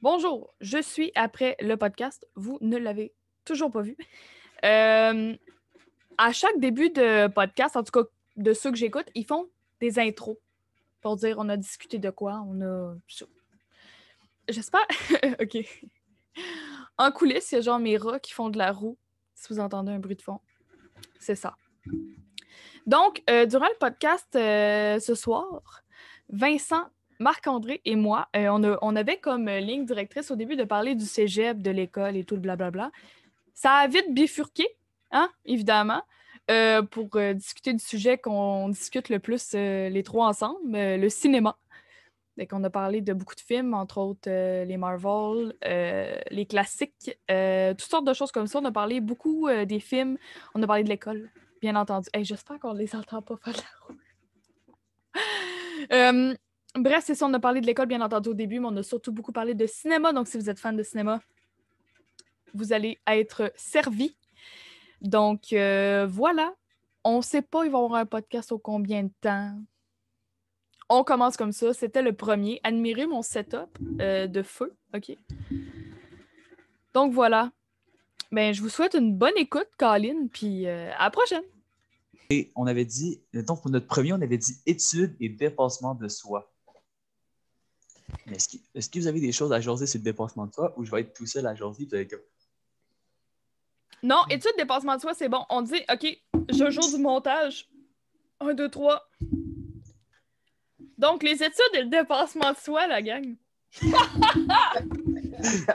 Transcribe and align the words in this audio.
Bonjour, 0.00 0.54
je 0.60 0.80
suis 0.80 1.10
après 1.16 1.56
le 1.58 1.76
podcast. 1.76 2.24
Vous 2.36 2.56
ne 2.60 2.76
l'avez 2.76 3.12
toujours 3.44 3.72
pas 3.72 3.82
vu. 3.82 3.96
Euh, 4.64 5.36
à 6.18 6.32
chaque 6.32 6.60
début 6.60 6.90
de 6.90 7.26
podcast, 7.26 7.76
en 7.76 7.82
tout 7.82 7.90
cas 7.90 8.08
de 8.36 8.52
ceux 8.52 8.70
que 8.70 8.76
j'écoute, 8.76 9.06
ils 9.16 9.26
font 9.26 9.48
des 9.80 9.98
intros 9.98 10.36
pour 11.00 11.16
dire 11.16 11.34
on 11.40 11.48
a 11.48 11.56
discuté 11.56 11.98
de 11.98 12.10
quoi, 12.10 12.44
on 12.46 12.60
a. 12.60 12.94
J'espère. 14.48 14.86
OK. 15.40 15.56
En 16.96 17.10
coulisses, 17.10 17.50
il 17.50 17.56
y 17.56 17.58
a 17.58 17.60
genre 17.60 17.80
mes 17.80 17.96
rats 17.96 18.20
qui 18.20 18.32
font 18.32 18.50
de 18.50 18.58
la 18.58 18.70
roue, 18.70 18.96
si 19.34 19.52
vous 19.52 19.58
entendez 19.58 19.90
un 19.90 19.98
bruit 19.98 20.14
de 20.14 20.22
fond. 20.22 20.38
C'est 21.18 21.34
ça. 21.34 21.56
Donc, 22.86 23.24
euh, 23.28 23.46
durant 23.46 23.66
le 23.66 23.78
podcast 23.80 24.28
euh, 24.36 25.00
ce 25.00 25.16
soir, 25.16 25.82
Vincent 26.28 26.88
Marc-André 27.18 27.80
et 27.84 27.96
moi, 27.96 28.28
euh, 28.36 28.76
on, 28.80 28.96
avait 28.96 29.18
comme 29.18 29.48
ligne 29.48 29.84
directrice 29.84 30.30
au 30.30 30.36
début 30.36 30.56
de 30.56 30.64
parler 30.64 30.94
du 30.94 31.04
cégep, 31.04 31.60
de 31.60 31.70
l'école 31.70 32.16
et 32.16 32.24
tout 32.24 32.36
le 32.36 32.40
blablabla. 32.40 32.90
Ça 33.54 33.72
a 33.72 33.88
vite 33.88 34.14
bifurqué, 34.14 34.66
hein, 35.10 35.28
évidemment, 35.44 36.02
euh, 36.50 36.82
pour 36.82 37.08
euh, 37.16 37.34
discuter 37.34 37.72
du 37.72 37.80
sujet 37.80 38.18
qu'on 38.18 38.68
discute 38.68 39.08
le 39.08 39.18
plus 39.18 39.52
les 39.52 40.02
trois 40.04 40.28
ensemble, 40.28 40.60
le 40.72 41.08
cinéma. 41.08 41.58
Donc, 42.36 42.50
on 42.52 42.62
a 42.62 42.70
parlé 42.70 43.00
de 43.00 43.12
beaucoup 43.12 43.34
de 43.34 43.40
films, 43.40 43.74
entre 43.74 43.98
autres 43.98 44.30
les 44.30 44.76
Marvel, 44.76 45.56
les 46.30 46.46
classiques, 46.46 47.18
toutes 47.26 47.90
sortes 47.90 48.06
de 48.06 48.14
choses 48.14 48.30
comme 48.30 48.46
ça. 48.46 48.60
On 48.60 48.64
a 48.64 48.70
parlé 48.70 49.00
beaucoup 49.00 49.48
des 49.66 49.80
films, 49.80 50.18
on 50.54 50.62
a 50.62 50.66
parlé 50.68 50.84
de 50.84 50.88
l'école, 50.88 51.32
bien 51.60 51.74
entendu. 51.74 52.08
J'espère 52.20 52.60
qu'on 52.60 52.74
les 52.74 52.94
entend 52.94 53.22
pas 53.22 53.36
faire 53.38 53.56
la 53.56 53.64
roue. 53.88 53.96
Bref, 56.74 57.04
c'est 57.06 57.14
ça, 57.14 57.26
on 57.26 57.34
a 57.34 57.40
parlé 57.40 57.60
de 57.60 57.66
l'école, 57.66 57.86
bien 57.86 58.00
entendu, 58.00 58.30
au 58.30 58.34
début, 58.34 58.60
mais 58.60 58.68
on 58.70 58.76
a 58.76 58.82
surtout 58.82 59.12
beaucoup 59.12 59.32
parlé 59.32 59.54
de 59.54 59.66
cinéma. 59.66 60.12
Donc, 60.12 60.28
si 60.28 60.36
vous 60.36 60.50
êtes 60.50 60.58
fan 60.58 60.76
de 60.76 60.82
cinéma, 60.82 61.20
vous 62.54 62.72
allez 62.72 62.98
être 63.06 63.52
servi. 63.56 64.16
Donc, 65.00 65.52
euh, 65.52 66.06
voilà. 66.08 66.54
On 67.04 67.18
ne 67.18 67.22
sait 67.22 67.42
pas, 67.42 67.64
il 67.64 67.70
va 67.70 67.78
y 67.78 67.82
avoir 67.82 68.00
un 68.00 68.06
podcast 68.06 68.52
au 68.52 68.58
combien 68.58 69.04
de 69.04 69.12
temps. 69.20 69.58
On 70.88 71.04
commence 71.04 71.36
comme 71.36 71.52
ça. 71.52 71.72
C'était 71.72 72.02
le 72.02 72.12
premier. 72.12 72.60
Admirez 72.64 73.06
mon 73.06 73.22
setup 73.22 73.78
euh, 74.00 74.26
de 74.26 74.42
feu. 74.42 74.74
OK? 74.94 75.16
Donc, 76.94 77.12
voilà. 77.12 77.50
Ben, 78.30 78.52
je 78.52 78.60
vous 78.60 78.68
souhaite 78.68 78.94
une 78.94 79.16
bonne 79.16 79.36
écoute, 79.36 79.68
Colin, 79.78 80.26
puis 80.30 80.66
euh, 80.66 80.90
à 80.98 81.04
la 81.04 81.10
prochaine. 81.10 81.42
Et 82.30 82.52
on 82.54 82.66
avait 82.66 82.84
dit, 82.84 83.22
donc 83.32 83.62
pour 83.62 83.70
notre 83.70 83.86
premier, 83.86 84.12
on 84.12 84.20
avait 84.20 84.36
dit 84.36 84.58
études 84.66 85.16
et 85.18 85.30
dépassement 85.30 85.94
de 85.94 86.08
soi. 86.08 86.52
Est-ce 88.30 88.90
que, 88.90 88.98
vous 88.98 89.06
avez 89.06 89.20
des 89.20 89.32
choses 89.32 89.52
à 89.52 89.60
jaser 89.60 89.86
sur 89.86 89.98
le 89.98 90.04
dépassement 90.04 90.46
de 90.46 90.52
soi 90.52 90.74
ou 90.76 90.84
je 90.84 90.90
vais 90.90 91.02
être 91.02 91.14
tout 91.14 91.26
seul 91.26 91.46
à 91.46 91.54
jaser 91.54 91.86
comme... 92.08 92.20
Non, 94.02 94.24
étude 94.30 94.52
dépassement 94.56 94.96
de 94.96 95.00
soi, 95.00 95.14
c'est 95.14 95.28
bon. 95.28 95.44
On 95.50 95.62
dit, 95.62 95.82
OK, 95.92 96.06
je 96.50 96.70
joue 96.70 96.96
du 96.96 97.02
montage. 97.02 97.68
Un, 98.40 98.54
deux, 98.54 98.68
trois. 98.68 99.08
Donc, 100.96 101.22
les 101.22 101.42
études 101.42 101.74
et 101.74 101.82
le 101.82 101.88
dépassement 101.88 102.52
de 102.52 102.56
soi, 102.56 102.86
la 102.86 103.02
gang. 103.02 103.34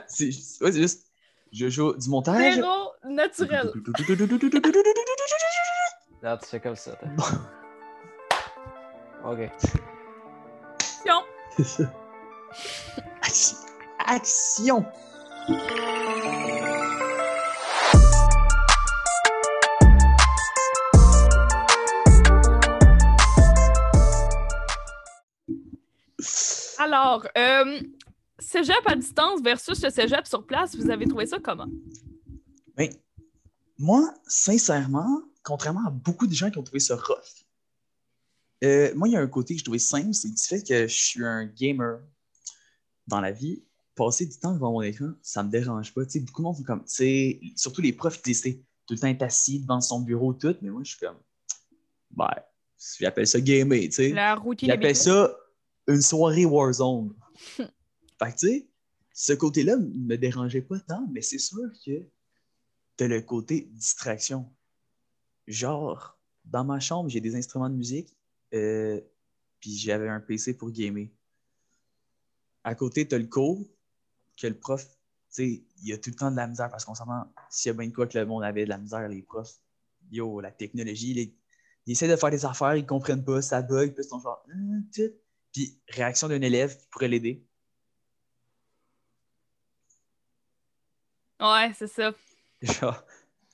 c'est 0.08 0.32
juste, 0.32 1.12
je 1.52 1.70
joue 1.70 1.94
du 1.96 2.10
montage. 2.10 2.56
Zéro 2.56 2.94
naturel. 3.04 3.72
Là, 6.22 6.38
tu 6.38 6.48
fais 6.48 6.62
comme 6.62 6.76
ça. 6.76 6.98
OK. 9.26 9.50
Action. 11.06 11.88
Action. 14.06 14.86
Alors, 26.80 27.26
euh, 27.38 27.82
cégep 28.40 28.76
à 28.86 28.96
distance 28.96 29.42
versus 29.42 29.82
le 29.82 29.90
cégep 29.90 30.28
sur 30.28 30.46
place, 30.46 30.76
vous 30.76 30.90
avez 30.90 31.08
trouvé 31.08 31.26
ça 31.26 31.40
comment? 31.40 31.68
Oui. 32.78 32.90
Moi, 33.80 34.14
sincèrement, 34.28 35.22
contrairement 35.44 35.88
à 35.88 35.90
beaucoup 35.90 36.28
de 36.28 36.34
gens 36.34 36.52
qui 36.52 36.58
ont 36.58 36.64
trouvé 36.64 36.80
ça 36.80 36.96
rough, 36.96 37.46
euh, 38.64 38.94
moi, 38.96 39.08
il 39.08 39.12
y 39.12 39.18
a 39.18 39.22
un 39.22 39.28
côté 39.28 39.56
que 39.56 39.60
je 39.60 39.64
trouvais 39.64 39.80
simple, 39.80 40.14
c'est 40.14 40.30
du 40.30 40.42
fait 40.42 40.62
que 40.62 40.88
je 40.88 40.96
suis 40.96 41.26
un 41.26 41.46
gamer 41.46 42.00
dans 43.08 43.22
la 43.22 43.32
vie. 43.32 43.64
Passer 43.96 44.26
du 44.26 44.38
temps 44.38 44.54
devant 44.54 44.72
mon 44.72 44.82
écran, 44.82 45.12
ça 45.22 45.44
me 45.44 45.52
dérange 45.52 45.94
pas. 45.94 46.02
beaucoup 46.02 46.42
de 46.42 46.44
monde 46.44 46.58
font 46.58 46.64
comme, 46.64 46.84
surtout 46.88 47.82
les 47.82 47.94
profs, 47.94 48.20
ils 48.26 48.34
disent 48.34 48.42
tout 48.42 48.94
le 48.96 49.00
temps 49.00 49.08
être 49.08 49.22
assis 49.22 49.60
devant 49.60 49.82
son 49.82 50.02
bureau, 50.02 50.34
tout, 50.34 50.56
mais 50.62 50.70
moi, 50.70 50.82
je 50.84 50.90
suis 50.90 51.00
comme, 51.00 51.18
ben, 52.10 52.34
j'appelle 53.00 53.28
ça 53.28 53.40
gamer, 53.40 53.82
tu 53.82 53.92
sais. 53.92 54.10
La 54.10 54.36
routine. 54.36 54.68
J'appelle 54.68 54.96
ça 54.96 55.36
une 55.88 56.02
soirée 56.02 56.46
Warzone. 56.46 57.14
fait 57.58 57.68
que, 58.20 58.32
tu 58.32 58.48
sais, 58.48 58.68
ce 59.14 59.34
côté-là 59.34 59.78
ne 59.78 59.86
me 59.86 60.18
dérangeait 60.18 60.62
pas 60.62 60.80
tant, 60.80 61.08
mais 61.12 61.22
c'est 61.22 61.38
sûr 61.38 61.70
que 61.86 62.08
t'as 62.98 63.08
le 63.08 63.22
côté 63.22 63.70
distraction. 63.72 64.52
Genre, 65.48 66.18
dans 66.46 66.66
ma 66.66 66.80
chambre, 66.80 67.10
j'ai 67.10 67.22
des 67.22 67.36
instruments 67.36 67.70
de 67.70 67.76
musique, 67.76 68.16
euh, 68.54 69.00
puis 69.60 69.78
j'avais 69.78 70.10
un 70.10 70.20
PC 70.20 70.56
pour 70.56 70.72
gamer. 70.72 71.10
À 72.64 72.76
côté, 72.76 73.08
tu 73.08 73.16
as 73.16 73.18
le 73.18 73.28
cours, 73.28 73.66
que 74.38 74.48
le 74.48 74.58
prof, 74.58 74.84
tu 74.86 74.96
sais, 75.30 75.64
il 75.82 75.88
y 75.88 75.94
a 75.94 75.98
tout 75.98 76.10
le 76.10 76.16
temps 76.16 76.32
de 76.32 76.36
la 76.36 76.48
misère 76.48 76.70
parce 76.70 76.86
qu'on 76.86 76.96
s'entend, 76.96 77.26
s'il 77.50 77.70
y 77.70 77.76
a 77.76 77.78
bien 77.78 77.88
de 77.88 77.94
quoi 77.94 78.08
que 78.08 78.18
le 78.18 78.26
monde 78.26 78.44
avait 78.44 78.64
de 78.66 78.70
la 78.70 78.78
misère, 78.78 79.08
les 79.08 79.22
profs, 79.22 79.60
yo, 80.12 80.40
la 80.42 80.52
technologie, 80.52 81.36
ils 81.86 81.92
essaient 81.92 82.08
de 82.08 82.16
faire 82.16 82.32
des 82.32 82.46
affaires, 82.46 82.76
ils 82.76 82.86
comprennent 82.86 83.24
pas, 83.24 83.42
ça 83.42 83.62
bug, 83.62 83.94
puis 83.94 84.04
ils 84.04 84.08
sont 84.08 84.20
genre, 84.20 84.44
hum, 84.54 84.86
puis 85.52 85.80
réaction 85.90 86.28
d'un 86.28 86.42
élève 86.42 86.78
qui 86.78 86.88
pourrait 86.88 87.08
l'aider. 87.08 87.46
Ouais, 91.40 91.72
c'est 91.78 91.88
ça. 91.88 92.14
Genre, 92.62 93.04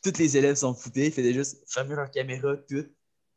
tous 0.03 0.18
les 0.19 0.38
élèves 0.38 0.56
sont 0.56 0.74
foutés, 0.74 1.08
ils 1.08 1.12
faisaient 1.12 1.34
juste 1.34 1.64
fermer 1.68 1.96
leur 1.96 2.12
caméra, 2.12 2.56
tout. 2.56 2.86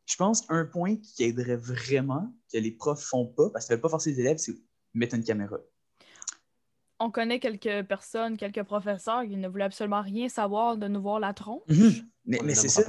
Je 0.05 0.17
pense 0.17 0.45
un 0.51 0.67
point 0.67 0.97
qui 0.97 1.25
aiderait 1.25 1.57
vraiment, 1.57 2.35
que 2.53 2.59
les 2.59 2.73
profs 2.73 3.03
font 3.03 3.27
pas, 3.27 3.51
parce 3.51 3.67
qu'ils 3.67 3.73
ne 3.73 3.77
veulent 3.77 3.83
pas 3.83 3.89
forcer 3.89 4.11
les 4.11 4.21
élèves, 4.21 4.39
c'est 4.39 4.53
mettre 4.95 5.15
une 5.15 5.25
caméra. 5.25 5.57
On 6.99 7.11
connaît 7.11 7.41
quelques 7.41 7.87
personnes, 7.87 8.37
quelques 8.37 8.63
professeurs 8.63 9.25
qui 9.25 9.37
ne 9.37 9.49
voulaient 9.49 9.65
absolument 9.65 10.03
rien 10.03 10.29
savoir 10.29 10.77
de 10.77 10.87
nous 10.87 11.03
voir 11.03 11.19
la 11.19 11.35
tronche. 11.35 11.63
Mhm. 11.69 12.09
Mais, 12.27 12.55
c'est 12.55 12.69
ça. 12.69 12.83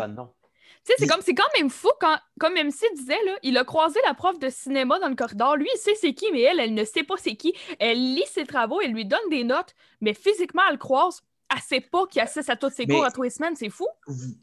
Tu 0.85 0.91
sais, 0.91 0.93
c'est 0.99 1.07
comme 1.07 1.21
c'est 1.21 1.33
quand 1.33 1.47
même 1.57 1.69
fou 1.69 1.89
quand, 1.99 2.17
comme 2.39 2.53
MC 2.53 2.83
disait, 2.95 3.23
là, 3.25 3.37
il 3.41 3.57
a 3.57 3.63
croisé 3.63 3.99
la 4.05 4.13
prof 4.13 4.37
de 4.37 4.49
cinéma 4.49 4.99
dans 4.99 5.07
le 5.07 5.15
corridor. 5.15 5.55
Lui, 5.55 5.67
il 5.73 5.77
sait 5.79 5.95
c'est 5.95 6.13
qui, 6.13 6.29
mais 6.31 6.41
elle, 6.41 6.59
elle 6.59 6.73
ne 6.73 6.83
sait 6.83 7.03
pas 7.03 7.15
c'est 7.17 7.35
qui. 7.35 7.53
Elle 7.79 8.15
lit 8.15 8.25
ses 8.31 8.45
travaux, 8.45 8.81
elle 8.81 8.91
lui 8.91 9.05
donne 9.05 9.29
des 9.29 9.43
notes, 9.43 9.73
mais 10.01 10.13
physiquement, 10.13 10.61
elle 10.69 10.77
croise. 10.77 11.21
Elle 11.53 11.61
sait 11.61 11.81
pas 11.81 12.05
qu'il 12.07 12.21
assiste 12.21 12.49
à 12.49 12.55
toutes 12.55 12.73
ses 12.73 12.85
cours 12.85 13.05
à 13.05 13.11
tous 13.11 13.23
les 13.23 13.29
semaines. 13.29 13.55
C'est 13.55 13.69
fou. 13.69 13.87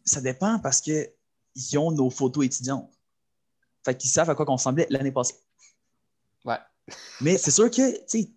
Ça 0.04 0.20
dépend 0.20 0.58
parce 0.60 0.80
que 0.80 1.10
ils 1.54 1.78
ont 1.78 1.90
nos 1.90 2.10
photos 2.10 2.46
étudiantes. 2.46 2.90
Fait 3.84 3.96
qu'ils 3.96 4.10
savent 4.10 4.30
à 4.30 4.34
quoi 4.34 4.46
qu'on 4.46 4.54
ressemblait 4.54 4.86
l'année 4.90 5.12
passée. 5.12 5.34
Ouais. 6.44 6.58
Mais 7.20 7.38
c'est 7.38 7.50
sûr 7.50 7.70
que, 7.70 7.92
tu 7.92 8.04
sais, 8.06 8.30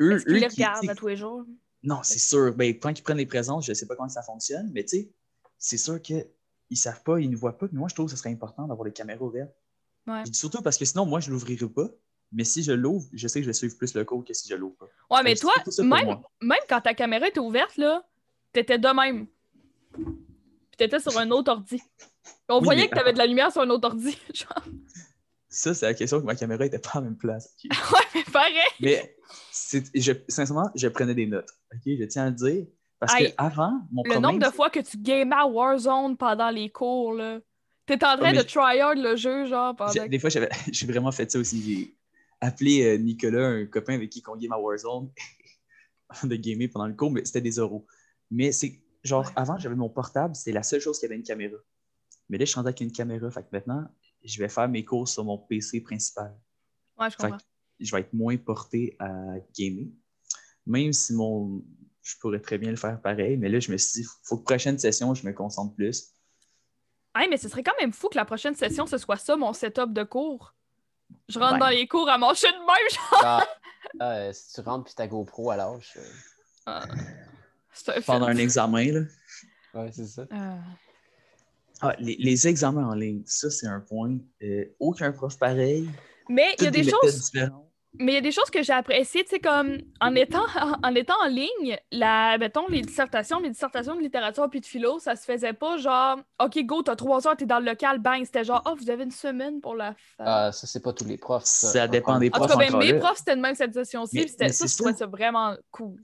eux. 0.00 0.16
Est-ce 0.16 0.24
qu'ils 0.24 0.34
les 0.34 0.46
regardent 0.46 0.90
à 0.90 0.94
tous 0.94 1.08
les 1.08 1.16
jours? 1.16 1.44
Non, 1.82 2.00
c'est 2.02 2.18
sûr. 2.18 2.54
Ben, 2.54 2.78
quand 2.78 2.90
ils 2.98 3.02
prennent 3.02 3.16
les 3.16 3.26
présences, 3.26 3.66
je 3.66 3.70
ne 3.70 3.74
sais 3.74 3.86
pas 3.86 3.96
comment 3.96 4.08
ça 4.08 4.22
fonctionne, 4.22 4.70
mais 4.72 4.84
tu 4.84 4.98
sais, 4.98 5.10
c'est 5.58 5.78
sûr 5.78 6.00
qu'ils 6.00 6.26
ne 6.70 6.76
savent 6.76 7.02
pas, 7.02 7.18
ils 7.20 7.30
ne 7.30 7.36
voient 7.36 7.56
pas. 7.56 7.66
Mais 7.72 7.78
moi, 7.78 7.88
je 7.88 7.94
trouve 7.94 8.06
que 8.06 8.12
ce 8.12 8.16
serait 8.16 8.30
important 8.30 8.66
d'avoir 8.66 8.84
les 8.84 8.92
caméras 8.92 9.24
ouvertes. 9.24 9.54
Ouais. 10.06 10.22
Surtout 10.32 10.62
parce 10.62 10.76
que 10.76 10.84
sinon, 10.84 11.06
moi, 11.06 11.20
je 11.20 11.28
ne 11.28 11.34
l'ouvrirai 11.34 11.68
pas. 11.68 11.88
Mais 12.32 12.44
si 12.44 12.62
je 12.62 12.72
l'ouvre, 12.72 13.08
je 13.12 13.26
sais 13.26 13.40
que 13.40 13.44
je 13.44 13.48
vais 13.50 13.54
suivre 13.54 13.76
plus 13.76 13.92
le 13.94 14.04
cours 14.04 14.24
que 14.24 14.32
si 14.32 14.48
je 14.48 14.54
l'ouvre 14.54 14.76
pas. 14.76 14.86
Ouais, 15.10 15.22
mais 15.24 15.34
toi, 15.34 15.52
même, 15.78 16.20
même 16.40 16.58
quand 16.68 16.80
ta 16.80 16.94
caméra 16.94 17.26
était 17.26 17.40
ouverte, 17.40 17.76
là, 17.76 18.06
t'étais 18.52 18.78
de 18.78 18.88
même 18.88 19.26
t'étais 20.80 21.00
sur 21.00 21.16
un 21.18 21.30
autre 21.30 21.52
ordi. 21.52 21.82
On 22.48 22.60
voyait 22.60 22.88
que 22.88 22.94
t'avais 22.94 23.12
de 23.12 23.18
la 23.18 23.26
lumière 23.26 23.52
sur 23.52 23.60
un 23.60 23.70
autre 23.70 23.88
ordi. 23.88 24.16
Genre. 24.34 24.64
Ça, 25.52 25.74
c'est 25.74 25.84
la 25.84 25.94
question 25.94 26.20
que 26.20 26.26
ma 26.26 26.36
caméra 26.36 26.64
était 26.64 26.78
pas 26.78 26.90
à 26.94 26.98
la 26.98 27.02
même 27.02 27.16
place. 27.16 27.56
ouais, 27.64 27.98
mais 28.14 28.22
pareil. 28.32 28.54
Mais 28.80 29.16
je, 29.94 30.12
sincèrement, 30.28 30.70
je 30.76 30.86
prenais 30.86 31.14
des 31.14 31.26
notes. 31.26 31.50
OK, 31.74 31.80
je 31.86 32.04
tiens 32.04 32.26
à 32.26 32.30
le 32.30 32.36
dire. 32.36 32.66
Parce 33.00 33.14
que 33.16 33.24
avant, 33.36 33.80
mon 33.90 34.02
Le 34.04 34.18
nombre 34.18 34.38
de 34.38 34.52
fois 34.52 34.70
que 34.70 34.78
tu 34.78 34.98
gamais 34.98 35.34
à 35.34 35.46
Warzone 35.46 36.16
pendant 36.16 36.50
les 36.50 36.70
cours, 36.70 37.14
là. 37.14 37.40
T'es 37.86 38.04
en 38.04 38.16
train 38.16 38.32
de 38.32 38.42
tryhard 38.42 38.94
le 38.94 39.16
jeu, 39.16 39.46
genre. 39.46 39.74
Pendant... 39.74 40.06
Des 40.06 40.18
fois, 40.20 40.30
j'ai 40.72 40.86
vraiment 40.86 41.10
fait 41.10 41.28
ça 41.30 41.38
aussi. 41.38 41.62
J'ai 41.62 41.96
appelé 42.40 42.84
euh, 42.84 42.98
Nicolas, 42.98 43.48
un 43.48 43.66
copain 43.66 43.94
avec 43.94 44.10
qui 44.10 44.22
on 44.28 44.36
game 44.36 44.52
à 44.52 44.58
Warzone, 44.58 45.10
de 46.22 46.36
gamer 46.36 46.68
pendant 46.72 46.86
le 46.86 46.94
cours, 46.94 47.10
mais 47.10 47.24
c'était 47.24 47.40
des 47.40 47.56
euros. 47.56 47.86
Mais 48.30 48.52
c'est 48.52 48.80
genre, 49.02 49.32
avant, 49.34 49.58
j'avais 49.58 49.74
mon 49.74 49.88
portable, 49.88 50.36
c'était 50.36 50.52
la 50.52 50.62
seule 50.62 50.80
chose 50.80 51.00
qui 51.00 51.06
avait 51.06 51.16
une 51.16 51.24
caméra. 51.24 51.56
Mais 52.28 52.38
là, 52.38 52.44
je 52.44 52.50
suis 52.50 52.56
rendu 52.56 52.68
avec 52.68 52.80
une 52.80 52.92
caméra. 52.92 53.28
Fait 53.30 53.42
que 53.42 53.48
maintenant, 53.50 53.88
je 54.24 54.38
vais 54.38 54.48
faire 54.48 54.68
mes 54.68 54.84
cours 54.84 55.08
sur 55.08 55.24
mon 55.24 55.38
PC 55.38 55.80
principal. 55.80 56.36
Ouais, 56.98 57.10
je 57.10 57.16
comprends. 57.16 57.38
je 57.78 57.94
vais 57.94 58.00
être 58.02 58.12
moins 58.12 58.36
porté 58.36 58.96
à 58.98 59.08
gamer. 59.54 59.86
même 60.66 60.92
si 60.92 61.12
mon. 61.14 61.62
Je 62.02 62.14
pourrais 62.18 62.40
très 62.40 62.56
bien 62.58 62.70
le 62.70 62.76
faire 62.76 63.00
pareil, 63.00 63.36
mais 63.36 63.48
là, 63.48 63.60
je 63.60 63.70
me 63.70 63.76
suis 63.76 64.02
dit, 64.02 64.08
faut 64.24 64.38
que 64.38 64.44
prochaine 64.44 64.78
session, 64.78 65.14
je 65.14 65.24
me 65.26 65.32
concentre 65.32 65.74
plus. 65.74 66.12
Hey, 67.14 67.28
mais 67.28 67.36
ce 67.36 67.48
serait 67.48 67.62
quand 67.62 67.74
même 67.80 67.92
fou 67.92 68.08
que 68.08 68.16
la 68.16 68.24
prochaine 68.24 68.54
session, 68.54 68.86
ce 68.86 68.96
soit 68.98 69.16
ça, 69.16 69.36
mon 69.36 69.52
setup 69.52 69.92
de 69.92 70.02
cours. 70.02 70.54
Je 71.28 71.38
rentre 71.38 71.58
dans 71.58 71.68
les 71.68 71.86
cours 71.86 72.08
à 72.08 72.16
manger 72.18 72.46
de 72.46 72.58
même, 72.58 72.90
genre. 72.90 73.22
Ah, 73.22 73.46
euh, 74.28 74.32
si 74.32 74.54
tu 74.54 74.60
rentres 74.62 74.84
puis 74.84 74.94
ta 74.94 75.06
GoPro 75.06 75.50
à 75.50 75.56
l'âge. 75.56 75.92
euh, 75.96 76.02
Ah. 76.66 76.86
C'est 77.72 77.96
un 77.96 78.00
Pendant 78.00 78.26
un 78.26 78.36
examen, 78.36 78.92
là. 78.92 79.00
Ouais, 79.74 79.90
c'est 79.92 80.06
ça. 80.06 80.26
Ah. 80.30 80.58
Ah, 81.82 81.94
les, 81.98 82.16
les 82.18 82.48
examens 82.48 82.88
en 82.88 82.94
ligne, 82.94 83.22
ça, 83.26 83.50
c'est 83.50 83.66
un 83.66 83.80
point. 83.80 84.18
Euh, 84.42 84.64
aucun 84.78 85.12
prof 85.12 85.38
pareil. 85.38 85.88
Mais 86.28 86.54
il 86.58 86.64
y 86.64 86.66
a 86.66 86.70
toutes 86.70 86.82
des 86.82 86.90
choses. 86.90 87.30
différentes. 87.30 87.70
Mais 87.98 88.12
il 88.12 88.14
y 88.14 88.18
a 88.18 88.20
des 88.20 88.30
choses 88.30 88.50
que 88.50 88.62
j'ai 88.62 88.72
appréciées, 88.72 89.24
tu 89.24 89.30
sais, 89.30 89.40
comme 89.40 89.78
en 90.00 90.14
étant, 90.14 90.44
en 90.84 90.94
étant 90.94 91.14
en 91.24 91.26
ligne, 91.26 91.76
la, 91.90 92.38
mettons, 92.38 92.68
les 92.68 92.82
dissertations, 92.82 93.40
mes 93.40 93.50
dissertations 93.50 93.96
de 93.96 94.00
littérature 94.00 94.48
puis 94.48 94.60
de 94.60 94.66
philo, 94.66 95.00
ça 95.00 95.16
se 95.16 95.24
faisait 95.24 95.54
pas 95.54 95.76
genre, 95.76 96.18
OK, 96.40 96.64
go, 96.64 96.82
t'as 96.82 96.94
trois 96.94 97.26
heures, 97.26 97.36
t'es 97.36 97.46
dans 97.46 97.58
le 97.58 97.66
local, 97.66 97.98
bang. 97.98 98.24
C'était 98.24 98.44
genre, 98.44 98.62
oh, 98.66 98.76
vous 98.80 98.90
avez 98.90 99.02
une 99.02 99.10
semaine 99.10 99.60
pour 99.60 99.74
la 99.74 99.94
faire. 99.94 100.26
Ah, 100.26 100.52
ça, 100.52 100.68
c'est 100.68 100.82
pas 100.82 100.92
tous 100.92 101.04
les 101.04 101.18
profs. 101.18 101.44
Ça 101.44 101.88
dépend 101.88 102.18
des 102.18 102.28
en 102.28 102.30
tout 102.30 102.38
profs 102.46 102.52
cas, 102.52 102.70
ben, 102.70 102.78
mes 102.78 102.94
profs, 102.94 103.18
c'était 103.18 103.34
de 103.34 103.40
même 103.40 103.56
cette 103.56 103.74
session-ci, 103.74 104.28
c'était 104.28 104.48
ça, 104.50 104.66
c'est 104.66 104.72
je 104.72 104.76
trouvais 104.76 104.92
ça. 104.92 104.98
ça 104.98 105.06
vraiment 105.06 105.56
cool. 105.72 106.00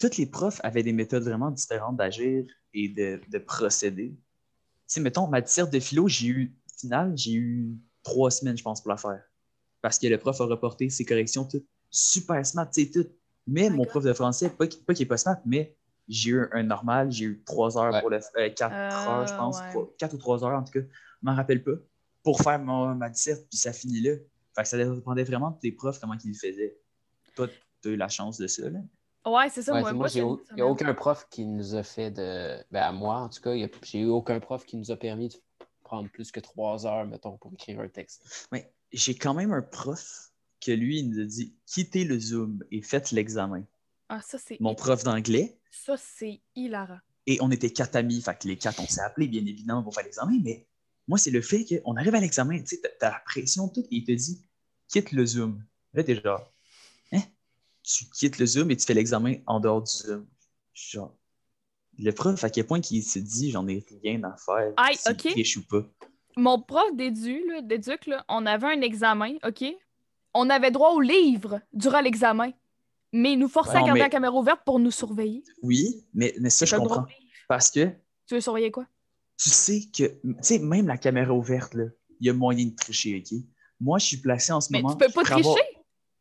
Tous 0.00 0.16
les 0.16 0.26
profs 0.26 0.60
avaient 0.64 0.82
des 0.82 0.92
méthodes 0.92 1.22
vraiment 1.22 1.52
différentes 1.52 1.96
d'agir 1.96 2.44
et 2.74 2.88
de, 2.88 3.20
de 3.28 3.38
procéder. 3.38 4.12
Tu 4.88 4.94
sais, 4.94 5.00
mettons, 5.00 5.26
ma 5.26 5.40
disserte 5.42 5.70
de 5.72 5.80
philo, 5.80 6.08
j'ai 6.08 6.28
eu, 6.28 6.56
au 6.66 6.80
final, 6.80 7.12
j'ai 7.16 7.34
eu 7.34 7.76
trois 8.02 8.30
semaines, 8.30 8.56
je 8.56 8.62
pense, 8.62 8.80
pour 8.80 8.90
la 8.90 8.96
faire. 8.96 9.22
Parce 9.82 9.98
que 9.98 10.06
le 10.06 10.18
prof 10.18 10.40
a 10.40 10.44
reporté 10.44 10.88
ses 10.88 11.04
corrections 11.04 11.44
toutes 11.44 11.66
super 11.90 12.44
smart, 12.44 12.70
tu 12.70 12.84
sais, 12.84 12.90
toutes. 12.90 13.10
Mais 13.46 13.70
mon 13.70 13.84
prof 13.84 14.02
de 14.04 14.12
français, 14.12 14.50
pas 14.50 14.66
qu'il 14.66 14.82
pas 14.84 14.94
qu'il 14.94 15.04
est 15.04 15.08
pas 15.08 15.16
smart, 15.18 15.38
mais 15.44 15.76
j'ai 16.08 16.30
eu 16.30 16.48
un 16.52 16.62
normal, 16.62 17.10
j'ai 17.12 17.26
eu 17.26 17.42
trois 17.44 17.76
heures 17.78 17.92
Ouais. 17.92 18.00
pour 18.00 18.10
le 18.10 18.18
euh, 18.36 18.50
quatre 18.50 18.74
Euh, 18.74 19.10
heures, 19.10 19.26
je 19.26 19.34
pense, 19.34 19.58
ouais. 19.74 19.82
quatre 19.98 20.14
ou 20.14 20.18
trois 20.18 20.42
heures 20.44 20.58
en 20.58 20.64
tout 20.64 20.72
cas, 20.72 20.80
je 20.80 20.86
m'en 21.22 21.34
rappelle 21.34 21.62
pas, 21.62 21.72
pour 22.22 22.40
faire 22.40 22.58
mon, 22.58 22.94
ma 22.94 23.10
disserte, 23.10 23.46
puis 23.48 23.58
ça 23.58 23.72
finit 23.72 24.00
là. 24.00 24.16
Fait 24.54 24.62
que 24.62 24.68
ça 24.68 24.76
dépendait 24.82 25.24
vraiment 25.24 25.50
de 25.50 25.58
tes 25.60 25.72
profs, 25.72 25.98
comment 26.00 26.14
ils 26.24 26.28
le 26.28 26.34
faisaient. 26.34 26.78
Toi, 27.34 27.48
tu 27.82 27.88
as 27.88 27.92
eu 27.92 27.96
la 27.96 28.08
chance 28.08 28.38
de 28.38 28.46
ça, 28.46 28.68
là? 28.70 28.80
Ouais, 29.26 29.48
c'est 29.50 29.62
ça, 29.62 29.72
Ouais, 29.72 29.80
moi. 29.80 29.92
moi, 29.92 29.98
moi, 29.98 30.08
j'ai 30.08 30.20
il 30.20 30.54
n'y 30.54 30.60
a 30.62 30.66
aucun 30.66 30.94
prof 30.94 31.26
qui 31.30 31.44
nous 31.44 31.74
a 31.74 31.82
fait 31.82 32.10
de. 32.10 32.56
Ben, 32.70 32.82
à 32.82 32.92
moi, 32.92 33.16
en 33.18 33.28
tout 33.28 33.40
cas, 33.40 33.54
il 33.54 33.60
y 33.60 33.64
a- 33.64 33.68
j'ai 33.82 34.00
eu 34.00 34.06
aucun 34.06 34.40
prof 34.40 34.64
qui 34.64 34.76
nous 34.76 34.90
a 34.90 34.96
permis 34.96 35.28
de 35.28 35.34
prendre 35.82 36.08
plus 36.10 36.30
que 36.32 36.40
trois 36.40 36.86
heures, 36.86 37.06
mettons, 37.06 37.36
pour 37.36 37.52
écrire 37.52 37.80
un 37.80 37.88
texte. 37.88 38.46
Mais 38.52 38.72
j'ai 38.92 39.14
quand 39.14 39.34
même 39.34 39.52
un 39.52 39.62
prof 39.62 40.30
que 40.60 40.72
lui, 40.72 41.00
il 41.00 41.10
nous 41.10 41.20
a 41.20 41.24
dit 41.24 41.54
quittez 41.66 42.04
le 42.04 42.18
Zoom 42.18 42.64
et 42.70 42.80
faites 42.82 43.10
l'examen. 43.12 43.64
Ah, 44.08 44.20
ça, 44.22 44.38
c'est. 44.38 44.58
Mon 44.60 44.74
prof 44.74 45.04
d'anglais, 45.04 45.58
Ça, 45.70 45.96
c'est 45.98 46.40
hilarant. 46.56 46.98
et 47.26 47.38
on 47.42 47.50
était 47.50 47.70
quatre 47.70 47.96
amis, 47.96 48.22
fait 48.22 48.38
que 48.38 48.48
les 48.48 48.56
quatre, 48.56 48.80
on 48.80 48.86
s'est 48.86 49.02
appelés, 49.02 49.28
bien 49.28 49.44
évidemment, 49.44 49.82
pour 49.82 49.94
faire 49.94 50.04
l'examen, 50.04 50.38
mais 50.42 50.66
moi, 51.06 51.18
c'est 51.18 51.30
le 51.30 51.42
fait 51.42 51.64
qu'on 51.64 51.96
arrive 51.96 52.14
à 52.14 52.20
l'examen, 52.20 52.58
tu 52.60 52.66
sais, 52.76 52.80
t'as- 52.98 53.10
la 53.10 53.20
pression, 53.26 53.68
tout, 53.68 53.80
et 53.82 53.88
il 53.90 54.04
te 54.04 54.12
dit 54.12 54.42
quitte 54.88 55.12
le 55.12 55.26
Zoom. 55.26 55.62
Là, 55.92 56.02
hein? 56.08 56.36
Tu 57.90 58.04
quittes 58.10 58.38
le 58.38 58.44
Zoom 58.44 58.70
et 58.70 58.76
tu 58.76 58.84
fais 58.84 58.92
l'examen 58.92 59.36
en 59.46 59.60
dehors 59.60 59.82
du 59.82 59.90
Zoom. 59.90 60.26
Genre, 60.74 61.16
le 61.98 62.10
prof, 62.12 62.44
à 62.44 62.50
quel 62.50 62.66
point 62.66 62.80
il 62.90 63.02
se 63.02 63.18
dit 63.18 63.50
j'en 63.50 63.66
ai 63.66 63.84
rien 64.02 64.22
à 64.24 64.36
faire, 64.36 64.72
Aïe, 64.76 64.96
s'il 64.96 65.12
ok. 65.12 65.56
ou 65.56 65.62
pas? 65.80 65.88
Mon 66.36 66.60
prof 66.60 66.94
d'éduc, 66.94 68.06
là, 68.06 68.24
on 68.28 68.44
avait 68.46 68.66
un 68.66 68.80
examen, 68.82 69.36
OK? 69.44 69.64
On 70.34 70.50
avait 70.50 70.70
droit 70.70 70.90
au 70.92 71.00
livre 71.00 71.60
durant 71.72 72.00
l'examen, 72.00 72.52
mais 73.12 73.32
il 73.32 73.38
nous 73.38 73.48
forçait 73.48 73.78
à 73.78 73.80
garder 73.80 73.92
mais- 73.94 74.00
la 74.00 74.10
caméra 74.10 74.34
ouverte 74.34 74.60
pour 74.66 74.78
nous 74.78 74.90
surveiller. 74.90 75.42
Oui, 75.62 76.04
mais, 76.12 76.34
mais 76.40 76.50
ça, 76.50 76.66
je 76.66 76.76
comprends. 76.76 77.06
Parce 77.48 77.70
que 77.70 77.86
Tu 78.26 78.34
veux 78.34 78.40
surveiller 78.42 78.70
quoi? 78.70 78.86
tu 79.38 79.48
sais 79.50 79.80
que, 79.96 80.04
tu 80.04 80.34
sais, 80.42 80.58
même 80.58 80.86
la 80.86 80.98
caméra 80.98 81.32
ouverte, 81.32 81.72
là, 81.74 81.84
il 82.20 82.26
y 82.26 82.30
a 82.30 82.34
moyen 82.34 82.66
de 82.66 82.74
tricher, 82.76 83.16
OK? 83.24 83.38
Moi, 83.80 83.98
je 83.98 84.06
suis 84.06 84.16
placé 84.18 84.52
en 84.52 84.60
ce 84.60 84.68
Mais 84.72 84.82
moment. 84.82 84.94
tu 84.94 85.06
peux 85.06 85.12
pas 85.12 85.22
avoir- 85.22 85.54
tricher? 85.54 85.67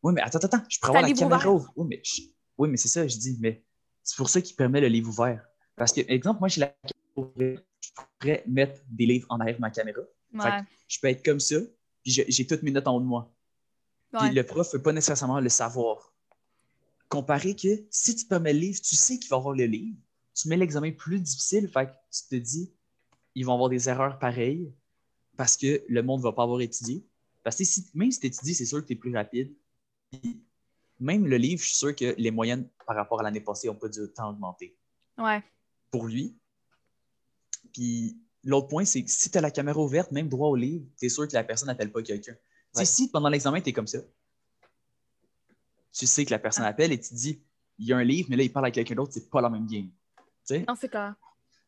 Oui, 0.03 0.13
mais 0.13 0.21
attends, 0.21 0.39
attends, 0.39 0.61
je 0.69 0.79
pourrais 0.79 0.89
avoir 0.91 1.01
la 1.03 1.07
caméra 1.15 1.51
ouvert. 1.51 1.53
ouverte. 1.55 1.73
Oui, 1.75 1.87
mais, 1.89 2.01
je- 2.03 2.21
oui, 2.57 2.69
mais 2.69 2.77
c'est 2.77 2.87
ça, 2.87 3.07
je 3.07 3.17
dis, 3.17 3.37
mais 3.39 3.63
c'est 4.03 4.15
pour 4.17 4.29
ça 4.29 4.41
qu'il 4.41 4.55
permet 4.55 4.81
le 4.81 4.87
livre 4.87 5.09
ouvert. 5.09 5.45
Parce 5.75 5.91
que, 5.93 6.01
exemple, 6.07 6.39
moi, 6.39 6.47
j'ai 6.49 6.61
la 6.61 6.67
caméra 6.67 7.31
ouverte, 7.35 7.65
je 7.81 7.89
pourrais 8.19 8.43
mettre 8.47 8.81
des 8.89 9.05
livres 9.05 9.27
en 9.29 9.39
arrière 9.39 9.55
de 9.55 9.61
ma 9.61 9.69
caméra. 9.71 10.01
Fait 10.43 10.49
que 10.63 10.69
je 10.87 10.99
peux 10.99 11.07
être 11.07 11.23
comme 11.25 11.39
ça, 11.39 11.57
puis 12.03 12.11
j'ai 12.27 12.47
toutes 12.47 12.63
mes 12.63 12.71
notes 12.71 12.87
en 12.87 12.95
haut 12.97 13.01
de 13.01 13.05
moi. 13.05 13.33
Puis 14.19 14.29
le 14.35 14.43
prof 14.45 14.67
ne 14.67 14.77
peut 14.77 14.83
pas 14.83 14.93
nécessairement 14.93 15.39
le 15.39 15.49
savoir. 15.49 16.13
Comparé 17.09 17.55
que 17.55 17.85
si 17.89 18.15
tu 18.15 18.25
permets 18.25 18.53
le 18.53 18.59
livre, 18.59 18.81
tu 18.81 18.95
sais 18.95 19.17
qu'il 19.17 19.29
va 19.29 19.37
avoir 19.37 19.55
le 19.55 19.65
livre, 19.65 19.97
tu 20.33 20.47
mets 20.49 20.57
l'examen 20.57 20.91
plus 20.91 21.19
difficile, 21.21 21.67
fait 21.69 21.87
que 21.87 21.91
tu 22.11 22.23
te 22.29 22.35
dis, 22.35 22.73
ils 23.35 23.45
vont 23.45 23.53
avoir 23.53 23.69
des 23.69 23.87
erreurs 23.89 24.19
pareilles 24.19 24.73
parce 25.37 25.55
que 25.57 25.83
le 25.87 26.01
monde 26.03 26.19
ne 26.19 26.23
va 26.23 26.33
pas 26.33 26.43
avoir 26.43 26.59
étudié. 26.61 27.05
Parce 27.43 27.55
que 27.55 27.63
si, 27.63 27.85
même 27.93 28.11
si 28.11 28.19
tu 28.19 28.27
étudies, 28.27 28.55
c'est 28.55 28.65
sûr 28.65 28.81
que 28.81 28.87
tu 28.87 28.93
es 28.93 28.95
plus 28.95 29.13
rapide. 29.15 29.55
Même 30.99 31.27
le 31.27 31.37
livre, 31.37 31.61
je 31.61 31.67
suis 31.67 31.77
sûr 31.77 31.95
que 31.95 32.15
les 32.17 32.31
moyennes 32.31 32.67
par 32.85 32.95
rapport 32.95 33.19
à 33.19 33.23
l'année 33.23 33.41
passée 33.41 33.67
n'ont 33.67 33.75
pas 33.75 33.89
dû 33.89 33.99
autant 33.99 34.29
augmenter 34.31 34.75
Ouais. 35.17 35.43
pour 35.91 36.07
lui. 36.07 36.35
Puis 37.73 38.17
l'autre 38.43 38.67
point, 38.67 38.85
c'est 38.85 39.03
que 39.03 39.09
si 39.11 39.29
tu 39.29 39.37
as 39.37 39.41
la 39.41 39.51
caméra 39.51 39.79
ouverte, 39.79 40.11
même 40.11 40.29
droit 40.29 40.49
au 40.49 40.55
livre, 40.55 40.85
tu 40.99 41.05
es 41.05 41.09
sûr 41.09 41.27
que 41.27 41.33
la 41.33 41.43
personne 41.43 41.67
n'appelle 41.67 41.91
pas 41.91 42.01
quelqu'un. 42.01 42.33
Tu 42.33 42.39
sais, 42.73 42.79
Ouais. 42.79 42.85
si 42.85 43.09
pendant 43.11 43.29
l'examen, 43.29 43.61
tu 43.61 43.69
es 43.69 43.73
comme 43.73 43.87
ça, 43.87 43.99
tu 45.93 46.05
sais 46.07 46.25
que 46.25 46.31
la 46.31 46.39
personne 46.39 46.65
appelle 46.65 46.91
et 46.91 46.99
tu 46.99 47.09
te 47.09 47.15
dis, 47.15 47.41
il 47.79 47.85
y 47.87 47.93
a 47.93 47.97
un 47.97 48.03
livre, 48.03 48.27
mais 48.29 48.35
là, 48.35 48.43
il 48.43 48.51
parle 48.51 48.65
avec 48.65 48.75
quelqu'un 48.75 48.95
d'autre, 48.95 49.13
c'est 49.13 49.29
pas 49.29 49.41
la 49.41 49.49
même 49.49 49.67
game. 49.67 49.89
Tu 49.89 50.23
sais? 50.45 50.65
Non, 50.67 50.75
c'est 50.79 50.89
clair. 50.89 51.15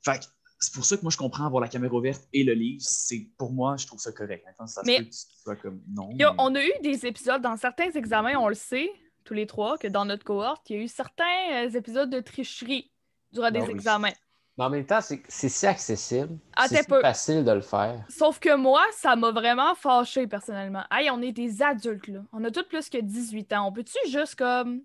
Fait 0.02 0.20
que 0.20 0.26
c'est 0.60 0.74
pour 0.74 0.86
ça 0.86 0.98
que 0.98 1.02
moi, 1.04 1.12
je 1.12 1.18
comprends 1.18 1.46
avoir 1.46 1.62
la 1.62 1.68
caméra 1.70 1.94
ouverte 1.96 2.28
et 2.34 2.44
le 2.44 2.54
livre. 2.54 2.82
C'est 2.82 3.28
pour 3.38 3.52
moi, 3.52 3.76
je 3.78 3.88
trouve 3.88 4.00
ça 4.00 4.12
correct. 4.12 4.46
Attends, 4.48 4.68
ça 4.68 4.82
se 4.84 4.88
Mais- 4.88 5.10
peut 5.46 5.56
comme 5.56 5.82
non. 5.90 6.10
A- 6.10 6.14
mais- 6.16 6.26
on 6.38 6.54
a 6.56 6.64
eu 6.64 6.72
des 6.84 7.06
épisodes 7.06 7.42
dans 7.42 7.56
certains 7.58 7.90
examens, 7.92 8.36
on 8.38 8.48
le 8.50 8.56
sait, 8.56 8.90
tous 9.24 9.34
les 9.34 9.48
trois, 9.48 9.78
que 9.78 9.88
dans 9.88 10.06
notre 10.06 10.24
cohorte, 10.24 10.70
il 10.70 10.76
y 10.76 10.80
a 10.80 10.84
eu 10.84 10.88
certains 10.88 11.24
euh, 11.66 11.70
épisodes 11.70 12.10
de 12.10 12.20
tricherie 12.20 12.92
durant 13.32 13.52
des 13.52 13.60
Ben 13.60 13.68
oui. 13.68 13.74
examens. 13.74 14.12
Mais 14.58 14.66
en 14.66 14.70
même 14.70 14.86
temps, 14.86 15.00
c'est 15.00 15.22
c'est 15.30 15.48
si 15.48 15.66
accessible. 15.66 16.38
Ah, 16.58 16.68
c'est 16.68 16.84
t'es 16.84 16.96
si 16.96 17.02
facile 17.02 17.46
de 17.46 17.52
le 17.52 17.62
faire. 17.62 18.04
Sauf 18.10 18.40
que 18.40 18.56
moi, 18.58 18.82
ça 18.92 19.16
m'a 19.16 19.32
vraiment 19.32 19.74
fâché 19.76 20.28
personnellement. 20.28 20.84
Hey, 20.92 21.10
on 21.10 21.22
est 21.22 21.32
des 21.32 21.62
adultes, 21.62 22.08
là. 22.10 22.20
On 22.34 22.44
a 22.44 22.52
tous 22.52 22.64
plus 22.64 22.90
que 22.90 22.98
18 22.98 23.54
ans. 23.54 23.68
On 23.68 23.72
peut-tu 23.72 23.98
juste 24.10 24.36
comme. 24.36 24.82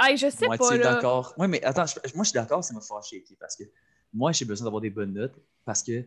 Hey, 0.00 0.16
je 0.16 0.30
sais 0.30 0.46
pas, 0.56 0.76
là. 0.76 0.94
d'accord. 0.94 1.34
Oui, 1.38 1.48
mais 1.48 1.62
attends, 1.64 1.86
je- 1.86 1.94
moi, 2.14 2.24
je 2.24 2.30
suis 2.30 2.34
d'accord, 2.34 2.62
ça 2.62 2.72
m'a 2.74 2.80
fâché, 2.80 3.24
ok, 3.28 3.36
parce 3.40 3.56
que 3.56 3.64
moi, 4.12 4.32
j'ai 4.32 4.44
besoin 4.44 4.64
d'avoir 4.64 4.80
des 4.80 4.90
bonnes 4.90 5.12
notes, 5.12 5.34
parce 5.64 5.82
que, 5.82 6.04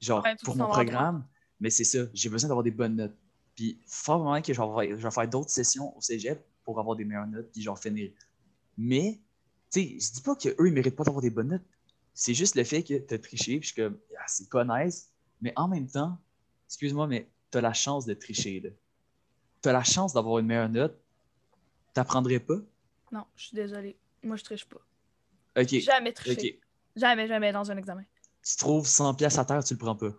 genre, 0.00 0.24
Ouais, 0.24 0.36
pour 0.42 0.56
mon 0.56 0.66
programme, 0.66 1.26
mais 1.60 1.70
c'est 1.70 1.84
ça, 1.84 2.00
j'ai 2.14 2.28
besoin 2.28 2.48
d'avoir 2.48 2.64
des 2.64 2.70
bonnes 2.70 2.96
notes. 2.96 3.14
Puis, 3.54 3.80
fort 3.86 4.18
moment 4.18 4.40
que 4.42 4.52
je 4.52 4.60
vais, 4.60 4.86
faire- 4.88 4.98
je 4.98 5.02
vais 5.04 5.10
faire 5.10 5.28
d'autres 5.28 5.50
sessions 5.50 5.96
au 5.96 6.00
cégep 6.00 6.44
pour 6.64 6.78
avoir 6.80 6.96
des 6.96 7.04
meilleures 7.04 7.26
notes, 7.26 7.50
puis 7.52 7.62
genre 7.62 7.78
finir. 7.78 8.10
Mais, 8.78 9.20
tu 9.72 9.80
sais, 9.82 9.98
je 10.00 10.12
dis 10.14 10.22
pas 10.22 10.36
qu'eux, 10.36 10.56
ils 10.66 10.72
méritent 10.72 10.96
pas 10.96 11.04
d'avoir 11.04 11.22
des 11.22 11.30
bonnes 11.30 11.48
notes. 11.48 11.62
C'est 12.14 12.34
juste 12.34 12.56
le 12.56 12.64
fait 12.64 12.82
que 12.82 12.94
tu 12.98 13.14
as 13.14 13.18
triché, 13.18 13.58
puis 13.60 13.68
je 13.68 13.74
suis 13.74 13.82
comme, 13.82 13.98
ah, 14.18 14.24
c'est 14.28 14.48
pas 14.50 14.64
nice, 14.64 15.10
mais 15.40 15.52
en 15.56 15.68
même 15.68 15.88
temps, 15.88 16.18
excuse-moi, 16.68 17.06
mais 17.06 17.28
tu 17.50 17.58
as 17.58 17.60
la 17.60 17.72
chance 17.72 18.06
de 18.06 18.14
tricher, 18.14 18.60
là. 18.60 18.70
Tu 19.62 19.68
as 19.68 19.72
la 19.72 19.84
chance 19.84 20.12
d'avoir 20.14 20.38
une 20.38 20.46
meilleure 20.46 20.68
note, 20.68 20.98
t'apprendrais 21.94 22.40
pas? 22.40 22.56
Non, 23.12 23.24
je 23.36 23.46
suis 23.46 23.54
désolée. 23.54 23.96
Moi, 24.22 24.36
je 24.36 24.44
triche 24.44 24.64
pas. 24.64 24.80
Ok. 25.60 25.68
Jamais 25.80 26.12
triché. 26.12 26.60
Jamais, 26.96 27.26
jamais 27.28 27.52
dans 27.52 27.70
un 27.70 27.76
examen. 27.76 28.04
tu 28.44 28.56
trouves 28.56 28.86
100 28.86 29.14
pièces 29.14 29.38
à 29.38 29.44
terre, 29.44 29.62
tu 29.62 29.74
le 29.74 29.78
prends 29.78 29.94
pas. 29.96 30.10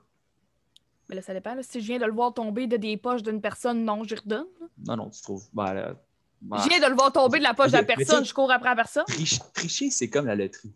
Mais 1.10 1.16
là, 1.16 1.22
ça 1.22 1.34
dépend. 1.34 1.54
là. 1.56 1.64
Si 1.64 1.82
je 1.82 1.86
viens 1.88 2.00
de 2.00 2.06
le 2.06 2.14
voir 2.14 2.34
tomber 2.34 2.68
de 2.68 2.78
des 2.78 2.96
poches 2.98 3.24
d'une 3.24 3.42
personne, 3.42 3.84
non, 3.84 4.04
j'y 4.04 4.16
redonne. 4.16 4.48
là. 4.62 4.68
Non, 4.88 4.96
non, 4.98 5.10
tu 5.10 5.22
trouves. 5.22 5.44
Ben, 5.54 5.74
là, 5.74 5.96
ben, 6.42 6.58
Je 6.60 6.70
viens 6.70 6.80
de 6.80 6.86
le 6.88 6.96
voir 6.96 7.12
tomber 7.12 7.40
de 7.40 7.44
la 7.44 7.54
poche 7.54 7.72
de 7.72 7.78
la 7.78 7.84
personne, 7.84 8.24
je 8.24 8.34
cours 8.34 8.50
après 8.52 8.70
la 8.70 8.76
personne. 8.76 9.04
triche- 9.08 9.40
tricher, 9.54 9.90
c'est 9.90 10.10
comme 10.10 10.26
la 10.28 10.36
loterie. 10.36 10.74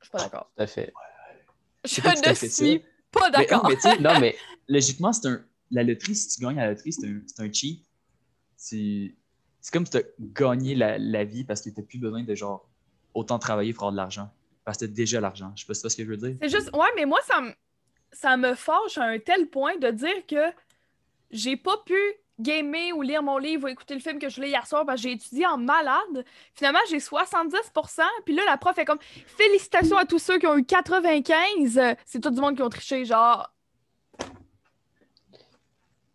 Je 0.00 0.04
suis 0.06 0.10
pas 0.12 0.18
d'accord. 0.24 0.50
Tout 0.56 0.62
à 0.62 0.66
fait. 0.66 0.92
Je 1.84 2.00
pas 2.00 2.14
ne 2.14 2.22
fait 2.34 2.48
ça. 2.48 2.64
suis 2.64 2.82
pas 3.10 3.30
d'accord. 3.30 3.62
non, 3.64 3.68
mais 3.68 3.74
tu 3.76 3.82
sais, 3.82 3.98
Non, 4.00 4.18
mais 4.20 4.36
logiquement, 4.68 5.12
c'est 5.12 5.28
un. 5.28 5.44
La 5.70 5.82
loterie, 5.82 6.14
si 6.14 6.28
tu 6.28 6.40
gagnes 6.42 6.58
à 6.58 6.64
la 6.64 6.70
loterie, 6.72 6.92
c'est 6.94 7.06
un, 7.06 7.20
c'est 7.26 7.42
un 7.42 7.52
cheat. 7.52 7.84
C'est 8.56 9.14
c'est 9.68 9.72
comme 9.72 9.84
si 9.84 9.92
tu 9.92 9.98
as 9.98 10.02
gagné 10.18 10.74
la, 10.74 10.96
la 10.96 11.24
vie 11.24 11.44
parce 11.44 11.60
que 11.60 11.68
tu 11.68 11.78
n'as 11.78 11.86
plus 11.86 11.98
besoin 11.98 12.22
de 12.22 12.34
genre 12.34 12.66
autant 13.12 13.38
travailler 13.38 13.74
pour 13.74 13.82
avoir 13.82 13.92
de 13.92 13.98
l'argent. 13.98 14.30
Parce 14.64 14.78
que 14.78 14.86
tu 14.86 14.90
as 14.90 14.94
déjà 14.94 15.20
l'argent. 15.20 15.52
Je 15.56 15.60
sais 15.60 15.66
pas 15.66 15.74
si 15.74 15.90
ce 15.90 15.94
que 15.94 16.04
je 16.04 16.08
veux 16.08 16.16
dire. 16.16 16.36
C'est 16.40 16.48
juste, 16.48 16.74
ouais, 16.74 16.88
mais 16.96 17.04
moi, 17.04 17.18
ça 17.26 17.42
me, 17.42 17.52
ça 18.10 18.38
me 18.38 18.54
fâche 18.54 18.96
à 18.96 19.04
un 19.04 19.18
tel 19.18 19.46
point 19.50 19.76
de 19.76 19.90
dire 19.90 20.26
que 20.26 20.54
j'ai 21.30 21.58
pas 21.58 21.76
pu 21.84 21.98
gamer 22.40 22.96
ou 22.96 23.02
lire 23.02 23.22
mon 23.22 23.36
livre 23.36 23.64
ou 23.64 23.68
écouter 23.68 23.92
le 23.92 24.00
film 24.00 24.18
que 24.18 24.30
je 24.30 24.40
l'ai 24.40 24.48
hier 24.48 24.66
soir 24.66 24.86
parce 24.86 25.02
que 25.02 25.08
j'ai 25.08 25.12
étudié 25.12 25.44
en 25.44 25.58
malade. 25.58 26.24
Finalement, 26.54 26.80
j'ai 26.88 26.96
70%. 26.96 28.00
Puis 28.24 28.34
là, 28.34 28.44
la 28.46 28.56
prof 28.56 28.78
est 28.78 28.86
comme 28.86 29.00
Félicitations 29.02 29.98
à 29.98 30.06
tous 30.06 30.18
ceux 30.18 30.38
qui 30.38 30.46
ont 30.46 30.56
eu 30.56 30.64
95. 30.64 31.78
C'est 32.06 32.22
tout 32.22 32.30
du 32.30 32.40
monde 32.40 32.56
qui 32.56 32.62
ont 32.62 32.70
triché. 32.70 33.04
Genre, 33.04 33.52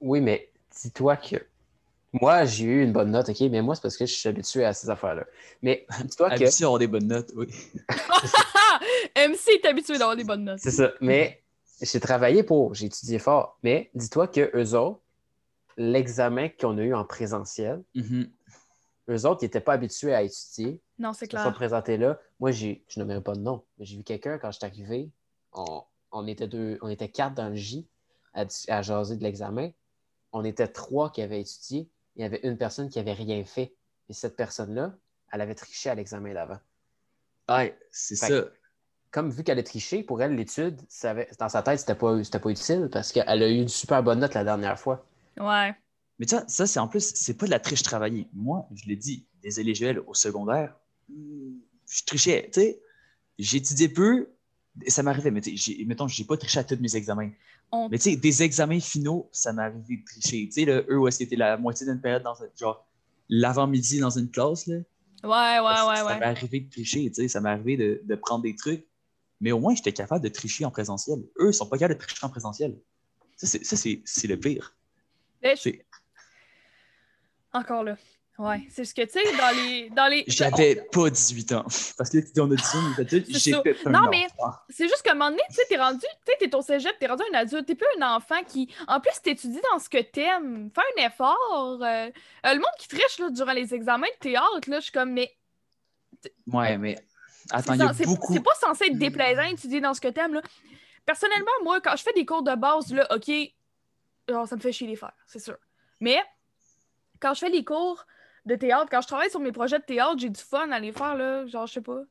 oui, 0.01 0.21
mais 0.21 0.49
dis-toi 0.71 1.17
que 1.17 1.35
Moi, 2.13 2.45
j'ai 2.45 2.65
eu 2.65 2.83
une 2.83 2.93
bonne 2.93 3.11
note, 3.11 3.29
OK, 3.29 3.39
mais 3.51 3.61
moi, 3.61 3.73
c'est 3.75 3.81
parce 3.81 3.97
que 3.97 4.05
je 4.05 4.13
suis 4.13 4.29
habitué 4.29 4.63
à 4.65 4.73
ces 4.73 4.89
affaires-là. 4.89 5.25
Mais 5.61 5.85
dis-toi 6.05 6.29
que. 6.29 6.35
Habitué 6.43 6.63
à 6.63 6.67
avoir 6.67 6.79
des 6.79 6.87
bonnes 6.87 7.07
notes, 7.07 7.31
oui. 7.35 7.47
MC 9.15 9.49
est 9.49 9.65
habitué 9.65 9.97
d'avoir 9.97 10.15
des 10.15 10.23
bonnes 10.23 10.43
notes. 10.43 10.59
C'est 10.59 10.71
ça. 10.71 10.91
Mais 11.01 11.43
j'ai 11.81 11.99
travaillé 11.99 12.43
pour, 12.43 12.73
j'ai 12.73 12.85
étudié 12.85 13.19
fort. 13.19 13.57
Mais 13.63 13.89
dis-toi 13.95 14.27
que 14.27 14.51
eux 14.55 14.75
autres, 14.77 14.99
l'examen 15.77 16.49
qu'on 16.49 16.77
a 16.77 16.81
eu 16.81 16.93
en 16.93 17.03
présentiel, 17.05 17.83
Mhm. 17.95 18.29
eux 19.09 19.25
autres, 19.25 19.39
ils 19.41 19.45
n'étaient 19.45 19.59
pas 19.61 19.73
habitués 19.73 20.13
à 20.13 20.21
étudier. 20.21 20.79
Non, 20.99 21.13
c'est 21.13 21.25
Ils 21.25 21.31
se 21.31 21.37
sont 21.37 21.43
clair. 21.43 21.53
présentés 21.53 21.97
là. 21.97 22.19
Moi, 22.39 22.51
j'ai, 22.51 22.83
je 22.87 22.99
nommerai 22.99 23.21
pas 23.21 23.33
de 23.33 23.39
nom, 23.41 23.63
mais 23.77 23.85
j'ai 23.85 23.97
vu 23.97 24.03
quelqu'un 24.03 24.37
quand 24.37 24.51
je 24.51 24.57
suis 24.57 24.65
arrivé. 24.65 25.09
On, 25.53 25.81
on 26.11 26.27
était 26.27 26.47
deux, 26.47 26.77
on 26.81 26.89
était 26.89 27.09
quatre 27.09 27.33
dans 27.33 27.49
le 27.49 27.55
J 27.55 27.87
à, 28.33 28.45
à 28.67 28.81
jaser 28.81 29.17
de 29.17 29.23
l'examen. 29.23 29.71
On 30.31 30.43
était 30.45 30.67
trois 30.67 31.09
qui 31.11 31.21
avaient 31.21 31.41
étudié. 31.41 31.87
Il 32.15 32.21
y 32.21 32.25
avait 32.25 32.41
une 32.43 32.57
personne 32.57 32.89
qui 32.89 32.99
avait 32.99 33.13
rien 33.13 33.43
fait. 33.45 33.75
Et 34.09 34.13
cette 34.13 34.35
personne-là, 34.35 34.95
elle 35.31 35.41
avait 35.41 35.55
triché 35.55 35.89
à 35.89 35.95
l'examen 35.95 36.33
d'avant. 36.33 36.59
Ouais, 37.49 37.77
c'est 37.91 38.15
ça. 38.15 38.27
Comme 39.11 39.29
vu 39.29 39.43
qu'elle 39.43 39.59
a 39.59 39.63
triché, 39.63 40.01
pour 40.01 40.21
elle, 40.21 40.35
l'étude, 40.35 40.81
dans 41.39 41.49
sa 41.49 41.61
tête, 41.61 41.79
c'était 41.79 41.95
pas, 41.95 42.23
c'était 42.23 42.39
pas 42.39 42.49
utile 42.49 42.89
parce 42.91 43.11
qu'elle 43.11 43.43
a 43.43 43.47
eu 43.47 43.61
une 43.61 43.67
super 43.67 44.01
bonne 44.01 44.19
note 44.19 44.33
la 44.33 44.43
dernière 44.43 44.79
fois. 44.79 45.05
Ouais. 45.39 45.75
Mais 46.17 46.25
tu 46.25 46.35
vois, 46.35 46.45
ça, 46.47 46.65
c'est 46.65 46.79
en 46.79 46.87
plus, 46.87 47.13
c'est 47.13 47.35
pas 47.35 47.45
de 47.45 47.51
la 47.51 47.59
triche 47.59 47.83
travaillée. 47.83 48.27
Moi, 48.33 48.67
je 48.73 48.85
l'ai 48.87 48.95
dit, 48.95 49.27
des 49.43 49.59
élégiels 49.59 49.99
au 49.99 50.15
secondaire, 50.15 50.75
hmm, 51.09 51.59
je 51.87 52.03
trichais, 52.05 52.49
tu 52.51 52.61
sais. 52.61 52.81
J'étudiais 53.37 53.89
peu, 53.89 54.32
ça 54.87 55.03
m'arrivait, 55.03 55.31
mais 55.31 55.41
tu 55.41 55.57
sais, 55.57 55.73
j'ai- 55.77 55.85
mettons, 55.85 56.07
j'ai 56.07 56.23
pas 56.23 56.37
triché 56.37 56.59
à 56.59 56.63
tous 56.63 56.77
mes 56.79 56.95
examens. 56.95 57.29
On- 57.71 57.89
Mais 57.89 57.97
tu 57.97 58.11
sais, 58.11 58.15
des 58.15 58.43
examens 58.43 58.79
finaux, 58.79 59.29
ça 59.31 59.53
m'est 59.53 59.61
arrivé 59.61 59.97
de 59.97 60.05
tricher. 60.05 60.45
Tu 60.47 60.51
sais, 60.51 60.65
là, 60.65 60.81
eux, 60.89 60.97
où 60.99 61.07
est-ce 61.07 61.19
que 61.19 61.23
c'était 61.25 61.35
la 61.35 61.57
moitié 61.57 61.85
d'une 61.85 62.01
période 62.01 62.23
dans 62.23 62.35
genre, 62.59 62.85
l'avant-midi 63.29 63.99
dans 63.99 64.09
une 64.17 64.29
classe, 64.29 64.67
là. 64.67 64.75
Ouais, 65.23 65.29
ouais, 65.29 65.75
ça, 65.75 65.87
ouais, 65.87 65.95
ça 65.95 66.05
ouais. 66.07 66.19
m'est 66.19 66.25
arrivé 66.25 66.59
de 66.61 66.69
tricher, 66.69 67.05
tu 67.09 67.13
sais, 67.21 67.27
ça 67.27 67.39
m'est 67.41 67.49
arrivé 67.49 67.77
de, 67.77 68.01
de 68.03 68.15
prendre 68.15 68.43
des 68.43 68.55
trucs. 68.55 68.85
Mais 69.41 69.51
au 69.51 69.59
moins, 69.59 69.75
j'étais 69.75 69.93
capable 69.93 70.23
de 70.23 70.29
tricher 70.29 70.65
en 70.65 70.71
présentiel. 70.71 71.19
Eux, 71.39 71.49
ils 71.49 71.53
sont 71.53 71.67
pas 71.67 71.77
capables 71.77 71.99
de 71.99 72.05
tricher 72.05 72.25
en 72.25 72.29
présentiel. 72.29 72.77
Ça, 73.37 73.47
c'est, 73.47 74.27
le 74.27 74.35
pire. 74.35 74.75
Je- 75.43 75.71
Encore 77.53 77.83
là. 77.83 77.97
Ouais. 78.39 78.67
C'est 78.71 78.83
ce 78.83 78.95
que, 78.95 79.03
tu 79.03 79.11
sais, 79.11 79.37
dans 79.37 79.55
les. 79.55 79.89
Dans 79.91 80.07
les... 80.07 80.23
J'avais 80.27 80.75
pas 80.91 81.09
18 81.09 81.51
ans. 81.53 81.63
Parce 81.97 82.09
que 82.09 82.17
là, 82.17 82.23
tu 82.23 82.31
dis, 82.31 82.41
on 82.41 82.49
a 82.51 82.55
dit 82.55 82.63
ça, 82.63 82.77
mais 82.97 83.05
peut-être, 83.05 83.25
C'est 83.27 83.51
ça. 83.51 83.61
j'étais 83.63 83.75
un 83.85 83.91
Non, 83.91 84.09
mais-. 84.09 84.27
C'est 84.69 84.87
juste 84.87 85.03
qu'à 85.03 85.11
un 85.11 85.13
moment 85.13 85.29
donné, 85.29 85.43
tu 85.49 85.55
sais, 85.55 85.61
t'es 85.69 85.77
rendu, 85.77 85.99
tu 85.99 86.07
sais, 86.31 86.37
t'es 86.39 86.55
au 86.55 86.61
cégep, 86.63 86.97
t'es 86.99 87.05
rendu 87.07 87.21
un 87.31 87.37
adulte, 87.37 87.67
t'es 87.67 87.75
plus 87.75 87.85
un 87.99 88.15
enfant 88.15 88.43
qui, 88.47 88.73
en 88.87 88.99
plus, 88.99 89.13
t'étudies 89.21 89.61
dans 89.71 89.77
ce 89.77 89.87
que 89.87 90.01
t'aimes, 90.01 90.71
fais 90.73 90.81
un 91.03 91.05
effort. 91.07 91.79
euh, 91.83 91.85
euh, 91.85 92.09
le 92.45 92.55
monde 92.55 92.65
qui 92.79 92.87
triche, 92.87 93.19
là, 93.19 93.29
durant 93.29 93.53
les 93.53 93.73
examens 93.73 94.07
de 94.15 94.19
théâtre, 94.19 94.67
là, 94.67 94.77
je 94.79 94.83
suis 94.85 94.91
comme, 94.91 95.11
mais 95.11 95.31
Ouais, 96.51 96.77
mais 96.77 96.97
attends, 97.51 97.73
il 97.73 97.79
y 97.79 97.83
a 97.83 97.93
beaucoup. 98.05 98.33
c'est 98.33 98.39
pas 98.43 98.55
censé 98.55 98.85
être 98.85 98.97
déplaisant 98.97 99.47
d'étudier 99.49 99.79
dans 99.81 99.93
ce 99.93 100.01
que 100.01 100.07
t'aimes, 100.07 100.33
là. 100.33 100.41
Personnellement, 101.05 101.51
moi, 101.63 101.81
quand 101.81 101.95
je 101.97 102.03
fais 102.03 102.13
des 102.13 102.25
cours 102.25 102.43
de 102.43 102.55
base, 102.55 102.91
là, 102.93 103.05
OK, 103.13 103.29
genre, 104.29 104.47
ça 104.47 104.55
me 104.55 104.61
fait 104.61 104.71
chier 104.71 104.87
les 104.87 104.95
faire, 104.95 105.11
c'est 105.27 105.39
sûr. 105.39 105.57
Mais 105.99 106.17
quand 107.19 107.33
je 107.33 107.39
fais 107.41 107.49
les 107.49 107.63
cours 107.63 108.05
de 108.45 108.55
théâtre, 108.55 108.87
quand 108.91 109.01
je 109.01 109.07
travaille 109.07 109.29
sur 109.29 109.39
mes 109.39 109.51
projets 109.51 109.79
de 109.79 109.83
théâtre, 109.85 110.17
j'ai 110.17 110.29
du 110.29 110.39
fun 110.41 110.69
à 110.71 110.79
les 110.79 110.91
faire, 110.91 111.15
là, 111.15 111.45
genre, 111.47 111.65
je 111.67 111.73
sais 111.73 111.81
pas. 111.81 112.01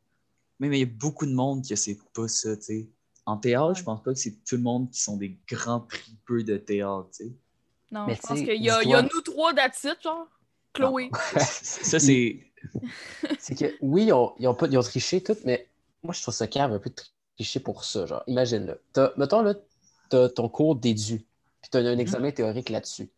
Mais 0.59 0.69
mais 0.69 0.79
il 0.79 0.89
y 0.89 0.91
a 0.91 0.95
beaucoup 0.95 1.27
de 1.27 1.33
monde 1.33 1.63
qui 1.63 1.77
sait 1.77 1.99
pas 2.15 2.29
ça, 2.29 2.57
tu 2.57 2.63
sais. 2.63 2.89
En 3.27 3.37
théâtre, 3.37 3.69
Ouais. 3.69 3.75
je 3.75 3.85
pense 3.85 4.03
pas 4.03 4.13
que 4.13 4.19
c'est 4.19 4.45
tout 4.45 4.57
le 4.57 4.63
monde 4.63 4.91
qui 4.91 5.01
sont 5.01 5.17
des 5.17 5.39
grands 5.49 5.81
tripeux 5.81 6.43
de 6.43 6.57
théâtre, 6.57 7.09
tu 7.17 7.25
sais. 7.25 7.33
Non, 7.91 8.07
Mais 8.07 8.15
je 8.15 8.21
pense 8.23 8.39
qu'il 8.39 8.63
y 8.63 8.71
a, 8.71 8.83
il 8.83 8.89
y 8.91 8.95
a 8.95 9.03
nous 9.03 9.21
trois 9.21 9.53
d'attitude, 9.53 9.97
genre. 10.03 10.27
Chloé. 10.73 11.11
ça, 11.37 11.99
c'est. 12.01 12.41
C'est 13.41 13.59
que 13.59 13.75
oui, 13.81 14.05
ils 14.05 14.13
ont, 14.13 14.35
ils 14.39 14.47
ont 14.47 14.55
pas, 14.55 14.69
ils 14.69 14.79
ont 14.79 14.83
triché 14.83 15.21
tout, 15.21 15.37
mais 15.45 15.69
moi, 16.05 16.15
je 16.15 16.23
trouve 16.23 16.33
ça 16.33 16.47
cave 16.47 16.73
un 16.73 16.79
peu 16.79 16.91
de 16.91 16.95
tricher 17.37 17.59
pour 17.59 17.85
ça. 17.85 18.07
Genre, 18.07 18.23
imagine, 18.29 18.67
là. 18.95 19.11
Mettons, 19.17 19.43
là, 19.43 19.55
t'as 20.09 20.29
ton 20.29 20.49
cours 20.49 20.77
d'édu, 20.77 21.19
puis 21.61 21.71
t'as 21.71 21.81
un 21.81 21.99
examen 21.99 22.31
théorique 22.31 22.71
là-dessus. 22.71 23.11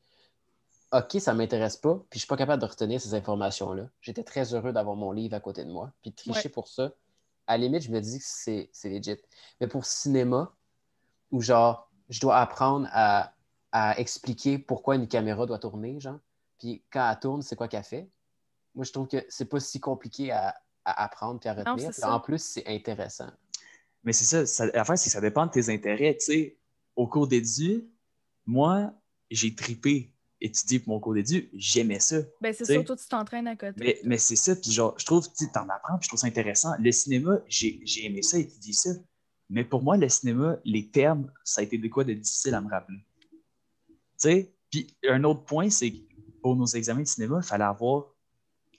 OK, 0.96 1.20
ça 1.20 1.34
m'intéresse 1.34 1.76
pas, 1.76 1.94
puis 2.08 2.18
je 2.18 2.20
suis 2.20 2.28
pas 2.28 2.36
capable 2.36 2.62
de 2.62 2.66
retenir 2.68 3.00
ces 3.00 3.14
informations-là. 3.14 3.88
J'étais 4.00 4.22
très 4.22 4.54
heureux 4.54 4.72
d'avoir 4.72 4.94
mon 4.94 5.10
livre 5.10 5.34
à 5.34 5.40
côté 5.40 5.64
de 5.64 5.70
moi, 5.72 5.92
puis 6.02 6.12
de 6.12 6.16
tricher 6.16 6.48
Ouais. 6.48 6.48
pour 6.50 6.68
ça. 6.68 6.92
À 7.48 7.58
la 7.58 7.64
limite, 7.64 7.82
je 7.82 7.90
me 7.90 8.00
dis 8.00 8.18
que 8.18 8.24
c'est 8.26 8.70
c'est 8.72 8.88
legit. 8.88 9.16
Mais 9.60 9.66
pour 9.66 9.84
cinéma, 9.86 10.54
où 11.32 11.40
genre, 11.42 11.90
je 12.08 12.20
dois 12.20 12.38
apprendre 12.38 12.88
à, 12.92 13.34
à 13.72 13.98
expliquer 13.98 14.56
pourquoi 14.58 14.94
une 14.94 15.08
caméra 15.08 15.46
doit 15.46 15.58
tourner, 15.58 15.98
genre, 15.98 16.20
puis 16.58 16.84
quand 16.92 17.10
elle 17.10 17.18
tourne, 17.18 17.42
c'est 17.42 17.56
quoi 17.56 17.66
qu'elle 17.66 17.82
fait. 17.82 18.08
Moi, 18.76 18.84
je 18.84 18.92
trouve 18.92 19.08
que 19.08 19.24
c'est 19.28 19.46
pas 19.46 19.58
si 19.60 19.80
compliqué 19.80 20.30
à, 20.30 20.54
à 20.84 21.04
apprendre 21.04 21.40
puis 21.40 21.48
à 21.48 21.54
retenir. 21.54 21.90
en 22.04 22.20
plus, 22.20 22.38
c'est 22.42 22.66
intéressant. 22.68 23.30
Mais 24.04 24.12
c'est 24.12 24.24
ça, 24.24 24.46
ça 24.46 24.66
l'affaire, 24.66 24.96
c'est 24.96 25.08
que 25.08 25.12
ça 25.12 25.20
dépend 25.20 25.46
de 25.46 25.50
tes 25.50 25.70
intérêts. 25.74 26.16
Tu 26.20 26.24
sais, 26.26 26.58
au 26.94 27.08
cours 27.08 27.26
d'édu, 27.26 27.90
moi, 28.46 28.92
j'ai 29.30 29.54
tripé 29.56 30.13
étudier 30.44 30.78
pour 30.78 30.90
mon 30.90 31.00
cours 31.00 31.14
d'édu, 31.14 31.48
j'aimais 31.54 32.00
ça. 32.00 32.18
Ben, 32.40 32.52
c'est 32.52 32.66
sûr, 32.66 32.84
toi, 32.84 32.96
tu 32.96 33.08
t'entraînes 33.08 33.48
à 33.48 33.56
côté. 33.56 33.74
Mais, 33.78 34.00
mais 34.04 34.18
c'est 34.18 34.36
ça, 34.36 34.54
puis 34.54 34.70
genre, 34.70 34.94
je 34.98 35.06
trouve, 35.06 35.26
tu 35.32 35.50
t'en 35.50 35.68
apprends, 35.68 35.98
puis 35.98 36.04
je 36.04 36.08
trouve 36.08 36.20
ça 36.20 36.26
intéressant. 36.26 36.72
Le 36.78 36.92
cinéma, 36.92 37.38
j'ai 37.48 38.04
aimé 38.04 38.22
ça, 38.22 38.38
étudier 38.38 38.74
ça. 38.74 38.90
Mais 39.48 39.64
pour 39.64 39.82
moi, 39.82 39.96
le 39.96 40.08
cinéma, 40.08 40.58
les 40.64 40.90
termes, 40.90 41.30
ça 41.44 41.60
a 41.60 41.64
été 41.64 41.78
de 41.78 41.88
quoi 41.88 42.04
de 42.04 42.12
difficile 42.12 42.54
à 42.54 42.60
me 42.60 42.68
rappeler. 42.68 42.98
Tu 43.88 43.96
sais, 44.16 44.54
puis 44.70 44.94
un 45.08 45.24
autre 45.24 45.44
point, 45.44 45.70
c'est 45.70 45.90
que 45.90 45.98
pour 46.42 46.56
nos 46.56 46.66
examens 46.66 47.02
de 47.02 47.08
cinéma, 47.08 47.40
il 47.42 47.46
fallait 47.46 47.64
avoir 47.64 48.06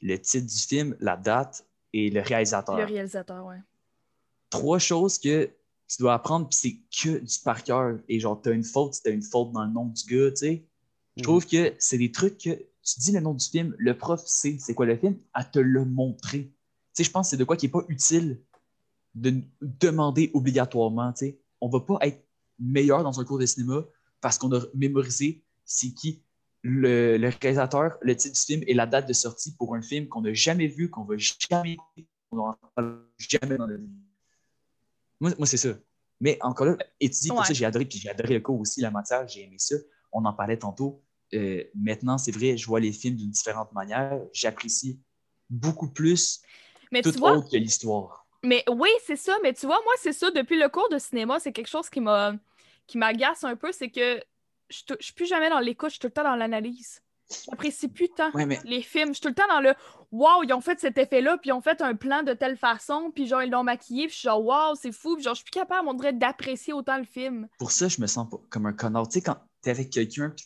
le 0.01 0.17
titre 0.17 0.45
du 0.45 0.57
film, 0.57 0.95
la 0.99 1.17
date 1.17 1.65
et 1.93 2.09
le 2.09 2.21
réalisateur. 2.21 2.77
Le 2.77 2.85
réalisateur, 2.85 3.45
ouais. 3.45 3.59
Trois 4.49 4.79
choses 4.79 5.17
que 5.17 5.49
tu 5.87 5.97
dois 5.99 6.13
apprendre, 6.13 6.47
puis 6.47 6.57
c'est 6.57 6.77
que 7.01 7.19
du 7.19 7.39
par 7.43 7.63
cœur. 7.63 7.99
Et 8.07 8.19
genre, 8.19 8.39
t'as 8.39 8.51
une 8.51 8.63
faute, 8.63 8.93
si 8.93 9.01
t'as 9.01 9.11
une 9.11 9.23
faute 9.23 9.51
dans 9.51 9.63
le 9.63 9.71
nom 9.71 9.85
du 9.85 10.03
gars, 10.03 10.31
tu 10.31 10.37
sais. 10.37 10.65
Je 11.17 11.23
trouve 11.23 11.45
que 11.45 11.73
c'est 11.79 11.97
des 11.97 12.11
trucs 12.11 12.37
que 12.37 12.49
tu 12.83 12.99
dis 12.99 13.11
le 13.11 13.19
nom 13.21 13.33
du 13.33 13.45
film, 13.45 13.73
le 13.77 13.97
prof 13.97 14.21
sait 14.25 14.57
c'est 14.59 14.73
quoi 14.73 14.85
le 14.85 14.97
film, 14.97 15.17
à 15.33 15.43
te 15.43 15.59
le 15.59 15.85
montrer. 15.85 16.43
Tu 16.43 16.53
sais, 16.93 17.03
je 17.03 17.11
pense 17.11 17.27
que 17.27 17.29
c'est 17.31 17.37
de 17.37 17.43
quoi 17.43 17.57
qui 17.57 17.65
n'est 17.65 17.71
pas 17.71 17.83
utile 17.87 18.41
de 19.15 19.41
demander 19.61 20.29
obligatoirement. 20.33 21.13
Tu 21.13 21.25
sais, 21.27 21.39
on 21.61 21.69
va 21.69 21.79
pas 21.79 21.97
être 22.01 22.25
meilleur 22.59 23.03
dans 23.03 23.19
un 23.19 23.25
cours 23.25 23.39
de 23.39 23.45
cinéma 23.45 23.85
parce 24.21 24.37
qu'on 24.37 24.51
a 24.53 24.61
mémorisé 24.73 25.43
c'est 25.63 25.93
qui 25.93 26.21
le, 26.61 27.17
le 27.17 27.29
réalisateur, 27.41 27.97
le 28.01 28.15
titre 28.15 28.33
du 28.35 28.41
film 28.41 28.63
et 28.67 28.73
la 28.73 28.85
date 28.85 29.07
de 29.07 29.13
sortie 29.13 29.55
pour 29.55 29.75
un 29.75 29.81
film 29.81 30.07
qu'on 30.07 30.21
n'a 30.21 30.33
jamais 30.33 30.67
vu, 30.67 30.89
qu'on 30.89 31.03
va 31.03 31.15
jamais 31.17 31.77
qu'on 32.29 32.53
jamais 33.17 33.57
dans. 33.57 33.67
Moi, 35.19 35.31
moi 35.37 35.47
c'est 35.47 35.57
ça. 35.57 35.69
Mais 36.19 36.37
encore 36.41 36.67
là, 36.67 36.77
étudier 36.99 37.29
pour 37.29 37.39
Ouais. 37.39 37.45
ça, 37.45 37.53
j'ai 37.53 37.65
adoré, 37.65 37.85
puis 37.85 37.99
j'ai 37.99 38.09
adoré 38.09 38.33
le 38.33 38.39
cours 38.39 38.59
aussi, 38.59 38.81
la 38.81 38.91
matière, 38.91 39.27
j'ai 39.27 39.43
aimé 39.43 39.57
ça. 39.59 39.75
On 40.11 40.23
en 40.25 40.33
parlait 40.33 40.57
tantôt. 40.57 41.03
Euh, 41.35 41.63
maintenant, 41.75 42.17
c'est 42.17 42.31
vrai, 42.31 42.57
je 42.57 42.65
vois 42.65 42.79
les 42.79 42.91
films 42.91 43.15
d'une 43.15 43.29
différente 43.29 43.71
manière. 43.73 44.19
J'apprécie 44.33 44.99
beaucoup 45.49 45.91
plus 45.91 46.41
Mais 46.91 47.01
tout 47.01 47.11
tu 47.11 47.19
vois, 47.19 47.33
autre 47.37 47.49
que 47.51 47.57
l'histoire. 47.57 48.25
mais 48.43 48.63
oui, 48.69 48.89
c'est 49.05 49.15
ça. 49.15 49.35
Mais 49.43 49.53
tu 49.53 49.65
vois, 49.65 49.79
moi, 49.83 49.93
c'est 50.01 50.13
ça. 50.13 50.31
Depuis 50.31 50.57
le 50.57 50.69
cours 50.69 50.89
de 50.89 50.97
cinéma, 50.97 51.39
c'est 51.39 51.51
quelque 51.51 51.67
chose 51.69 51.89
qui 51.89 52.01
m'a 52.01 52.33
qui 52.87 52.97
m'agace 52.97 53.43
un 53.43 53.55
peu. 53.55 53.71
C'est 53.71 53.89
que 53.89 54.21
je 54.69 54.81
ne 54.89 54.95
suis 54.99 55.13
plus 55.13 55.25
jamais 55.25 55.49
dans 55.49 55.59
l'écoute, 55.59 55.89
je 55.89 55.93
suis 55.93 55.99
tout 55.99 56.07
le 56.07 56.13
temps 56.13 56.23
dans 56.23 56.35
l'analyse. 56.35 57.01
J'apprécie 57.49 57.87
plus 57.87 58.09
tant 58.09 58.31
Ouais, 58.31 58.45
mais 58.45 58.59
les 58.65 58.83
films. 58.83 59.09
Je 59.09 59.13
suis 59.13 59.21
tout 59.21 59.29
le 59.29 59.33
temps 59.33 59.47
dans 59.49 59.59
le 59.59 59.73
Wow, 60.11 60.43
ils 60.43 60.53
ont 60.53 60.61
fait 60.61 60.79
cet 60.79 60.97
effet-là, 60.97 61.37
puis 61.39 61.49
ils 61.49 61.53
ont 61.53 61.61
fait 61.61 61.81
un 61.81 61.95
plan 61.95 62.21
de 62.23 62.33
telle 62.33 62.55
façon, 62.55 63.11
puis 63.13 63.25
genre, 63.27 63.41
ils 63.41 63.49
l'ont 63.49 63.63
maquillé, 63.63 64.05
puis 64.05 64.13
je 64.13 64.19
suis 64.19 64.27
genre 64.27 64.43
Wow, 64.45 64.75
c'est 64.75 64.91
fou, 64.91 65.15
puis 65.15 65.23
genre, 65.23 65.33
je 65.33 65.39
suis 65.39 65.51
plus 65.51 65.59
capable, 65.59 65.87
on 65.87 65.93
dirait, 65.95 66.13
d'apprécier 66.13 66.71
autant 66.71 66.97
le 66.97 67.03
film. 67.03 67.47
pour 67.57 67.71
ça, 67.71 67.87
je 67.87 67.99
me 67.99 68.07
sens 68.07 68.29
pas 68.29 68.37
comme 68.49 68.67
un 68.67 68.73
connard. 68.73 69.07
Tu 69.07 69.15
sais, 69.15 69.21
quand 69.21 69.37
t'es 69.61 69.71
avec 69.71 69.89
quelqu'un, 69.89 70.29
puis 70.29 70.45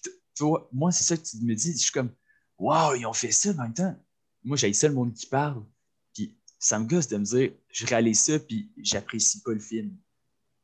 moi, 0.72 0.91
c'est 0.91 1.03
ça 1.03 1.17
que 1.17 1.24
tu 1.24 1.38
me 1.43 1.53
dis. 1.55 1.74
Je 1.74 1.77
suis 1.77 1.91
comme, 1.91 2.13
waouh, 2.58 2.96
ils 2.96 3.05
ont 3.05 3.13
fait 3.13 3.31
ça 3.31 3.51
en 3.51 3.55
même 3.63 3.74
temps. 3.74 3.96
Moi, 4.43 4.58
j'ai 4.58 4.72
ça 4.74 4.88
le 4.88 4.93
monde 4.93 5.13
qui 5.13 5.25
parle. 5.25 5.63
Puis 6.13 6.38
ça 6.58 6.79
me 6.79 6.86
gosse 6.86 7.08
de 7.08 7.17
me 7.17 7.24
dire, 7.25 7.53
je 7.69 7.86
réalise 7.86 8.19
ça, 8.22 8.39
puis 8.39 8.72
j'apprécie 8.77 9.41
pas 9.41 9.51
le 9.51 9.60
film. 9.60 9.96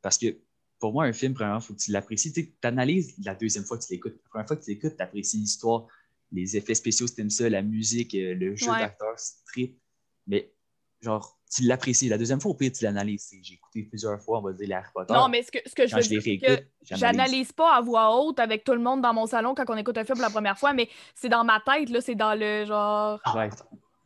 Parce 0.02 0.18
que 0.18 0.38
pour 0.78 0.92
moi, 0.92 1.04
un 1.04 1.12
film, 1.12 1.34
premièrement, 1.34 1.60
il 1.60 1.64
faut 1.64 1.74
que 1.74 1.80
tu 1.80 1.90
l'apprécies. 1.90 2.32
Tu 2.32 2.52
analyses 2.62 3.14
la 3.24 3.34
deuxième 3.34 3.64
fois 3.64 3.78
que 3.78 3.84
tu 3.84 3.92
l'écoutes. 3.92 4.14
La 4.24 4.28
première 4.28 4.46
fois 4.46 4.56
que 4.56 4.64
tu 4.64 4.70
l'écoutes, 4.70 4.96
tu 4.96 5.02
apprécies 5.02 5.38
l'histoire, 5.38 5.86
les 6.32 6.56
effets 6.56 6.74
spéciaux, 6.74 7.06
si 7.06 7.14
t'aimes 7.14 7.30
ça, 7.30 7.48
la 7.48 7.62
musique, 7.62 8.14
euh, 8.14 8.34
le 8.34 8.54
jeu 8.56 8.70
Ouais. 8.70 8.78
d'acteur, 8.78 9.18
c'est 9.18 9.42
trip. 9.46 9.80
Mais 10.26 10.52
genre, 11.00 11.38
tu 11.54 11.62
l'apprécies. 11.62 12.08
La 12.08 12.18
deuxième 12.18 12.40
fois, 12.40 12.50
au 12.50 12.54
pire, 12.54 12.72
tu 12.72 12.84
l'analyses. 12.84 13.30
J'ai 13.42 13.54
écouté 13.54 13.84
plusieurs 13.84 14.20
fois, 14.20 14.38
on 14.38 14.42
va 14.42 14.52
dire, 14.52 14.66
les 14.68 14.74
Harry 14.74 14.88
Potter. 14.94 15.14
Non, 15.14 15.28
mais 15.28 15.42
ce 15.42 15.50
que, 15.52 15.58
ce 15.64 15.74
que 15.74 15.86
je 15.86 15.94
veux 15.94 16.02
je 16.02 16.08
dire, 16.08 16.22
c'est 16.22 16.38
que 16.38 16.62
j'analyse 16.82 17.52
pas 17.52 17.76
à 17.76 17.80
voix 17.80 18.16
haute 18.18 18.40
avec 18.40 18.64
tout 18.64 18.72
le 18.72 18.80
monde 18.80 19.00
dans 19.02 19.14
mon 19.14 19.26
salon 19.26 19.54
quand 19.54 19.64
on 19.68 19.76
écoute 19.76 19.96
un 19.98 20.04
film 20.04 20.16
pour 20.16 20.22
la 20.26 20.30
première 20.30 20.58
fois, 20.58 20.72
mais 20.72 20.88
c'est 21.14 21.28
dans 21.28 21.44
ma 21.44 21.60
tête, 21.60 21.90
là, 21.90 22.00
c'est 22.00 22.14
dans 22.14 22.34
le 22.38 22.64
genre. 22.64 23.20
Ouais. 23.34 23.50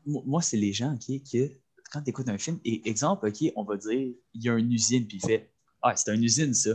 Moi, 0.06 0.22
moi, 0.26 0.42
c'est 0.42 0.56
les 0.56 0.72
gens, 0.72 0.94
OK, 0.94 1.22
que 1.32 1.50
quand 1.92 2.02
tu 2.02 2.10
écoutes 2.10 2.28
un 2.28 2.38
film, 2.38 2.60
et 2.64 2.88
exemple, 2.88 3.26
OK, 3.28 3.52
on 3.56 3.64
va 3.64 3.76
dire, 3.76 4.12
il 4.34 4.42
y 4.44 4.48
a 4.48 4.54
une 4.56 4.72
usine, 4.72 5.06
puis 5.06 5.18
il 5.22 5.26
fait 5.26 5.52
Ah, 5.82 5.96
c'est 5.96 6.14
une 6.14 6.22
usine, 6.22 6.54
ça. 6.54 6.70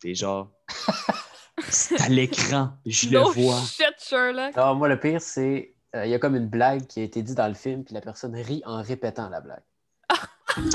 T'es 0.00 0.14
genre, 0.14 0.50
c'est 1.68 2.00
à 2.00 2.08
l'écran, 2.08 2.70
je 2.86 3.08
No 3.10 3.28
le 3.34 3.42
vois. 3.42 3.60
shit, 3.62 3.94
Sherlock. 3.98 4.56
Non, 4.56 4.74
moi, 4.76 4.88
le 4.88 4.98
pire, 4.98 5.20
c'est. 5.20 5.74
Euh, 5.96 6.06
Il 6.06 6.10
y 6.10 6.14
a 6.14 6.18
comme 6.18 6.36
une 6.36 6.48
blague 6.48 6.86
qui 6.86 7.00
a 7.00 7.02
été 7.02 7.22
dite 7.22 7.36
dans 7.36 7.48
le 7.48 7.54
film, 7.54 7.84
puis 7.84 7.94
la 7.94 8.00
personne 8.00 8.34
rit 8.34 8.62
en 8.64 8.82
répétant 8.82 9.28
la 9.28 9.40
blague. 9.40 9.62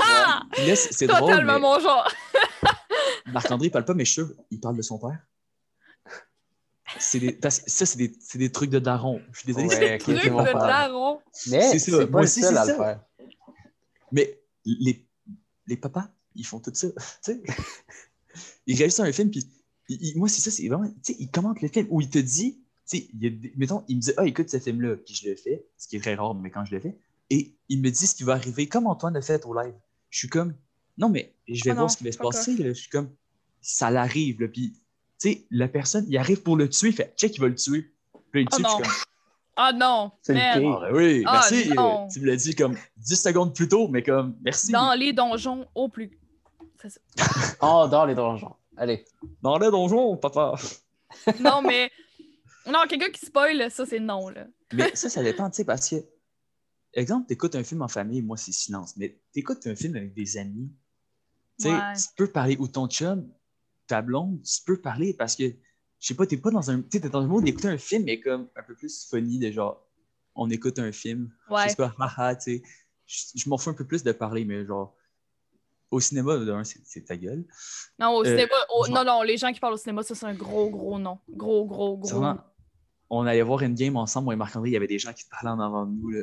Ah! 0.00 0.42
Puis 0.52 0.66
là, 0.66 0.76
c'est 0.76 0.92
c'est 0.92 1.06
drôle, 1.06 1.30
Totalement 1.30 1.54
mais 1.54 1.60
mon 1.60 1.80
genre. 1.80 2.10
Marc-André, 3.26 3.66
il 3.66 3.70
parle 3.70 3.84
pas, 3.84 3.94
mais 3.94 4.04
je 4.04 4.12
suis 4.12 4.22
sûr, 4.22 4.34
il 4.50 4.60
parle 4.60 4.76
de 4.76 4.82
son 4.82 4.98
père. 4.98 5.18
C'est 6.98 7.18
des, 7.18 7.38
ça, 7.42 7.50
c'est 7.66 7.98
des, 7.98 8.16
c'est 8.20 8.38
des 8.38 8.50
trucs 8.50 8.70
de 8.70 8.78
daron. 8.78 9.20
Je 9.32 9.40
suis 9.40 9.46
désolé. 9.52 9.66
Ouais, 9.66 9.98
c'est 10.00 10.30
mon 10.30 10.40
de 10.42 10.44
père. 10.44 10.58
daron. 10.58 11.20
Mais 11.48 11.78
C'est 11.78 11.90
pas 11.90 12.06
Moi 12.06 12.22
aussi, 12.22 12.40
c'est 12.40 12.54
ça. 12.54 12.64
faire. 12.64 13.00
Mais 14.12 14.40
les, 14.64 15.06
les 15.66 15.76
papas, 15.76 16.08
ils 16.34 16.46
font 16.46 16.60
tout 16.60 16.72
ça. 16.72 16.88
tu 17.24 17.32
sais. 17.32 17.42
Ils 18.66 18.76
réalisent 18.76 19.00
un 19.00 19.12
film, 19.12 19.30
puis 19.30 19.46
moi, 20.16 20.28
c'est 20.28 20.40
ça, 20.40 20.50
c'est 20.50 20.68
vraiment. 20.68 20.88
Tu 20.88 21.12
sais, 21.12 21.16
ils 21.18 21.30
commentent 21.30 21.60
le 21.60 21.68
film 21.68 21.86
où 21.90 22.00
il 22.00 22.08
te 22.08 22.18
dit, 22.18 22.60
sais, 22.86 23.08
mettons, 23.56 23.84
il 23.88 23.96
me 23.96 24.00
dit, 24.00 24.12
ah, 24.16 24.26
écoute 24.26 24.48
ce 24.50 24.58
film-là, 24.58 24.96
puis 24.96 25.14
je 25.14 25.28
le 25.28 25.36
fais, 25.36 25.64
ce 25.76 25.88
qui 25.88 25.96
est 25.96 26.00
très 26.00 26.14
rare, 26.14 26.34
mais 26.34 26.50
quand 26.50 26.64
je 26.64 26.74
le 26.74 26.80
fais, 26.80 26.96
et 27.30 27.54
il 27.68 27.80
me 27.82 27.90
dit 27.90 28.06
ce 28.06 28.14
qui 28.14 28.22
va 28.22 28.34
arriver, 28.34 28.68
comme 28.68 28.86
Antoine 28.86 29.16
a 29.16 29.20
fait 29.22 29.44
au 29.46 29.54
live. 29.60 29.74
Je 30.10 30.18
suis 30.18 30.28
comme, 30.28 30.54
non, 30.98 31.08
mais 31.08 31.34
je 31.48 31.64
vais 31.64 31.70
Ah 31.70 31.74
voir 31.74 31.84
non, 31.84 31.88
ce 31.88 31.96
qui 31.96 32.04
va 32.04 32.12
se 32.12 32.18
passer, 32.18 32.56
là. 32.56 32.68
Je 32.68 32.72
suis 32.74 32.88
comme, 32.90 33.10
ça 33.60 33.90
l'arrive, 33.90 34.40
là, 34.40 34.48
puis, 34.48 34.72
tu 35.20 35.32
sais, 35.32 35.46
la 35.50 35.66
personne, 35.68 36.04
il 36.08 36.16
arrive 36.18 36.42
pour 36.42 36.56
le 36.56 36.68
tuer, 36.68 36.88
il 36.88 36.94
fait, 36.94 37.12
check, 37.16 37.34
il 37.36 37.40
va 37.40 37.48
le 37.48 37.54
tuer. 37.54 37.90
Puis 38.30 38.42
il 38.42 38.44
le 38.44 38.48
Oh 38.52 38.56
tue, 38.56 38.62
puis 38.62 38.62
je 38.62 38.62
non. 38.62 38.74
suis 38.76 38.82
comme, 38.82 38.92
Ah 39.56 39.72
non. 39.72 40.12
C'est 40.22 40.34
le 40.34 40.40
ah, 40.40 40.58
ben 40.60 40.94
oui, 40.94 41.22
Ah, 41.26 41.32
merci. 41.50 41.70
non. 41.74 42.06
tu 42.12 42.20
me 42.20 42.26
l'as 42.26 42.36
dit 42.36 42.54
comme 42.54 42.76
10 42.98 43.16
secondes 43.16 43.54
plus 43.54 43.66
tôt, 43.68 43.88
mais 43.88 44.02
comme, 44.02 44.36
merci. 44.44 44.70
Dans 44.70 44.92
les 44.94 45.12
donjons 45.12 45.66
au 45.74 45.88
plus. 45.88 46.10
C'est 46.80 46.90
ça. 46.90 47.00
Oh, 47.62 47.88
dans 47.90 48.04
les 48.04 48.14
donjons. 48.14 48.54
Allez. 48.76 49.04
Dans 49.42 49.58
le 49.58 49.70
donjon, 49.70 50.16
papa. 50.18 50.54
Non, 51.40 51.62
mais. 51.62 51.90
Non, 52.66 52.80
quelqu'un 52.88 53.10
qui 53.10 53.24
spoil, 53.24 53.70
ça, 53.70 53.86
c'est 53.86 54.00
non, 54.00 54.28
là. 54.28 54.46
Mais 54.72 54.90
ça, 54.94 55.08
ça 55.08 55.22
dépend, 55.22 55.48
tu 55.50 55.56
sais, 55.56 55.64
parce 55.64 55.88
que, 55.88 55.96
exemple, 56.92 57.26
t'écoutes 57.26 57.54
un 57.54 57.64
film 57.64 57.82
en 57.82 57.88
famille, 57.88 58.22
moi, 58.22 58.36
c'est 58.36 58.52
silence, 58.52 58.96
mais 58.96 59.18
t'écoutes 59.32 59.66
un 59.66 59.76
film 59.76 59.96
avec 59.96 60.14
des 60.14 60.36
amis, 60.36 60.70
tu 61.58 61.68
sais, 61.68 61.74
Ouais. 61.74 61.92
tu 61.96 62.04
peux 62.16 62.26
parler, 62.30 62.56
ou 62.58 62.68
ton 62.68 62.88
chum, 62.88 63.30
ta 63.86 64.02
blonde, 64.02 64.42
tu 64.42 64.60
peux 64.64 64.80
parler 64.80 65.14
parce 65.14 65.36
que, 65.36 65.44
je 65.44 66.06
sais 66.08 66.14
pas, 66.14 66.26
t'es 66.26 66.36
pas 66.36 66.50
dans 66.50 66.70
un, 66.70 66.80
tu 66.82 66.88
sais, 66.92 67.00
t'es 67.00 67.08
dans 67.08 67.20
le 67.20 67.28
mode 67.28 67.44
d'écouter 67.44 67.68
un 67.68 67.78
film, 67.78 68.04
mais 68.04 68.20
comme 68.20 68.48
un 68.56 68.62
peu 68.62 68.74
plus 68.74 69.06
funny, 69.08 69.38
de 69.38 69.50
genre, 69.52 69.86
on 70.34 70.50
écoute 70.50 70.78
un 70.78 70.92
film, 70.92 71.30
Ouais. 71.48 71.64
je 71.64 71.68
sais 71.70 71.76
pas, 71.76 71.94
haha, 71.98 72.34
tu 72.36 72.58
sais, 72.58 72.62
je, 73.06 73.20
je 73.36 73.48
m'en 73.48 73.56
fous 73.58 73.70
un 73.70 73.74
peu 73.74 73.86
plus 73.86 74.02
de 74.02 74.12
parler, 74.12 74.44
mais 74.44 74.66
genre, 74.66 74.94
au 75.92 76.00
cinéma, 76.00 76.36
d'un, 76.44 76.64
c'est 76.64 77.04
ta 77.04 77.16
gueule. 77.16 77.44
Non, 78.00 78.16
au 78.16 78.22
Euh, 78.22 78.24
cinéma. 78.24 78.54
au- 78.74 78.88
Non, 78.88 79.04
non, 79.04 79.22
les 79.22 79.36
gens 79.36 79.52
qui 79.52 79.60
parlent 79.60 79.74
au 79.74 79.78
cinéma, 79.78 80.02
ça, 80.02 80.16
c'est 80.16 80.26
un 80.26 80.34
gros, 80.34 80.68
gros 80.68 80.98
non. 80.98 81.20
Gros, 81.30 81.64
gros, 81.64 81.96
gros. 81.96 82.08
Vraiment. 82.10 82.40
On 83.10 83.26
allait 83.26 83.42
voir 83.42 83.62
une 83.62 83.74
game 83.74 83.96
ensemble, 83.96 84.24
moi 84.26 84.34
et 84.34 84.36
Marc-André, 84.36 84.70
il 84.70 84.72
y 84.72 84.76
avait 84.76 84.86
des 84.86 84.98
gens 84.98 85.12
qui 85.12 85.22
se 85.22 85.28
parlaient 85.28 85.50
en 85.50 85.60
avant 85.60 85.86
de 85.86 85.92
nous, 85.92 86.10
là. 86.10 86.22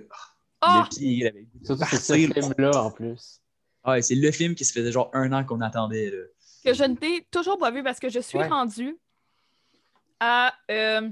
Ah! 0.62 0.88
Le 0.90 0.96
pied, 0.96 1.10
il 1.12 1.28
avait 1.28 1.46
Surtout 1.64 1.84
c'est 1.90 1.98
ce 1.98 2.14
film-là 2.14 2.84
en 2.84 2.92
plus. 2.92 3.42
Ah, 3.84 4.02
c'est 4.02 4.16
le 4.16 4.32
film 4.32 4.56
qui 4.56 4.64
se 4.64 4.72
faisait 4.72 4.92
genre 4.94 5.10
un 5.14 5.32
an 5.34 5.44
qu'on 5.44 5.60
attendait. 5.62 6.10
Là. 6.10 6.24
que 6.64 6.74
je 6.74 6.84
ne 6.86 6.96
t'ai 6.96 7.28
toujours 7.32 7.58
pas 7.58 7.70
vu 7.72 7.84
parce 7.84 8.00
que 8.00 8.08
je 8.10 8.20
suis 8.20 8.38
Ouais. 8.38 8.48
rendue 8.48 8.98
à 10.22 10.54
euh, 10.72 11.10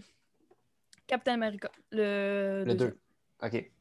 Captain 1.07 1.33
America. 1.33 1.69
Le, 1.91 2.63
Le 2.65 2.73
deuxième. 2.75 2.97
2. 3.41 3.47
OK. 3.47 3.71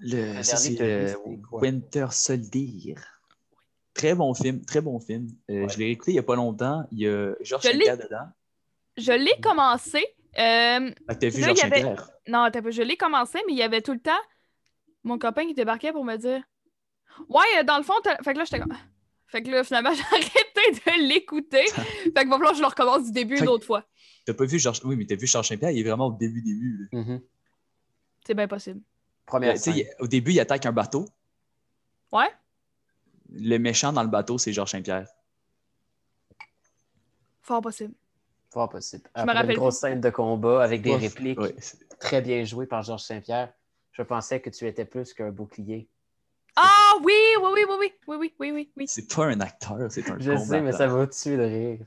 Le, 0.00 0.36
Le 0.38 0.42
ça, 0.42 0.56
c'est 0.56 0.80
euh? 0.80 1.14
Winter 1.52 2.06
Soldier. 2.10 2.94
Très 3.92 4.14
bon 4.14 4.32
film, 4.32 4.64
très 4.64 4.80
bon 4.80 4.98
film. 5.00 5.28
Euh, 5.50 5.62
Ouais. 5.64 5.68
Je 5.68 5.78
l'ai 5.78 5.90
écouté 5.90 6.12
il 6.12 6.14
n'y 6.14 6.20
a 6.20 6.22
pas 6.22 6.36
longtemps. 6.36 6.86
Il 6.92 7.00
y 7.00 7.08
a 7.08 7.34
Georges 7.42 7.64
dedans. 7.64 8.28
Je 8.96 9.12
l'ai 9.12 9.38
commencé. 9.42 10.04
Euh, 10.38 10.90
t'as 11.18 11.28
vu 11.28 11.40
Là, 11.40 11.46
Georges 11.48 11.64
avait- 11.64 11.80
Saint-Pierre. 11.82 12.10
non, 12.26 12.48
peu, 12.62 12.70
je 12.70 12.82
l'ai 12.82 12.96
commencé, 12.96 13.38
mais 13.46 13.52
il 13.52 13.58
y 13.58 13.62
avait 13.62 13.82
tout 13.82 13.92
le 13.92 14.00
temps 14.00 14.20
mon 15.04 15.18
copain 15.18 15.46
qui 15.46 15.54
débarquait 15.54 15.92
pour 15.92 16.04
me 16.04 16.16
dire 16.16 16.42
Ouais, 17.28 17.44
euh, 17.58 17.62
dans 17.64 17.78
le 17.78 17.82
fond, 17.82 17.94
t'as- 18.02 18.16
fait 18.22 18.32
que 18.34 18.38
là, 18.38 18.44
j'étais 18.44 18.60
comme. 18.60 18.76
Fait 19.26 19.42
que 19.42 19.50
là, 19.50 19.64
finalement, 19.64 19.90
j'ai 19.94 20.02
arrêté 20.02 20.70
de 21.00 21.08
l'écouter. 21.08 21.66
fait 21.66 22.12
que 22.12 22.28
va 22.28 22.36
falloir 22.36 22.50
que 22.52 22.56
je 22.58 22.62
le 22.62 22.66
recommence 22.68 23.04
du 23.04 23.12
début 23.12 23.36
Fait 23.36 23.44
une 23.44 23.48
autre 23.48 23.64
fois. 23.66 23.84
T'as 24.24 24.34
pas 24.34 24.44
vu 24.44 24.58
Georges... 24.58 24.80
Oui, 24.84 24.96
mais 24.96 25.06
t'as 25.06 25.16
vu 25.16 25.26
Georges 25.26 25.48
Saint-Pierre, 25.48 25.70
il 25.70 25.80
est 25.80 25.88
vraiment 25.88 26.06
au 26.08 26.12
début, 26.12 26.42
début. 26.42 26.88
Mhm. 26.92 27.20
C'est 28.26 28.34
bien 28.34 28.46
possible. 28.48 28.80
Première 29.26 29.50
Euh, 29.50 29.54
tu 29.54 29.58
sais, 29.58 29.72
scène. 29.72 29.78
il- 29.98 30.04
au 30.04 30.06
début, 30.06 30.32
il 30.32 30.40
attaque 30.40 30.64
un 30.66 30.72
bateau. 30.72 31.06
Ouais? 32.12 32.28
Le 33.30 33.58
méchant 33.58 33.92
dans 33.92 34.02
le 34.02 34.08
bateau, 34.08 34.38
c'est 34.38 34.52
Georges 34.52 34.70
Saint-Pierre. 34.70 35.06
Fort 37.42 37.62
possible. 37.62 37.94
Fort 38.50 38.68
possible. 38.68 39.04
Je 39.14 39.20
me 39.20 39.24
Après 39.24 39.34
rappelle 39.34 39.50
une 39.52 39.58
grosse 39.58 39.78
scène 39.78 40.00
de 40.00 40.10
combat 40.10 40.62
avec 40.62 40.82
des 40.82 40.94
Ouf, 40.94 41.00
répliques 41.00 41.38
très 41.98 42.22
bien 42.22 42.44
jouées 42.44 42.66
par 42.66 42.82
Georges 42.82 43.02
Saint-Pierre, 43.02 43.52
je 43.92 44.02
pensais 44.02 44.40
que 44.40 44.48
tu 44.50 44.66
étais 44.66 44.84
plus 44.84 45.12
qu'un 45.12 45.30
bouclier. 45.30 45.88
Ah 46.56 46.94
oui, 47.02 47.12
oui, 47.40 47.50
oui, 47.54 47.64
oui, 47.68 47.76
oui, 47.78 47.92
oui, 48.06 48.16
oui, 48.16 48.32
oui, 48.38 48.50
oui, 48.50 48.72
oui. 48.76 48.84
C'est 48.88 49.14
pas 49.14 49.26
un 49.26 49.40
acteur, 49.40 49.90
c'est 49.90 50.08
un 50.10 50.18
Je 50.18 50.36
sais, 50.36 50.60
mais 50.60 50.72
ça 50.72 50.86
va 50.86 51.06
tuer 51.06 51.36
de 51.36 51.42
rire? 51.42 51.86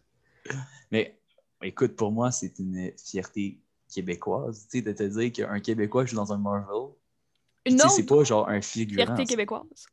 Mais 0.91 1.19
écoute, 1.63 1.95
pour 1.95 2.12
moi, 2.12 2.32
c'est 2.32 2.60
une 2.60 2.91
fierté 2.97 3.60
québécoise, 3.89 4.67
tu 4.69 4.78
sais, 4.78 4.82
de 4.82 4.91
te 4.91 5.04
dire 5.04 5.32
qu'un 5.32 5.60
Québécois 5.60 6.06
joue 6.06 6.15
dans 6.15 6.32
un 6.32 6.38
Marvel. 6.38 6.91
Sais, 7.67 7.89
c'est 7.89 8.06
pas 8.06 8.24
genre 8.24 8.47
un 8.47 8.62
figurant. 8.62 9.06
fierté 9.06 9.26
québécoise. 9.26 9.88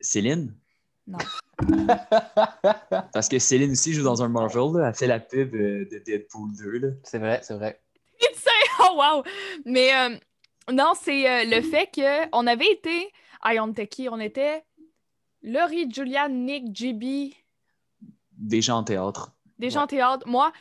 Céline? 0.00 0.54
Non. 1.06 1.18
Parce 3.12 3.28
que 3.28 3.38
Céline 3.38 3.72
aussi 3.72 3.92
joue 3.92 4.02
dans 4.02 4.22
un 4.22 4.28
Marvel, 4.28 4.80
là. 4.80 4.88
elle 4.88 4.94
fait 4.94 5.06
la 5.06 5.20
pub 5.20 5.54
euh, 5.54 5.88
de 5.90 5.98
Deadpool 6.04 6.50
2. 6.56 6.78
Là. 6.78 6.88
c'est 7.04 7.18
vrai, 7.18 7.40
c'est 7.42 7.54
vrai. 7.54 7.80
Oh 8.78 8.94
wow! 8.98 9.22
Mais 9.64 9.94
euh, 9.94 10.16
non, 10.70 10.92
c'est 11.00 11.28
euh, 11.30 11.44
le 11.46 11.62
fait 11.62 11.88
qu'on 11.94 12.46
avait 12.46 12.70
été. 12.70 13.10
On 13.42 13.70
était 13.70 13.86
qui? 13.86 14.08
On 14.10 14.20
était 14.20 14.64
Laurie, 15.42 15.90
Julian, 15.90 16.28
Nick, 16.28 16.76
JB, 16.76 17.32
Des 18.32 18.60
gens 18.60 18.78
en 18.78 18.84
théâtre. 18.84 19.32
des 19.58 19.70
gens 19.70 19.84
en 19.84 19.86
théâtre. 19.86 20.28
Moi, 20.28 20.52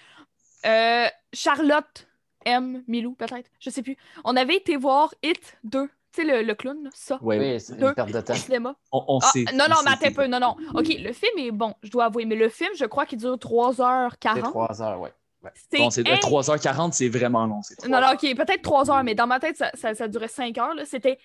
euh, 0.66 1.08
Charlotte, 1.34 2.08
M, 2.46 2.84
Milou, 2.88 3.16
peut-être, 3.16 3.50
je 3.60 3.70
sais 3.70 3.82
plus. 3.82 3.98
On 4.24 4.36
avait 4.38 4.56
été 4.56 4.78
voir 4.78 5.14
It 5.24 5.58
2, 5.66 5.90
tu 6.16 6.22
sais, 6.22 6.24
le, 6.28 6.42
le 6.44 6.56
clown, 6.56 6.84
là, 6.84 6.90
ça, 6.94 7.20
Ouais, 7.22 7.38
Oui, 7.38 7.60
c'est 7.60 7.74
une 7.74 7.94
perte 7.94 8.12
de 8.12 8.22
temps. 8.22 8.34
cinéma. 8.34 8.76
on, 8.92 9.04
on 9.08 9.20
Ah, 9.22 9.28
sait. 9.32 9.44
non, 9.54 9.66
on 9.66 9.70
non, 9.70 9.76
mais 9.86 9.92
attends 9.92 10.08
un 10.08 10.12
peu, 10.14 10.28
non, 10.28 10.40
non. 10.40 10.56
OK, 10.74 10.88
le 10.88 11.14
film 11.14 11.38
est 11.38 11.52
bon, 11.52 11.74
je 11.84 11.90
dois 11.92 12.06
avouer, 12.06 12.26
mais 12.26 12.36
le 12.36 12.50
film, 12.50 12.70
je 12.76 12.86
crois 12.86 13.06
qu'il 13.06 13.20
dure 13.20 13.36
3h40. 13.38 14.36
C'est 14.36 14.42
3 14.42 14.82
heures, 14.82 15.00
ouais. 15.02 15.14
Bon, 15.44 15.90
c'est 15.92 16.08
in- 16.08 16.16
3h40, 16.16 16.92
c'est 16.94 17.08
vraiment 17.10 17.46
long. 17.46 17.62
c'est 17.62 17.88
Non, 17.88 18.02
non, 18.02 18.14
OK, 18.14 18.22
peut-être 18.36 18.62
3 18.64 18.90
heures, 18.90 19.04
mais 19.04 19.14
dans 19.14 19.28
ma 19.28 19.40
tête, 19.40 19.58
ça, 19.58 19.70
ça, 19.76 19.94
ça 19.94 20.08
durait 20.08 20.28
5 20.28 20.58
heures. 20.58 20.74
là. 20.74 20.86
C'était 20.86 21.20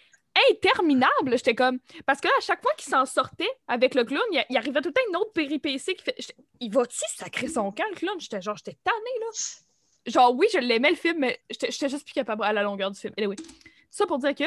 interminable. 0.52 1.32
J'étais 1.32 1.54
comme. 1.54 1.78
Parce 2.06 2.20
que 2.20 2.28
là, 2.28 2.34
à 2.38 2.40
chaque 2.42 2.62
fois 2.62 2.72
qu'il 2.76 2.90
s'en 2.90 3.06
sortait 3.06 3.48
avec 3.68 3.94
le 3.94 4.04
clown, 4.04 4.22
il, 4.32 4.44
il 4.50 4.56
arrivait 4.56 4.80
tout 4.80 4.88
le 4.88 4.92
temps 4.92 5.00
une 5.08 5.16
autre 5.16 5.32
péripétie 5.32 5.94
qui 5.94 6.02
fait. 6.02 6.16
Il 6.60 6.72
va-tu 6.72 6.98
sacrer 7.16 7.48
son 7.48 7.72
camp, 7.72 7.84
le 7.90 7.96
clown? 7.96 8.14
J'étais 8.20 8.40
genre, 8.40 8.56
j'étais 8.56 8.76
tannée, 8.84 9.20
là. 9.20 9.26
Genre, 10.06 10.34
oui, 10.34 10.46
je 10.52 10.58
l'aimais, 10.58 10.90
le 10.90 10.96
film, 10.96 11.18
mais 11.18 11.38
j'étais 11.50 11.70
j'étais 11.70 11.88
juste 11.88 12.04
plus 12.04 12.12
capable 12.14 12.42
à 12.44 12.52
la 12.52 12.62
longueur 12.62 12.90
du 12.90 12.98
film. 12.98 13.12
Anyway. 13.18 13.36
Ça 13.90 14.06
pour 14.06 14.18
dire 14.18 14.34
que. 14.34 14.44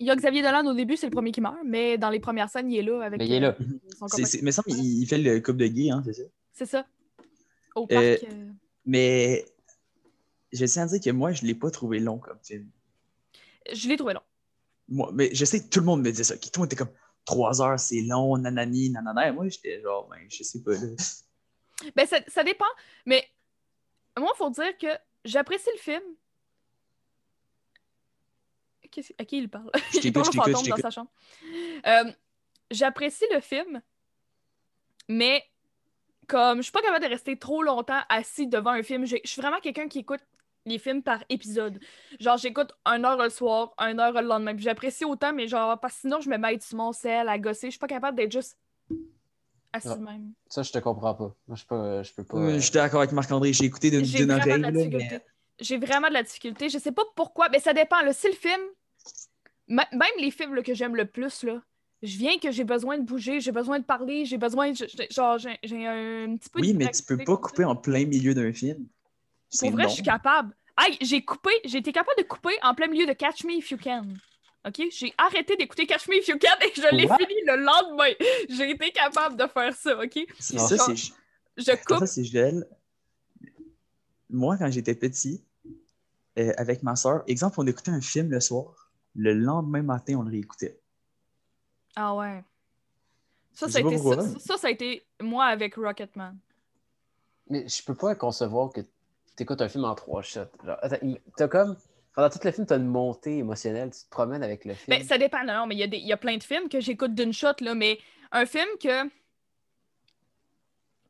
Il 0.00 0.06
y 0.06 0.10
a 0.10 0.16
Xavier 0.16 0.42
Dolan 0.42 0.64
au 0.66 0.74
début, 0.74 0.96
c'est 0.96 1.06
le 1.06 1.10
premier 1.12 1.32
qui 1.32 1.40
meurt, 1.40 1.56
mais 1.64 1.98
dans 1.98 2.10
les 2.10 2.20
premières 2.20 2.48
scènes, 2.48 2.70
il 2.70 2.78
est 2.78 2.82
là 2.82 3.02
avec 3.02 3.18
Mais 3.18 3.26
il 3.26 3.32
est 3.32 3.40
là. 3.40 3.56
euh, 3.60 3.64
son 3.98 4.06
C'est, 4.08 4.16
copain. 4.22 4.24
c'est, 4.26 4.42
mais 4.42 4.52
ça, 4.52 4.62
il, 4.66 5.06
fait 5.06 5.18
le 5.18 5.40
couple 5.40 5.58
de 5.58 5.66
gay, 5.66 5.90
hein, 5.90 6.02
c'est 6.04 6.12
ça? 6.12 6.22
C'est 6.52 6.66
ça. 6.66 6.86
Au 7.74 7.86
parc. 7.86 8.02
Euh, 8.04 8.16
euh, 8.30 8.50
Mais 8.86 9.44
je 10.52 10.64
tiens 10.66 10.84
à 10.84 10.86
dire 10.86 11.00
que 11.00 11.10
moi, 11.10 11.32
je 11.32 11.44
l'ai 11.44 11.54
pas 11.54 11.70
trouvé 11.70 11.98
long 11.98 12.18
comme 12.18 12.38
film. 12.42 12.68
Je 13.72 13.88
l'ai 13.88 13.96
trouvé 13.96 14.14
long. 14.14 14.22
Moi, 14.88 15.10
mais 15.12 15.34
je 15.34 15.44
sais 15.44 15.62
que 15.62 15.68
tout 15.68 15.80
le 15.80 15.86
monde 15.86 16.02
me 16.02 16.10
dit 16.12 16.24
ça. 16.24 16.36
Tout 16.36 16.48
le 16.54 16.60
monde 16.60 16.66
était 16.72 16.76
comme 16.76 16.92
3 17.24 17.60
heures, 17.60 17.78
c'est 17.80 18.00
long, 18.00 18.38
nanani, 18.38 18.90
nanana. 18.90 19.28
Et 19.28 19.32
moi, 19.32 19.48
j'étais 19.48 19.82
genre, 19.82 20.08
ben, 20.08 20.18
je 20.30 20.42
sais 20.42 20.62
pas. 20.62 20.72
Là. 20.72 20.88
Ben, 21.94 22.06
ça, 22.06 22.18
ça 22.28 22.42
dépend, 22.44 22.64
mais 23.04 23.24
moi, 24.18 24.32
il 24.34 24.38
faut 24.38 24.50
dire 24.50 24.76
que 24.78 24.86
j'apprécie 25.24 25.68
le 25.74 25.80
film. 25.80 26.02
Qu'est-ce- 28.98 29.12
À 29.18 29.24
qui 29.24 29.38
il 29.38 29.48
parle? 29.48 29.70
Je 29.74 29.80
il 29.98 30.00
t'écoute, 30.00 30.14
parle 30.14 30.24
je 30.24 30.28
au 30.30 30.32
t'écoute, 30.32 30.44
fantôme 30.52 30.64
je 30.64 30.70
dans 30.70 30.76
t'écoute. 30.76 30.82
sa 30.82 30.90
chambre. 30.90 31.10
Euh, 31.86 32.12
j'apprécie 32.72 33.24
le 33.32 33.40
film, 33.40 33.80
mais 35.08 35.42
comme 36.26 36.58
je 36.58 36.62
suis 36.62 36.72
pas 36.72 36.82
capable 36.82 37.04
de 37.04 37.10
rester 37.10 37.38
trop 37.38 37.62
longtemps 37.62 38.00
assis 38.08 38.46
devant 38.46 38.70
un 38.72 38.82
film, 38.82 39.04
je 39.06 39.16
suis 39.24 39.40
vraiment 39.40 39.60
quelqu'un 39.60 39.88
qui 39.88 40.00
écoute 40.00 40.20
les 40.66 40.78
films 40.78 41.02
par 41.02 41.22
épisode. 41.30 41.78
Genre, 42.20 42.36
j'écoute 42.36 42.72
un 42.84 43.02
heure 43.04 43.16
le 43.22 43.30
soir, 43.30 43.72
un 43.78 43.98
heure 43.98 44.12
le 44.12 44.20
lendemain. 44.28 44.54
Puis 44.54 44.64
J'apprécie 44.64 45.04
autant, 45.06 45.32
mais 45.32 45.48
genre, 45.48 45.78
parce 45.80 45.94
que 45.94 46.00
sinon, 46.02 46.20
je 46.20 46.28
me 46.28 46.36
mets 46.36 46.58
sur 46.60 46.76
mon 46.76 46.92
sel 46.92 47.28
à 47.28 47.38
gosser. 47.38 47.68
Je 47.68 47.70
suis 47.72 47.78
pas 47.78 47.86
capable 47.86 48.18
d'être 48.18 48.32
juste 48.32 48.58
assis 49.72 49.88
de 49.88 49.94
même. 50.04 50.32
Ça, 50.48 50.62
je 50.62 50.70
te 50.72 50.78
comprends 50.78 51.14
pas. 51.14 51.34
Moi, 51.46 51.56
je 51.56 51.64
peux, 51.64 52.02
je 52.02 52.12
peux 52.12 52.24
pas. 52.24 52.36
Ouais, 52.36 52.52
euh, 52.52 52.54
Je 52.56 52.60
suis 52.64 52.72
d'accord 52.72 53.00
avec 53.00 53.12
Marc-André, 53.12 53.52
j'ai 53.54 53.64
écouté 53.64 53.90
d'une, 53.90 54.04
J'ai 54.04 54.18
d'une 54.18 54.26
vraiment 54.32 54.42
oreille. 54.42 54.56
de 54.58 54.62
la 54.62 54.70
là, 54.70 54.76
difficulté. 54.76 55.08
mais- 55.12 55.24
J'ai 55.60 55.78
vraiment 55.78 56.08
de 56.08 56.12
la 56.12 56.22
difficulté. 56.22 56.68
Je 56.68 56.76
sais 56.78 56.92
pas 56.92 57.02
pourquoi, 57.16 57.48
mais 57.48 57.60
ça 57.60 57.72
dépend. 57.72 58.02
Là. 58.02 58.12
Si 58.12 58.26
le 58.26 58.34
film, 58.34 58.60
même 59.68 59.86
les 60.18 60.30
films 60.30 60.54
là, 60.54 60.62
que 60.62 60.74
j'aime 60.74 60.96
le 60.96 61.04
plus, 61.06 61.42
là, 61.44 61.62
je 62.02 62.16
viens 62.16 62.38
que 62.38 62.50
j'ai 62.50 62.64
besoin 62.64 62.96
de 62.98 63.02
bouger, 63.04 63.40
j'ai 63.40 63.52
besoin 63.52 63.78
de 63.80 63.84
parler, 63.84 64.24
j'ai 64.24 64.38
besoin 64.38 64.70
de. 64.72 64.86
Genre, 65.10 65.38
j'ai 65.38 65.50
un 65.86 66.36
petit 66.36 66.48
peu 66.50 66.60
Oui, 66.60 66.74
mais 66.74 66.90
tu 66.90 67.02
peux 67.02 67.16
pas 67.18 67.32
ça. 67.32 67.38
couper 67.38 67.64
en 67.64 67.76
plein 67.76 68.06
milieu 68.06 68.34
d'un 68.34 68.52
film. 68.52 68.86
C'est 69.50 69.66
Pour 69.66 69.72
vrai, 69.74 69.82
long. 69.84 69.88
je 69.88 69.94
suis 69.94 70.02
capable. 70.02 70.54
Hey, 70.78 70.96
j'ai 71.00 71.24
coupé, 71.24 71.50
j'ai 71.64 71.78
été 71.78 71.90
capable 71.90 72.16
de 72.18 72.22
couper 72.24 72.54
en 72.62 72.74
plein 72.74 72.86
milieu 72.86 73.04
de 73.06 73.12
Catch 73.14 73.44
Me 73.44 73.54
If 73.54 73.70
You 73.72 73.78
Can. 73.82 74.06
OK? 74.66 74.82
J'ai 74.92 75.12
arrêté 75.18 75.56
d'écouter 75.56 75.86
Catch 75.86 76.06
Me 76.08 76.16
If 76.18 76.28
You 76.28 76.38
Can 76.40 76.54
et 76.64 76.72
je 76.74 76.94
l'ai 76.94 77.08
fini 77.08 77.40
le 77.46 77.56
lendemain. 77.56 78.12
J'ai 78.48 78.70
été 78.70 78.90
capable 78.92 79.36
de 79.36 79.46
faire 79.46 79.74
ça, 79.74 79.98
OK? 79.98 80.18
C'est 80.38 80.58
ça, 80.58 80.76
ça- 80.76 80.84
c'est. 80.94 81.12
Je 81.56 81.62
Ça, 81.64 81.76
coupe. 81.78 82.06
c'est 82.06 82.24
Joël. 82.24 82.64
Moi, 84.30 84.56
quand 84.58 84.70
j'étais 84.70 84.94
petit, 84.94 85.42
euh, 86.38 86.52
avec 86.56 86.82
ma 86.82 86.94
soeur, 86.94 87.24
exemple, 87.26 87.56
on 87.60 87.66
écoutait 87.66 87.90
un 87.90 88.00
film 88.00 88.30
le 88.30 88.40
soir. 88.40 88.87
Le 89.20 89.34
lendemain 89.34 89.82
matin, 89.82 90.14
on 90.18 90.22
le 90.22 90.30
réécoutait. 90.30 90.78
Ah 91.96 92.14
ouais. 92.14 92.42
Ça, 93.52 93.68
ça 93.68 93.78
a, 93.78 93.80
été, 93.80 93.96
pourquoi. 93.96 94.22
ça, 94.22 94.38
ça, 94.38 94.56
ça 94.56 94.68
a 94.68 94.70
été 94.70 95.04
moi 95.20 95.46
avec 95.46 95.74
Rocketman. 95.74 96.38
Mais 97.50 97.66
je 97.66 97.82
peux 97.84 97.96
pas 97.96 98.14
concevoir 98.14 98.72
que 98.72 98.80
tu 98.80 99.42
écoutes 99.42 99.60
un 99.60 99.68
film 99.68 99.84
en 99.84 99.94
trois 99.96 100.22
shots. 100.22 100.42
Genre, 100.64 100.78
attends, 100.80 100.98
il- 101.02 101.20
t'as 101.36 101.48
comme. 101.48 101.76
Pendant 102.14 102.30
tout 102.30 102.38
le 102.44 102.50
film, 102.52 102.66
tu 102.66 102.72
as 102.72 102.76
une 102.76 102.86
montée 102.86 103.38
émotionnelle. 103.38 103.90
Tu 103.90 104.04
te 104.04 104.08
promènes 104.10 104.42
avec 104.44 104.64
le 104.64 104.74
film. 104.74 104.96
Ben, 104.96 105.04
ça 105.06 105.18
dépend. 105.18 105.44
Non, 105.44 105.54
non, 105.54 105.66
mais 105.66 105.74
il 105.74 105.78
y, 105.78 105.82
a 105.82 105.86
des- 105.88 105.98
il 105.98 106.06
y 106.06 106.12
a 106.12 106.16
plein 106.16 106.36
de 106.36 106.42
films 106.42 106.68
que 106.68 106.80
j'écoute 106.80 107.14
d'une 107.14 107.32
shot, 107.32 107.54
là, 107.60 107.74
mais 107.74 107.98
un 108.30 108.46
film 108.46 108.68
que 108.80 109.08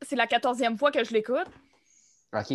c'est 0.02 0.16
la 0.16 0.26
quatorzième 0.26 0.78
fois 0.78 0.90
que 0.90 1.04
je 1.04 1.12
l'écoute. 1.12 1.46
OK. 2.32 2.54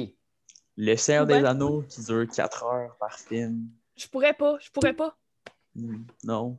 Le 0.78 0.96
Seigneur 0.96 1.28
Ouais. 1.28 1.40
des 1.40 1.46
Anneaux 1.46 1.84
qui 1.88 2.02
dure 2.04 2.26
4 2.28 2.64
heures 2.64 2.96
par 2.98 3.20
film. 3.20 3.68
Je 3.96 4.08
pourrais 4.08 4.34
pas, 4.34 4.58
je 4.60 4.72
pourrais 4.72 4.94
pas. 4.94 5.16
Hmm, 5.76 6.04
Non. 6.24 6.58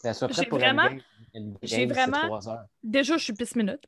Prêt 0.00 0.12
J'ai 0.30 0.46
pour 0.46 0.58
vraiment- 0.58 0.82
Endgame. 0.82 1.00
Endgame, 1.34 1.58
j'ai 1.62 1.68
c'est 1.76 1.86
vraiment- 1.86 2.26
trois 2.26 2.48
heures. 2.48 2.66
Déjà, 2.82 3.16
je 3.16 3.24
suis 3.24 3.32
pisse 3.32 3.56
minute. 3.56 3.84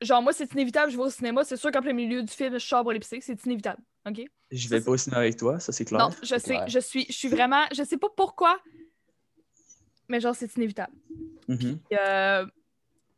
Genre, 0.00 0.20
moi, 0.20 0.32
c'est 0.32 0.52
inévitable, 0.52 0.90
je 0.90 0.96
vais 0.96 1.02
au 1.04 1.10
cinéma, 1.10 1.44
c'est 1.44 1.56
sûr 1.56 1.70
qu'en 1.70 1.80
plein 1.80 1.92
milieu 1.92 2.22
du 2.22 2.32
film, 2.32 2.52
je 2.54 2.58
sors 2.58 2.82
pour 2.82 2.92
l'épicer, 2.92 3.20
c'est 3.20 3.42
inévitable. 3.46 3.80
OK? 4.06 4.20
Je 4.50 4.68
Ça, 4.68 4.76
vais 4.78 4.84
pas 4.84 4.90
au 4.90 4.96
cinéma 4.96 5.20
avec 5.20 5.36
toi, 5.36 5.60
ça 5.60 5.70
c'est 5.72 5.84
clair. 5.84 6.00
Non, 6.00 6.10
je 6.22 6.36
sais, 6.38 6.54
clair. 6.54 6.68
je 6.68 6.78
suis, 6.80 7.06
je 7.06 7.12
suis 7.12 7.28
vraiment, 7.28 7.62
je 7.72 7.82
sais 7.84 7.96
pas 7.98 8.08
pourquoi, 8.16 8.60
mais 10.08 10.20
genre, 10.20 10.34
c'est 10.34 10.54
inévitable. 10.56 10.92
Mhm. 11.48 11.78
Euh, 11.92 12.46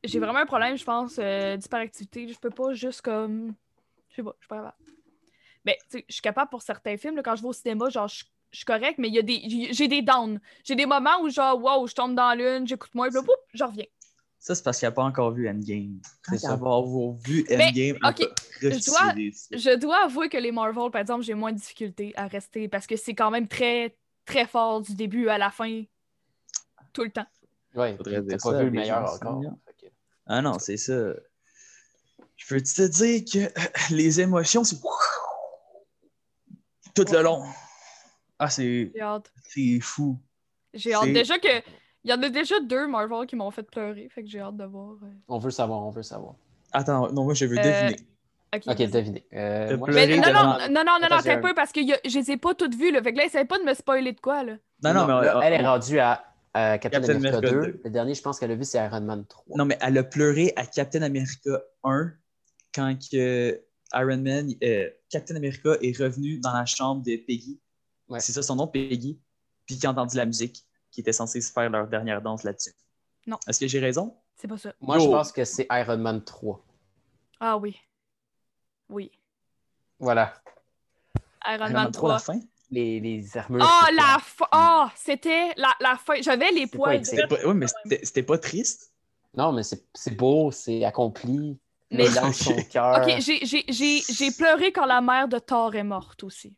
j'ai 0.05 0.19
vraiment 0.19 0.39
un 0.41 0.47
problème, 0.47 0.77
je 0.77 0.85
pense, 0.85 1.17
euh, 1.19 1.57
d'hyperactivité. 1.57 2.29
Je 2.29 2.39
peux 2.39 2.51
pas 2.51 2.75
juste 2.75 3.01
comme. 3.01 3.55
Je 4.11 4.17
sais 4.17 4.23
pas, 4.23 4.35
je 4.39 4.45
suis 4.45 4.49
pas 4.49 4.57
capable. 4.57 4.77
Mais 5.65 5.79
tu 5.91 5.99
sais, 5.99 6.05
je 6.09 6.13
suis 6.15 6.23
capable 6.23 6.51
pour 6.51 6.61
certains 6.63 6.97
films. 6.99 7.17
là, 7.17 7.23
quand 7.23 7.35
je 7.35 7.43
vais 7.43 7.49
au 7.49 7.53
cinéma, 7.55 7.89
genre, 7.89 8.09
je 8.09 8.25
je 8.55 8.59
suis 8.59 8.64
correct, 8.64 8.99
mais 8.99 9.09
il 9.09 9.14
y 9.14 9.19
a 9.19 9.23
des. 9.23 9.73
j'ai- 9.75 9.88
des 9.88 10.01
downs. 10.01 10.40
J'ai 10.62 10.77
des 10.77 10.87
moments 10.87 11.21
où, 11.23 11.29
genre, 11.29 11.61
wow, 11.61 11.88
je 11.88 11.95
tombe 11.95 12.14
dans 12.14 12.33
l'une, 12.38 12.69
j'écoute 12.69 12.95
moins, 12.95 13.09
boum, 13.09 13.27
je 13.53 13.64
reviens. 13.64 13.87
Ça, 14.38 14.55
c'est 14.55 14.62
parce 14.62 14.79
qu'il 14.79 14.87
n'a 14.87 14.93
pas 14.93 15.03
encore 15.03 15.33
vu 15.33 15.49
Endgame. 15.49 16.01
Quand 16.23 16.33
C'est 16.33 16.38
ça. 16.38 16.53
avoir 16.53 16.85
vu 16.87 17.45
Mais, 17.49 17.69
Endgame, 17.69 17.99
va 18.01 18.14
je 18.62 18.69
dois-. 18.87 19.59
Je 19.59 19.77
dois 19.77 20.05
avouer 20.05 20.29
que 20.29 20.37
les 20.37 20.53
Marvel, 20.53 20.90
par 20.93 21.01
exemple, 21.01 21.25
j'ai 21.25 21.35
moins 21.35 21.51
de 21.51 21.57
difficulté 21.57 22.12
à 22.14 22.29
rester 22.29 22.69
parce 22.69 22.87
que 22.87 22.95
c'est 22.95 23.14
quand 23.14 23.31
même 23.33 23.49
très, 23.49 23.97
très 24.25 24.47
fort 24.47 24.83
du 24.83 24.95
début 24.95 25.29
à 25.29 25.37
la 25.38 25.51
fin, 25.51 25.83
tout 26.93 27.03
le 27.03 27.11
temps. 27.11 27.27
Ouais, 27.75 27.97
Faudrait 27.97 28.17
t'as 28.17 28.21
dire 28.21 28.37
pas 28.40 28.51
ça 28.53 28.59
vu 28.59 28.64
le 28.67 28.71
meilleur 28.71 29.14
encore. 29.14 29.43
Ah 30.27 30.43
non, 30.43 30.61
c'est 30.61 30.77
ça. 30.77 31.14
Je 32.37 32.47
peux 32.47 32.61
te 32.61 32.87
dire 32.87 33.25
que 33.25 33.93
les 33.95 34.21
émotions, 34.21 34.62
c'est 34.62 34.79
tout 36.95 37.05
le 37.11 37.23
long. 37.23 37.43
Ah, 38.44 38.50
c'est 38.50 38.90
J'ai 38.94 39.00
hâte. 39.00 39.33
c'est 39.48 39.80
fou. 39.80 40.18
J'ai 40.72 40.94
hâte. 40.94 41.12
Déjà 41.12 41.38
que. 41.38 41.48
Il 42.07 42.11
y 42.11 42.12
en 42.12 42.22
a 42.22 42.28
déjà 42.28 42.61
deux 42.61 42.87
Marvel 42.87 43.26
qui 43.26 43.35
m'ont 43.37 43.50
fait 43.50 43.62
pleurer, 43.62 44.09
fait 44.14 44.22
que 44.22 44.28
j'ai 44.28 44.40
hâte 44.40 44.57
de 44.59 44.64
voir. 44.64 44.92
euh. 45.02 45.07
On 45.28 45.38
veut 45.38 45.50
savoir, 45.50 45.80
on 45.87 45.90
veut 45.90 46.02
savoir. 46.02 46.35
Attends, 46.72 47.11
non, 47.12 47.24
moi 47.24 47.33
je 47.35 47.46
veux 47.46 47.57
Euh, 47.59 47.62
deviner. 47.62 47.96
Ok, 48.54 48.62
Ok, 48.66 48.76
vas-y. 48.76 48.88
devinez. 48.88 49.24
Euh, 49.33 49.76
moi, 49.78 49.88
Mais 49.90 50.07
non, 50.18 50.22
non, 50.33 50.33
non, 50.70 50.85
non, 50.85 51.09
non, 51.11 51.16
un 51.16 51.40
peu 51.40 51.54
parce 51.54 51.72
que 51.72 51.80
a- 51.80 51.98
je 52.07 52.18
les 52.18 52.30
ai 52.33 52.37
pas 52.37 52.54
toutes 52.54 52.74
vues, 52.74 52.92
là. 52.92 53.02
Fait 53.02 53.12
que 53.12 53.18
là, 53.18 53.24
essaye 53.24 53.46
pas 53.46 53.59
de 53.59 53.64
me 53.64 53.72
spoiler 53.74 54.12
de 54.12 54.20
quoi, 54.20 54.44
là. 54.44 54.57
Non, 54.83 54.92
non, 54.92 55.07
mais 55.07 55.12
là, 55.24 55.40
elle 55.44 55.52
est 55.54 55.66
rendue 55.66 55.98
à 55.98 56.22
euh, 56.57 56.76
Captain, 56.76 57.00
Captain 57.00 57.14
America, 57.16 57.38
America 57.38 57.50
2. 57.62 57.72
2. 57.72 57.80
Le 57.85 57.90
dernier, 57.90 58.14
je 58.14 58.22
pense 58.22 58.38
qu'elle 58.38 58.50
a 58.50 58.54
vu, 58.54 58.64
c'est 58.64 58.78
Iron 58.85 59.00
Man 59.00 59.24
3. 59.26 59.57
Non, 59.57 59.64
mais 59.64 59.78
elle 59.80 59.96
a 59.98 60.04
pleuré 60.04 60.52
à 60.57 60.66
Captain 60.66 61.02
America 61.02 61.50
1 61.85 62.12
quand 62.74 62.94
que 63.11 63.61
Iron 63.94 64.18
Man, 64.18 64.50
euh, 64.62 64.90
Captain 65.09 65.37
America 65.37 65.70
est 65.80 65.98
revenu 65.98 66.38
dans 66.38 66.52
la 66.52 66.66
chambre 66.66 67.02
de 67.02 67.16
Peggy. 67.16 67.59
Ouais. 68.14 68.20
C'est 68.20 68.33
ça 68.33 68.42
son 68.42 68.57
nom, 68.57 68.66
Peggy. 68.66 69.18
Puis 69.66 69.79
qui 69.79 69.87
a 69.87 69.90
entendu 69.90 70.16
la 70.16 70.27
musique, 70.27 70.64
qui 70.90 71.00
était 71.00 71.12
censée 71.12 71.40
se 71.40 71.53
faire 71.53 71.70
leur 71.70 71.87
dernière 71.88 72.20
danse 72.22 72.42
là-dessus. 72.44 72.72
Non. 73.27 73.38
Est-ce 73.48 73.61
que 73.61 73.66
j'ai 73.66 73.81
raison? 73.81 74.16
C'est 74.37 74.48
pas 74.48 74.59
ça. 74.59 74.72
Moi, 74.81 74.96
Yo. 74.98 75.05
je 75.05 75.09
pense 75.09 75.33
que 75.33 75.44
c'est 75.44 75.66
Iron 75.70 75.96
Man 75.98 76.22
3. 76.22 76.62
Ah 77.40 77.57
oui. 77.57 77.77
Oui. 78.88 79.11
Voilà. 79.98 80.35
Iron, 81.46 81.64
Iron 81.66 81.70
Man 81.72 81.92
3. 81.92 82.12
la 82.12 82.18
fin? 82.18 82.40
Les, 82.70 83.00
les 83.00 83.37
armures. 83.37 83.64
Oh, 83.64 83.87
la 83.94 84.18
fin. 84.20 84.46
Oh, 84.53 84.87
c'était 84.96 85.53
la, 85.57 85.72
la 85.81 85.96
fin. 85.96 86.20
J'avais 86.20 86.50
les 86.50 86.66
poils. 86.66 86.98
pas 86.98 87.05
C'était 87.05 87.27
pas... 87.27 87.37
Oui, 87.46 87.55
mais 87.55 87.66
c'était 88.03 88.22
pas 88.22 88.38
triste. 88.38 88.92
Non, 89.37 89.53
mais 89.53 89.62
c'est 89.62 89.85
c'est 89.94 90.14
beau, 90.16 90.50
c'est 90.50 90.85
accompli. 90.85 91.59
Mais- 91.90 92.07
son 92.07 92.55
cœur. 92.70 93.03
Ok, 93.03 93.20
j'ai- 93.20 93.44
j'ai- 93.44 93.64
j'ai 93.68 94.00
j'ai 94.00 94.31
pleuré 94.31 94.72
quand 94.72 94.87
la 94.87 95.00
mère 95.00 95.29
de 95.29 95.38
Thor 95.38 95.74
est 95.74 95.85
morte 95.85 96.22
aussi. 96.24 96.55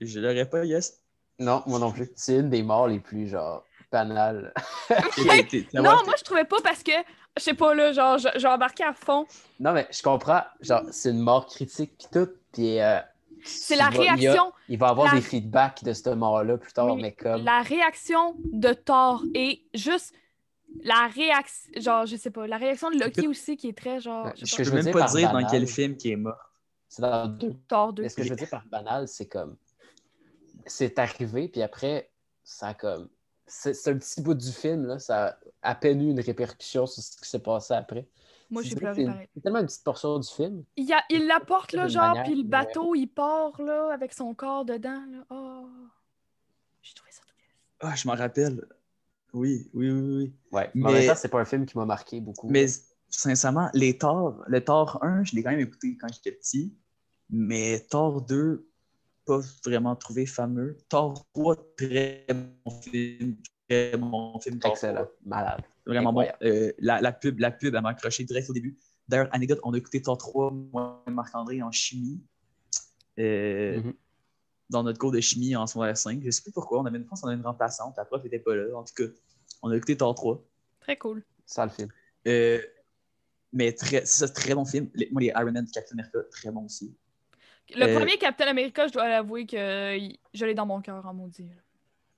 Je 0.00 0.18
l'aurais 0.20 0.48
pas, 0.48 0.64
yes. 0.64 1.00
Non, 1.38 1.62
moi 1.66 1.78
non 1.78 1.92
plus. 1.92 2.10
C'est 2.16 2.36
une 2.36 2.50
des 2.50 2.62
morts 2.62 2.88
les 2.88 3.00
plus, 3.00 3.28
genre, 3.28 3.64
banales. 3.90 4.52
Non, 5.74 5.82
moi, 5.82 6.14
je 6.18 6.24
trouvais 6.24 6.44
pas 6.44 6.58
parce 6.62 6.82
que, 6.82 6.92
je 7.36 7.42
sais 7.42 7.54
pas, 7.54 7.74
là, 7.74 7.92
genre, 7.92 8.18
je- 8.18 8.28
j'ai 8.36 8.46
embarqué 8.48 8.84
à 8.84 8.92
fond. 8.92 9.26
Non, 9.58 9.72
mais 9.72 9.86
je 9.90 10.02
comprends. 10.02 10.42
Genre, 10.60 10.82
c'est 10.90 11.10
une 11.10 11.20
mort 11.20 11.46
critique 11.46 11.96
pis 11.98 12.06
tout. 12.12 12.28
Puis. 12.52 12.80
euh, 12.80 12.98
C'est 13.42 13.76
la 13.76 13.84
vas- 13.88 13.90
il 14.04 14.08
a- 14.08 14.12
réaction. 14.14 14.52
Il 14.68 14.78
va 14.78 14.88
y 14.88 14.90
avoir 14.90 15.06
la- 15.08 15.14
des 15.14 15.22
feedbacks 15.22 15.82
de 15.84 15.92
cette 15.94 16.08
mort-là 16.08 16.58
plus 16.58 16.72
tard, 16.72 16.94
Oui, 16.94 17.00
mais 17.02 17.12
comme. 17.12 17.42
La 17.44 17.62
réaction 17.62 18.36
de 18.52 18.72
Thor 18.74 19.22
et 19.34 19.62
juste 19.74 20.12
la 20.84 21.08
réaction, 21.14 21.70
genre, 21.80 22.06
je 22.06 22.16
sais 22.16 22.30
pas, 22.30 22.46
la 22.46 22.58
réaction 22.58 22.90
de 22.90 22.98
Loki 22.98 23.26
aussi 23.28 23.56
qui 23.56 23.68
est 23.68 23.76
très, 23.76 23.98
genre, 24.00 24.30
je 24.36 24.56
peux 24.56 24.70
même 24.72 24.84
dire 24.84 24.92
pas 24.92 25.06
dire 25.06 25.32
dans 25.32 25.46
quel 25.46 25.66
film 25.66 25.96
qui 25.96 26.10
est 26.12 26.16
mort. 26.16 26.36
C'est 26.88 27.02
dans 27.02 27.26
deux. 27.28 27.54
Thor 27.68 27.92
2. 27.92 28.02
Mais 28.02 28.08
ce 28.08 28.16
que 28.16 28.24
je 28.24 28.30
veux 28.30 28.36
dire 28.36 28.50
par 28.50 28.64
banal, 28.66 29.06
c'est 29.08 29.26
comme. 29.26 29.56
C'est 30.66 30.98
arrivé, 30.98 31.48
puis 31.48 31.62
après, 31.62 32.10
ça 32.44 32.68
a 32.68 32.74
comme. 32.74 33.08
C'est 33.46 33.88
un 33.88 33.98
petit 33.98 34.20
bout 34.20 34.34
du 34.34 34.52
film, 34.52 34.86
là. 34.86 34.98
Ça 35.00 35.26
a 35.26 35.36
à 35.62 35.74
peine 35.74 36.00
eu 36.00 36.10
une 36.10 36.20
répercussion 36.20 36.86
sur 36.86 37.02
ce 37.02 37.16
qui 37.16 37.28
s'est 37.28 37.40
passé 37.40 37.74
après. 37.74 38.06
Moi, 38.48 38.62
j'ai 38.62 38.74
pleuré 38.76 38.94
c'est- 39.02 39.04
pareil. 39.06 39.28
C'est 39.34 39.40
tellement 39.42 39.58
une 39.60 39.66
petite 39.66 39.84
portion 39.84 40.18
du 40.18 40.28
film. 40.28 40.64
Il, 40.76 40.84
y 40.88 40.92
a, 40.92 41.02
il 41.10 41.26
l'apporte, 41.26 41.72
là, 41.72 41.86
genre, 41.88 42.08
manière, 42.08 42.24
puis 42.24 42.34
le 42.36 42.42
mais- 42.44 42.48
bateau, 42.48 42.94
il 42.94 43.06
part, 43.08 43.60
là, 43.62 43.90
avec 43.92 44.12
son 44.12 44.34
corps 44.34 44.64
dedans, 44.64 45.02
là. 45.10 45.24
Oh. 45.30 45.68
J'ai 46.82 46.94
trouvé 46.94 47.10
ça 47.12 47.22
triste. 47.22 47.48
Ah, 47.80 47.94
je 47.96 48.08
m'en 48.08 48.14
rappelle. 48.14 48.64
Oui, 49.32 49.68
oui, 49.74 49.90
oui, 49.90 50.00
oui. 50.16 50.34
Ouais. 50.52 50.70
Mais 50.74 50.84
en 50.88 50.92
même 50.92 51.00
Mais- 51.02 51.06
temps, 51.08 51.14
c'est 51.16 51.28
pas 51.28 51.40
un 51.40 51.44
film 51.44 51.64
qui 51.66 51.76
m'a 51.78 51.84
marqué 51.86 52.20
beaucoup. 52.20 52.48
Mais 52.48 52.66
sincèrement, 53.08 53.68
les 53.74 53.96
Thor, 53.98 54.42
le 54.46 54.64
Thor 54.64 54.98
1, 55.02 55.22
je 55.24 55.34
l'ai 55.36 55.42
quand 55.42 55.50
même 55.50 55.60
écouté 55.60 55.96
quand 56.00 56.08
j'étais 56.12 56.32
petit. 56.32 56.74
Mais 57.30 57.80
Thor 57.90 58.22
2, 58.22 58.68
pas 59.24 59.40
vraiment 59.64 59.96
trouvé 59.96 60.26
fameux. 60.26 60.76
Thor 60.88 61.26
3, 61.34 61.56
très 61.76 62.26
bon 62.28 62.70
film. 62.82 63.36
Très 63.68 63.96
bon 63.96 64.38
film. 64.40 64.58
Excellent. 64.64 65.04
3. 65.04 65.12
Malade. 65.26 65.60
Vraiment 65.86 66.12
bon. 66.12 66.26
Euh, 66.42 66.72
la, 66.78 67.00
la 67.00 67.12
pub, 67.12 67.38
la 67.38 67.50
pub, 67.50 67.74
elle 67.74 67.82
m'a 67.82 67.90
accroché 67.90 68.24
direct 68.24 68.48
au 68.50 68.52
début. 68.52 68.76
D'ailleurs, 69.08 69.28
anecdote, 69.32 69.60
on 69.64 69.72
a 69.72 69.78
écouté 69.78 70.00
Thor 70.02 70.16
3, 70.18 70.50
moi 70.72 71.02
et 71.06 71.10
Marc-André, 71.10 71.62
en 71.62 71.70
chimie. 71.72 72.20
Euh, 73.18 73.80
Mhm. 73.80 73.94
Dans 74.70 74.84
notre 74.84 75.00
cours 75.00 75.10
de 75.10 75.18
chimie 75.20 75.56
en 75.56 75.66
secondaire 75.66 75.96
5. 75.96 76.22
Je 76.24 76.30
sais 76.30 76.42
plus 76.42 76.52
pourquoi. 76.52 76.80
On 76.80 76.86
avait 76.86 76.96
une 76.98 77.04
France, 77.04 77.22
on 77.24 77.26
avait 77.26 77.36
une 77.36 77.44
remplaçante. 77.44 77.94
La 77.96 78.04
prof 78.04 78.22
n'était 78.22 78.38
pas 78.38 78.54
là. 78.54 78.76
En 78.76 78.84
tout 78.84 78.94
cas, 78.94 79.12
on 79.62 79.70
a 79.70 79.76
écouté 79.76 79.96
Thor 79.96 80.14
3. 80.14 80.44
Très 80.78 80.96
cool. 80.96 81.24
Ça 81.44 81.64
le 81.66 81.72
film. 81.72 81.88
Euh, 82.28 82.60
mais 83.52 83.72
très, 83.72 84.06
c'est 84.06 84.26
ça, 84.26 84.28
très 84.28 84.54
bon 84.54 84.64
film. 84.64 84.88
Les- 84.94 85.08
moi, 85.10 85.20
les 85.22 85.28
Iron 85.28 85.50
Man, 85.50 85.66
Captain 85.72 85.94
America, 85.98 86.20
très 86.30 86.52
bon 86.52 86.66
aussi. 86.66 86.96
Le 87.76 87.86
Euh, 87.86 87.96
premier 87.98 88.18
Captain 88.18 88.46
America, 88.48 88.86
je 88.88 88.92
dois 88.92 89.08
l'avouer 89.08 89.46
que 89.46 89.56
euh, 89.56 90.08
je 90.34 90.44
l'ai 90.46 90.54
dans 90.54 90.66
mon 90.66 90.80
cœur, 90.80 91.04
en 91.06 91.14
maudit. 91.14 91.44
là. 91.44 91.54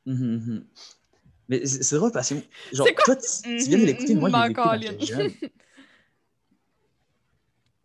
Mhm, 0.07 0.37
mhm. 0.37 0.65
Mais 1.49 1.67
c'est 1.67 1.97
drôle 1.97 2.13
parce 2.13 2.29
que, 2.31 2.35
genre, 2.73 2.87
C'est 2.87 2.95
quoi? 2.95 3.05
toi, 3.05 3.17
tu, 3.17 3.43
tu 3.43 3.69
viens 3.69 3.79
de 3.79 3.85
l'écouter, 3.85 4.15
moi, 4.15 4.31
je 4.31 4.37
l'ai 4.37 4.51
écouté 4.51 4.55
quand 4.55 5.05
jeune. 5.07 5.31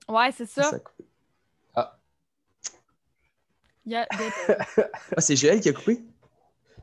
Ouais, 0.07 0.31
c'est 0.31 0.45
ça. 0.45 0.63
Ça 0.63 0.79
coupe. 0.79 0.93
Il 3.85 3.93
y 3.93 3.95
a 3.95 4.05
des- 4.17 4.53
Ah, 5.17 5.21
c'est 5.21 5.35
Joël 5.37 5.61
qui 5.61 5.69
a 5.69 5.73
coupé? 5.73 6.01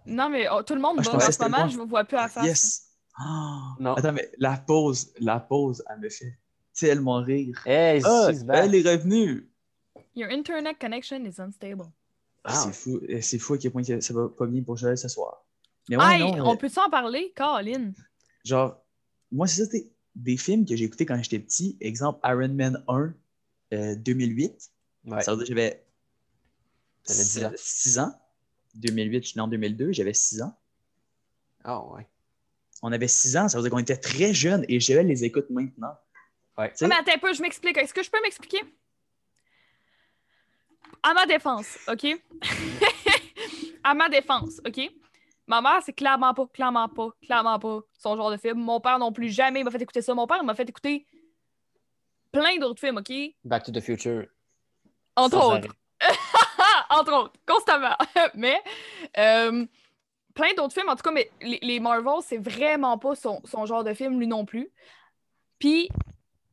Non, 0.07 0.29
mais 0.31 0.47
oh, 0.51 0.63
tout 0.63 0.75
le 0.75 0.81
monde 0.81 0.97
Ah, 1.01 1.03
pensais 1.03 1.27
en 1.27 1.31
ce 1.31 1.43
moment, 1.43 1.69
je 1.69 1.79
ne 1.79 1.85
vois 1.85 2.05
plus 2.05 2.17
à 2.17 2.29
face. 2.29 2.47
Yes! 2.47 2.89
Ah! 3.19 3.75
Non. 3.79 3.95
Attends, 3.95 4.13
mais 4.13 4.31
la 4.39 4.57
pause, 4.57 5.13
la 5.21 5.39
pause, 5.41 5.83
elle 5.89 6.01
me 6.01 6.09
fait 6.09 6.39
tellement 6.75 7.23
rire. 7.23 7.63
Hey, 7.67 8.03
Ah, 8.05 8.29
she's 8.31 8.43
back. 8.45 8.65
elle 8.65 8.75
est 8.75 8.89
revenue! 8.91 9.49
Your 10.15 10.31
internet 10.31 10.79
connection 10.79 11.25
is 11.25 11.41
unstable. 11.41 11.87
Ah. 12.45 12.55
C'est 12.55 12.73
fou, 12.75 13.01
euh, 13.09 13.21
c'est 13.21 13.39
fou 13.39 13.55
à 13.55 13.59
quel 13.59 13.73
point 13.73 13.83
que 13.83 14.01
ça 14.01 14.15
va 14.15 14.29
pas 14.29 14.47
bien 14.47 14.63
pour 14.63 14.77
Joël 14.77 14.97
ce 14.99 15.09
soir. 15.09 15.45
Mais 15.89 15.97
ouais, 15.97 16.05
Hey, 16.15 16.21
non, 16.21 16.47
on 16.51 16.53
euh, 16.53 16.57
peut 16.57 16.69
s'en 16.69 16.89
parler, 16.91 17.33
Colin? 17.37 17.93
genre, 18.45 18.83
moi, 19.33 19.47
c'est 19.47 19.65
ça, 19.65 19.71
t'es- 19.71 19.91
des 20.15 20.37
films 20.37 20.65
que 20.65 20.77
j'ai 20.77 20.85
écoutés 20.85 21.07
quand 21.07 21.21
j'étais 21.23 21.39
petit. 21.41 21.77
Exemple, 21.81 22.21
Iron 22.25 22.49
Man 22.55 22.85
1, 22.87 23.15
euh, 23.73 23.97
2008. 23.97 24.71
Ouais. 25.07 25.23
Ça 25.23 25.33
veut 25.33 25.39
dire 25.39 25.47
que 25.47 25.49
j'avais 25.61 25.85
T'avais 27.05 27.23
10 27.23 27.45
ans. 27.45 27.53
6 27.57 27.99
ans. 27.99 28.13
2008, 28.77 29.23
je 29.23 29.29
suis 29.29 29.39
né 29.39 29.43
en 29.43 29.49
2002, 29.49 29.93
j'avais 29.93 30.15
6 30.15 30.41
ans. 30.43 30.57
Ah 31.65 31.85
ouais. 31.93 32.07
On 32.83 32.93
avait 32.93 33.09
6 33.09 33.37
ans, 33.37 33.49
ça 33.49 33.59
veut 33.59 33.63
dire 33.63 33.71
qu'on 33.71 33.79
était 33.79 33.97
très 33.97 34.33
jeunes 34.35 34.65
et 34.69 34.79
je 34.81 34.93
les 34.93 35.25
écoute 35.25 35.49
maintenant. 35.51 35.97
Ouais. 36.57 36.73
Mais 36.83 36.95
attends 36.95 37.13
un 37.15 37.19
peu, 37.19 37.33
je 37.33 37.43
m'explique. 37.43 37.77
Est-ce 37.77 37.93
que 37.95 38.03
je 38.03 38.11
peux 38.11 38.21
m'expliquer? 38.23 38.61
À 41.07 41.13
ma 41.13 41.27
défense, 41.27 41.79
OK? 41.87 42.07
à 43.85 43.93
ma 43.93 44.09
défense, 44.09 44.61
OK? 44.67 44.91
Ma 45.47 45.61
mère, 45.61 45.81
c'est 45.85 45.93
clairement 45.93 46.33
pas, 46.33 46.47
clairement 46.47 46.89
pas, 46.89 47.11
clairement 47.23 47.59
pas 47.59 47.81
son 47.99 48.17
genre 48.17 48.31
de 48.31 48.39
film. 48.39 48.59
Mon 48.59 48.81
père 48.81 48.99
non 48.99 49.13
plus, 49.13 49.29
jamais 49.29 49.61
il 49.61 49.65
m'a 49.65 49.71
fait 49.71 49.83
écouter 49.83 50.01
ça. 50.01 50.15
Mon 50.15 50.27
père, 50.27 50.39
il 50.41 50.47
m'a 50.47 50.55
fait 50.55 50.67
écouter 50.67 51.07
plein 52.33 52.57
d'autres 52.57 52.81
films, 52.81 52.97
OK? 52.97 53.13
Back 53.45 53.65
to 53.65 53.71
the 53.71 53.81
Future. 53.81 54.25
Entre 55.15 55.39
sans 55.39 55.57
autres. 55.57 55.75
Entre 56.89 57.13
autres, 57.13 57.35
constamment. 57.47 57.97
mais 58.35 58.59
euh, 59.19 59.67
plein 60.35 60.55
d'autres 60.57 60.73
films, 60.73 60.89
en 60.89 60.97
tout 60.97 61.03
cas, 61.03 61.13
mais 61.13 61.31
les, 61.43 61.59
les 61.61 61.81
Marvel, 61.81 62.23
c'est 62.23 62.39
vraiment 62.39 62.97
pas 62.97 63.15
son, 63.15 63.43
son 63.45 63.67
genre 63.67 63.85
de 63.85 63.93
film, 63.93 64.19
lui 64.19 64.27
non 64.27 64.47
plus. 64.47 64.71
Puis, 65.59 65.91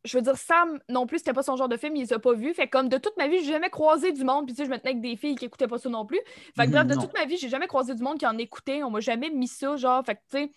je 0.03 0.17
veux 0.17 0.23
dire, 0.23 0.35
Sam 0.37 0.79
non 0.89 1.05
plus, 1.05 1.19
c'était 1.19 1.33
pas 1.33 1.43
son 1.43 1.55
genre 1.55 1.69
de 1.69 1.77
film, 1.77 1.95
il 1.95 2.01
les 2.01 2.13
a 2.13 2.19
pas 2.19 2.33
vus. 2.33 2.53
Fait 2.53 2.65
que 2.65 2.71
comme 2.71 2.89
de 2.89 2.97
toute 2.97 3.15
ma 3.17 3.27
vie, 3.27 3.39
j'ai 3.39 3.51
jamais 3.51 3.69
croisé 3.69 4.11
du 4.11 4.23
monde. 4.23 4.45
Puis, 4.45 4.55
tu 4.55 4.61
sais, 4.61 4.65
je 4.65 4.71
me 4.71 4.77
tenais 4.77 4.91
avec 4.91 5.01
des 5.01 5.15
filles 5.15 5.35
qui 5.35 5.45
écoutaient 5.45 5.67
pas 5.67 5.77
ça 5.77 5.89
non 5.89 6.05
plus. 6.05 6.19
Fait 6.55 6.65
que 6.65 6.71
bref, 6.71 6.87
de 6.87 6.95
non. 6.95 7.01
toute 7.01 7.13
ma 7.13 7.25
vie, 7.25 7.37
j'ai 7.37 7.49
jamais 7.49 7.67
croisé 7.67 7.93
du 7.93 8.01
monde 8.01 8.17
qui 8.17 8.25
en 8.25 8.37
écoutait. 8.37 8.83
On 8.83 8.89
m'a 8.89 8.99
jamais 8.99 9.29
mis 9.29 9.47
ça, 9.47 9.75
genre, 9.77 10.03
fait 10.05 10.15
que, 10.15 10.21
tu 10.31 10.37
sais. 10.37 10.51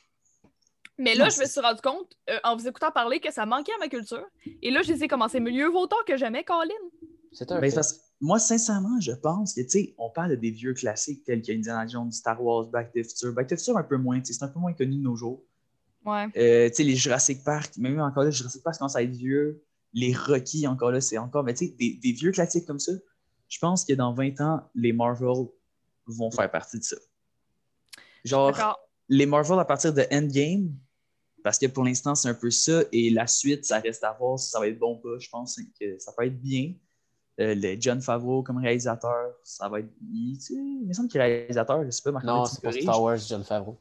Mais 0.97 1.15
là, 1.15 1.25
Non, 1.25 1.31
je 1.31 1.41
me 1.41 1.47
suis 1.47 1.61
rendu 1.61 1.81
compte, 1.81 2.13
euh, 2.31 2.39
en 2.45 2.57
vous 2.57 2.69
écoutant 2.69 2.93
parler, 2.93 3.19
que 3.19 3.33
ça 3.33 3.47
manquait 3.47 3.73
à 3.73 3.79
ma 3.79 3.89
culture. 3.89 4.25
Et 4.63 4.71
là, 4.71 4.83
je 4.83 4.93
les 4.93 5.05
ai 5.05 5.09
commencé 5.09 5.41
mieux 5.41 5.67
vaut 5.67 5.87
tard 5.87 6.05
que 6.07 6.17
jamais, 6.17 6.45
Colin. 6.45 6.69
C'est 7.33 7.51
un 7.51 7.61
Ben, 7.61 7.73
que 7.73 7.81
moi, 8.21 8.39
sincèrement, 8.39 9.01
je 9.01 9.11
pense 9.13 9.55
que, 9.55 9.61
tu 9.63 9.69
sais, 9.69 9.95
on 9.99 10.09
parle 10.09 10.31
de 10.31 10.37
des 10.37 10.53
vieux 10.53 10.73
classiques 10.73 11.25
tels 11.25 11.43
qu'Indiana 11.43 11.87
Jones, 11.87 12.13
Star 12.13 12.41
Wars, 12.43 12.67
Back 12.69 12.93
to 12.93 13.01
the 13.01 13.05
Future. 13.05 13.33
Back 13.33 13.49
to 13.49 13.57
the 13.57 13.59
Future, 13.59 13.77
un 13.77 13.83
peu 13.83 13.97
moins, 13.97 14.21
tu 14.21 14.27
sais, 14.27 14.39
c'est 14.39 14.45
un 14.45 14.49
peu 14.49 14.61
moins 14.61 14.73
connu 14.73 14.97
de 14.97 15.03
nos 15.03 15.17
jours. 15.17 15.43
Ouais. 16.05 16.27
Euh, 16.37 16.69
tu 16.69 16.77
sais, 16.77 16.83
les 16.83 16.97
Jurassic 16.97 17.43
Park, 17.45 17.77
même 17.79 18.01
encore 18.01 18.25
là, 18.25 18.31
Jurassic 18.31 18.63
Park 18.63 18.79
commence 18.79 18.97
à 18.97 19.03
être 19.03 19.11
vieux. 19.11 19.63
Les 19.93 20.15
Rocky, 20.15 20.67
encore 20.67 20.91
là, 20.91 21.01
c'est 21.01 21.19
encore, 21.19 21.45
mais 21.45 21.55
tu 21.55 21.67
sais, 21.67 21.75
des, 21.79 21.95
des 21.95 22.13
vieux 22.13 22.33
classiques 22.33 22.67
comme 22.67 22.81
ça. 22.81 22.93
Je 23.49 23.59
pense 23.59 23.85
que 23.85 23.93
dans 23.93 24.13
20 24.13 24.41
ans, 24.41 24.69
les 24.75 24.93
Marvel 24.93 25.47
vont 26.07 26.31
faire 26.31 26.51
partie 26.51 26.79
de 26.79 26.85
ça. 26.85 26.97
Genre, 28.25 28.79
les 29.09 29.27
Marvel 29.27 29.59
à 29.59 29.65
partir 29.65 29.93
de 29.93 30.05
Endgame, 30.11 30.75
parce 31.43 31.59
que 31.59 31.67
pour 31.67 31.85
l'instant, 31.85 32.15
c'est 32.15 32.29
un 32.29 32.35
peu 32.35 32.51
ça, 32.51 32.83
et 32.91 33.11
la 33.11 33.27
suite, 33.27 33.65
ça 33.65 33.79
reste 33.79 34.03
à 34.03 34.13
voir 34.13 34.39
si 34.39 34.51
ça 34.51 34.59
va 34.59 34.67
être 34.67 34.79
bon 34.79 34.95
ou 34.95 34.97
pas. 34.97 35.19
Je 35.19 35.29
pense 35.29 35.61
que 35.79 35.99
ça 35.99 36.13
peut 36.13 36.27
être 36.27 36.41
bien. 36.41 36.75
Euh, 37.41 37.55
le 37.55 37.77
John 37.81 38.01
Favreau 38.01 38.43
comme 38.43 38.59
réalisateur, 38.59 39.35
ça 39.43 39.69
va 39.69 39.81
être. 39.81 39.91
Il, 40.01 40.39
tu 40.39 40.45
sais, 40.45 40.55
il 40.55 40.87
me 40.87 40.93
semble 40.93 41.09
qu'il 41.09 41.21
est 41.21 41.25
réalisateur, 41.25 41.85
je 41.85 41.91
sais 41.91 42.03
pas, 42.03 42.13
Marc 42.13 42.25
Non, 42.25 42.45
c'est. 42.47 42.81
Star 42.81 43.03
Wars, 43.03 43.19
John 43.19 43.45
Favreau. 43.45 43.77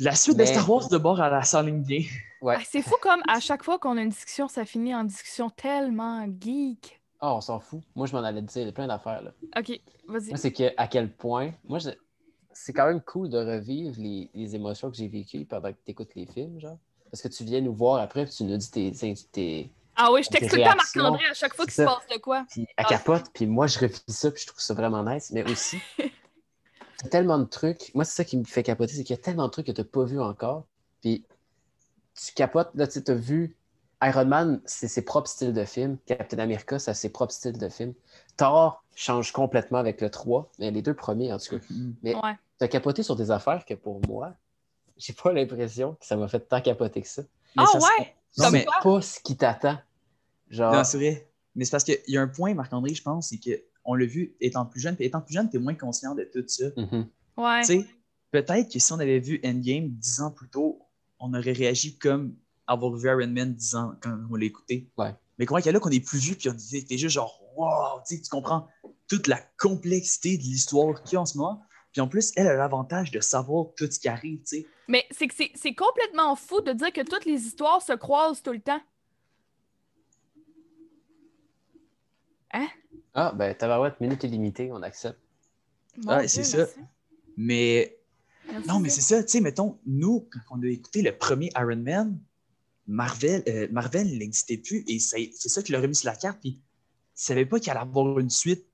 La 0.00 0.14
suite 0.14 0.36
Mais- 0.36 0.44
de 0.44 0.48
Star 0.48 0.70
Wars 0.70 0.88
de 0.88 0.98
bord 0.98 1.20
à 1.20 1.28
la 1.28 1.42
s'enligne 1.42 1.82
bien. 1.82 2.02
Ouais. 2.40 2.56
Ah, 2.58 2.62
c'est 2.68 2.82
fou 2.82 2.94
comme 3.00 3.20
à 3.28 3.40
chaque 3.40 3.62
fois 3.64 3.78
qu'on 3.78 3.96
a 3.96 4.02
une 4.02 4.08
discussion, 4.10 4.48
ça 4.48 4.64
finit 4.64 4.94
en 4.94 5.04
discussion 5.04 5.50
tellement 5.50 6.24
geek. 6.40 7.00
Ah, 7.20 7.34
on 7.34 7.40
s'en 7.40 7.60
fout. 7.60 7.80
Moi, 7.94 8.06
je 8.06 8.12
m'en 8.14 8.22
allais 8.24 8.42
dire, 8.42 8.62
il 8.62 8.66
y 8.66 8.68
a 8.68 8.72
plein 8.72 8.86
d'affaires. 8.88 9.22
là. 9.22 9.30
Ok, 9.56 9.80
vas-y. 10.08 10.28
Moi, 10.28 10.36
c'est 10.36 10.52
que 10.52 10.72
à 10.76 10.86
quel 10.88 11.10
point. 11.12 11.52
Moi, 11.64 11.78
je- 11.78 11.90
c'est 12.52 12.72
quand 12.72 12.86
même 12.86 13.00
cool 13.00 13.30
de 13.30 13.38
revivre 13.38 13.94
les, 13.98 14.28
les 14.34 14.54
émotions 14.56 14.90
que 14.90 14.96
j'ai 14.96 15.08
vécues 15.08 15.44
pendant 15.44 15.70
que 15.72 15.78
tu 15.84 15.90
écoutes 15.92 16.14
les 16.16 16.26
films, 16.26 16.58
genre. 16.60 16.78
Parce 17.10 17.22
que 17.22 17.28
tu 17.28 17.44
viens 17.44 17.60
nous 17.60 17.74
voir 17.74 18.00
après, 18.00 18.24
puis 18.24 18.34
tu 18.34 18.44
nous 18.44 18.56
dis 18.56 18.70
tes. 18.70 18.92
tes 19.32 19.70
Ah 19.96 20.10
oui, 20.12 20.22
je 20.22 20.28
texte 20.30 20.50
tout. 20.50 20.56
Marc-André 20.60 21.24
à 21.30 21.34
chaque 21.34 21.54
fois 21.54 21.64
qu'il 21.66 21.74
se 21.74 21.82
passe 21.82 22.06
de 22.12 22.18
quoi. 22.18 22.44
puis 22.50 22.62
à 22.76 22.82
Ah. 22.82 22.84
capote, 22.84 23.24
puis 23.34 23.46
moi, 23.46 23.66
je 23.66 23.78
revis 23.78 24.00
ça, 24.08 24.30
puis 24.30 24.42
je 24.42 24.46
trouve 24.48 24.60
ça 24.60 24.74
vraiment 24.74 25.02
nice. 25.04 25.30
Mais 25.32 25.44
aussi, 25.50 25.78
t'as 27.02 27.08
tellement 27.08 27.38
de 27.38 27.44
trucs. 27.44 27.92
Moi, 27.94 28.04
c'est 28.04 28.14
ça 28.14 28.24
qui 28.24 28.36
me 28.36 28.44
fait 28.44 28.62
capoter, 28.62 28.94
c'est 28.94 29.04
qu'il 29.04 29.16
y 29.16 29.18
a 29.18 29.22
tellement 29.22 29.46
de 29.46 29.50
trucs 29.50 29.66
que 29.66 29.72
t'as 29.72 29.84
pas 29.84 30.04
vu 30.04 30.20
encore. 30.20 30.64
Puis 31.00 31.24
tu 32.14 32.32
capotes, 32.34 32.70
là, 32.74 32.86
tu 32.86 32.94
sais, 32.94 33.02
t'as 33.02 33.14
vu. 33.14 33.56
Iron 34.04 34.24
Man, 34.24 34.60
c'est 34.64 34.88
ses 34.88 35.02
propres 35.02 35.28
styles 35.28 35.52
de 35.52 35.64
film. 35.64 35.96
Captain 36.06 36.40
America, 36.40 36.78
ça 36.80 36.90
a 36.90 36.94
ses 36.94 37.08
propres 37.10 37.32
styles 37.32 37.56
de 37.56 37.68
film. 37.68 37.94
Thor 38.36 38.82
change 38.96 39.30
complètement 39.30 39.78
avec 39.78 40.00
le 40.00 40.10
3, 40.10 40.50
mais 40.58 40.72
les 40.72 40.82
deux 40.82 40.94
premiers, 40.94 41.32
en 41.32 41.38
tout 41.38 41.56
cas. 41.56 41.64
Mais 42.02 42.14
Ouais. 42.16 42.36
t'as 42.58 42.66
capoté 42.66 43.04
sur 43.04 43.14
des 43.14 43.30
affaires 43.30 43.64
que 43.64 43.74
pour 43.74 44.00
moi, 44.08 44.34
j'ai 44.96 45.12
pas 45.12 45.32
l'impression 45.32 45.94
que 45.94 46.04
ça 46.04 46.16
m'a 46.16 46.26
fait 46.26 46.40
tant 46.40 46.60
capoter 46.60 47.02
que 47.02 47.08
ça. 47.08 47.22
Mais 47.56 47.62
Ah 47.62 47.66
ça 47.66 47.78
ouais? 47.78 48.14
Non, 48.38 48.44
Comme 48.44 48.52
mais 48.54 48.66
pas 48.82 49.02
ce 49.02 49.20
qui 49.20 49.36
t'attend. 49.36 49.78
Genre, 50.50 50.72
Non, 50.72 50.82
c'est 50.84 50.98
vrai. 50.98 51.28
Mais 51.54 51.64
c'est 51.64 51.70
parce 51.70 51.84
qu'il 51.84 51.98
y 52.08 52.16
a 52.16 52.22
un 52.22 52.28
point, 52.28 52.54
Marc-André, 52.54 52.94
je 52.94 53.02
pense, 53.02 53.28
c'est 53.28 53.38
qu'on 53.84 53.94
l'a 53.94 54.06
vu 54.06 54.34
étant 54.40 54.64
plus 54.66 54.80
jeune, 54.80 54.96
puis 54.96 55.04
étant 55.04 55.20
plus 55.20 55.34
jeune, 55.34 55.48
t'es 55.50 55.58
moins 55.58 55.74
conscient 55.74 56.14
de 56.14 56.24
tout 56.32 56.44
ça. 56.46 56.66
Ouais. 57.36 57.60
Tu 57.62 57.66
sais, 57.66 57.86
peut-être 58.30 58.72
que 58.72 58.78
si 58.78 58.92
on 58.92 58.98
avait 58.98 59.18
vu 59.20 59.40
Endgame 59.44 59.88
dix 59.88 60.20
ans 60.20 60.30
plus 60.30 60.48
tôt, 60.48 60.80
on 61.18 61.34
aurait 61.34 61.52
réagi 61.52 61.96
comme 61.98 62.34
avoir 62.66 62.92
vu 62.94 63.08
Iron 63.08 63.26
Man 63.28 63.54
dix 63.54 63.74
ans 63.74 63.94
quand 64.00 64.16
on 64.30 64.34
l'a 64.36 64.44
écouté. 64.44 64.88
Ouais. 64.96 65.14
Mais 65.38 65.46
comment 65.46 65.58
qu'il 65.58 65.66
y 65.66 65.68
a 65.70 65.72
là 65.72 65.80
qu'on 65.80 65.90
est 65.90 66.04
plus 66.06 66.18
vieux, 66.18 66.34
puis 66.34 66.48
on 66.48 66.52
disait, 66.54 66.82
t'es 66.82 66.96
juste 66.98 67.14
genre, 67.14 67.40
wow, 67.56 68.00
tu 68.06 68.16
sais, 68.16 68.22
tu 68.22 68.28
comprends 68.30 68.68
toute 69.08 69.26
la 69.26 69.40
complexité 69.58 70.36
de 70.38 70.42
l'histoire 70.42 71.02
qu'il 71.02 71.14
y 71.14 71.16
a 71.16 71.20
en 71.22 71.26
ce 71.26 71.36
moment. 71.38 71.62
Puis 71.92 72.00
en 72.00 72.08
plus, 72.08 72.32
elle 72.36 72.46
a 72.46 72.54
l'avantage 72.54 73.10
de 73.10 73.20
savoir 73.20 73.66
tout 73.76 73.90
ce 73.90 73.98
qui 73.98 74.08
arrive, 74.08 74.38
tu 74.40 74.46
sais. 74.60 74.66
Mais 74.88 75.04
c'est 75.10 75.26
que 75.28 75.34
c'est- 75.34 75.50
c'est 75.54 75.74
complètement 75.74 76.34
fou 76.36 76.60
de 76.62 76.72
dire 76.72 76.92
que 76.92 77.02
toutes 77.02 77.24
les 77.26 77.46
histoires 77.46 77.82
se 77.82 77.92
croisent 77.92 78.42
tout 78.42 78.52
le 78.52 78.60
temps. 78.60 78.80
Ah, 83.14 83.32
ben, 83.36 83.54
tabarouette, 83.54 84.00
minute 84.00 84.22
illimitée, 84.24 84.70
on 84.72 84.82
accepte. 84.82 85.18
Ouais, 86.04 86.20
Dieu, 86.20 86.28
c'est 86.28 86.44
ça. 86.44 86.66
Mais 87.36 87.98
Merci, 88.50 88.68
Non, 88.68 88.80
mais 88.80 88.88
c'est 88.88 89.00
ça, 89.02 89.22
tu 89.22 89.28
sais, 89.30 89.40
mettons, 89.40 89.78
nous, 89.86 90.28
quand 90.32 90.40
on 90.58 90.62
a 90.62 90.66
écouté 90.66 91.00
le 91.02 91.16
premier 91.16 91.50
Iron 91.56 91.76
Man, 91.76 92.18
Marvel, 92.86 93.42
euh, 93.48 93.68
Marvel 93.70 94.18
n'existait 94.18 94.58
plus 94.58 94.84
et 94.88 94.98
c'est 94.98 95.30
ça 95.32 95.62
qui 95.62 95.72
l'a 95.72 95.80
remis 95.80 95.94
sur 95.94 96.08
la 96.10 96.16
carte. 96.16 96.40
Puis, 96.40 96.54
tu 96.54 96.60
savais 97.14 97.46
pas 97.46 97.60
qu'il 97.60 97.70
allait 97.70 97.80
avoir 97.80 98.18
une 98.18 98.30
suite, 98.30 98.66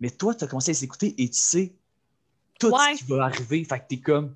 mais 0.00 0.10
toi, 0.10 0.34
tu 0.34 0.44
as 0.44 0.46
commencé 0.48 0.70
à 0.70 0.72
les 0.72 0.84
écouter 0.84 1.14
et 1.22 1.28
tu 1.30 1.38
sais 1.38 1.74
tout 2.58 2.70
Ouais. 2.70 2.96
ce 2.96 3.04
qui 3.04 3.10
va 3.10 3.24
arriver. 3.24 3.64
Fait 3.64 3.78
que 3.78 3.84
t'es 3.88 4.00
comme, 4.00 4.34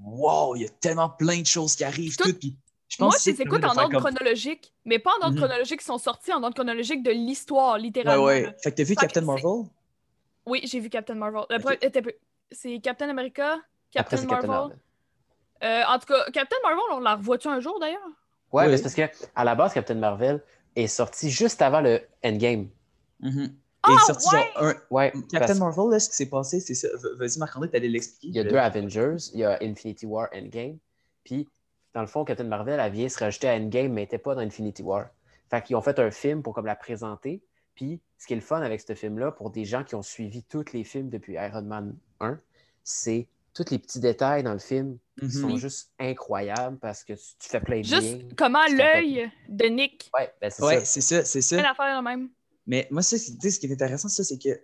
wow, 0.00 0.54
il 0.56 0.62
y 0.62 0.66
a 0.66 0.68
tellement 0.68 1.08
plein 1.08 1.40
de 1.40 1.46
choses 1.46 1.74
qui 1.74 1.84
arrivent. 1.84 2.16
Tout- 2.16 2.30
Tout, 2.32 2.38
puis, 2.38 2.56
je 2.88 2.96
pense 2.96 3.06
Moi, 3.12 3.16
je 3.18 3.22
c'est 3.22 3.32
les 3.32 3.42
écoute 3.42 3.64
en 3.64 3.68
ordre 3.76 3.90
comme- 3.90 4.00
chronologique, 4.02 4.72
mais 4.84 4.98
pas 4.98 5.10
en 5.20 5.24
ordre 5.24 5.34
Mhm. 5.36 5.42
chronologique 5.44 5.80
qui 5.80 5.86
sont 5.86 5.98
sortis, 5.98 6.32
en 6.32 6.42
ordre 6.42 6.54
chronologique 6.54 7.02
de 7.02 7.10
l'histoire, 7.10 7.74
Ouais, 7.74 7.80
littéralement. 7.80 8.24
ouais. 8.24 8.42
là. 8.42 8.52
Fait 8.62 8.70
que 8.72 8.76
t'as 8.76 8.82
vu 8.82 8.94
Fait 8.94 8.96
Captain 8.96 9.20
Marvel? 9.22 9.66
Oui, 10.46 10.60
j'ai 10.64 10.80
vu 10.80 10.88
Captain 10.88 11.14
Marvel. 11.14 11.44
Peu- 11.48 12.12
C'est 12.50 12.80
Captain 12.80 13.08
America, 13.10 13.58
Captain 13.90 14.16
Marvel. 14.16 14.28
Captain 14.30 14.46
Marvel. 14.48 14.78
Euh, 15.62 15.82
en 15.86 15.98
tout 15.98 16.06
cas, 16.06 16.24
Captain 16.32 16.56
Marvel, 16.62 16.80
on 16.92 17.00
la 17.00 17.16
revoit-tu 17.16 17.48
un 17.48 17.60
jour 17.60 17.78
d'ailleurs? 17.78 18.00
Ouais, 18.52 18.64
Oui. 18.64 18.70
mais 18.70 18.76
c'est 18.78 18.82
parce 18.84 18.94
que 18.94 19.26
à 19.34 19.44
la 19.44 19.54
base, 19.54 19.74
Captain 19.74 19.96
Marvel 19.96 20.42
est 20.74 20.86
sorti 20.86 21.28
juste 21.30 21.60
avant 21.60 21.82
le 21.82 22.00
Endgame. 22.24 22.68
Mhm. 23.20 23.40
Et 23.42 23.50
Ah, 23.82 23.88
il 23.90 23.94
est 23.94 23.98
sorti 24.06 24.34
ouais! 24.34 24.50
genre 24.54 24.64
un. 24.64 24.74
Ouais, 24.90 25.12
Captain 25.30 25.38
parce 25.40 25.58
Marvel, 25.58 25.90
là, 25.90 26.00
ce 26.00 26.08
qui 26.08 26.16
s'est 26.16 26.26
passé, 26.30 26.60
c'est 26.60 26.74
ça. 26.74 26.88
Vas-y, 27.18 27.38
Marc-André, 27.38 27.68
t'allais 27.70 27.88
l'expliquer. 27.88 28.28
qu'il 28.28 28.36
y 28.36 28.40
a 28.40 28.44
deux 28.44 28.56
Avengers, 28.56 29.16
il 29.34 29.40
y 29.40 29.44
a 29.44 29.58
Infinity 29.62 30.06
War, 30.06 30.28
Endgame. 30.34 30.78
Puis, 31.24 31.46
dans 31.98 32.02
le 32.02 32.06
fond, 32.06 32.24
Captain 32.24 32.44
Marvel, 32.44 32.78
elle 32.78 32.92
vient 32.92 33.08
se 33.08 33.18
rajouter 33.18 33.48
à 33.48 33.54
Endgame, 33.56 33.92
mais 33.92 34.02
n'était 34.02 34.18
pas 34.18 34.36
dans 34.36 34.40
Infinity 34.40 34.82
War. 34.84 35.08
Fait 35.50 35.60
qu'ils 35.64 35.74
ont 35.74 35.82
fait 35.82 35.98
un 35.98 36.12
film 36.12 36.44
pour 36.44 36.54
comme 36.54 36.66
la 36.66 36.76
présenter. 36.76 37.42
Puis, 37.74 38.00
ce 38.18 38.28
qui 38.28 38.34
est 38.34 38.36
le 38.36 38.42
fun 38.42 38.60
avec 38.62 38.80
ce 38.80 38.94
film-là, 38.94 39.32
pour 39.32 39.50
des 39.50 39.64
gens 39.64 39.82
qui 39.82 39.96
ont 39.96 40.02
suivi 40.02 40.44
tous 40.44 40.72
les 40.72 40.84
films 40.84 41.08
depuis 41.08 41.34
Iron 41.34 41.62
Man 41.62 41.96
1, 42.20 42.38
c'est 42.84 43.26
tous 43.52 43.64
les 43.72 43.80
petits 43.80 43.98
détails 43.98 44.44
dans 44.44 44.52
le 44.52 44.60
film 44.60 44.98
Mhm. 45.20 45.30
sont 45.30 45.56
juste 45.56 45.90
incroyables 45.98 46.78
parce 46.78 47.02
que 47.02 47.14
tu, 47.14 47.24
tu 47.40 47.48
fais 47.48 47.60
plein 47.60 47.78
de 47.80 47.82
Juste 47.82 48.36
comment 48.36 48.64
l'œil 48.68 49.28
de 49.48 49.64
Nick 49.66 50.08
Ouais, 50.16 50.32
ben 50.40 50.48
c'est 50.50 50.62
Ouais, 50.62 50.78
ça. 50.80 50.84
c'est 50.84 51.00
ça, 51.00 51.24
c'est 51.24 51.40
ça. 51.40 52.00
même. 52.02 52.28
Mais 52.68 52.86
moi, 52.92 53.02
ça, 53.02 53.18
ce 53.18 53.58
qui 53.58 53.66
est 53.66 53.72
intéressant, 53.72 54.08
ça, 54.08 54.22
c'est 54.22 54.38
que, 54.38 54.50
tu 54.54 54.60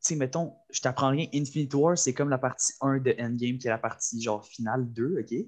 sais, 0.00 0.16
mettons, 0.16 0.54
je 0.70 0.80
t'apprends 0.80 1.10
rien, 1.10 1.26
Infinity 1.32 1.76
War, 1.76 1.96
c'est 1.96 2.12
comme 2.14 2.30
la 2.30 2.38
partie 2.38 2.72
1 2.80 2.98
de 2.98 3.12
Endgame, 3.20 3.58
qui 3.58 3.68
est 3.68 3.70
la 3.70 3.78
partie, 3.78 4.20
genre, 4.20 4.44
finale 4.44 4.92
2, 4.92 5.20
OK? 5.20 5.46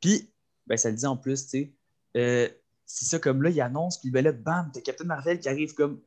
Puis, 0.00 0.30
ben, 0.66 0.76
ça 0.76 0.90
le 0.90 0.96
dit 0.96 1.06
en 1.06 1.16
plus, 1.16 1.44
tu 1.44 1.48
sais, 1.50 1.72
euh, 2.16 2.48
c'est 2.86 3.04
ça, 3.06 3.18
comme 3.18 3.42
là, 3.42 3.50
il 3.50 3.60
annonce, 3.60 3.98
puis 3.98 4.10
ben 4.10 4.24
là, 4.24 4.32
bam, 4.32 4.70
t'as 4.72 4.80
Captain 4.80 5.04
Marvel 5.04 5.40
qui 5.40 5.48
arrive 5.48 5.74
comme 5.74 6.00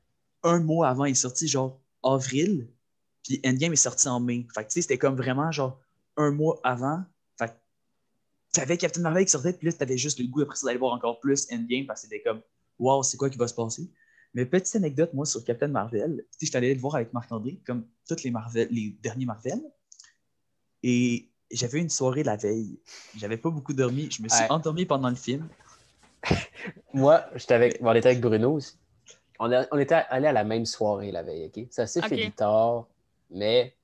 un 0.43 0.59
mois 0.59 0.89
avant, 0.89 1.05
il 1.05 1.11
est 1.11 1.15
sorti, 1.15 1.47
genre, 1.47 1.79
avril, 2.03 2.67
puis 3.23 3.41
Endgame 3.45 3.73
est 3.73 3.77
sorti 3.77 4.07
en 4.07 4.19
mai. 4.19 4.45
Fait 4.53 4.63
que, 4.63 4.69
tu 4.69 4.73
sais, 4.75 4.81
c'était 4.81 4.97
comme 4.97 5.15
vraiment, 5.15 5.51
genre, 5.51 5.81
un 6.17 6.31
mois 6.31 6.59
avant. 6.63 7.03
Fait 7.39 7.47
que, 7.47 7.53
t'avais 8.53 8.77
Captain 8.77 9.01
Marvel 9.01 9.25
qui 9.25 9.31
sortait, 9.31 9.53
puis 9.53 9.67
là, 9.67 9.73
t'avais 9.73 9.97
juste 9.97 10.19
le 10.19 10.27
goût 10.27 10.41
après 10.41 10.55
ça 10.55 10.67
d'aller 10.67 10.79
voir 10.79 10.93
encore 10.93 11.19
plus 11.19 11.47
Endgame, 11.51 11.85
parce 11.87 12.01
que 12.01 12.07
c'était 12.07 12.21
comme, 12.21 12.41
wow, 12.77 13.01
c'est 13.03 13.17
quoi 13.17 13.29
qui 13.29 13.37
va 13.37 13.47
se 13.47 13.55
passer? 13.55 13.89
Mais 14.35 14.45
petite 14.45 14.75
anecdote, 14.75 15.13
moi, 15.13 15.25
sur 15.25 15.43
Captain 15.43 15.69
Marvel, 15.69 16.25
je 16.39 16.45
suis 16.45 16.57
allé 16.57 16.73
le 16.73 16.79
voir 16.79 16.95
avec 16.95 17.13
Marc-André, 17.13 17.61
comme 17.65 17.87
toutes 18.07 18.21
les 18.23 18.31
Marvel, 18.31 18.67
les 18.69 18.97
derniers 19.01 19.25
Marvel. 19.25 19.61
Et 20.83 21.31
j'avais 21.55 21.79
une 21.79 21.89
soirée 21.89 22.23
la 22.23 22.35
veille. 22.35 22.77
J'avais 23.17 23.37
pas 23.37 23.49
beaucoup 23.49 23.73
dormi. 23.73 24.09
Je 24.11 24.21
me 24.21 24.29
suis 24.29 24.41
Ouais. 24.43 24.51
endormi 24.51 24.85
pendant 24.85 25.09
le 25.09 25.15
film. 25.15 25.47
Moi, 26.93 27.23
j'étais 27.35 27.53
avec, 27.53 27.77
on 27.81 27.93
était 27.93 28.09
avec 28.09 28.21
Bruno 28.21 28.53
aussi. 28.53 28.77
On, 29.39 29.51
a- 29.51 29.65
on 29.71 29.77
était 29.77 30.03
allé 30.09 30.27
à 30.27 30.33
la 30.33 30.43
même 30.43 30.65
soirée 30.65 31.11
la 31.11 31.23
veille, 31.23 31.51
OK? 31.55 31.67
Ça 31.69 31.87
s'est 31.87 32.01
fait 32.01 32.15
Ok. 32.15 32.21
du 32.21 32.31
tard. 32.31 32.85
Mais. 33.29 33.75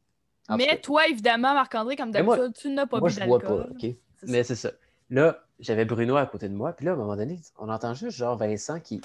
Mais 0.50 0.66
cas, 0.68 0.78
toi, 0.78 1.08
évidemment, 1.08 1.54
Marc-André, 1.54 1.96
comme 1.96 2.12
d'habitude, 2.12 2.54
tu 2.54 2.70
n'as 2.70 2.86
pas 2.86 3.00
moi, 3.00 3.10
bu 3.10 3.16
je 3.16 3.26
bois 3.26 3.40
pas, 3.40 3.48
d'alcool. 3.48 3.74
OK? 3.78 3.96
Mais 4.24 4.44
c'est 4.44 4.56
ça. 4.56 4.72
Là, 5.10 5.44
j'avais 5.60 5.86
Bruno 5.86 6.16
à 6.16 6.26
côté 6.26 6.50
de 6.50 6.54
moi, 6.54 6.74
puis 6.74 6.86
là, 6.86 6.92
à 6.92 6.96
un 6.96 6.98
moment 6.98 7.16
donné, 7.16 7.40
on 7.58 7.70
entend 7.70 7.94
juste 7.94 8.18
genre 8.18 8.38
Vincent 8.38 8.80
qui. 8.80 9.02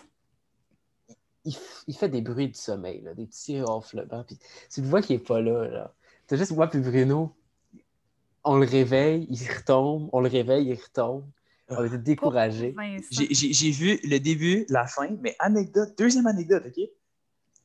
Il, 1.44 1.94
fait 1.94 2.08
des 2.08 2.22
bruits 2.22 2.48
de 2.48 2.56
sommeil, 2.56 3.02
là, 3.02 3.14
des 3.14 3.26
petits 3.26 3.62
ronflements. 3.62 4.24
Puis 4.24 4.36
tu 4.68 4.82
le 4.82 4.88
vois 4.88 5.00
qu'il 5.00 5.14
est 5.14 5.24
pas 5.24 5.40
là. 5.40 5.68
là. 5.68 5.94
T'as 6.26 6.36
juste 6.36 6.50
moi 6.50 6.66
puis 6.66 6.80
Bruno. 6.80 7.32
On 8.46 8.56
le 8.56 8.66
réveille, 8.66 9.26
il 9.28 9.46
retombe. 9.46 10.08
On 10.12 10.20
le 10.20 10.28
réveille, 10.28 10.68
il 10.68 10.74
retombe. 10.80 11.28
On 11.68 11.84
était 11.84 11.98
découragés. 11.98 12.70
Vincent. 12.76 13.24
J'ai- 13.28 13.70
vu 13.72 13.98
le 14.04 14.18
début, 14.18 14.64
la 14.68 14.86
fin, 14.86 15.08
mais 15.20 15.34
anecdote, 15.40 15.98
deuxième 15.98 16.26
anecdote, 16.28 16.62
OK? 16.66 16.88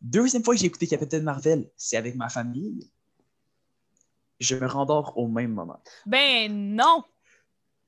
Deuxième 0.02 0.44
fois 0.44 0.56
que 0.56 0.60
j'ai 0.60 0.66
écouté 0.66 0.88
Captain 0.88 1.22
Marvel, 1.22 1.70
c'est 1.78 1.98
avec 1.98 2.16
ma 2.16 2.30
famille. 2.30 2.90
Je 4.40 4.56
me 4.56 4.66
rendors 4.66 5.16
au 5.16 5.28
même 5.28 5.54
moment. 5.54 5.80
Ben 6.08 6.52
non! 6.76 7.04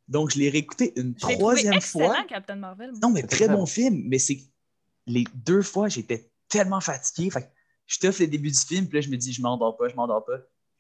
Donc, 0.08 0.30
je 0.32 0.38
l'ai 0.38 0.50
réécouté 0.50 0.94
une 0.96 1.16
Je 1.18 1.36
troisième 1.36 1.82
fois. 1.82 2.24
Captain 2.30 2.56
Marvel. 2.56 2.92
Non, 3.02 3.10
mais 3.10 3.24
très 3.24 3.48
bon 3.48 3.60
bon. 3.60 3.66
film, 3.66 4.04
mais 4.06 4.20
c'est 4.20 4.40
les 5.08 5.24
deux 5.34 5.64
fois, 5.64 5.88
j'étais 5.88 6.30
tellement 6.48 6.82
fatigué. 6.82 7.32
Fait 7.32 7.42
que 7.42 7.48
je 7.88 7.98
t'offre 7.98 8.22
le 8.22 8.28
début 8.28 8.52
du 8.52 8.60
film, 8.60 8.88
puis 8.88 9.00
là, 9.00 9.02
je 9.02 9.10
me 9.10 9.18
dis, 9.18 9.34
je 9.34 9.42
m'endors 9.42 9.76
pas, 9.76 9.90
je 9.90 9.96
m'endors 9.96 10.24
pas, 10.24 10.38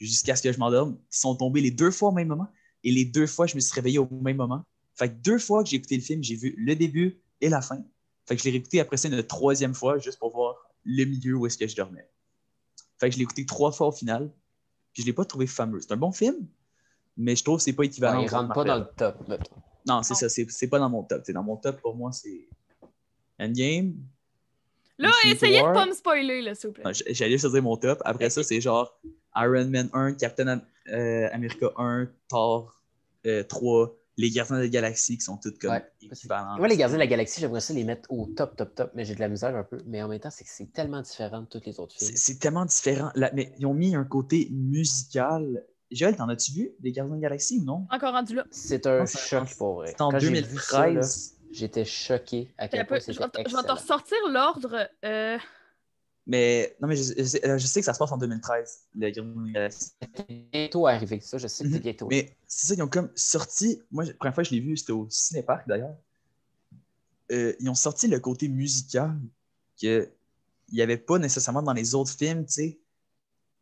jusqu'à 0.07 0.35
ce 0.35 0.41
que 0.41 0.51
je 0.51 0.59
m'endorme. 0.59 0.97
Ils 1.11 1.17
sont 1.17 1.35
tombés 1.35 1.61
les 1.61 1.71
deux 1.71 1.91
fois 1.91 2.09
au 2.09 2.11
même 2.11 2.27
moment, 2.27 2.47
et 2.83 2.91
les 2.91 3.05
deux 3.05 3.27
fois, 3.27 3.47
je 3.47 3.55
me 3.55 3.59
suis 3.59 3.73
réveillé 3.73 3.99
au 3.99 4.09
même 4.09 4.37
moment. 4.37 4.63
Fait 4.95 5.09
que 5.09 5.15
deux 5.15 5.39
fois 5.39 5.63
que 5.63 5.69
j'ai 5.69 5.77
écouté 5.77 5.95
le 5.95 6.01
film, 6.01 6.23
j'ai 6.23 6.35
vu 6.35 6.53
le 6.57 6.75
début 6.75 7.21
et 7.41 7.49
la 7.49 7.61
fin. 7.61 7.83
Fait 8.25 8.35
que 8.35 8.41
je 8.41 8.45
l'ai 8.45 8.51
réécouté 8.51 8.79
après 8.79 8.97
ça 8.97 9.07
une 9.07 9.23
troisième 9.23 9.73
fois, 9.73 9.97
juste 9.97 10.19
pour 10.19 10.31
voir 10.31 10.55
le 10.83 11.05
milieu 11.05 11.35
où 11.35 11.45
est-ce 11.45 11.57
que 11.57 11.67
je 11.67 11.75
dormais. 11.75 12.07
Fait 12.99 13.09
que 13.09 13.13
je 13.13 13.17
l'ai 13.17 13.23
écouté 13.23 13.45
trois 13.45 13.71
fois 13.71 13.87
au 13.87 13.91
final, 13.91 14.31
puis 14.93 15.01
je 15.03 15.07
l'ai 15.07 15.13
pas 15.13 15.25
trouvé 15.25 15.47
fameux. 15.47 15.81
C'est 15.81 15.91
un 15.91 15.97
bon 15.97 16.11
film, 16.11 16.47
mais 17.17 17.35
je 17.35 17.43
trouve 17.43 17.57
que 17.57 17.63
c'est 17.63 17.73
pas 17.73 17.83
équivalent. 17.83 18.19
Ouais, 18.19 18.25
il 18.25 18.33
au 18.33 18.37
rentre 18.37 18.53
pas 18.53 18.63
dans 18.63 18.77
le 18.77 18.87
top, 18.95 19.27
mettons. 19.27 19.55
Non, 19.85 20.03
c'est 20.03 20.13
ça, 20.13 20.29
c'est 20.29 20.49
c'est 20.49 20.67
pas 20.67 20.79
dans 20.79 20.89
mon 20.89 21.03
top. 21.03 21.23
T'sais, 21.23 21.33
dans 21.33 21.43
mon 21.43 21.57
top, 21.57 21.81
pour 21.81 21.95
moi, 21.95 22.11
c'est 22.11 22.47
Endgame. 23.39 23.95
Là, 24.97 25.11
essayez 25.25 25.57
de 25.57 25.63
War. 25.63 25.73
pas 25.73 25.85
me 25.85 25.93
spoiler, 25.93 26.41
là, 26.41 26.55
s'il 26.55 26.67
vous 26.67 26.73
plaît. 26.73 26.93
J'allais 27.09 27.35
dire 27.35 27.63
mon 27.63 27.75
top. 27.75 28.01
Après 28.05 28.29
ça, 28.29 28.43
c'est 28.43 28.61
genre 28.61 28.97
Iron 29.35 29.65
Man 29.69 29.89
1, 29.93 30.13
Captain 30.15 30.61
euh, 30.89 31.29
America 31.33 31.67
1, 31.77 32.07
Thor 32.29 32.81
euh, 33.25 33.43
3, 33.43 33.95
Les 34.17 34.29
Gardiens 34.29 34.57
de 34.57 34.61
la 34.63 34.67
Galaxie 34.67 35.17
qui 35.17 35.23
sont 35.23 35.37
toutes 35.37 35.57
comme 35.59 35.71
Ouais. 35.71 35.83
équivalentes. 36.01 36.59
Moi, 36.59 36.67
les 36.67 36.77
Gardiens 36.77 36.97
de 36.97 36.99
la 37.01 37.07
Galaxie, 37.07 37.39
j'aimerais 37.41 37.61
ça 37.61 37.73
les 37.73 37.83
mettre 37.83 38.11
au 38.11 38.27
top, 38.27 38.55
top, 38.55 38.75
top, 38.75 38.91
mais 38.93 39.05
j'ai 39.05 39.15
de 39.15 39.19
la 39.21 39.29
misère 39.29 39.55
un 39.55 39.63
peu. 39.63 39.77
Mais 39.85 40.03
en 40.03 40.07
même 40.07 40.19
temps, 40.19 40.29
c'est 40.29 40.43
que 40.43 40.49
c'est 40.51 40.71
tellement 40.73 41.01
différent 41.01 41.41
de 41.41 41.45
tous 41.47 41.61
les 41.65 41.79
autres 41.79 41.95
films. 41.95 42.11
C'est 42.15 42.37
tellement 42.39 42.65
différent. 42.65 43.11
Là, 43.15 43.31
mais 43.33 43.53
ils 43.57 43.65
ont 43.65 43.73
mis 43.73 43.95
un 43.95 44.03
côté 44.03 44.49
musical. 44.51 45.63
Joël, 45.91 46.15
t'en 46.15 46.27
as-tu 46.29 46.51
vu, 46.51 46.71
Les 46.81 46.91
Gardiens 46.91 47.15
de 47.15 47.21
la 47.21 47.27
Galaxie 47.29 47.59
ou 47.59 47.63
non? 47.65 47.87
Encore 47.91 48.13
rendu 48.13 48.35
là. 48.35 48.45
C'est 48.51 48.85
un 48.87 48.99
Non, 48.99 49.05
choc 49.05 49.55
pour 49.57 49.75
vrai. 49.75 49.87
C'est 49.95 50.01
en 50.01 50.09
Quand 50.11 50.19
j'ai 50.19 50.29
vu 50.41 50.57
ça, 50.59 50.79
là, 50.87 50.93
2013. 50.93 51.29
J'étais 51.51 51.85
choqué 51.85 52.51
à 52.57 52.67
quel 52.67 52.85
point 52.87 52.97
Je 52.99 53.05
vais 53.05 53.13
c'était 53.13 53.29
te 53.29 53.37
je 53.37 53.43
vais 53.43 53.51
te 53.51 53.57
excellent. 53.57 53.75
ressortir 53.75 54.17
l'ordre. 54.29 54.87
euh, 55.05 55.37
mais 56.25 56.75
non, 56.81 56.87
mais 56.87 56.95
je, 56.95 57.13
je 57.17 57.23
sais, 57.23 57.45
euh, 57.47 57.57
je 57.57 57.65
sais 57.67 57.79
que 57.81 57.85
ça 57.85 57.93
se 57.93 57.99
passe 57.99 58.11
en 58.11 58.17
2013, 58.17 58.79
Les 58.95 59.11
Gardiens 59.11 59.23
de 59.33 59.45
la 59.47 59.51
Galaxie. 59.51 59.91
C'est 60.15 60.49
bientôt 60.51 60.87
arrivé, 60.87 61.19
ça, 61.19 61.37
je 61.37 61.47
sais 61.47 61.63
que 61.63 61.69
c'est 61.69 61.75
Mhm. 61.77 61.81
bientôt. 61.81 62.07
Mais 62.09 62.35
c'est 62.47 62.67
ça, 62.67 62.73
ils 62.75 62.81
ont 62.83 62.87
comme 62.87 63.09
sorti. 63.15 63.81
Moi, 63.91 64.05
la 64.05 64.13
première 64.13 64.33
fois 64.33 64.43
que 64.43 64.49
je 64.49 64.55
l'ai 64.55 64.61
vu, 64.61 64.77
c'était 64.77 64.93
au 64.93 65.07
Cinépark 65.09 65.67
d'ailleurs. 65.67 65.95
Euh, 67.31 67.53
ils 67.59 67.69
ont 67.69 67.75
sorti 67.75 68.07
le 68.07 68.19
côté 68.19 68.47
musical 68.47 69.17
qu'il 69.77 70.09
n'y 70.71 70.81
avait 70.81 70.97
pas 70.97 71.17
nécessairement 71.19 71.63
dans 71.63 71.73
les 71.73 71.95
autres 71.95 72.11
films, 72.15 72.45
tu 72.45 72.53
sais. 72.53 72.79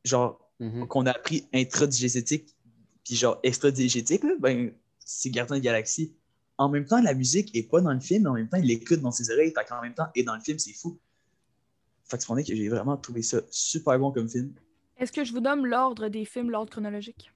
Genre, 0.03 0.39
Mhm. 0.59 0.87
qu'on 0.87 1.05
a 1.07 1.11
appris 1.11 1.47
intradigétique, 1.53 2.55
puis 3.03 3.15
genre 3.15 3.39
extradigétique, 3.43 4.23
ben, 4.39 4.71
c'est 4.99 5.29
Gardien 5.31 5.55
de 5.57 5.61
la 5.61 5.63
Galaxie. 5.65 6.13
En 6.57 6.69
même 6.69 6.85
temps, 6.85 7.01
la 7.01 7.15
musique 7.15 7.55
est 7.55 7.63
pas 7.63 7.81
dans 7.81 7.91
le 7.93 7.99
film, 7.99 8.23
mais 8.23 8.29
en 8.29 8.33
même 8.33 8.47
temps, 8.49 8.57
il 8.57 8.65
l'écoute 8.65 8.99
dans 8.99 9.11
ses 9.11 9.31
oreilles, 9.31 9.51
fait 9.51 9.65
qu'en 9.67 9.81
même 9.81 9.95
temps, 9.95 10.07
et 10.13 10.21
dans 10.23 10.35
le 10.35 10.41
film, 10.41 10.59
c'est 10.59 10.73
fou. 10.73 10.99
Fait 12.11 12.43
que 12.43 12.55
j'ai 12.55 12.67
vraiment 12.69 12.97
trouvé 12.97 13.21
ça 13.21 13.39
super 13.49 13.97
bon 13.97 14.11
comme 14.11 14.27
film. 14.29 14.51
Est-ce 14.97 15.11
que 15.11 15.23
je 15.23 15.31
vous 15.31 15.39
donne 15.39 15.65
l'ordre 15.65 16.09
des 16.09 16.25
films, 16.25 16.51
l'ordre 16.51 16.69
chronologique? 16.69 17.31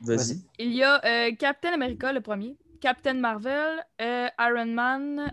Vas-y. 0.00 0.40
Il 0.58 0.72
y 0.72 0.82
a 0.84 1.04
euh, 1.04 1.34
Captain 1.34 1.72
America, 1.72 2.12
le 2.12 2.20
premier, 2.20 2.56
Captain 2.80 3.14
Marvel, 3.14 3.84
euh, 4.00 4.28
Iron 4.38 4.66
Man, 4.66 5.32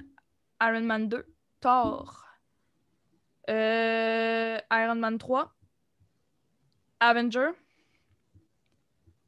Iron 0.62 0.82
Man 0.82 1.08
2, 1.08 1.26
Thor, 1.62 2.26
euh, 3.50 4.58
Iron 4.72 4.96
Man 4.96 5.18
3, 5.18 5.54
Avenger. 7.00 7.52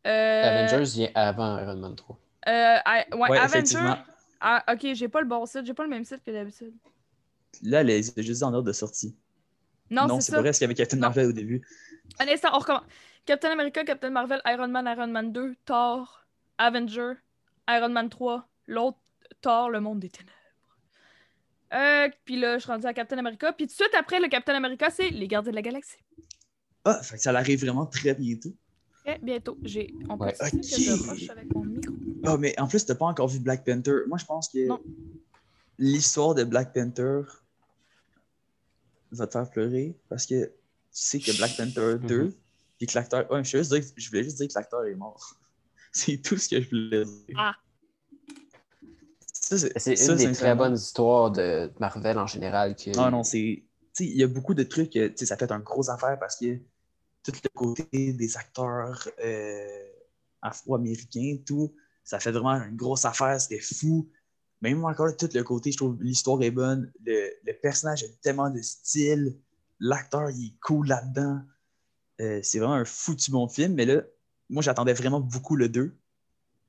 euh, 0.07 0.43
Avengers 0.43 0.91
vient 0.95 1.09
avant 1.15 1.59
Iron 1.59 1.77
Man 1.77 1.95
3. 1.95 2.17
euh, 2.47 2.77
I- 2.85 3.05
ouais, 3.13 3.29
Ouais, 3.29 3.37
Avenger. 3.37 3.59
effectivement. 3.59 3.97
Ah, 4.39 4.63
ok, 4.71 4.93
j'ai 4.93 5.07
pas 5.09 5.21
le 5.21 5.27
bon 5.27 5.45
site, 5.45 5.65
j'ai 5.65 5.73
pas 5.73 5.83
le 5.83 5.89
même 5.89 6.05
site 6.05 6.23
que 6.23 6.31
d'habitude. 6.31 6.73
Là, 7.63 7.83
les 7.83 8.03
c'est 8.03 8.21
juste 8.23 8.43
en 8.43 8.53
ordre 8.53 8.67
de 8.67 8.73
sortie. 8.73 9.15
Non, 9.89 10.07
Non, 10.07 10.19
c'est 10.21 10.31
pas 10.31 10.39
vrai, 10.39 10.49
parce 10.49 10.57
qu'il 10.57 10.65
y 10.65 10.67
avait 10.67 10.75
Captain 10.75 10.97
Non. 10.97 11.01
Marvel 11.01 11.27
au 11.27 11.31
début. 11.31 11.61
Un 12.19 12.27
instant, 12.27 12.49
on 12.53 12.59
recommence. 12.59 12.83
Captain 13.25 13.51
America, 13.51 13.83
Captain 13.83 14.09
Marvel, 14.09 14.41
Iron 14.45 14.67
Man, 14.69 14.85
Iron 14.87 15.07
Man 15.07 15.31
2, 15.33 15.55
Thor, 15.65 16.25
Avenger, 16.57 17.13
Iron 17.69 17.89
Man 17.89 18.09
3, 18.09 18.47
l'autre 18.67 18.97
Thor, 19.41 19.69
le 19.69 19.79
monde 19.81 19.99
des 19.99 20.09
ténèbres. 20.09 20.31
Euh, 21.73 22.09
puis 22.23 22.39
là, 22.39 22.57
je 22.57 22.63
suis 22.63 22.71
rendu 22.71 22.85
à 22.87 22.93
Captain 22.93 23.17
America. 23.17 23.51
Puis 23.51 23.67
tout 23.67 23.71
de 23.73 23.75
suite 23.75 23.93
après 23.97 24.19
le 24.21 24.29
Captain 24.29 24.55
America, 24.55 24.89
c'est 24.89 25.09
Les 25.09 25.27
Gardiens 25.27 25.51
de 25.51 25.55
la 25.55 25.61
Galaxie. 25.61 25.97
Ah, 26.85 27.01
fait 27.03 27.17
que 27.17 27.21
ça 27.21 27.31
arrive 27.31 27.59
vraiment 27.59 27.85
très 27.85 28.13
bientôt. 28.13 28.53
Très 29.03 29.19
bientôt. 29.21 29.57
J'ai... 29.63 29.93
On 30.09 30.17
peut 30.17 30.25
Ouais. 30.25 30.33
dire 30.53 30.61
que 30.61 30.81
je 30.81 31.09
rush 31.09 31.29
avec 31.29 31.53
mon 31.53 31.65
micro. 31.65 31.93
Ah, 32.25 32.37
mais 32.37 32.57
en 32.59 32.67
plus, 32.67 32.85
t'as 32.85 32.95
pas 32.95 33.05
encore 33.05 33.27
vu 33.27 33.39
Black 33.39 33.65
Panther. 33.65 34.03
Moi, 34.07 34.17
je 34.17 34.25
pense 34.25 34.47
que 34.47 34.59
l'histoire 35.77 36.33
de 36.35 36.45
Black 36.45 36.73
Panther 36.73 37.21
va 39.11 39.27
te 39.27 39.33
faire 39.33 39.49
pleurer 39.49 39.95
parce 40.09 40.25
que 40.25 40.45
tu 40.45 40.51
sais 40.91 41.19
que 41.19 41.35
Black 41.37 41.55
Panther 41.57 41.95
2, 42.07 42.23
Mhm. 42.23 42.33
puis 42.77 42.87
que 42.87 42.93
l'acteur. 42.95 43.29
Ouais, 43.31 43.43
je, 43.43 43.57
veux 43.57 43.63
juste 43.63 43.73
dire- 43.73 43.93
je 43.95 44.09
voulais 44.09 44.23
juste 44.23 44.37
dire 44.37 44.47
que 44.47 44.53
l'acteur 44.55 44.85
est 44.85 44.95
mort. 44.95 45.35
C'est 45.91 46.17
tout 46.21 46.37
ce 46.37 46.47
que 46.49 46.61
je 46.61 46.69
voulais 46.69 47.05
dire. 47.05 47.35
Ah. 47.37 47.55
C'est 49.31 50.07
une 50.09 50.15
des 50.17 50.31
très 50.33 50.55
bonnes 50.55 50.75
histoires 50.75 51.31
de 51.31 51.71
Marvel 51.79 52.17
en 52.19 52.27
général. 52.27 52.75
Que... 52.75 52.91
Ah 52.97 53.09
non, 53.09 53.23
c'est. 53.23 53.63
Tu 53.95 54.03
sais, 54.03 54.05
il 54.05 54.17
y 54.17 54.23
a 54.23 54.27
beaucoup 54.27 54.53
de 54.53 54.63
trucs, 54.63 54.91
tu 54.91 55.11
sais, 55.15 55.25
ça 55.25 55.37
fait 55.37 55.51
un 55.51 55.59
gros 55.59 55.89
affaire 55.89 56.19
parce 56.19 56.35
que 56.37 56.57
tout 57.23 57.31
le 57.43 57.49
côté 57.53 58.13
des 58.13 58.37
acteurs 58.37 59.07
euh, 59.23 59.87
afro-américains, 60.41 61.37
tout, 61.45 61.73
ça 62.03 62.19
fait 62.19 62.31
vraiment 62.31 62.61
une 62.63 62.75
grosse 62.75 63.05
affaire, 63.05 63.39
c'était 63.39 63.59
fou. 63.61 64.09
Même 64.61 64.83
encore, 64.85 65.15
tout 65.15 65.29
le 65.33 65.43
côté, 65.43 65.71
je 65.71 65.77
trouve 65.77 66.01
l'histoire 66.01 66.41
est 66.41 66.51
bonne, 66.51 66.91
le, 67.05 67.29
le 67.43 67.53
personnage 67.53 68.03
a 68.03 68.07
tellement 68.21 68.49
de 68.49 68.61
style, 68.61 69.37
l'acteur, 69.79 70.29
il 70.31 70.47
est 70.47 70.59
cool 70.61 70.87
là-dedans. 70.87 71.41
Euh, 72.21 72.39
c'est 72.41 72.59
vraiment 72.59 72.73
un 72.73 72.85
foutu 72.85 73.31
bon 73.31 73.47
film, 73.47 73.75
mais 73.75 73.85
là, 73.85 74.01
moi, 74.49 74.63
j'attendais 74.63 74.93
vraiment 74.93 75.19
beaucoup 75.19 75.55
le 75.55 75.69
2. 75.69 75.95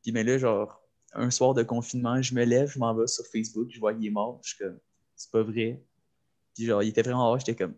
Puis, 0.02 0.12
mais 0.12 0.24
là, 0.24 0.38
genre, 0.38 0.82
un 1.12 1.30
soir 1.30 1.54
de 1.54 1.62
confinement, 1.62 2.20
je 2.20 2.34
me 2.34 2.44
lève, 2.44 2.70
je 2.70 2.78
m'en 2.78 2.94
vais 2.94 3.06
sur 3.06 3.24
Facebook, 3.26 3.68
je 3.70 3.80
vois 3.80 3.94
qu'il 3.94 4.06
est 4.06 4.10
mort, 4.10 4.40
je 4.42 4.50
suis 4.50 4.58
comme, 4.58 4.78
c'est 5.16 5.30
pas 5.30 5.42
vrai. 5.42 5.82
Puis 6.54 6.66
genre, 6.66 6.82
il 6.82 6.88
était 6.88 7.02
vraiment 7.02 7.30
hors, 7.30 7.38
j'étais 7.38 7.56
comme, 7.56 7.74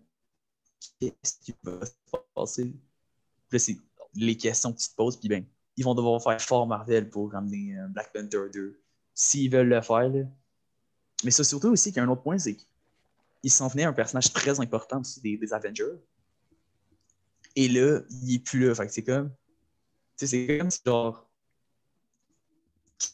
qu'est-ce 0.98 1.34
qui 1.40 1.54
va 1.62 1.84
se 1.84 1.92
passer? 2.34 2.64
Puis 2.64 3.52
là, 3.52 3.58
c'est 3.58 3.76
les 4.14 4.36
questions 4.36 4.72
que 4.72 4.78
tu 4.78 4.88
te 4.88 4.94
poses, 4.96 5.16
puis 5.16 5.28
ben, 5.28 5.44
ils 5.76 5.84
vont 5.84 5.94
devoir 5.94 6.20
faire 6.22 6.40
fort 6.40 6.66
Marvel 6.66 7.08
pour 7.08 7.30
ramener 7.32 7.78
euh, 7.78 7.86
Black 7.88 8.12
Panther 8.12 8.50
2, 8.52 8.82
s'ils 9.22 9.50
veulent 9.52 9.68
le 9.68 9.82
faire, 9.82 10.08
là. 10.08 10.22
Mais 11.24 11.30
ça, 11.30 11.44
surtout 11.44 11.68
aussi, 11.68 11.90
qu'il 11.90 11.98
y 11.98 12.00
a 12.00 12.04
un 12.04 12.08
autre 12.08 12.22
point, 12.22 12.38
c'est 12.38 12.56
qu'il 12.56 13.50
s'en 13.50 13.68
venait 13.68 13.84
un 13.84 13.92
personnage 13.92 14.32
très 14.32 14.58
important 14.60 15.00
aussi 15.00 15.20
des, 15.20 15.36
des 15.36 15.52
Avengers. 15.52 15.98
Et 17.54 17.68
là, 17.68 18.00
il 18.22 18.36
est 18.36 18.38
plus 18.38 18.66
là, 18.66 18.74
fait 18.74 18.86
que 18.86 18.92
c'est 18.92 19.04
comme, 19.04 19.28
tu 20.16 20.26
sais, 20.26 20.46
c'est 20.46 20.58
comme 20.58 20.70
si 20.70 20.80
genre, 20.86 21.28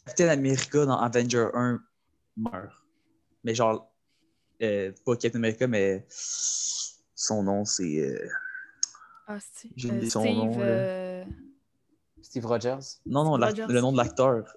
Captain 0.05 0.29
America 0.29 0.85
dans 0.85 0.97
Avenger 0.97 1.47
1 1.53 1.81
meurt. 2.37 2.71
Mais 3.43 3.53
genre, 3.53 3.91
euh, 4.61 4.93
pas 5.05 5.15
Captain 5.17 5.39
America, 5.39 5.67
mais 5.67 6.05
son 6.09 7.43
nom, 7.43 7.65
c'est. 7.65 7.99
euh, 7.99 8.29
Ah, 9.27 9.39
c'est. 9.53 9.69
J'ai 9.75 9.89
euh, 9.89 9.91
oublié 9.93 10.09
son 10.09 10.21
Steve. 10.21 10.35
nom, 10.35 10.55
euh, 10.61 11.25
Steve 12.21 12.45
Rogers? 12.45 12.79
Non, 13.05 13.23
non, 13.25 13.35
Steve 13.35 13.63
Rogers. 13.63 13.73
le 13.73 13.81
nom 13.81 13.91
de 13.91 13.97
l'acteur. 13.97 14.55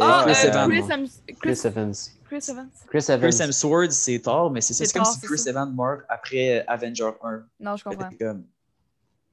Ah, 0.00 0.24
Chris 0.26 0.36
euh, 0.44 0.48
Evans. 0.48 0.68
Chris, 0.70 0.92
Hem- 0.92 1.06
Chris 1.26 1.36
Chris, 1.40 1.60
Evans. 1.66 1.94
Chris 2.26 2.44
Evans. 2.48 2.70
Chris 2.88 3.04
Evans. 3.08 3.20
Chris 3.30 3.42
Hemsworth, 3.42 3.90
c'est 3.92 4.18
Thor, 4.20 4.50
mais 4.50 4.60
c'est 4.60 4.72
ça. 4.74 4.84
C'est 4.84 4.92
C'est 4.92 4.98
comme 4.98 5.04
si 5.12 5.20
Chris. 5.20 5.42
Evans 5.48 5.74
meurt 5.74 6.02
après 6.08 6.60
euh, 6.60 6.64
Avenger 6.68 7.10
1. 7.22 7.42
Non, 7.60 7.76
je 7.76 7.84
comprends. 7.84 8.10
Comme. 8.20 8.44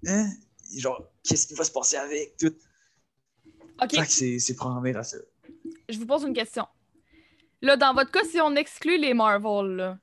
Hein? 0.07 0.29
Genre, 0.75 1.03
qu'est-ce 1.23 1.47
qui 1.47 1.53
va 1.53 1.63
se 1.63 1.71
passer 1.71 1.97
avec 1.97 2.35
tout? 2.37 2.53
Ok, 3.81 3.95
c'est 4.07 4.39
c'est 4.39 4.55
programmé 4.55 4.95
à 4.95 5.03
ça. 5.03 5.17
je 5.89 5.97
vous 5.99 6.05
pose 6.07 6.23
une 6.23 6.33
question. 6.33 6.65
Là, 7.61 7.77
dans 7.77 7.93
votre 7.93 8.11
cas, 8.11 8.23
si 8.29 8.39
on 8.41 8.55
exclut 8.55 8.97
les 8.99 9.13
Marvel, 9.13 9.75
là, 9.75 9.97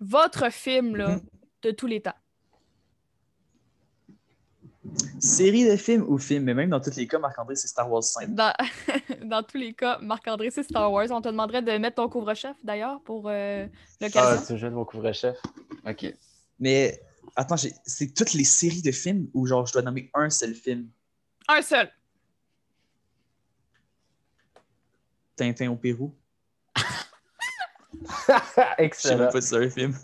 votre 0.00 0.50
film 0.52 0.96
là, 0.96 1.08
Mhm. 1.16 1.20
de 1.62 1.70
tous 1.70 1.86
les 1.86 2.00
temps. 2.02 2.14
Série 5.24 5.64
de 5.68 5.76
films 5.76 6.04
ou 6.08 6.18
film, 6.18 6.44
mais 6.44 6.54
même 6.54 6.70
dans 6.70 6.80
tous 6.80 6.94
les 6.96 7.06
cas, 7.06 7.18
Marc-André, 7.18 7.56
c'est 7.56 7.68
Star 7.68 7.90
Wars 7.90 8.02
5. 8.02 8.34
Dans, 8.34 8.52
dans 9.24 9.42
tous 9.42 9.56
les 9.58 9.72
cas, 9.74 9.98
Marc-André, 10.02 10.50
c'est 10.50 10.62
Star 10.62 10.90
Wars. 10.92 11.06
On 11.10 11.20
te 11.20 11.28
demanderait 11.28 11.62
de 11.62 11.72
mettre 11.78 11.96
ton 11.96 12.08
couvre-chef, 12.08 12.56
d'ailleurs, 12.62 13.00
pour 13.02 13.28
euh, 13.28 13.66
Ah, 13.66 14.04
l'occasion. 14.04 14.46
tu 14.46 14.58
jeune 14.58 14.74
mon 14.74 14.84
couvre-chef? 14.84 15.36
OK. 15.86 16.14
Mais 16.60 17.00
attends, 17.36 17.56
c'est 17.56 18.14
toutes 18.14 18.32
les 18.34 18.44
séries 18.44 18.82
de 18.82 18.92
films 18.92 19.28
ou 19.34 19.46
genre 19.46 19.66
je 19.66 19.72
dois 19.72 19.82
nommer 19.82 20.10
un 20.14 20.30
seul 20.30 20.54
film? 20.54 20.88
Un 21.48 21.62
seul. 21.62 21.90
Tintin 25.36 25.68
au 25.70 25.76
Pérou? 25.76 26.14
Je 28.28 28.32
sais 28.54 28.64
Excellent. 28.78 29.18
même 29.24 29.32
pas 29.32 29.40
si 29.40 29.48
c'est 29.48 29.56
un 29.64 29.70
film. 29.70 29.94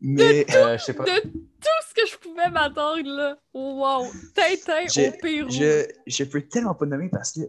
Mais 0.00 0.46
Euh, 0.54 0.76
je 0.78 0.84
sais 0.84 0.94
pas. 0.94 1.04
De 1.04 1.20
tout 1.20 1.68
ce 1.88 1.94
que 1.94 2.06
je 2.08 2.16
pouvais 2.18 2.50
m'attendre, 2.50 3.02
là. 3.04 3.38
Wow! 3.54 4.06
Tintin 4.34 4.86
Je- 4.88 5.08
au 5.08 5.12
Pérou. 5.20 5.50
je, 5.50 5.86
je 6.06 6.24
peux 6.24 6.42
tellement 6.42 6.74
pas 6.74 6.86
nommer 6.86 7.08
parce 7.08 7.32
que 7.32 7.40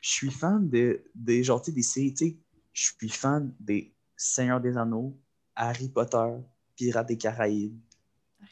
je 0.00 0.10
suis 0.10 0.30
fan 0.30 0.68
de, 0.68 1.02
des 1.14 1.42
genre, 1.42 1.60
des 1.60 1.82
séries, 1.82 2.14
tu 2.14 2.26
sais, 2.28 2.36
je 2.72 2.84
suis 2.98 3.08
fan 3.08 3.52
des 3.60 3.92
Seigneurs 4.16 4.60
des 4.60 4.76
Anneaux, 4.76 5.16
Harry 5.56 5.88
Potter, 5.88 6.28
Pirates 6.76 7.08
des 7.08 7.18
Caraïbes. 7.18 7.76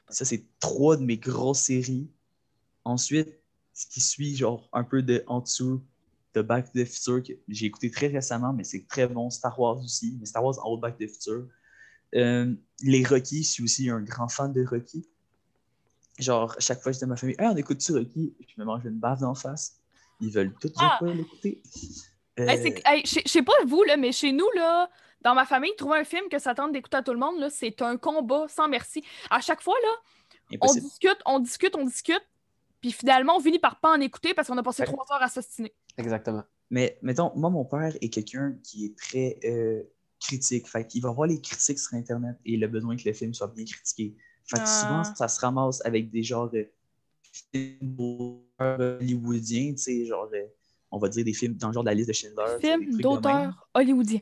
Ça, 0.08 0.24
c'est 0.24 0.44
trois 0.60 0.96
de 0.96 1.04
mes 1.04 1.16
grosses 1.16 1.60
séries. 1.60 2.10
Ensuite, 2.84 3.38
ce 3.72 3.86
qui 3.86 4.00
suit, 4.00 4.36
genre, 4.36 4.68
un 4.72 4.84
peu 4.84 5.02
de 5.02 5.22
en 5.26 5.40
dessous, 5.40 5.82
de 6.36 6.42
Back 6.42 6.72
to 6.72 6.78
the 6.78 6.84
Future, 6.84 7.22
que 7.22 7.32
j'ai 7.48 7.66
écouté 7.66 7.90
très 7.90 8.08
récemment, 8.08 8.52
mais 8.52 8.62
c'est 8.64 8.86
très 8.86 9.06
bon. 9.06 9.30
Star 9.30 9.58
Wars 9.58 9.78
aussi, 9.78 10.16
mais 10.20 10.26
Star 10.26 10.44
Wars 10.44 10.58
en 10.64 10.70
haut 10.70 10.76
de 10.76 10.82
Back 10.82 10.98
to 10.98 11.04
the 11.06 11.08
Future. 11.10 11.46
Euh, 12.14 12.54
les 12.82 13.04
Rocky, 13.04 13.42
je 13.42 13.48
suis 13.48 13.64
aussi 13.64 13.88
un 13.90 14.00
grand 14.00 14.28
fan 14.28 14.52
de 14.52 14.64
Rocky. 14.64 15.08
Genre, 16.18 16.54
à 16.56 16.60
chaque 16.60 16.80
fois, 16.80 16.92
je 16.92 16.98
dis 16.98 17.04
à 17.04 17.06
ma 17.08 17.16
famille, 17.16 17.36
hey, 17.38 17.46
on 17.48 17.56
écoute-tu 17.56 17.92
Rocky? 17.92 18.34
Je 18.46 18.54
me 18.60 18.64
mange 18.64 18.84
une 18.84 18.98
baffe 18.98 19.20
d'en 19.20 19.34
face. 19.34 19.76
Ils 20.20 20.30
veulent 20.30 20.54
tout 20.60 20.70
Ah! 20.78 20.96
pas 21.00 21.12
l'écouter. 21.12 21.62
Euh, 22.38 22.46
Hey, 22.48 22.82
hey, 22.84 23.02
je 23.06 23.20
sais 23.26 23.42
pas 23.42 23.52
vous, 23.66 23.82
là, 23.84 23.96
mais 23.96 24.12
chez 24.12 24.32
nous, 24.32 24.46
là, 24.54 24.88
dans 25.22 25.34
ma 25.34 25.44
famille, 25.46 25.74
trouver 25.76 25.98
un 25.98 26.04
film 26.04 26.28
que 26.30 26.38
ça 26.38 26.54
tente 26.54 26.72
d'écouter 26.72 26.98
à 26.98 27.02
tout 27.02 27.12
le 27.12 27.18
monde, 27.18 27.38
là, 27.38 27.48
c'est 27.50 27.80
un 27.82 27.96
combat 27.96 28.46
sans 28.48 28.68
merci. 28.68 29.02
À 29.30 29.40
chaque 29.40 29.62
fois, 29.62 29.74
là, 29.82 30.56
on 30.60 30.72
discute, 30.74 31.18
on 31.26 31.38
discute, 31.40 31.74
on 31.76 31.84
discute, 31.84 32.22
puis 32.80 32.92
finalement, 32.92 33.36
on 33.36 33.40
finit 33.40 33.58
par 33.58 33.80
pas 33.80 33.92
en 33.96 34.00
écouter 34.00 34.32
parce 34.34 34.48
qu'on 34.48 34.56
a 34.58 34.62
passé 34.62 34.82
Ouais. 34.82 34.86
trois 34.92 35.04
heures 35.14 35.22
à 35.22 35.28
s'ostiner. 35.28 35.74
Exactement. 35.98 36.44
Mais 36.70 36.98
mettons, 37.02 37.32
moi, 37.36 37.48
mon 37.50 37.64
père 37.64 37.96
est 38.00 38.08
quelqu'un 38.08 38.56
qui 38.62 38.86
est 38.86 38.96
très 38.98 39.38
euh, 39.44 39.82
critique. 40.20 40.68
Fait 40.68 40.86
qu'il 40.86 41.02
va 41.02 41.10
voir 41.12 41.28
les 41.28 41.40
critiques 41.40 41.78
sur 41.78 41.94
Internet 41.94 42.36
et 42.44 42.54
il 42.54 42.64
a 42.64 42.68
besoin 42.68 42.96
que 42.96 43.02
le 43.06 43.12
film 43.12 43.32
soit 43.34 43.48
bien 43.48 43.64
critiqué. 43.64 44.14
Fait 44.44 44.56
que 44.56 44.62
Ah. 44.62 44.66
souvent, 44.66 45.14
ça 45.14 45.28
se 45.28 45.40
ramasse 45.40 45.84
avec 45.84 46.10
des 46.10 46.22
genres 46.22 46.50
de 46.50 46.68
films 47.52 47.96
hollywoodiens, 48.58 49.72
tu 49.72 49.78
sais, 49.78 50.04
genre, 50.06 50.28
euh, 50.32 50.42
on 50.90 50.98
va 50.98 51.08
dire 51.08 51.24
des 51.24 51.32
films 51.34 51.54
dans 51.54 51.68
le 51.68 51.74
genre 51.74 51.82
de 51.84 51.88
la 51.88 51.94
liste 51.94 52.08
de 52.08 52.12
Schindler. 52.14 52.44
tu 52.60 52.66
sais, 52.66 52.78
des 52.78 52.84
Film 52.84 52.90
trucs 52.90 53.02
de 53.02 53.08
même. 53.08 53.14
d'auteur 53.16 53.68
hollywoodien. 53.74 54.20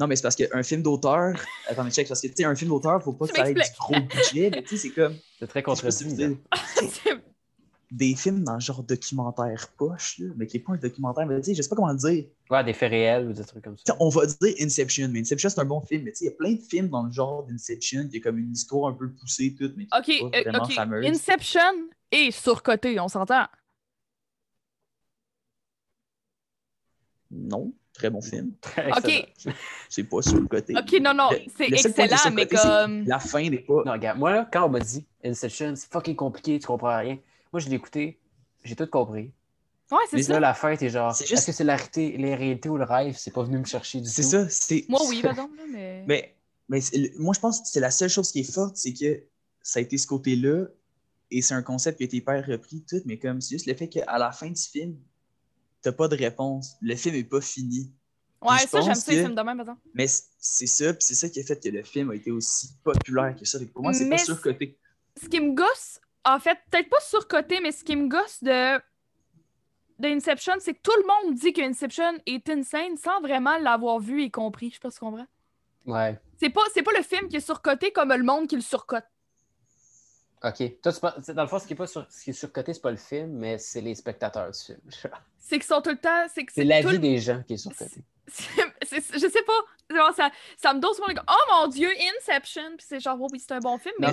Non, 0.00 0.06
mais 0.06 0.14
c'est 0.16 0.22
parce 0.22 0.36
qu'un 0.36 0.62
film 0.62 0.82
d'auteur. 0.82 1.34
Attends, 1.68 1.90
check, 1.90 2.06
parce 2.08 2.20
que, 2.20 2.28
tu 2.28 2.34
sais, 2.36 2.44
un 2.44 2.54
film 2.54 2.70
d'auteur, 2.70 3.02
faut 3.02 3.12
pas 3.12 3.26
que 3.26 3.34
ça 3.36 3.50
ait 3.50 3.54
du 3.54 3.60
gros 3.78 3.94
budget, 4.00 4.50
mais 4.50 4.62
tu 4.62 4.76
sais, 4.76 4.88
c'est 4.88 4.90
comme. 4.94 5.16
C'est 5.38 5.46
très 5.48 5.62
contredit. 5.62 6.16
là. 6.16 6.28
des 7.90 8.14
films 8.14 8.44
dans 8.44 8.54
le 8.54 8.60
genre 8.60 8.82
documentaire 8.82 9.68
poche, 9.76 10.18
là, 10.18 10.26
mais 10.36 10.46
qui 10.46 10.58
n'est 10.58 10.62
pas 10.62 10.72
un 10.74 10.76
documentaire, 10.76 11.26
mais 11.26 11.36
tu 11.40 11.44
sais, 11.44 11.54
je 11.54 11.62
sais 11.62 11.68
pas 11.68 11.76
comment 11.76 11.92
le 11.92 11.96
dire. 11.96 12.26
Ouais, 12.50 12.64
des 12.64 12.74
faits 12.74 12.90
réels 12.90 13.28
ou 13.28 13.32
des 13.32 13.44
trucs 13.44 13.64
comme 13.64 13.76
ça. 13.76 13.82
T'sais, 13.84 13.98
on 14.00 14.08
va 14.10 14.26
dire 14.26 14.54
Inception, 14.60 15.08
mais 15.10 15.20
Inception, 15.20 15.48
c'est 15.48 15.60
un 15.60 15.64
bon 15.64 15.80
film. 15.80 16.02
Mais 16.04 16.12
tu 16.12 16.18
sais, 16.18 16.24
il 16.26 16.28
y 16.28 16.32
a 16.32 16.36
plein 16.36 16.52
de 16.52 16.60
films 16.60 16.88
dans 16.88 17.04
le 17.04 17.12
genre 17.12 17.44
d'Inception 17.44 18.08
qui 18.08 18.18
est 18.18 18.20
comme 18.20 18.38
une 18.38 18.52
histoire 18.52 18.90
un 18.90 18.94
peu 18.94 19.10
poussée, 19.10 19.54
toute, 19.58 19.74
mais 19.76 19.86
qui 19.86 19.98
Ok, 19.98 20.08
est 20.08 20.30
pas 20.30 20.38
euh, 20.38 20.42
vraiment 20.42 20.64
ok. 20.64 20.72
fameuse. 20.72 21.06
Inception 21.06 21.60
est 22.10 22.30
surcoté, 22.30 23.00
on 23.00 23.08
s'entend. 23.08 23.46
Non, 27.30 27.72
très 27.92 28.10
bon 28.10 28.20
film. 28.22 28.52
Excellent. 28.76 29.54
C'est 29.88 30.04
pas 30.04 30.22
sur 30.22 30.40
le 30.40 30.46
côté. 30.46 30.74
Ok, 30.76 30.98
non, 31.00 31.14
non, 31.14 31.30
c'est 31.56 31.68
excellent, 31.68 32.16
mais 32.34 32.46
surcoté, 32.46 32.56
comme. 32.56 33.04
La 33.06 33.18
fin 33.18 33.48
n'est 33.48 33.58
pas. 33.58 33.82
Non, 33.84 33.92
regarde, 33.92 34.18
moi, 34.18 34.30
là, 34.32 34.48
quand 34.50 34.66
on 34.66 34.70
m'a 34.70 34.80
dit 34.80 35.06
Inception, 35.24 35.74
c'est 35.76 35.90
fucking 35.90 36.16
compliqué, 36.16 36.58
tu 36.58 36.66
comprends 36.66 36.98
rien. 36.98 37.18
Moi, 37.52 37.60
je 37.60 37.68
l'ai 37.68 37.76
écouté, 37.76 38.20
j'ai 38.64 38.76
tout 38.76 38.86
compris. 38.86 39.32
Ouais, 39.90 39.98
c'est 40.10 40.16
Mais 40.16 40.22
ça. 40.22 40.32
là, 40.34 40.40
la 40.40 40.54
fin, 40.54 40.76
t'es 40.76 40.90
genre, 40.90 41.14
C'est 41.14 41.24
est-ce 41.24 41.34
juste- 41.34 41.46
que 41.46 41.52
c'est 41.52 41.64
la 41.64 41.76
réalité, 41.76 42.16
les 42.18 42.34
réalités 42.34 42.68
ou 42.68 42.76
le 42.76 42.84
rêve? 42.84 43.16
C'est 43.18 43.30
pas 43.32 43.42
venu 43.42 43.58
me 43.58 43.64
chercher 43.64 44.00
du 44.00 44.08
C'est 44.08 44.22
tout. 44.22 44.28
ça. 44.28 44.48
c'est 44.50 44.84
Moi, 44.88 45.00
oui, 45.08 45.22
par 45.22 45.30
exemple, 45.32 45.56
là, 45.56 45.62
mais. 45.70 46.04
Mais, 46.06 46.36
mais 46.68 46.80
c'est- 46.82 47.18
moi, 47.18 47.32
je 47.34 47.40
pense 47.40 47.60
que 47.62 47.68
c'est 47.68 47.80
la 47.80 47.90
seule 47.90 48.10
chose 48.10 48.30
qui 48.30 48.40
est 48.40 48.52
forte, 48.52 48.76
c'est 48.76 48.92
que 48.92 49.22
ça 49.62 49.78
a 49.78 49.82
été 49.82 49.96
ce 49.96 50.06
côté-là, 50.06 50.66
et 51.30 51.40
c'est 51.42 51.54
un 51.54 51.62
concept 51.62 51.96
qui 51.98 52.04
a 52.04 52.06
été 52.06 52.18
hyper 52.18 52.44
repris, 52.46 52.84
tout, 52.88 53.00
mais 53.06 53.18
comme 53.18 53.40
c'est 53.40 53.54
juste 53.54 53.66
le 53.66 53.74
fait 53.74 53.88
qu'à 53.88 54.18
la 54.18 54.30
fin 54.32 54.50
du 54.50 54.60
film, 54.60 54.96
t'as 55.80 55.92
pas 55.92 56.08
de 56.08 56.16
réponse. 56.16 56.76
Le 56.82 56.94
film 56.96 57.14
est 57.14 57.24
pas 57.24 57.40
fini. 57.40 57.90
Ouais, 58.42 58.58
ça, 58.68 58.80
j'aime 58.82 58.94
ça, 58.94 59.10
les 59.12 59.22
films 59.22 59.34
de 59.34 59.42
même, 59.42 59.58
exemple. 59.60 59.80
Mais 59.94 60.06
c'est 60.38 60.66
ça, 60.66 60.92
puis 60.92 61.02
c'est 61.02 61.14
ça 61.14 61.28
qui 61.30 61.40
a 61.40 61.42
fait 61.44 61.62
que 61.62 61.68
le 61.70 61.82
film 61.82 62.10
a 62.10 62.14
été 62.14 62.30
aussi 62.30 62.68
populaire 62.84 63.34
que 63.38 63.44
ça. 63.46 63.58
Pour 63.72 63.82
moi, 63.82 63.92
c'est 63.94 64.08
pas 64.08 64.18
surcoté. 64.18 64.78
Ce 65.20 65.26
qui 65.28 65.40
me 65.40 65.54
gosse, 65.54 65.98
en 66.24 66.38
fait, 66.38 66.58
peut-être 66.70 66.88
pas 66.90 67.00
surcoté, 67.00 67.60
mais 67.60 67.72
ce 67.72 67.84
qui 67.84 67.96
me 67.96 68.08
gosse 68.08 68.42
de. 68.42 68.78
de 69.98 70.08
Inception, 70.08 70.54
c'est 70.60 70.74
que 70.74 70.80
tout 70.82 70.92
le 70.96 71.06
monde 71.26 71.34
dit 71.38 71.52
que 71.52 71.60
Inception 71.62 72.14
est 72.26 72.48
insane 72.50 72.96
sans 72.96 73.20
vraiment 73.20 73.56
l'avoir 73.58 73.98
vu 73.98 74.22
et 74.22 74.30
compris. 74.30 74.68
Je 74.70 74.74
sais 74.74 74.80
pas 74.80 74.90
si 74.90 74.98
tu 74.98 75.04
comprends. 75.04 75.26
Ouais. 75.86 76.18
C'est 76.38 76.50
pas, 76.50 76.62
c'est 76.74 76.82
pas 76.82 76.92
le 76.96 77.02
film 77.02 77.28
qui 77.28 77.36
est 77.36 77.40
surcoté 77.40 77.92
comme 77.92 78.10
le 78.12 78.22
monde 78.22 78.46
qui 78.46 78.56
le 78.56 78.62
surcote. 78.62 79.04
OK. 80.44 80.80
Toi, 80.82 80.92
tu 80.92 81.00
penses- 81.00 81.30
dans 81.30 81.42
le 81.42 81.48
fond, 81.48 81.58
ce 81.58 81.66
qui 81.66 81.72
est, 81.72 81.76
pas 81.76 81.86
sur... 81.88 82.06
ce 82.10 82.22
qui 82.24 82.30
est 82.30 82.34
surcoté, 82.34 82.72
c'est 82.74 82.80
pas 82.82 82.92
le 82.92 82.96
film, 82.96 83.30
mais 83.32 83.58
c'est 83.58 83.80
les 83.80 83.94
spectateurs 83.96 84.50
du 84.52 84.58
film. 84.58 84.78
C'est 85.38 85.56
qu'ils 85.58 85.64
sont 85.66 85.80
tout 85.82 85.90
le 85.90 85.96
temps. 85.98 86.26
C'est 86.32 86.44
que 86.44 86.52
C'est 86.52 86.62
la 86.64 86.80
vie 86.80 86.92
le- 86.92 86.98
des 86.98 87.18
gens 87.18 87.42
qui 87.42 87.54
est 87.54 87.56
surcoté. 87.56 88.02
c'est- 88.28 88.72
c'est- 88.82 89.14
je 89.18 89.28
sais 89.28 89.42
pas. 89.42 89.94
Genre, 89.96 90.14
ça, 90.14 90.30
ça 90.56 90.74
me 90.74 90.78
dose 90.80 90.96
pour 90.98 91.08
le. 91.08 91.14
Oh 91.28 91.52
mon 91.52 91.66
dieu, 91.68 91.88
Inception! 92.18 92.76
Puis 92.76 92.86
c'est 92.88 93.00
genre, 93.00 93.16
oh, 93.20 93.26
oui, 93.32 93.40
c'est 93.40 93.52
un 93.52 93.58
bon 93.58 93.78
film, 93.78 93.94
mais 93.98 94.08
Non, 94.08 94.12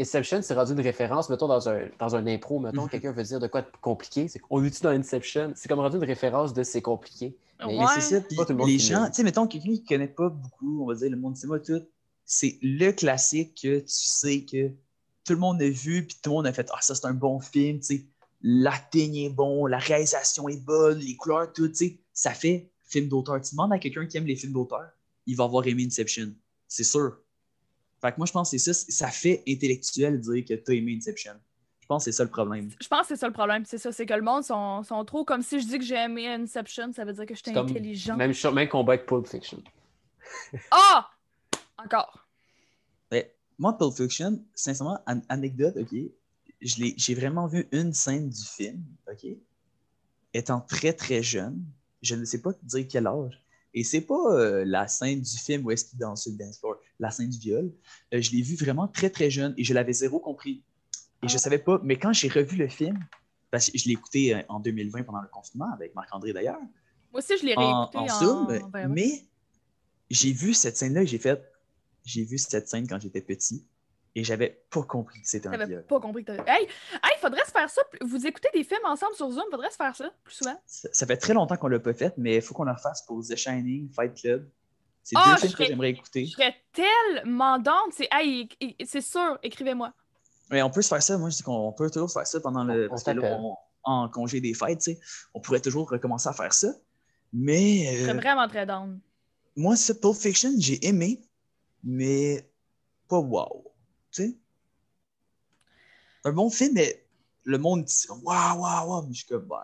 Inception, 0.00 0.42
c'est 0.42 0.54
rendu 0.54 0.72
une 0.72 0.80
référence, 0.80 1.28
mettons, 1.28 1.48
dans 1.48 1.68
un, 1.68 1.88
dans 1.98 2.14
un 2.14 2.26
impro, 2.26 2.60
mettons, 2.60 2.82
Mhm. 2.84 2.88
quelqu'un 2.88 3.12
veut 3.12 3.22
dire 3.24 3.40
de 3.40 3.48
quoi 3.48 3.62
de 3.62 3.66
compliqué. 3.80 4.26
Qu'on 4.48 4.58
l'utilise 4.58 4.82
dans 4.82 4.90
Inception. 4.90 5.52
C'est 5.56 5.68
comme 5.68 5.80
rendu 5.80 5.96
une 5.96 6.04
référence 6.04 6.52
de 6.54 6.62
c'est 6.62 6.82
compliqué. 6.82 7.36
Mais 7.60 7.66
Mais 7.66 7.78
Ouais. 7.78 7.84
c'est 7.94 8.00
ça, 8.02 8.20
puis 8.20 8.36
Pas 8.36 8.44
tout 8.44 8.52
le 8.52 8.58
monde 8.58 8.68
les 8.68 8.78
gens, 8.78 9.06
tu 9.06 9.14
sais, 9.14 9.22
mettons, 9.24 9.46
quelqu'un 9.48 9.72
qui 9.72 9.84
connaît 9.84 10.06
pas 10.06 10.28
beaucoup, 10.28 10.84
on 10.84 10.86
va 10.86 10.94
dire, 10.94 11.10
le 11.10 11.16
monde 11.16 11.36
cinéma, 11.36 11.58
tout, 11.58 11.82
c'est 12.24 12.58
le 12.62 12.92
classique 12.92 13.58
que 13.62 13.78
tu 13.80 13.84
sais 13.88 14.44
que 14.44 14.68
tout 15.24 15.32
le 15.32 15.38
monde 15.40 15.60
a 15.60 15.68
vu, 15.68 16.06
puis 16.06 16.16
tout 16.22 16.30
le 16.30 16.36
monde 16.36 16.46
a 16.46 16.52
fait, 16.52 16.68
ah, 16.72 16.78
ça, 16.80 16.94
c'est 16.94 17.06
un 17.06 17.14
bon 17.14 17.40
film, 17.40 17.80
tu 17.80 17.84
sais, 17.96 18.04
l'acting 18.42 19.16
est 19.16 19.30
bon, 19.30 19.66
la 19.66 19.78
réalisation 19.78 20.48
est 20.48 20.62
bonne, 20.64 20.98
les 21.00 21.16
couleurs, 21.16 21.52
tout, 21.52 21.68
tu 21.68 21.74
sais, 21.74 21.98
ça 22.12 22.30
fait 22.30 22.70
film 22.84 23.08
d'auteur. 23.08 23.40
Tu 23.40 23.54
demandes 23.54 23.72
à 23.72 23.78
quelqu'un 23.78 24.06
qui 24.06 24.16
aime 24.16 24.26
les 24.26 24.36
films 24.36 24.52
d'auteur, 24.52 24.88
il 25.26 25.36
va 25.36 25.44
avoir 25.44 25.66
aimé 25.66 25.84
Inception, 25.84 26.32
c'est 26.68 26.84
sûr. 26.84 27.18
Fait 28.00 28.12
que 28.12 28.16
moi, 28.18 28.26
je 28.26 28.32
pense 28.32 28.50
que 28.50 28.58
c'est 28.58 28.72
ça, 28.72 28.86
ça 28.88 29.08
fait 29.08 29.42
intellectuel 29.48 30.20
de 30.20 30.32
dire 30.32 30.44
que 30.44 30.54
tu 30.54 30.70
as 30.70 30.74
aimé 30.74 30.94
Inception. 30.96 31.32
Je 31.80 31.86
pense 31.86 32.04
que 32.04 32.10
c'est 32.10 32.16
ça 32.16 32.24
le 32.24 32.30
problème. 32.30 32.70
je 32.80 32.86
pense 32.86 33.00
que 33.02 33.06
c'est 33.08 33.16
ça 33.16 33.26
le 33.26 33.32
problème. 33.32 33.64
C'est 33.64 33.78
ça, 33.78 33.90
c'est 33.92 34.04
que 34.06 34.12
le 34.14 34.22
monde 34.22 34.44
sont, 34.44 34.82
sont 34.82 35.04
trop 35.04 35.24
comme 35.24 35.42
si 35.42 35.58
je 35.60 35.66
dis 35.66 35.78
que 35.78 35.84
j'ai 35.84 35.94
aimé 35.96 36.28
Inception, 36.28 36.92
ça 36.92 37.04
veut 37.04 37.12
dire 37.14 37.24
que 37.26 37.34
je 37.34 37.42
suis 37.44 37.56
intelligent. 37.58 38.16
Même, 38.16 38.32
même 38.54 38.68
combat 38.68 38.92
avec 38.94 39.06
Pulp 39.06 39.26
Fiction. 39.26 39.62
Ah! 40.70 41.08
Encore. 41.78 42.26
Mais 43.10 43.34
moi, 43.58 43.76
Pulp 43.78 43.94
Fiction, 43.96 44.44
sincèrement, 44.54 45.00
an- 45.06 45.22
anecdote, 45.28 45.74
OK, 45.76 45.96
je 46.60 46.76
l'ai- 46.76 46.94
j'ai 46.96 47.14
vraiment 47.14 47.46
vu 47.46 47.66
une 47.72 47.92
scène 47.92 48.28
du 48.28 48.44
film, 48.44 48.82
OK, 49.10 49.26
étant 50.34 50.60
très, 50.60 50.92
très 50.92 51.22
jeune, 51.22 51.64
je 52.02 52.14
ne 52.14 52.24
sais 52.24 52.42
pas 52.42 52.52
te 52.52 52.64
dire 52.64 52.86
quel 52.88 53.06
âge, 53.06 53.42
et 53.74 53.82
c'est 53.84 54.00
pas 54.02 54.32
euh, 54.34 54.64
la 54.66 54.88
scène 54.88 55.20
du 55.20 55.38
film 55.38 55.64
où 55.66 55.70
est-ce 55.70 55.86
qu'il 55.86 55.98
danse 55.98 56.22
sur 56.24 56.32
le 56.32 56.38
dance 56.38 56.58
floor, 56.58 56.76
la 56.98 57.10
scène 57.10 57.30
du 57.30 57.38
viol, 57.38 57.72
Euh, 58.14 58.20
je 58.20 58.30
l'ai 58.32 58.42
vu 58.42 58.56
vraiment 58.56 58.88
très, 58.88 59.10
très 59.10 59.30
jeune, 59.30 59.54
et 59.56 59.64
je 59.64 59.72
l'avais 59.74 59.92
zéro 59.92 60.18
compris. 60.20 60.62
Et 61.22 61.28
je 61.28 61.34
Ah. 61.36 61.38
savais 61.38 61.58
pas, 61.58 61.80
mais 61.82 61.96
quand 61.96 62.12
j'ai 62.12 62.28
revu 62.28 62.56
le 62.56 62.68
film, 62.68 62.98
parce 63.50 63.70
que 63.70 63.78
je 63.78 63.86
l'ai 63.86 63.92
écouté 63.92 64.34
euh, 64.34 64.42
en 64.48 64.60
2020 64.60 65.02
pendant 65.04 65.20
le 65.22 65.28
confinement, 65.28 65.72
avec 65.72 65.94
Marc-André 65.94 66.32
d'ailleurs, 66.32 66.58
Moi 67.12 67.20
aussi, 67.20 67.38
je 67.38 67.44
l'ai 67.46 67.54
réécouté 67.54 67.98
en 67.98 68.04
en, 68.04 68.08
Zoom, 68.08 68.46
ben, 68.46 68.62
ouais. 68.74 68.88
mais 68.88 69.24
j'ai 70.10 70.32
vu 70.32 70.52
cette 70.54 70.76
scène-là 70.76 71.02
et 71.02 71.06
j'ai 71.06 71.18
fait. 71.18 71.42
J'ai 72.04 72.24
vu 72.24 72.36
cette 72.38 72.68
scène 72.68 72.86
quand 72.86 73.00
j'étais 73.00 73.20
petit 73.22 73.66
et 74.14 74.24
j'avais 74.24 74.62
pas 74.70 74.82
compris 74.82 75.20
que 75.22 75.28
c'était 75.28 75.48
un 75.48 75.64
viol. 75.66 75.84
pas 75.86 76.00
compris 76.00 76.24
que. 76.24 76.32
Hey! 76.32 76.66
Hey, 77.02 77.18
faudrait 77.20 77.44
se 77.44 77.50
faire 77.50 77.68
ça. 77.70 77.82
Vous 78.02 78.26
écoutez 78.26 78.48
des 78.54 78.64
films 78.64 78.84
ensemble 78.84 79.14
sur 79.14 79.30
Zoom, 79.30 79.44
faudrait 79.50 79.70
se 79.70 79.76
faire 79.76 79.94
ça 79.96 80.10
plus 80.24 80.34
souvent. 80.34 80.60
Ça, 80.66 80.88
ça 80.92 81.06
fait 81.06 81.16
très 81.16 81.34
longtemps 81.34 81.56
qu'on 81.56 81.68
l'a 81.68 81.80
pas 81.80 81.94
fait, 81.94 82.12
mais 82.18 82.36
il 82.36 82.42
faut 82.42 82.54
qu'on 82.54 82.64
le 82.64 82.72
refasse 82.72 83.02
pour 83.06 83.22
The 83.26 83.36
Shining, 83.36 83.90
Fight 83.90 84.14
Club. 84.14 84.48
C'est 85.08 85.16
Ah, 85.16 85.36
deux 85.36 85.40
films 85.40 85.52
je 85.52 85.56
que 85.56 85.64
j'aimerais 85.64 85.90
écouter. 85.90 86.26
Je 86.26 86.32
serais 86.32 86.54
tellement 86.70 87.58
down. 87.58 87.90
C'est 87.96 88.08
hey, 88.12 88.46
sûr, 89.00 89.38
écrivez-moi. 89.42 89.94
Mais 90.50 90.60
on 90.60 90.68
peut 90.68 90.82
se 90.82 90.88
faire 90.88 91.02
ça. 91.02 91.16
Moi, 91.16 91.30
je 91.30 91.36
dis 91.36 91.42
qu'on 91.42 91.72
peut 91.72 91.88
toujours 91.90 92.12
faire 92.12 92.26
ça 92.26 92.38
pendant 92.40 92.62
le. 92.62 92.86
On 92.86 92.88
Parce 92.90 93.04
que 93.04 93.12
là, 93.12 93.38
on- 93.40 93.56
en 93.84 94.10
congé 94.10 94.42
des 94.42 94.52
fêtes, 94.52 94.80
tu 94.80 94.92
sais, 94.92 95.00
on 95.32 95.40
pourrait 95.40 95.62
toujours 95.62 95.88
recommencer 95.88 96.28
à 96.28 96.34
faire 96.34 96.52
ça. 96.52 96.68
Mais 97.32 97.86
Je 97.96 98.02
euh, 98.02 98.06
serais 98.08 98.18
vraiment 98.18 98.46
très 98.48 98.66
down. 98.66 99.00
moi, 99.56 99.76
ce 99.76 99.94
Pulp 99.94 100.14
Fiction, 100.14 100.50
j'ai 100.58 100.84
aimé, 100.86 101.22
mais 101.82 102.46
pas 103.08 103.18
wow. 103.18 103.64
Tu 104.10 104.24
sais? 104.24 104.36
Un 106.24 106.32
bon 106.32 106.50
film, 106.50 106.74
mais 106.74 107.02
le 107.44 107.56
monde 107.56 107.84
dit 107.84 108.06
waouh, 108.10 108.58
waouh, 108.60 108.90
waouh, 108.90 109.06
mais 109.06 109.14
je 109.14 109.20
suis 109.20 109.26
comme, 109.28 109.46
ben, 109.46 109.62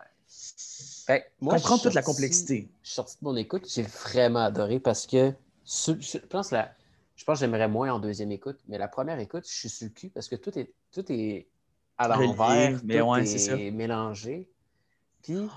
Fait 1.07 1.20
que 1.20 1.24
moi, 1.40 1.59
suis 1.59 1.80
toute 1.80 1.94
la 1.94 2.02
complexité. 2.02 2.68
Je 2.82 2.88
suis 2.88 2.94
sorti 2.94 3.16
de 3.20 3.24
mon 3.24 3.36
écoute, 3.36 3.66
j'ai 3.68 3.82
vraiment 3.82 4.44
adoré 4.44 4.80
parce 4.80 5.07
que 5.07 5.32
sur- 5.64 6.00
je 6.00 6.18
pense 6.18 6.50
la, 6.50 6.74
je 7.16 7.24
pense 7.24 7.38
que 7.38 7.40
j'aimerais 7.44 7.68
moins 7.68 7.92
en 7.92 7.98
deuxième 7.98 8.32
écoute, 8.32 8.59
mais 8.68 8.78
la 8.78 8.88
première 8.88 9.18
écoute, 9.18 9.46
je 9.46 9.52
suis 9.52 9.68
sur 9.68 9.86
le 9.86 9.92
cul 9.92 10.09
parce 10.09 10.28
que 10.28 10.36
tout 10.36 10.59
est, 10.59 10.72
tout 10.92 11.05
est 11.12 11.46
à 11.98 12.09
l'envers, 12.09 12.80
mais 12.84 12.98
tout 13.00 13.05
ouais, 13.05 13.22
est 13.22 13.26
c'est 13.26 13.38
ça. 13.38 13.57
mélangé. 13.57 14.48
Puis, 15.22 15.48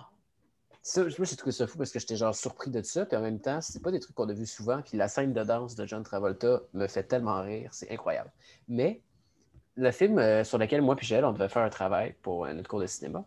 ça, 0.81 1.01
moi, 1.03 1.11
j'ai 1.23 1.35
trouvé 1.35 1.51
ça 1.51 1.65
fou 1.67 1.77
parce 1.77 1.91
que 1.91 1.99
j'étais 1.99 2.15
genre 2.15 2.35
surpris 2.35 2.69
de 2.69 2.81
ça, 2.81 3.05
puis 3.05 3.17
en 3.17 3.21
même 3.21 3.39
temps, 3.39 3.59
c'est 3.61 3.81
pas 3.81 3.91
des 3.91 3.99
trucs 3.99 4.15
qu'on 4.15 4.29
a 4.29 4.33
vus 4.33 4.45
souvent, 4.45 4.81
puis 4.81 4.97
la 4.97 5.07
scène 5.07 5.33
de 5.33 5.43
danse 5.43 5.75
de 5.75 5.85
John 5.85 6.03
Travolta 6.03 6.61
me 6.73 6.87
fait 6.87 7.03
tellement 7.03 7.41
rire, 7.41 7.69
c'est 7.73 7.91
incroyable. 7.91 8.31
Mais 8.67 9.01
le 9.75 9.91
film 9.91 10.17
euh, 10.19 10.43
sur 10.43 10.57
lequel 10.57 10.81
moi 10.81 10.95
puis 10.95 11.05
Joël, 11.05 11.25
on 11.25 11.33
devait 11.33 11.49
faire 11.49 11.63
un 11.63 11.69
travail 11.69 12.15
pour 12.21 12.45
euh, 12.45 12.53
notre 12.53 12.69
cours 12.69 12.79
de 12.79 12.87
cinéma, 12.87 13.25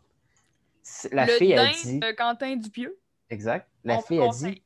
la 1.13 1.27
le 1.27 1.33
fille 1.33 1.55
a 1.55 1.73
dit... 1.73 1.99
de 1.99 2.13
Quentin 2.13 2.57
Dupieux? 2.57 2.99
Exact. 3.29 3.69
La 3.85 3.99
On 3.99 4.03
fille 4.03 4.21
a 4.21 4.29
dit 4.29 4.63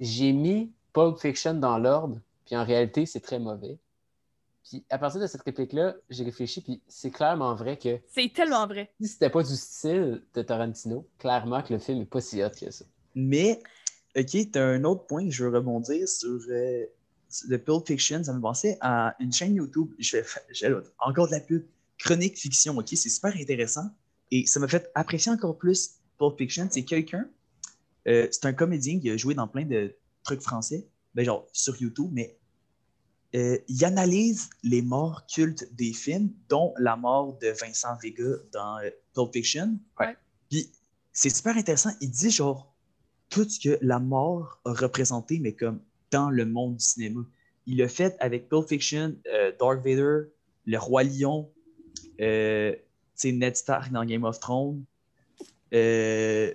J'ai 0.00 0.32
mis 0.32 0.72
Pulp 0.92 1.18
Fiction 1.18 1.54
dans 1.54 1.78
l'ordre, 1.78 2.20
puis 2.46 2.56
en 2.56 2.64
réalité, 2.64 3.06
c'est 3.06 3.20
très 3.20 3.38
mauvais. 3.38 3.78
Puis 4.68 4.84
à 4.88 4.98
partir 4.98 5.20
de 5.20 5.26
cette 5.26 5.42
réplique-là, 5.42 5.94
j'ai 6.08 6.24
réfléchi, 6.24 6.62
puis 6.62 6.80
c'est 6.88 7.10
clairement 7.10 7.54
vrai 7.54 7.76
que 7.76 7.98
C'est 8.08 8.32
tellement 8.32 8.66
vrai. 8.66 8.90
si 9.00 9.08
c'était 9.08 9.30
pas 9.30 9.42
du 9.42 9.54
style 9.54 10.22
de 10.34 10.42
Tarantino, 10.42 11.06
clairement 11.18 11.62
que 11.62 11.72
le 11.72 11.78
film 11.78 12.00
est 12.02 12.06
pas 12.06 12.20
si 12.20 12.42
hot 12.42 12.48
que 12.58 12.70
ça. 12.70 12.84
Mais, 13.14 13.60
OK, 14.16 14.26
tu 14.26 14.58
as 14.58 14.64
un 14.64 14.84
autre 14.84 15.06
point 15.06 15.26
que 15.26 15.30
je 15.30 15.44
veux 15.44 15.54
rebondir 15.54 16.08
sur 16.08 16.40
euh, 16.48 16.86
The 17.50 17.58
Pulp 17.58 17.86
Fiction. 17.86 18.24
Ça 18.24 18.32
me 18.32 18.40
pensait 18.40 18.78
à 18.80 19.14
une 19.20 19.32
chaîne 19.32 19.54
YouTube. 19.54 19.92
Je 19.98 20.16
vais 20.16 20.22
faire 20.22 20.42
j'ai 20.50 20.74
encore 20.98 21.26
de 21.26 21.32
la 21.32 21.40
pub. 21.40 21.64
Chronique 21.98 22.36
Fiction, 22.36 22.76
OK? 22.76 22.88
C'est 22.88 23.08
super 23.08 23.32
intéressant. 23.36 23.88
Et 24.34 24.46
ça 24.46 24.58
m'a 24.58 24.66
fait 24.66 24.90
apprécier 24.96 25.30
encore 25.30 25.56
plus 25.56 26.00
Pulp 26.18 26.36
Fiction. 26.36 26.66
C'est 26.68 26.82
quelqu'un, 26.82 27.28
euh, 28.08 28.26
c'est 28.32 28.46
un 28.46 28.52
comédien 28.52 28.98
qui 28.98 29.08
a 29.08 29.16
joué 29.16 29.32
dans 29.32 29.46
plein 29.46 29.64
de 29.64 29.94
trucs 30.24 30.40
français, 30.40 30.88
ben 31.14 31.24
genre 31.24 31.46
sur 31.52 31.80
YouTube, 31.80 32.10
mais 32.10 32.36
euh, 33.36 33.56
il 33.68 33.84
analyse 33.84 34.50
les 34.64 34.82
morts 34.82 35.24
cultes 35.32 35.72
des 35.76 35.92
films, 35.92 36.32
dont 36.48 36.74
la 36.78 36.96
mort 36.96 37.38
de 37.38 37.46
Vincent 37.46 37.96
Vega 38.02 38.24
dans 38.52 38.78
euh, 38.78 38.90
Pulp 39.14 39.32
Fiction. 39.32 39.78
Ouais. 40.00 40.16
Puis 40.50 40.68
c'est 41.12 41.30
super 41.30 41.56
intéressant. 41.56 41.90
Il 42.00 42.10
dit 42.10 42.30
genre 42.30 42.74
tout 43.30 43.48
ce 43.48 43.60
que 43.60 43.78
la 43.82 44.00
mort 44.00 44.60
a 44.64 44.72
représenté, 44.72 45.38
mais 45.38 45.54
comme 45.54 45.80
dans 46.10 46.30
le 46.30 46.44
monde 46.44 46.78
du 46.78 46.84
cinéma. 46.84 47.24
Il 47.66 47.76
l'a 47.76 47.88
fait 47.88 48.16
avec 48.18 48.48
Pulp 48.48 48.68
Fiction, 48.68 49.14
euh, 49.32 49.52
Darth 49.60 49.78
Vader, 49.84 50.22
Le 50.66 50.78
Roi 50.78 51.04
Lion, 51.04 51.52
sais, 53.28 53.32
Ned 53.32 53.56
Stark 53.56 53.90
dans 53.92 54.04
Game 54.04 54.24
of 54.24 54.38
Thrones. 54.40 54.84
Euh, 55.72 56.52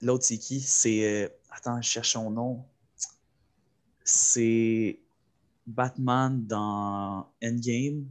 L'autre, 0.00 0.24
c'est 0.24 0.38
qui? 0.38 0.60
C'est. 0.60 1.04
euh, 1.24 1.28
Attends, 1.50 1.80
je 1.80 1.88
cherche 1.88 2.12
son 2.12 2.30
nom. 2.30 2.64
C'est 4.04 4.98
Batman 5.66 6.44
dans 6.46 7.30
Endgame. 7.42 8.06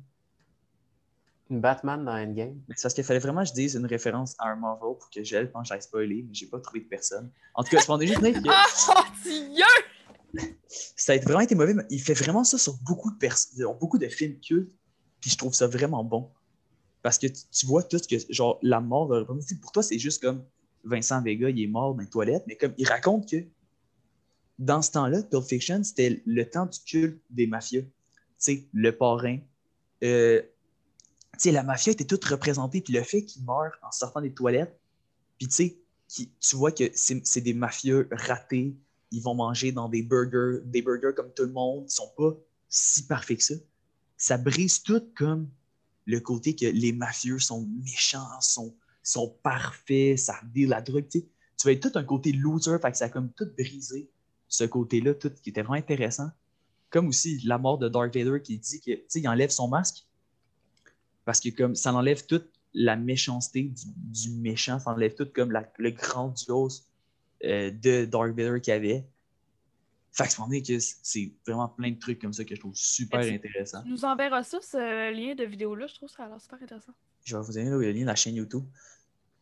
Batman 1.50 2.06
dans 2.06 2.14
Endgame. 2.14 2.62
Mais 2.70 2.76
C'est 2.78 2.84
parce 2.84 2.94
qu'il 2.94 3.04
fallait 3.04 3.20
vraiment 3.20 3.42
que 3.44 3.50
je 3.50 3.54
dise 3.54 3.76
une 3.76 3.86
référence 3.86 4.36
à 4.40 4.48
un 4.52 4.56
Marvel 4.56 4.96
pour 4.98 5.10
que 5.14 5.22
je 5.22 5.38
pense 5.48 5.64
que 5.64 5.74
j'aille 5.74 5.82
spoiler, 5.82 6.24
mais 6.26 6.34
j'ai 6.34 6.46
pas 6.46 6.62
trouvé 6.62 6.80
de 6.82 6.86
personne. 6.88 7.30
En 7.56 7.64
tout 7.64 7.72
cas, 7.72 7.82
c'est 7.82 8.08
juste 8.08 8.22
dire 8.22 8.42
que 8.42 8.50
Ah, 8.50 8.66
oh, 8.90 9.02
Dieu! 9.26 9.66
ça 10.96 11.12
a 11.12 11.16
été- 11.16 11.26
vraiment 11.26 11.42
été 11.42 11.56
mauvais, 11.56 11.74
mais 11.74 11.84
il 11.90 12.00
fait 12.02 12.14
vraiment 12.14 12.46
ça 12.46 12.58
sur 12.58 12.78
beaucoup 12.84 13.12
de 13.12 13.18
personnes, 13.18 13.66
beaucoup 13.82 13.98
de 13.98 14.08
films 14.08 14.40
cultes, 14.40 14.72
puis 15.22 15.30
je 15.30 15.38
trouve 15.38 15.54
ça 15.54 15.68
vraiment 15.68 16.04
bon. 16.04 16.30
Parce 17.02 17.18
que 17.18 17.28
tu, 17.28 17.66
vois 17.66 17.84
tout 17.84 17.98
ce 17.98 18.08
que, 18.08 18.16
genre, 18.34 18.60
la 18.62 18.80
mort 18.80 19.08
représenter. 19.08 19.56
Pour 19.56 19.72
toi, 19.72 19.82
c'est 19.82 19.98
juste 19.98 20.22
comme 20.22 20.44
Vincent 20.84 21.22
Vega, 21.22 21.50
il 21.50 21.62
est 21.62 21.68
mort 21.68 21.96
dans 21.96 22.02
les 22.02 22.10
toilettes, 22.10 22.44
mais 22.48 22.56
comme 22.56 22.74
il 22.78 22.88
raconte 22.88 23.30
que 23.30 23.44
dans 24.60 24.82
ce 24.82 24.92
temps-là, 24.92 25.24
Pulp 25.24 25.44
Fiction, 25.44 25.84
c'était 25.84 26.22
le 26.26 26.50
temps 26.50 26.66
du 26.66 26.80
culte 26.86 27.22
des 27.30 27.48
mafieux. 27.48 27.84
Tu 27.84 27.90
sais, 28.38 28.68
le 28.74 28.96
parrain. 28.96 29.40
Euh, 30.04 30.42
tu 31.34 31.40
sais, 31.40 31.52
la 31.52 31.64
mafia 31.64 31.94
était 31.94 32.06
toute 32.06 32.24
représentée, 32.26 32.82
puis 32.82 32.94
le 32.94 33.04
fait 33.04 33.24
qu'il 33.24 33.44
meurt 33.44 33.74
en 33.82 33.92
sortant 33.92 34.22
des 34.22 34.34
toilettes, 34.34 34.80
puis 35.38 35.48
tu 35.48 35.54
sais, 35.54 35.78
tu 36.40 36.56
vois 36.56 36.72
que 36.72 36.84
c'est 36.94 37.26
c'est 37.26 37.42
des 37.42 37.54
mafieux 37.54 38.08
ratés, 38.12 38.76
ils 39.12 39.22
vont 39.22 39.34
manger 39.34 39.72
dans 39.72 39.90
des 39.90 40.04
burgers, 40.04 40.60
des 40.66 40.82
burgers 40.82 41.14
comme 41.16 41.32
tout 41.34 41.44
le 41.44 41.52
monde, 41.52 41.86
ils 41.88 41.94
sont 41.94 42.12
pas 42.18 42.36
si 42.70 43.06
parfaits 43.08 43.38
que 43.38 43.44
ça. 43.44 43.56
Ça 44.22 44.38
brise 44.38 44.84
tout 44.84 45.02
comme 45.16 45.50
le 46.06 46.20
côté 46.20 46.56
que 46.56 46.68
les 46.68 46.94
mafieux 46.94 47.40
sont 47.40 47.68
méchants, 47.84 48.40
sont, 48.40 48.76
sont 49.02 49.36
parfaits, 49.42 50.20
ça 50.20 50.36
deal 50.54 50.70
la 50.70 50.80
drogue. 50.80 51.08
Tu 51.10 51.24
vas 51.66 51.72
être 51.72 51.90
tout 51.92 51.98
un 51.98 52.04
côté 52.04 52.32
loser, 52.32 52.78
fait 52.80 52.96
ça 52.96 53.06
a 53.06 53.10
comme 53.10 53.32
tout 53.32 53.48
brisé 53.58 54.12
ce 54.48 54.64
côté-là, 54.64 55.16
tout 55.16 55.32
qui 55.42 55.50
était 55.50 55.64
vraiment 55.64 55.80
intéressant. 55.80 56.30
Comme 56.92 57.08
aussi 57.08 57.40
la 57.46 57.58
mort 57.58 57.80
de 57.80 57.90
Darth 57.90 58.14
Vader 58.14 58.40
qui 58.44 58.60
dit 58.60 58.80
que, 58.80 58.92
tu 58.92 59.06
sais, 59.08 59.22
il 59.22 59.28
enlève 59.28 59.50
son 59.50 59.68
masque 59.68 60.06
parce 61.26 61.40
que 61.40 61.50
comme 61.50 61.76
ça 61.76 61.92
enlève 61.92 62.24
toute 62.28 62.48
la 62.76 62.96
méchanceté 62.96 63.74
du, 63.74 64.30
méchant, 64.36 64.78
ça 64.78 64.92
enlève 64.92 65.16
tout 65.16 65.30
comme 65.34 65.52
le 65.80 65.90
grandiose 65.90 66.86
euh, 67.44 67.72
de 67.72 68.06
Darth 68.06 68.36
Vader 68.36 68.62
qu'il 68.62 68.74
avait. 68.74 69.04
Fait 70.14 70.26
que 70.26 70.30
c'est 70.32 70.62
que 70.62 70.80
c'est 71.04 71.32
vraiment 71.48 71.70
plein 71.70 71.92
de 71.92 71.98
trucs 72.00 72.20
comme 72.20 72.34
ça 72.34 72.44
que 72.44 72.54
je 72.54 72.60
trouve 72.60 72.76
super 72.76 73.22
tu- 73.22 73.32
intéressant. 73.34 73.82
Tu 73.84 73.90
nous 73.90 74.04
enverras 74.04 74.44
ça, 74.44 74.60
ce 74.62 75.12
lien 75.14 75.36
de 75.36 75.44
vidéo-là. 75.46 75.88
Je 75.88 75.96
trouve 75.96 76.10
ça 76.10 76.26
a 76.26 76.28
l'air 76.28 76.42
super 76.42 76.62
intéressant. 76.62 76.92
Je 77.24 77.38
vais 77.38 77.42
vous 77.44 77.54
donner 77.54 77.70
le 77.70 77.92
lien 77.92 78.02
de 78.02 78.06
la 78.08 78.16
chaîne 78.16 78.36
YouTube. 78.36 78.64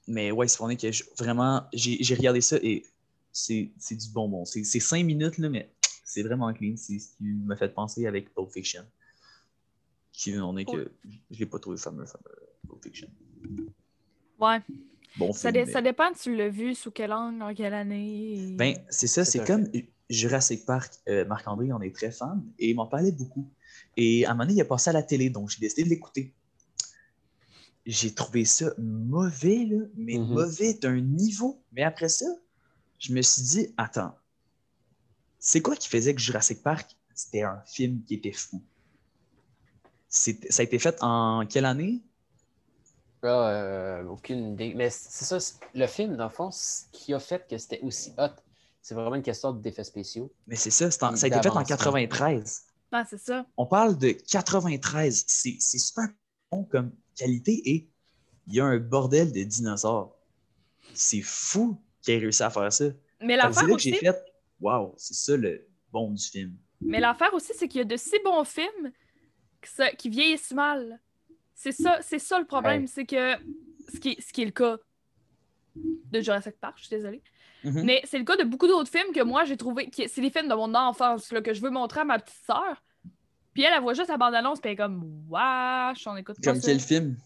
Mais 0.08 0.32
ouais, 0.32 0.48
c'est 0.48 0.76
que 0.78 0.92
je- 0.92 1.04
vraiment, 1.18 1.64
j'ai 1.74 1.98
j'ai 2.04 2.14
regardé 2.16 2.42
ça 2.42 2.58
et 2.62 2.86
c'est 3.32 3.72
c'est 3.80 3.96
du 3.96 4.10
bonbon. 4.10 4.46
C'est 4.46 4.64
c'est 4.64 4.80
cinq 4.80 5.04
minutes, 5.06 5.38
là, 5.40 5.50
mais 5.50 5.72
c'est 6.06 6.22
vraiment 6.24 6.52
clean. 6.54 6.76
C'est 6.78 7.00
ce 7.00 7.10
qui 7.18 7.24
m'a 7.24 7.56
fait 7.56 7.70
penser 7.74 8.06
avec 8.06 8.34
Pulp 8.34 8.52
Fiction. 8.52 8.86
Qui 10.12 10.38
on 10.38 10.56
est 10.58 10.66
que 10.66 10.92
je 11.32 11.40
l'ai 11.40 11.46
pas 11.46 11.60
trouvé 11.60 11.78
fameux, 11.78 12.06
fameux 12.06 12.36
Pulp 12.68 12.84
Fiction. 12.84 13.08
Ouais. 14.40 14.60
Bon 15.18 15.34
Ça, 15.34 15.50
film, 15.52 15.54
dé- 15.54 15.66
mais- 15.68 15.72
ça 15.74 15.82
dépend 15.82 16.14
si 16.14 16.24
tu 16.24 16.36
l'as 16.36 16.50
vu, 16.50 16.76
sous 16.76 16.92
quelle 16.92 17.12
angle, 17.14 17.42
en 17.42 17.54
quelle 17.54 17.74
année. 17.74 18.34
et- 18.52 18.56
Ben, 18.56 18.76
c'est 18.90 19.08
ça, 19.08 19.26
C'est 19.26 19.44
comme 19.46 19.68
Jurassic 20.10 20.66
Park. 20.66 20.94
Euh, 21.08 21.26
Marc-André 21.26 21.72
en 21.72 21.82
est 21.82 21.96
très 21.96 22.12
fan 22.12 22.44
et 22.58 22.70
il 22.70 22.76
m'en 22.76 22.88
parlait 22.88 23.12
beaucoup. 23.12 23.48
Et 23.98 24.26
à 24.26 24.32
un 24.32 24.34
moment 24.34 24.46
donné, 24.46 24.56
il 24.58 24.62
a 24.62 24.66
passé 24.66 24.90
à 24.90 24.94
la 24.94 25.04
télé, 25.04 25.30
donc 25.30 25.50
j'ai 25.50 25.60
décidé 25.60 25.84
de 25.84 25.90
l'écouter. 25.90 26.34
J'ai 27.86 28.14
trouvé 28.14 28.46
ça 28.46 28.72
mauvais, 28.78 29.66
là, 29.66 29.86
mais 29.96 30.18
Mhm. 30.18 30.34
mauvais 30.34 30.74
d'un 30.74 31.00
niveau. 31.00 31.62
Mais 31.72 31.84
après 31.84 32.10
ça, 32.10 32.26
je 33.00 33.14
me 33.14 33.22
suis 33.22 33.42
dit, 33.42 33.74
attends, 33.78 34.16
c'est 35.40 35.62
quoi 35.62 35.76
qui 35.76 35.88
faisait 35.88 36.14
que 36.14 36.22
Jurassic 36.22 36.62
Park, 36.62 36.96
c'était 37.16 37.44
un 37.44 37.62
film 37.66 38.04
qui 38.06 38.16
était 38.16 38.32
fou? 38.34 38.62
Ça 40.08 40.32
a 40.60 40.64
été 40.64 40.80
fait 40.80 40.98
en 41.02 41.46
quelle 41.48 41.66
année? 41.66 42.02
Ah, 43.22 43.50
euh, 43.50 44.04
aucune 44.06 44.54
idée. 44.54 44.74
Mais 44.76 44.90
c'est 44.90 45.26
ça, 45.26 45.38
le 45.74 45.88
film, 45.88 46.16
dans 46.16 46.26
le 46.26 46.30
fond, 46.30 46.52
ce 46.52 46.84
qui 46.92 47.14
a 47.14 47.20
fait 47.20 47.48
que 47.48 47.58
c'était 47.58 47.80
aussi 47.82 48.14
hot, 48.18 48.30
c'est 48.82 48.96
vraiment 48.96 49.16
une 49.16 49.22
question 49.24 49.52
d'effets 49.54 49.84
spéciaux. 49.84 50.34
Mais 50.48 50.56
c'est 50.56 50.72
ça, 50.72 50.90
c'est 50.92 51.04
en- 51.04 51.16
ça 51.16 51.26
a 51.26 51.28
été 51.28 51.36
fait 51.42 51.50
en 51.50 51.54
D'avancement. 51.54 51.64
93. 51.78 52.64
Ah, 52.92 53.06
c'est 53.08 53.20
ça. 53.20 53.46
On 53.58 53.66
parle 53.66 53.98
de 53.98 54.12
93. 54.12 55.26
C'est 55.28 55.58
c'est 55.60 55.78
super 55.78 56.06
bon 56.52 56.64
comme 56.64 56.92
qualité 57.16 57.62
et 57.70 57.90
il 58.48 58.56
y 58.56 58.60
a 58.60 58.66
un 58.66 58.80
bordel 58.80 59.32
de 59.32 59.44
dinosaures. 59.44 60.16
C'est 60.94 61.22
fou 61.22 61.80
qu'il 62.02 62.16
ait 62.16 62.18
réussi 62.18 62.42
à 62.42 62.50
faire 62.50 62.72
ça. 62.74 62.86
Mais 63.22 63.36
l'affaire 63.36 63.64
que 63.64 63.68
j'ai 63.78 63.92
aussi, 63.92 63.94
fait 63.94 64.24
Waouh, 64.60 64.94
c'est 64.98 65.14
ça 65.14 65.38
le 65.38 65.68
bon 65.92 66.12
du 66.12 66.24
film. 66.24 66.56
mais 66.82 67.00
l'affaire 67.00 67.34
aussi, 67.34 67.52
c'est 67.56 67.68
qu'il 67.68 67.80
y 67.80 67.82
a 67.82 67.86
de 67.86 67.96
si 67.98 68.16
bons 68.24 68.44
films 68.44 68.92
que 69.62 69.68
ça- 69.70 69.92
qui 69.92 70.10
vieillissent 70.10 70.52
mal. 70.54 71.00
C'est 71.54 71.72
ça, 71.74 72.00
c'est 72.02 72.20
ça 72.20 72.40
le 72.40 72.46
problème, 72.46 72.82
Ouais. 72.84 72.88
c'est 72.88 73.06
que 73.06 73.36
ce 73.94 74.00
qui, 74.00 74.18
ce 74.22 74.32
qui 74.34 74.42
est 74.42 74.46
le 74.46 74.52
cas 74.52 74.78
de 75.76 76.22
Jurassic 76.22 76.58
Park, 76.60 76.78
je 76.78 76.86
suis 76.88 76.96
désolée. 76.96 77.22
Mhm. 77.64 77.84
Mais 77.84 78.02
c'est 78.06 78.18
le 78.18 78.24
cas 78.24 78.38
de 78.38 78.44
beaucoup 78.44 78.68
d'autres 78.68 78.90
films 78.90 79.12
que 79.14 79.22
moi 79.24 79.44
j'ai 79.46 79.58
trouvé. 79.58 79.90
C'est 80.08 80.22
des 80.22 80.30
films 80.30 80.48
de 80.48 80.54
mon 80.56 80.74
enfance 80.76 81.32
là, 81.32 81.42
que 81.42 81.54
je 81.54 81.62
veux 81.62 81.70
montrer 81.70 82.02
à 82.02 82.06
ma 82.06 82.20
petite 82.20 82.40
sœur. 82.46 82.82
Puis 83.54 83.64
elle, 83.64 83.74
elle 83.76 83.82
voit 83.82 83.94
juste 83.94 84.10
la 84.10 84.18
bande-annonce, 84.18 84.60
puis 84.62 84.70
elle 84.70 84.74
est 84.74 84.78
comme 84.78 85.04
Wesh, 85.28 86.08
on 86.08 86.16
écoute 86.16 86.38
pas 86.42 86.52
Comme 86.52 86.62
ça. 86.62 86.68
quel 86.68 86.80
film? 86.80 87.18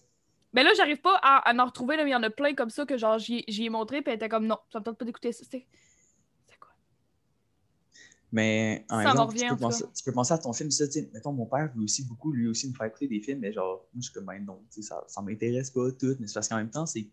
Mais 0.53 0.63
là, 0.63 0.71
j'arrive 0.75 1.01
pas 1.01 1.15
à, 1.21 1.49
à 1.49 1.55
en 1.61 1.65
retrouver. 1.65 1.97
là, 1.97 2.03
mais 2.03 2.09
Il 2.11 2.13
y 2.13 2.15
en 2.15 2.23
a 2.23 2.29
plein 2.29 2.53
comme 2.55 2.69
ça 2.69 2.85
que 2.85 2.97
genre 2.97 3.19
j'y 3.19 3.43
ai 3.47 3.69
montré, 3.69 4.01
puis 4.01 4.11
elle 4.11 4.15
était 4.15 4.29
comme 4.29 4.47
non, 4.47 4.57
ça 4.71 4.79
me 4.79 4.83
tente 4.85 4.97
pas 4.97 5.05
d'écouter 5.05 5.31
ça. 5.31 5.43
C'est 5.49 5.65
quoi? 6.59 6.71
Mais 8.31 8.85
en 8.89 9.01
Ça 9.03 9.11
exemple, 9.11 9.33
revient, 9.33 9.47
tu, 9.49 9.55
peux 9.55 9.57
penser, 9.61 9.83
tu 9.95 10.03
peux 10.03 10.11
penser 10.11 10.33
à 10.33 10.37
ton 10.39 10.53
film, 10.53 10.71
ça, 10.71 10.87
tu 10.87 11.07
mettons, 11.13 11.33
mon 11.33 11.45
père 11.45 11.71
veut 11.75 11.83
aussi 11.83 12.03
beaucoup, 12.05 12.31
lui 12.31 12.47
aussi, 12.47 12.69
me 12.69 12.73
faire 12.73 12.87
écouter 12.87 13.07
des 13.07 13.19
films, 13.19 13.39
mais 13.39 13.51
genre, 13.53 13.85
moi, 13.93 13.99
je 13.99 14.01
suis 14.03 14.13
comme, 14.13 14.25
ben 14.25 14.43
non, 14.43 14.59
ça, 14.69 15.03
ça 15.07 15.21
m'intéresse 15.21 15.69
pas 15.69 15.91
tout, 15.91 16.15
mais 16.19 16.27
c'est 16.27 16.33
parce 16.33 16.47
qu'en 16.49 16.57
même 16.57 16.71
temps, 16.71 16.85
c'est 16.87 17.07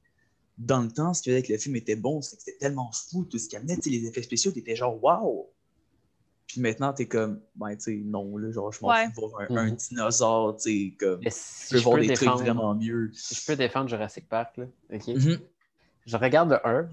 dans 0.61 0.83
le 0.83 0.91
temps, 0.91 1.15
ce 1.15 1.23
qui 1.23 1.31
faisait 1.31 1.43
que 1.43 1.53
le 1.53 1.59
film 1.59 1.75
était 1.77 1.97
bon, 1.97 2.21
c'est 2.21 2.37
que 2.37 2.43
c'était 2.43 2.59
tellement 2.59 2.91
fou, 2.93 3.25
tout 3.25 3.39
ce 3.39 3.49
qu'il 3.49 3.59
amenait, 3.59 3.79
les 3.85 4.07
effets 4.07 4.23
spéciaux, 4.23 4.53
t'étais 4.53 4.77
genre, 4.77 5.03
waouh! 5.03 5.47
Puis 6.47 6.61
maintenant, 6.61 6.93
t'es 6.93 7.07
comme, 7.07 7.41
ben, 7.55 7.75
tu 7.77 7.83
sais, 7.83 7.97
non, 8.05 8.37
là, 8.37 8.51
genre, 8.53 8.71
je 8.73 8.81
m'en 8.83 8.89
Ouais. 8.91 9.07
fous 9.15 9.29
voir 9.29 9.41
un, 9.41 9.57
un 9.57 9.67
Mhm. 9.71 9.77
dinosaure, 9.77 10.57
tu 10.57 10.63
sais, 10.91 10.97
comme, 10.99 11.23
si 11.29 11.71
peux 11.71 11.79
je 11.79 11.85
voir 11.85 11.95
peux 11.97 12.01
des 12.03 12.07
trucs 12.09 12.29
défendre, 12.29 12.43
vraiment 12.43 12.75
mieux. 12.75 13.11
si 13.15 13.35
je 13.35 13.47
peux 13.47 13.57
défendre 13.57 13.89
Jurassic 13.89 14.29
Park, 14.29 14.59
là, 14.59 14.67
ok? 14.93 15.07
Mhm. 15.09 15.41
Je 16.07 16.17
regarde 16.17 16.51
le 16.51 16.67
1. 16.67 16.91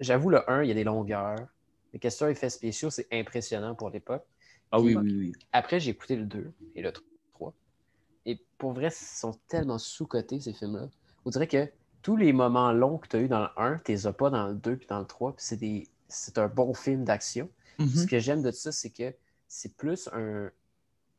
J'avoue, 0.00 0.30
le 0.30 0.50
1, 0.50 0.62
il 0.64 0.68
y 0.68 0.70
a 0.72 0.74
des 0.74 0.84
longueurs. 0.84 1.46
Les 1.92 2.00
questions 2.00 2.26
effets 2.26 2.50
spéciaux, 2.50 2.90
c'est 2.90 3.06
impressionnant 3.12 3.74
pour 3.76 3.90
l'époque. 3.90 4.26
Ah 4.72 4.80
oui, 4.80 4.96
oui, 4.96 5.14
oui. 5.16 5.32
Après, 5.52 5.78
j'ai 5.78 5.90
écouté 5.90 6.16
le 6.16 6.24
2 6.24 6.52
et 6.74 6.82
le 6.82 6.92
3. 6.92 7.54
Et 8.26 8.40
pour 8.58 8.72
vrai, 8.72 8.88
ils 8.88 9.18
sont 9.18 9.38
tellement 9.48 9.78
sous-cotés, 9.78 10.40
ces 10.40 10.52
films-là. 10.52 10.88
On 11.24 11.30
dirait 11.30 11.46
que 11.46 11.68
tous 12.04 12.16
les 12.16 12.32
moments 12.32 12.70
longs 12.70 12.98
que 12.98 13.08
tu 13.08 13.16
as 13.16 13.20
eu 13.20 13.28
dans 13.28 13.40
le 13.40 13.48
1, 13.56 13.78
tu 13.78 13.90
les 13.92 14.06
as 14.06 14.12
pas 14.12 14.30
dans 14.30 14.46
le 14.48 14.54
2 14.54 14.76
puis 14.76 14.86
dans 14.86 15.00
le 15.00 15.06
3. 15.06 15.32
Puis 15.34 15.44
c'est 15.44 15.56
des... 15.56 15.88
c'est 16.06 16.38
un 16.38 16.46
bon 16.46 16.72
film 16.74 17.02
d'action. 17.04 17.48
Ce 17.80 18.06
que 18.06 18.20
j'aime 18.20 18.42
de 18.42 18.52
ça, 18.52 18.70
c'est 18.70 18.90
que 18.90 19.12
c'est 19.48 19.74
plus 19.76 20.08
un. 20.12 20.48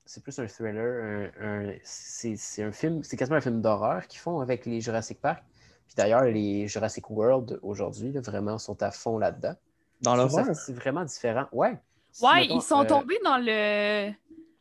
C'est 0.06 0.24
plus 0.24 0.38
un 0.40 0.48
thriller. 0.48 1.32
un- 1.42 1.46
un- 1.46 1.74
c'est 1.84 2.38
c'est 2.38 2.64
un 2.64 2.72
film. 2.72 3.04
C'est 3.04 3.18
quasiment 3.18 3.38
un 3.38 3.42
film 3.42 3.62
d'horreur 3.62 4.08
qu'ils 4.08 4.20
font 4.22 4.40
avec 4.40 4.66
les 4.66 4.80
Jurassic 4.80 5.20
Park. 5.20 5.44
Puis 5.88 5.96
d'ailleurs, 5.98 6.24
les 6.24 6.68
Jurassic 6.68 7.10
World 7.10 7.60
aujourd'hui, 7.62 8.12
là, 8.14 8.22
vraiment, 8.22 8.58
sont 8.58 8.82
à 8.84 8.92
fond 8.92 9.18
là-dedans. 9.18 9.56
Dans 10.02 10.16
trouve 10.16 10.30
ça- 10.30 10.38
l'horreur? 10.42 10.56
C'est 10.56 10.74
vraiment 10.74 11.04
différent. 11.04 11.48
Ouais. 11.52 11.78
Si, 12.12 12.24
Ouais, 12.24 12.42
mettons, 12.42 12.56
ils 12.58 12.62
sont 12.62 12.82
euh, 12.84 12.86
tombés 12.86 13.20
dans 13.26 13.38
le. 13.38 14.12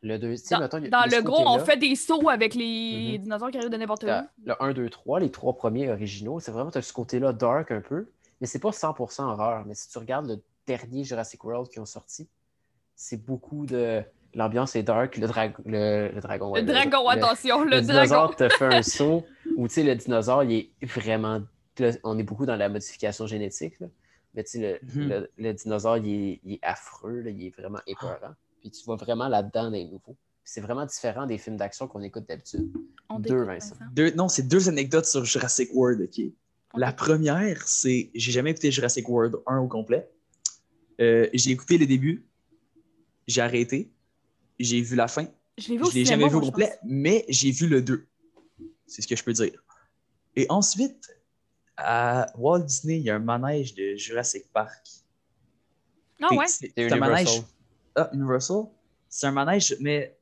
Le 0.07 0.19
deux, 0.19 0.35
Dans, 0.51 0.61
mettons, 0.61 0.77
le 0.79 1.23
gros, 1.23 1.49
on 1.49 1.59
fait 1.61 1.79
des 1.79 1.97
sauts 1.97 2.29
avec 2.29 2.55
les 2.55 3.15
Mhm. 3.17 3.23
dinosaures 3.25 3.51
qui 3.51 3.57
arrivent 3.57 3.71
de 3.71 3.77
n'importe 3.79 4.05
où. 4.05 4.07
Le 4.45 4.63
1, 4.63 4.73
2, 4.75 4.91
3, 4.91 5.19
les 5.19 5.31
trois 5.31 5.57
premiers 5.57 5.91
originaux, 5.91 6.41
c'est 6.41 6.53
vraiment, 6.53 6.69
as 6.71 6.83
ce 6.83 6.93
côté-là 6.93 7.33
dark 7.33 7.71
un 7.71 7.81
peu, 7.81 8.07
mais 8.41 8.47
c'est 8.47 8.59
pas 8.59 8.71
100% 8.71 9.25
horreur. 9.33 9.65
Mais 9.67 9.75
si 9.75 9.89
tu 9.89 9.97
regardes 9.97 10.27
le 10.29 10.43
dernier 10.67 11.05
Jurassic 11.05 11.43
World 11.43 11.69
qui 11.71 11.79
ont 11.81 11.87
sorti, 11.87 12.29
c'est 12.95 13.17
beaucoup 13.25 13.65
de. 13.67 14.03
L'ambiance 14.35 14.75
est 14.77 14.83
dark, 14.83 15.17
le, 15.17 15.27
dra- 15.29 15.53
le, 15.65 16.11
le 16.13 16.21
dragon. 16.21 16.51
ouais, 16.51 16.61
Le 16.61 16.67
dragon, 16.67 17.05
le- 17.05 17.17
attention, 17.17 17.63
le, 17.65 17.71
le 17.77 17.81
dragon. 17.83 17.93
dinosaure 18.05 18.37
te 18.37 18.49
fait 18.51 18.65
un 18.67 18.83
saut 18.83 19.25
où 19.57 19.69
tu 19.69 19.75
sais, 19.75 19.83
le 19.85 19.95
dinosaure, 19.95 20.43
il 20.45 20.53
est 20.83 20.87
vraiment. 20.87 21.41
là, 21.79 21.91
on 22.03 22.19
est 22.19 22.23
beaucoup 22.25 22.45
dans 22.45 22.57
la 22.57 22.69
modification 22.69 23.27
génétique. 23.27 23.79
là. 23.81 23.87
Mais 24.35 24.43
tu 24.45 24.59
sais, 24.59 24.81
le, 24.83 25.03
Mhm. 25.03 25.09
le- 25.09 25.31
le 25.39 25.53
dinosaure, 25.55 25.97
il 25.99 26.09
est, 26.33 26.41
il 26.45 26.53
est 26.55 26.59
affreux, 26.63 27.21
là, 27.21 27.31
il 27.31 27.47
est 27.47 27.57
vraiment 27.57 27.79
épeurant. 27.87 28.35
Puis 28.65 28.71
tu 28.71 28.87
vas 28.87 28.97
vraiment 28.97 29.29
là-dedans 29.29 29.71
des 29.71 29.85
nouveaux. 29.85 30.17
C'est 30.43 30.63
vraiment 30.63 30.87
différent 30.87 31.27
des 31.27 31.37
films 31.37 31.59
d'action 31.59 31.87
qu'on 31.87 32.01
écoute 32.01 32.25
d'habitude. 32.27 32.73
Deux, 33.19 33.45
Vincent. 33.45 33.77
Deux, 33.93 34.11
non, 34.13 34.31
c'est 34.31 34.49
deux 34.49 34.71
anecdotes 34.71 35.05
sur 35.05 35.23
Jurassic 35.23 35.69
World, 35.75 36.09
La 36.75 36.91
première, 36.91 37.69
c'est 37.69 38.11
j'ai 38.15 38.33
jamais 38.33 38.53
écouté 38.53 38.73
Jurassic 38.73 39.07
World 39.07 39.37
1 39.47 39.59
au 39.59 39.69
complet. 39.69 40.11
Euh, 40.99 41.29
j'ai 41.35 41.51
écouté 41.51 41.77
le 41.77 41.85
début, 41.85 42.27
j'ai 43.27 43.43
arrêté, 43.43 43.93
j'ai 44.59 44.81
vu 44.81 44.97
la 44.97 45.09
fin, 45.09 45.27
Je 45.59 45.69
l'ai 45.69 45.77
vu 45.77 45.83
au 45.83 45.91
je 45.91 45.97
l'ai 45.97 46.05
cinéma, 46.07 46.23
jamais 46.23 46.29
vu 46.31 46.37
au 46.37 46.41
complet, 46.41 46.69
pense. 46.69 46.79
mais 46.85 47.27
j'ai 47.29 47.51
vu 47.51 47.67
le 47.67 47.83
2. 47.83 48.07
C'est 48.87 49.03
ce 49.03 49.07
que 49.07 49.17
je 49.17 49.23
peux 49.25 49.35
dire. 49.35 49.63
Et 50.37 50.47
ensuite, 50.49 51.15
à 51.77 52.33
Walt 52.39 52.61
Disney, 52.61 52.97
il 52.97 53.03
y 53.05 53.11
a 53.11 53.17
un 53.17 53.19
manège 53.19 53.75
de 53.75 53.95
Jurassic 53.97 54.51
Park. 54.55 54.87
Ah 56.23 56.29
T'es- 56.31 56.37
ouais? 56.39 56.47
C'est 56.47 56.73
C'est 56.75 56.89
c'est 56.89 56.93
un 56.93 56.97
manège. 56.97 57.43
Universal. 57.97 58.11
Ah, 58.11 58.11
Universal? 58.13 58.65
C'est 59.09 59.27
un 59.27 59.33
manège, 59.33 59.77
mais. 59.81 60.17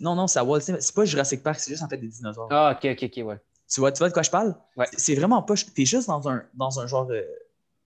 Non, 0.00 0.16
non, 0.16 0.26
c'est 0.26 0.38
à 0.40 0.44
Walt 0.44 0.58
Disney. 0.60 0.80
C'est 0.80 0.94
pas 0.94 1.04
Jurassic 1.04 1.42
Park, 1.42 1.60
c'est 1.60 1.70
juste 1.70 1.82
en 1.84 1.88
fait 1.88 1.98
des 1.98 2.08
dinosaures. 2.08 2.48
Ah, 2.50 2.76
ok, 2.76 2.90
ok, 2.92 3.04
ok, 3.16 3.24
ouais. 3.26 3.40
Tu 3.72 3.80
vois, 3.80 3.92
tu 3.92 3.98
vois 3.98 4.08
de 4.08 4.12
quoi 4.14 4.22
je 4.22 4.30
parle? 4.30 4.56
Ouais. 4.76 4.86
C'est- 4.96 5.14
vraiment 5.14 5.42
pas. 5.42 5.54
T'es 5.74 5.84
juste 5.84 6.08
dans 6.08 6.28
un, 6.28 6.42
dans 6.54 6.80
un 6.80 6.86
genre. 6.86 7.08
euh, 7.10 7.22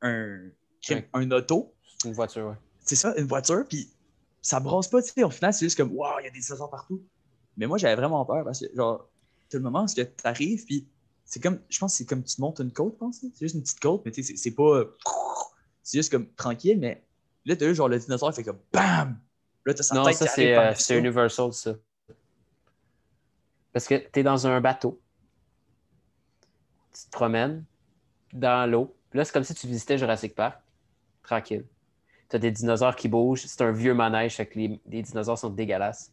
un, 0.03 0.51
Ouais. 0.91 1.09
un 1.13 1.31
auto. 1.33 1.75
Une 2.05 2.13
voiture, 2.13 2.47
ouais. 2.49 2.55
C'est 2.85 2.97
ça, 2.97 3.13
une 3.19 3.27
voiture, 3.27 3.65
puis 3.69 3.91
ça 4.41 4.61
brasse 4.61 4.89
pas, 4.89 5.03
tu 5.03 5.13
sais. 5.13 5.25
Au 5.25 5.31
final, 5.31 5.53
c'est 5.53 5.67
juste 5.67 5.77
comme, 5.77 5.93
waouh, 5.95 6.21
il 6.21 6.25
y 6.25 6.29
a 6.29 6.31
des 6.31 6.39
dinosaures 6.41 6.71
partout. 6.71 7.03
Mais 7.57 7.67
moi, 7.67 7.77
j'avais 7.77 7.97
vraiment 7.97 8.25
peur 8.25 8.45
parce 8.45 8.61
que, 8.61 8.67
genre, 8.75 9.09
tout 9.51 9.57
le 9.59 9.63
moment 9.65 9.83
où 9.85 9.87
tu 9.89 10.07
arrives, 10.25 10.65
puis 10.65 10.87
c'est 11.25 11.43
comme, 11.43 11.59
je 11.69 11.79
pense 11.79 11.93
que 11.93 11.99
c'est 11.99 12.07
comme 12.07 12.23
tu 12.23 12.41
montes 12.41 12.61
une 12.61 12.73
côte, 12.73 12.95
je 12.95 12.99
pense. 12.99 13.19
C'est 13.21 13.39
juste 13.41 13.57
une 13.57 13.63
petite 13.63 13.81
côte, 13.81 14.03
mais 14.05 14.13
tu 14.13 14.23
sais, 14.23 14.37
c'est- 14.37 14.51
pas. 14.53 14.85
C'est 15.83 15.99
juste 15.99 16.11
comme 16.13 16.29
tranquille, 16.35 16.79
mais 16.79 17.05
là, 17.49 17.57
t'as 17.57 17.67
vu, 17.67 17.75
genre, 17.75 17.89
le 17.89 17.99
dinosaure, 17.99 18.31
il 18.31 18.35
fait 18.35 18.45
comme, 18.45 18.61
bam! 18.73 19.19
Là, 19.65 19.75
t'as 19.75 19.83
sa 19.83 19.95
Non, 19.95 20.05
tête 20.05 20.15
ça, 20.15 20.27
c'est 20.27 20.57
euh, 20.57 20.73
c'est 20.75 20.99
Universal, 20.99 21.53
ça. 21.53 21.75
Parce 23.73 23.87
que 23.87 23.95
tu 23.97 24.21
es 24.21 24.23
dans 24.23 24.47
un 24.47 24.61
bateau. 24.61 25.01
Tu 26.95 27.05
te 27.05 27.11
promènes 27.11 27.65
dans 28.33 28.69
l'eau. 28.71 28.97
Puis 29.11 29.19
Là, 29.19 29.25
c'est 29.25 29.33
comme 29.33 29.45
si 29.45 29.55
tu 29.55 29.67
visitais 29.67 29.99
Jurassic 29.99 30.35
Park. 30.35 30.61
Tranquille. 31.23 31.65
Tu 32.31 32.37
as 32.37 32.39
des 32.39 32.51
dinosaures 32.51 32.97
qui 32.97 33.09
bougent. 33.09 33.45
C'est 33.47 33.63
un 33.63 33.73
vieux 33.73 33.95
manège, 33.95 34.37
fait 34.37 34.47
que 34.47 34.59
les, 34.59 34.81
les 34.87 35.03
dinosaures 35.03 35.39
sont 35.39 35.51
dégueulasses. 35.51 36.13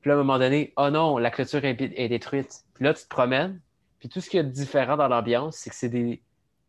Puis 0.00 0.08
là, 0.08 0.14
à 0.14 0.18
un 0.18 0.22
moment 0.22 0.38
donné, 0.38 0.72
oh 0.76 0.90
non, 0.90 1.18
la 1.18 1.30
clôture 1.30 1.64
est, 1.64 1.80
est 1.80 2.08
détruite. 2.08 2.64
Puis 2.74 2.84
là, 2.84 2.94
tu 2.94 3.02
te 3.02 3.08
promènes. 3.08 3.60
Puis 3.98 4.08
tout 4.08 4.20
ce 4.20 4.30
qui 4.30 4.38
est 4.38 4.44
différent 4.44 4.96
dans 4.96 5.08
l'ambiance, 5.08 5.56
c'est 5.56 5.70
que 5.70 5.76
c'est 5.76 5.88
des, 5.88 6.22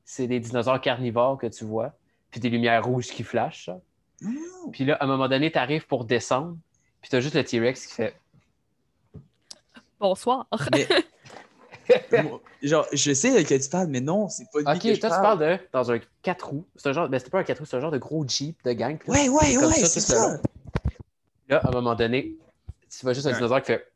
c'est 0.04 0.28
des 0.28 0.40
dinosaures 0.40 0.82
carnivores 0.82 1.38
que 1.38 1.48
tu 1.48 1.64
vois. 1.66 1.94
Puis 2.30 2.40
des 2.40 2.50
lumières 2.50 2.84
rouges 2.84 3.08
qui 3.08 3.24
flashent. 3.24 3.66
ça. 3.66 3.80
Non. 4.22 4.70
Puis 4.72 4.86
là, 4.86 4.96
à 4.96 5.04
un 5.06 5.08
moment 5.08 5.28
donné, 5.28 5.52
tu 5.52 5.58
arrives 5.58 5.88
pour 5.88 6.06
descendre. 6.06 6.58
Puis 7.02 7.10
tu 7.10 7.16
as 7.16 7.20
juste 7.22 7.36
le 7.36 7.44
T-Rex 7.44 7.88
qui 7.88 7.94
fait 7.94 8.16
Bonsoir. 10.00 10.48
Mais. 10.72 10.88
genre, 12.64 12.88
je 12.92 13.14
sais 13.14 13.44
que 13.44 13.54
tu 13.64 13.70
parles, 13.70 13.88
mais 13.88 14.02
non, 14.02 14.30
c'est 14.30 14.46
pas 14.52 14.60
de 14.62 14.66
lui 14.66 14.72
Ok, 14.72 14.82
que 14.82 14.82
toi, 14.82 14.90
je 14.90 14.94
tu 14.96 15.00
parle. 15.22 15.22
parles 15.40 15.40
de 15.40 15.60
dans 15.74 15.92
un 15.92 16.00
4 16.22 16.48
roues. 16.48 16.66
C'est 16.76 16.90
un 16.90 16.94
genre, 16.94 17.10
ben, 17.10 17.20
c'était 17.20 17.32
pas 17.32 17.40
un 17.40 17.44
4 17.44 17.60
roues, 17.60 17.66
c'est 17.66 17.78
un 17.78 17.82
genre 17.82 17.92
de 17.92 17.98
gros 17.98 18.26
Jeep 18.28 18.64
de 18.64 18.74
gang. 18.74 18.98
là. 19.08 19.14
Ouais, 19.14 19.30
ouais, 19.30 19.58
ouais, 19.58 19.74
c'est 19.86 20.00
ça. 20.00 20.40
Là, 21.50 21.58
à 21.58 21.68
un 21.68 21.72
moment 21.72 21.96
donné, 21.96 22.36
tu 22.90 22.98
vois 23.04 23.14
juste 23.14 23.26
un 23.28 23.30
Ouais. 23.32 23.36
dinosaure 23.36 23.62
qui 23.62 23.68
fait 23.68 23.88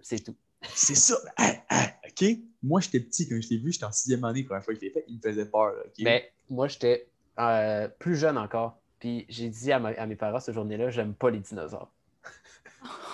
c'est 0.00 0.20
tout. 0.20 0.34
C'est 0.74 0.94
ça. 0.94 1.16
Hein, 1.38 1.52
hein, 1.70 1.86
OK? 2.08 2.28
Moi, 2.62 2.80
j'étais 2.80 3.00
petit 3.00 3.28
quand 3.28 3.36
je 3.40 3.48
t'ai 3.48 3.58
vu, 3.58 3.72
j'étais 3.72 3.84
en 3.84 3.92
sixième 3.92 4.24
année 4.24 4.42
la 4.42 4.46
première 4.46 4.64
fois 4.64 4.74
que 4.74 4.80
je 4.80 4.84
l'ai 4.86 4.90
fait, 4.92 5.04
il 5.08 5.16
me 5.16 5.20
faisait 5.20 5.46
peur. 5.46 5.74
Mais 6.00 6.32
moi, 6.48 6.68
j'étais 6.68 7.06
euh, 7.38 7.88
plus 7.98 8.16
jeune 8.16 8.38
encore. 8.38 8.78
Puis 8.98 9.26
j'ai 9.28 9.48
dit 9.48 9.72
à, 9.72 9.78
ma- 9.78 9.90
à 9.90 10.06
mes 10.06 10.16
parents 10.16 10.40
cette 10.40 10.54
journée-là, 10.54 10.90
j'aime 10.90 11.14
pas 11.14 11.30
les 11.30 11.40
dinosaures. 11.40 11.92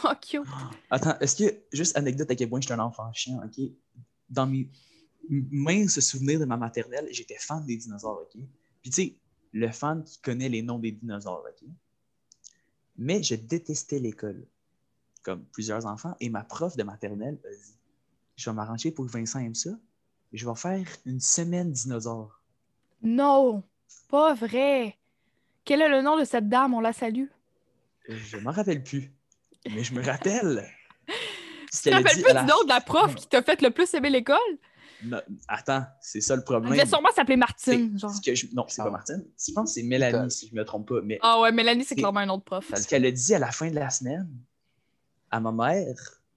Oh, 0.04 0.12
cute. 0.20 0.42
Attends, 0.90 1.16
est-ce 1.20 1.36
que, 1.36 1.62
juste 1.72 1.96
anecdote 1.96 2.30
à 2.30 2.34
quel 2.34 2.48
point 2.48 2.60
j'étais 2.60 2.74
un 2.74 2.80
enfant 2.80 3.12
chien, 3.12 3.40
OK? 3.44 3.64
Dans 4.28 4.46
mes 4.46 4.68
minces 5.28 6.00
souvenirs 6.00 6.40
de 6.40 6.44
ma 6.44 6.56
maternelle, 6.56 7.06
j'étais 7.12 7.36
fan 7.38 7.64
des 7.64 7.76
dinosaures, 7.76 8.20
OK? 8.22 8.42
Puis 8.82 8.90
tu 8.90 8.92
sais, 8.92 9.16
le 9.52 9.70
fan 9.70 10.02
qui 10.02 10.18
connaît 10.20 10.48
les 10.48 10.60
noms 10.62 10.80
des 10.80 10.90
dinosaures, 10.92 11.44
OK? 11.48 11.68
Mais 12.96 13.22
je 13.22 13.36
détestais 13.36 14.00
l'école, 14.00 14.44
comme 15.22 15.44
plusieurs 15.46 15.86
enfants, 15.86 16.16
et 16.20 16.28
ma 16.28 16.42
prof 16.42 16.76
de 16.76 16.82
maternelle 16.82 17.38
a 17.44 17.50
dit 17.50 17.78
Je 18.36 18.50
vais 18.50 18.54
m'arranger 18.54 18.90
pour 18.90 19.06
que 19.06 19.12
Vincent 19.12 19.38
aime 19.38 19.54
ça, 19.54 19.70
je 20.32 20.48
vais 20.48 20.56
faire 20.56 20.86
une 21.06 21.20
semaine 21.20 21.70
dinosaure. 21.72 22.42
Non, 23.02 23.62
pas 24.08 24.34
vrai. 24.34 24.98
Quel 25.64 25.80
est 25.82 25.88
le 25.88 26.02
nom 26.02 26.18
de 26.18 26.24
cette 26.24 26.48
dame? 26.48 26.74
On 26.74 26.80
la 26.80 26.92
salue. 26.92 27.26
Je 28.08 28.36
m'en 28.38 28.50
rappelle 28.50 28.82
plus, 28.82 29.12
mais 29.70 29.84
je 29.84 29.94
me 29.94 30.02
rappelle. 30.04 30.68
Tu 31.72 31.88
te 31.88 31.94
rappelles 31.94 32.20
la- 32.34 32.42
du 32.42 32.48
nom 32.50 32.62
de 32.64 32.68
la 32.68 32.80
prof 32.82 33.14
qui 33.16 33.26
t'a 33.26 33.40
fait 33.42 33.62
le 33.62 33.70
plus 33.70 33.94
aimer 33.94 34.10
l'école? 34.10 34.36
Non, 35.04 35.20
attends, 35.48 35.84
c'est 36.02 36.20
ça 36.20 36.34
le 36.36 36.40
Elle 36.40 36.44
problème. 36.44 36.70
devait 36.74 36.84
sûrement 36.86 37.08
s'appeler 37.14 37.36
Martine, 37.36 37.98
genre. 37.98 38.10
ce 38.12 38.20
que 38.20 38.34
je- 38.34 38.46
Non, 38.52 38.66
c'est 38.68 38.82
Ah. 38.82 38.84
pas 38.84 38.90
Martine. 38.90 39.24
Je 39.38 39.52
pense 39.52 39.70
que 39.70 39.74
c'est 39.80 39.82
Mélanie, 39.82 40.30
si 40.30 40.48
je 40.48 40.54
me 40.54 40.64
trompe 40.66 40.88
pas. 40.88 41.00
Mais 41.02 41.18
Ah 41.22 41.40
ouais, 41.40 41.50
Mélanie, 41.50 41.82
c'est 41.82 41.90
C'est- 41.90 41.94
clairement 41.96 42.20
un 42.20 42.28
autre 42.28 42.44
prof. 42.44 42.70
ce 42.76 42.86
qu'elle 42.86 43.06
a 43.06 43.10
dit 43.10 43.34
à 43.34 43.38
la 43.38 43.50
fin 43.50 43.70
de 43.70 43.74
la 43.74 43.88
semaine 43.88 44.28
à 45.30 45.40
ma 45.40 45.50
mère, 45.50 45.94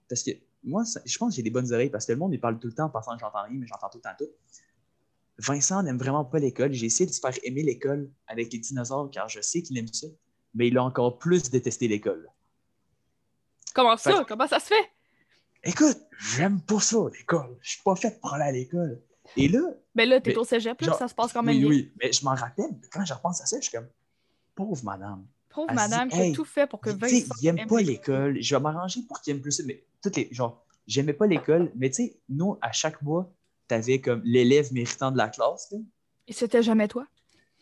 parce 0.08 0.24
que 0.24 0.32
moi, 0.64 0.86
ça- 0.86 1.02
je 1.06 1.18
pense 1.18 1.32
que 1.32 1.36
j'ai 1.36 1.44
des 1.44 1.50
bonnes 1.52 1.72
oreilles 1.74 1.90
parce 1.90 2.06
que 2.06 2.14
le 2.14 2.18
monde, 2.18 2.34
il 2.34 2.40
parle 2.40 2.58
tout 2.58 2.68
le 2.68 2.74
temps 2.74 2.86
en 2.86 2.90
pensant 2.90 3.14
que 3.16 3.20
j'entends 3.20 3.44
rien, 3.44 3.54
mais 3.60 3.68
j'entends 3.68 3.90
tout 3.90 3.98
le 3.98 4.04
temps 4.04 4.16
tout. 4.18 4.30
Vincent 5.38 5.84
n'aime 5.84 5.98
vraiment 5.98 6.24
pas 6.26 6.40
l'école. 6.40 6.72
J'ai 6.74 6.86
essayé 6.86 7.06
de 7.06 7.12
lui 7.12 7.20
faire 7.20 7.38
aimer 7.44 7.64
l'école 7.64 8.10
avec 8.28 8.52
les 8.54 8.60
dinosaures 8.60 9.10
car 9.12 9.28
je 9.30 9.42
sais 9.42 9.62
qu'il 9.62 9.78
aime 9.78 9.88
ça, 9.88 10.08
mais 10.54 10.68
il 10.70 10.78
a 10.78 10.84
encore 10.84 11.18
plus 11.20 11.50
détesté 11.50 11.88
l'école. 11.88 12.30
Comment 13.74 13.98
ça? 13.98 14.18
Fait- 14.20 14.26
Comment 14.28 14.48
ça 14.48 14.60
se 14.60 14.68
fait? 14.68 14.90
Écoute, 15.64 15.98
j'aime 16.20 16.62
pas 16.62 16.80
ça, 16.80 16.98
l'école. 17.18 17.58
Je 17.62 17.72
suis 17.72 17.82
pas 17.84 17.96
fait 17.96 18.20
pour 18.22 18.34
aller 18.34 18.44
à 18.46 18.52
l'école. 18.52 19.02
Et 19.36 19.48
là, 19.48 19.62
Ben 19.96 20.08
là, 20.08 20.22
t'es 20.22 20.32
Mais, 20.32 20.38
au 20.38 20.44
cégep, 20.44 20.80
là, 20.80 20.88
genre, 20.88 20.98
ça 21.00 21.08
se 21.08 21.16
passe 21.16 21.34
quand 21.34 21.42
même 21.42 21.56
oui, 21.56 21.62
bien. 21.62 21.70
oui, 21.70 21.92
mais 22.02 22.12
je 22.14 22.24
m'en 22.24 22.36
rappelle, 22.36 22.70
quand 22.92 23.04
je 23.04 23.14
repense 23.14 23.42
à 23.42 23.46
ça, 23.48 23.58
je 23.60 23.64
suis 23.68 23.76
comme, 23.76 23.88
pauvre 24.54 24.84
madame. 24.86 25.26
Pauvre 25.50 25.68
Elle 25.72 25.80
se 25.80 25.84
dit, 25.84 25.90
madame 25.90 26.10
qui 26.10 26.22
a 26.22 26.32
tout 26.34 26.46
fait 26.46 26.68
pour 26.68 26.80
que 26.80 26.92
Puis, 26.92 27.00
tu 27.00 27.08
sais, 27.08 27.22
Vincent 27.24 27.36
il 27.42 27.48
aime 27.48 27.68
pas 27.68 27.82
l'école. 27.82 28.42
Je 28.42 28.56
vais 28.56 28.62
m'arranger 28.62 29.02
pour 29.08 29.20
qu'il 29.22 29.36
aime 29.36 29.42
plus 29.42 29.54
ça. 29.54 29.64
Mais 29.66 29.84
toutes 30.04 30.16
les. 30.18 30.30
Genre, 30.32 30.64
j'aimais 30.86 31.14
pas 31.14 31.26
l'école, 31.26 31.72
mais 31.76 31.90
tu 31.90 31.96
sais, 32.06 32.20
nous, 32.30 32.58
à 32.62 32.72
chaque 32.72 33.02
mois, 33.02 33.34
t'avais 33.68 34.00
comme 34.02 34.22
l'élève 34.24 34.72
méritant 34.74 35.12
de 35.12 35.18
la 35.18 35.30
classe. 35.30 35.68
là. 35.72 35.78
Et 36.28 36.34
c'était 36.34 36.64
jamais 36.64 36.88
toi? 36.88 37.06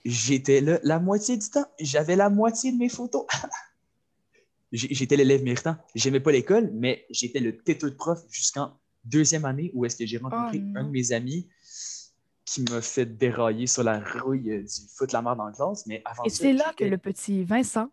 J'étais 0.05 0.61
là 0.61 0.79
la 0.83 0.99
moitié 0.99 1.37
du 1.37 1.49
temps. 1.49 1.65
J'avais 1.79 2.15
la 2.15 2.29
moitié 2.29 2.71
de 2.71 2.77
mes 2.77 2.89
photos. 2.89 3.25
J'étais 4.71 5.15
l'élève 5.15 5.43
méritant. 5.43 5.75
J'aimais 5.93 6.19
pas 6.19 6.31
l'école, 6.31 6.71
mais 6.73 7.05
j'étais 7.09 7.39
le 7.39 7.55
têteux 7.57 7.91
de 7.91 7.95
prof 7.95 8.19
jusqu'en 8.31 8.73
deuxième 9.05 9.45
année 9.45 9.69
où 9.73 9.85
est-ce 9.85 9.95
que 9.97 10.05
j'ai 10.05 10.17
rencontré 10.17 10.61
Oh, 10.63 10.77
un 10.79 10.83
de 10.85 10.89
mes 10.89 11.11
amis 11.11 11.47
qui 12.45 12.63
m'a 12.69 12.81
fait 12.81 13.05
dérailler 13.05 13.67
sur 13.67 13.83
la 13.83 13.99
rouille 13.99 14.51
euh, 14.51 14.61
du 14.63 14.87
foot 14.95 15.11
la 15.11 15.21
mère 15.21 15.35
dans 15.35 15.45
la 15.45 15.51
classe. 15.53 15.85
Mais 15.85 16.01
avant 16.05 16.23
Et 16.23 16.29
c'est 16.29 16.53
là 16.53 16.73
que 16.75 16.83
le 16.85 16.97
petit 16.97 17.43
Vincent 17.43 17.89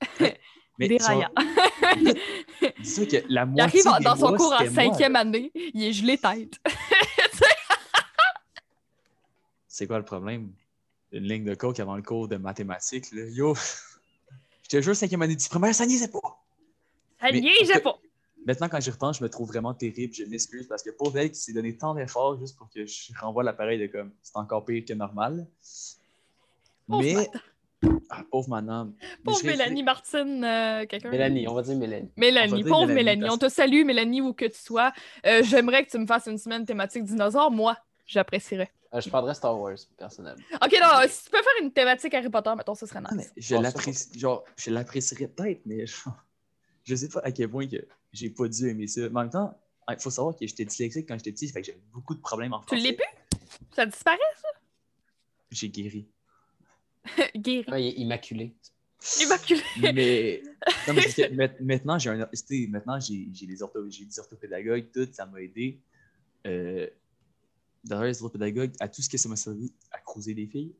Mais 0.20 0.88
Déraillant. 0.88 1.30
que 1.34 3.32
la 3.32 3.42
Il 3.42 3.46
moitié 3.46 3.62
arrive 3.62 3.88
en- 3.88 3.98
des 3.98 4.04
dans 4.04 4.16
son 4.16 4.28
mois, 4.28 4.36
cours 4.36 4.52
en 4.52 4.64
moi, 4.64 4.70
cinquième 4.74 5.16
année, 5.16 5.50
il 5.54 5.82
est 5.82 5.92
gelé 5.92 6.18
tête. 6.18 6.54
C'est 9.78 9.86
quoi 9.86 9.98
le 9.98 10.04
problème? 10.04 10.50
Une 11.12 11.22
ligne 11.22 11.44
de 11.44 11.54
coke 11.54 11.78
avant 11.78 11.94
le 11.94 12.02
cours 12.02 12.26
de 12.26 12.34
mathématiques, 12.36 13.12
là. 13.12 13.22
Yo! 13.28 13.54
Je 14.64 14.68
te 14.70 14.82
jure, 14.82 14.96
cinquième 14.96 15.22
année 15.22 15.36
du 15.36 15.48
primaire, 15.48 15.72
ça 15.72 15.86
niaisait 15.86 16.08
pas! 16.08 16.18
Ça 17.20 17.30
niaisait 17.30 17.78
pas. 17.78 17.96
Maintenant, 18.44 18.68
quand 18.68 18.80
j'y 18.80 18.90
repense, 18.90 19.18
je 19.18 19.22
me 19.22 19.28
trouve 19.30 19.46
vraiment 19.46 19.72
terrible. 19.74 20.12
Je 20.12 20.24
m'excuse 20.24 20.66
parce 20.66 20.82
que 20.82 20.90
pour 20.90 21.16
elle 21.16 21.30
qui 21.30 21.38
s'est 21.38 21.52
donné 21.52 21.76
tant 21.76 21.94
d'efforts 21.94 22.40
juste 22.40 22.58
pour 22.58 22.68
que 22.70 22.84
je 22.86 23.12
renvoie 23.20 23.44
l'appareil 23.44 23.78
de 23.78 23.86
comme 23.86 24.10
c'est 24.20 24.36
encore 24.36 24.64
pire 24.64 24.84
que 24.84 24.94
normal. 24.94 25.46
Pauvre 26.88 27.02
Mais. 27.04 27.14
madame. 27.14 28.00
Ah, 28.10 28.24
pauvre 28.28 28.48
madame. 28.48 28.94
Pauvre 29.24 29.44
Mélanie 29.44 29.82
Martine, 29.84 30.42
euh, 30.44 30.86
quelqu'un? 30.86 31.10
Mélanie, 31.10 31.46
on 31.46 31.54
va 31.54 31.62
dire 31.62 31.76
Mélanie. 31.76 32.10
Mélanie, 32.16 32.62
dire 32.64 32.72
pauvre 32.72 32.86
Mélanie, 32.86 32.94
Mélanie. 32.94 33.20
parce- 33.22 33.34
On 33.34 33.38
te 33.38 33.48
salue, 33.48 33.84
Mélanie, 33.84 34.20
où 34.22 34.32
que 34.32 34.46
tu 34.46 34.58
sois. 34.58 34.92
Euh, 35.24 35.44
J'aimerais 35.44 35.86
que 35.86 35.90
tu 35.92 35.98
me 35.98 36.06
fasses 36.06 36.26
une 36.26 36.38
semaine 36.38 36.66
thématique 36.66 37.04
dinosaure. 37.04 37.52
Moi, 37.52 37.76
j'apprécierais. 38.06 38.72
Euh, 38.94 39.00
je 39.02 39.08
prendrais 39.10 39.34
Star 39.34 39.58
Wars, 39.58 39.76
personnellement. 39.98 40.42
Ok, 40.64 40.72
non, 40.80 41.06
si 41.08 41.24
tu 41.24 41.30
peux 41.30 41.42
faire 41.42 41.52
une 41.62 41.72
thématique 41.72 42.14
Harry 42.14 42.30
Potter, 42.30 42.50
mettons, 42.56 42.74
ce 42.74 42.86
serait 42.86 43.00
Ah, 43.04 43.10
mais 43.14 43.22
nice. 43.24 43.32
je 43.36 43.54
Bon, 43.54 43.62
ça, 43.62 43.68
l'apprécie. 43.68 44.18
Genre, 44.18 44.44
je 44.56 44.70
l'apprécierais 44.70 45.28
peut-être, 45.28 45.60
mais 45.66 45.86
genre, 45.86 46.16
je 46.84 46.94
sais 46.94 47.08
pas 47.08 47.20
à 47.22 47.30
quel 47.30 47.50
point 47.50 47.66
que 47.68 47.76
j'ai 48.12 48.30
pas 48.30 48.48
dû 48.48 48.68
aimer 48.68 48.86
ça. 48.86 49.02
Mais 49.02 49.08
en 49.08 49.20
même 49.22 49.30
temps, 49.30 49.58
il 49.90 50.00
faut 50.00 50.10
savoir 50.10 50.34
que 50.36 50.46
j'étais 50.46 50.64
dyslexique 50.64 51.06
quand 51.06 51.16
j'étais 51.18 51.32
petit, 51.32 51.48
fait 51.48 51.60
que 51.60 51.66
j'avais 51.66 51.82
beaucoup 51.92 52.14
de 52.14 52.20
problèmes 52.20 52.54
en 52.54 52.60
Tu 52.60 52.66
français. 52.76 52.82
l'es 52.82 52.92
plus? 52.94 53.04
Ça 53.74 53.84
disparaît, 53.86 54.18
J'ai 55.50 55.68
guéri. 55.68 56.08
guéri. 57.36 57.70
Ouais, 57.70 57.84
il 57.84 57.88
est 57.88 57.92
immaculé. 58.02 58.54
Immaculé. 59.22 59.62
mais, 59.80 60.42
non, 60.88 60.94
mais 60.94 61.52
maintenant, 61.60 61.98
j'ai 61.98 62.10
un, 62.10 62.28
tu 62.46 62.68
maintenant, 62.68 62.98
j'ai 62.98 63.28
j'ai 63.32 63.46
des, 63.46 63.62
ortho, 63.62 63.88
j'ai 63.90 64.04
des 64.06 64.18
orthopédagogues, 64.18 64.90
tout, 64.92 65.08
ça 65.12 65.24
m'a 65.26 65.40
aidé. 65.40 65.78
Euh, 66.46 66.86
D'ailleurs, 67.88 68.04
les 68.04 68.22
orthopédagogues, 68.22 68.72
à 68.80 68.88
tout 68.88 69.00
ce 69.02 69.08
que 69.08 69.16
ça 69.16 69.28
m'a 69.28 69.36
servi 69.36 69.72
à 69.90 69.98
creuser 69.98 70.34
des 70.34 70.46
filles. 70.46 70.74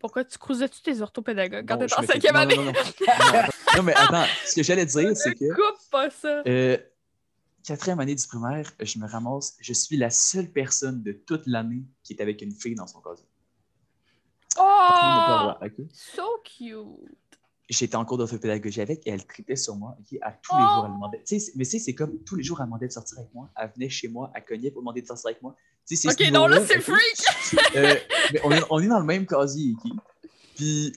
Pourquoi 0.00 0.24
tu 0.24 0.36
crousais-tu 0.38 0.80
tes 0.82 1.00
orthopédagogues 1.00 1.66
quand 1.68 1.86
je 1.86 1.94
en 1.94 2.02
cinquième 2.02 2.34
année? 2.36 2.56
Non, 2.56 2.64
non, 2.64 2.72
non. 2.72 2.80
Non, 3.72 3.76
non, 3.76 3.82
mais 3.84 3.94
attends, 3.94 4.24
ce 4.46 4.54
que 4.56 4.62
j'allais 4.64 4.84
dire, 4.86 5.16
c'est 5.16 5.34
que 5.34 5.54
Coupe 5.54 5.90
pas 5.92 6.10
ça. 6.10 6.42
euh, 6.46 6.76
quatrième 7.64 8.00
année 8.00 8.16
du 8.16 8.26
primaire, 8.26 8.68
je 8.80 8.98
me 8.98 9.06
ramasse, 9.06 9.56
je 9.60 9.72
suis 9.72 9.96
la 9.96 10.10
seule 10.10 10.50
personne 10.50 11.02
de 11.04 11.12
toute 11.12 11.46
l'année 11.46 11.84
qui 12.02 12.14
est 12.14 12.20
avec 12.20 12.42
une 12.42 12.52
fille 12.52 12.74
dans 12.74 12.88
son 12.88 13.00
casier. 13.00 13.26
Oh! 14.58 15.52
So 15.92 16.22
cute. 16.44 17.29
J'étais 17.70 17.94
en 17.96 18.04
cours 18.04 18.18
d'orthopédagogie 18.18 18.80
avec 18.80 19.06
et 19.06 19.10
elle 19.10 19.24
tripait 19.24 19.54
sur 19.56 19.76
moi. 19.76 19.96
ok? 20.00 20.18
À 20.22 20.32
tous 20.32 20.56
les 20.56 20.62
Oh! 20.62 20.74
jours, 20.74 20.84
elle 20.86 20.92
demandait. 20.92 21.18
mais 21.54 21.64
tu 21.64 21.70
sais, 21.70 21.78
c'est 21.78 21.94
comme 21.94 22.18
tous 22.24 22.34
les 22.36 22.42
jours, 22.42 22.58
elle 22.60 22.66
demandait 22.66 22.88
de 22.88 22.92
sortir 22.92 23.18
avec 23.18 23.32
moi. 23.32 23.48
Elle 23.56 23.70
venait 23.74 23.88
chez 23.88 24.08
moi, 24.08 24.32
elle 24.34 24.44
cognait 24.44 24.70
pour 24.72 24.82
demander 24.82 25.02
de 25.02 25.06
sortir 25.06 25.28
avec 25.28 25.40
moi. 25.40 25.54
Tu 25.86 25.94
sais, 25.96 26.08
c'est 26.08 26.16
ce 26.16 26.26
Ok, 26.28 26.32
non, 26.32 26.46
là, 26.48 26.60
c'est 26.66 26.80
freak. 26.80 27.00
Euh, 27.76 27.94
mais 28.32 28.40
on 28.44 28.50
est, 28.52 28.62
on 28.70 28.80
est 28.80 28.86
dans 28.88 28.98
le 28.98 29.04
même 29.04 29.24
casier, 29.26 29.74
ok? 29.84 29.92
Puis, 30.56 30.92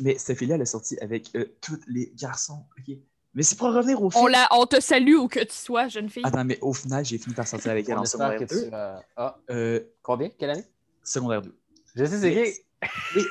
mais 0.00 0.16
cette 0.18 0.38
fille-là, 0.38 0.54
elle 0.54 0.62
est 0.62 0.64
sortie 0.64 0.96
avec 1.00 1.28
euh, 1.34 1.44
tous 1.60 1.78
les 1.88 2.12
garçons, 2.16 2.64
ok? 2.78 2.96
Mais 3.34 3.42
c'est 3.42 3.56
pour 3.56 3.72
revenir 3.72 4.00
au 4.02 4.06
On, 4.06 4.10
fait. 4.10 4.30
la, 4.30 4.48
on 4.52 4.66
te 4.66 4.80
salue 4.80 5.14
où 5.14 5.28
que 5.28 5.40
tu 5.40 5.54
sois, 5.54 5.86
jeune 5.88 6.08
fille. 6.08 6.22
Attends, 6.24 6.44
mais 6.44 6.58
au 6.60 6.72
final, 6.72 7.04
j'ai 7.04 7.18
fini 7.18 7.34
par 7.34 7.46
sortir 7.46 7.70
avec 7.72 7.88
elle 7.88 7.98
On 7.98 8.00
en 8.00 8.04
secondaire 8.04 8.40
2. 8.40 8.46
tu 8.46 8.74
as... 8.74 9.04
Ah, 9.16 9.38
Euh, 9.50 9.80
combien? 10.02 10.28
Quelle 10.30 10.50
année? 10.50 10.64
secondaire 11.04 11.42
2. 11.42 11.54
Je 11.96 12.04
sais, 12.04 12.18
c'est? 12.20 12.64
Oui. 13.14 13.22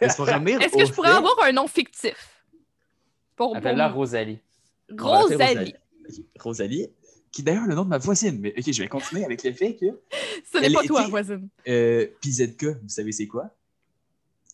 Est-ce 0.00 0.16
que 0.16 0.84
je 0.86 0.92
pourrais 0.92 1.08
fait- 1.10 1.16
avoir 1.16 1.42
un 1.44 1.52
nom 1.52 1.66
fictif? 1.66 2.42
Pour, 3.36 3.48
pour 3.48 3.56
Appelle-la 3.56 3.88
Rosalie. 3.88 4.38
Rosalie. 4.98 5.74
Rosalie, 6.38 6.88
qui 7.32 7.40
est 7.42 7.44
d'ailleurs 7.44 7.66
le 7.66 7.74
nom 7.74 7.84
de 7.84 7.88
ma 7.88 7.98
voisine. 7.98 8.38
Mais 8.40 8.52
ok, 8.58 8.72
je 8.72 8.82
vais 8.82 8.88
continuer 8.88 9.24
avec 9.24 9.42
le 9.44 9.52
fait 9.52 9.76
que 9.76 9.86
Ce 10.52 10.58
n'est 10.58 10.70
pas 10.72 10.82
toi, 10.82 11.06
voisine. 11.08 11.48
euh, 11.68 12.06
PZK, 12.20 12.64
vous 12.82 12.88
savez 12.88 13.12
c'est 13.12 13.26
quoi? 13.26 13.50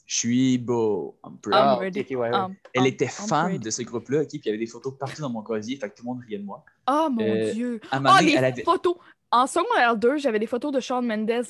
Je 0.07 0.14
suis 0.16 0.59
beau. 0.59 1.16
I'm 1.24 1.36
proud. 1.38 1.55
I'm 1.55 1.61
Ah, 1.62 1.78
ouais, 1.80 1.90
ouais. 2.16 2.30
Um, 2.32 2.55
Elle 2.74 2.82
um, 2.82 2.86
était 2.86 3.07
I'm 3.07 3.11
fan 3.28 3.47
ready. 3.47 3.59
de 3.59 3.70
ce 3.70 3.82
groupe-là, 3.82 4.20
ok, 4.22 4.28
puis 4.28 4.38
il 4.44 4.47
y 4.47 4.49
avait 4.51 4.59
des 4.59 4.66
photos 4.68 4.94
partout 4.97 5.20
dans 5.22 5.30
mon 5.30 5.42
casier, 5.42 5.76
fait 5.76 5.90
que 5.90 5.97
tout 5.97 6.05
le 6.05 6.09
monde 6.14 6.20
riait 6.24 6.38
de 6.38 6.44
moi. 6.44 6.64
Oh 6.88 7.09
mon 7.11 7.24
Euh, 7.28 7.53
Dieu. 7.53 7.80
À 7.90 7.97
Ah, 7.97 8.01
moment 8.01 8.14
donné, 8.18 8.30
les 8.30 8.36
elle 8.36 8.44
avait... 8.44 8.62
photos. 8.62 8.94
En 9.32 9.49
secondaire 9.49 9.97
2, 9.97 10.18
j'avais 10.18 10.38
des 10.38 10.47
photos 10.47 10.70
de 10.72 10.78
Shawn 10.78 11.05
Mendes 11.05 11.47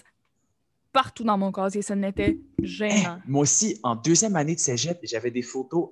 partout 0.96 1.24
dans 1.24 1.36
mon 1.36 1.52
casier. 1.52 1.82
Ce 1.82 1.92
n'était 1.92 2.38
gênant. 2.62 3.18
Moi 3.26 3.42
aussi, 3.42 3.78
en 3.82 3.94
deuxième 3.96 4.34
année 4.34 4.54
de 4.54 4.60
cégep, 4.60 4.98
j'avais 5.02 5.30
des 5.30 5.42
photos. 5.42 5.90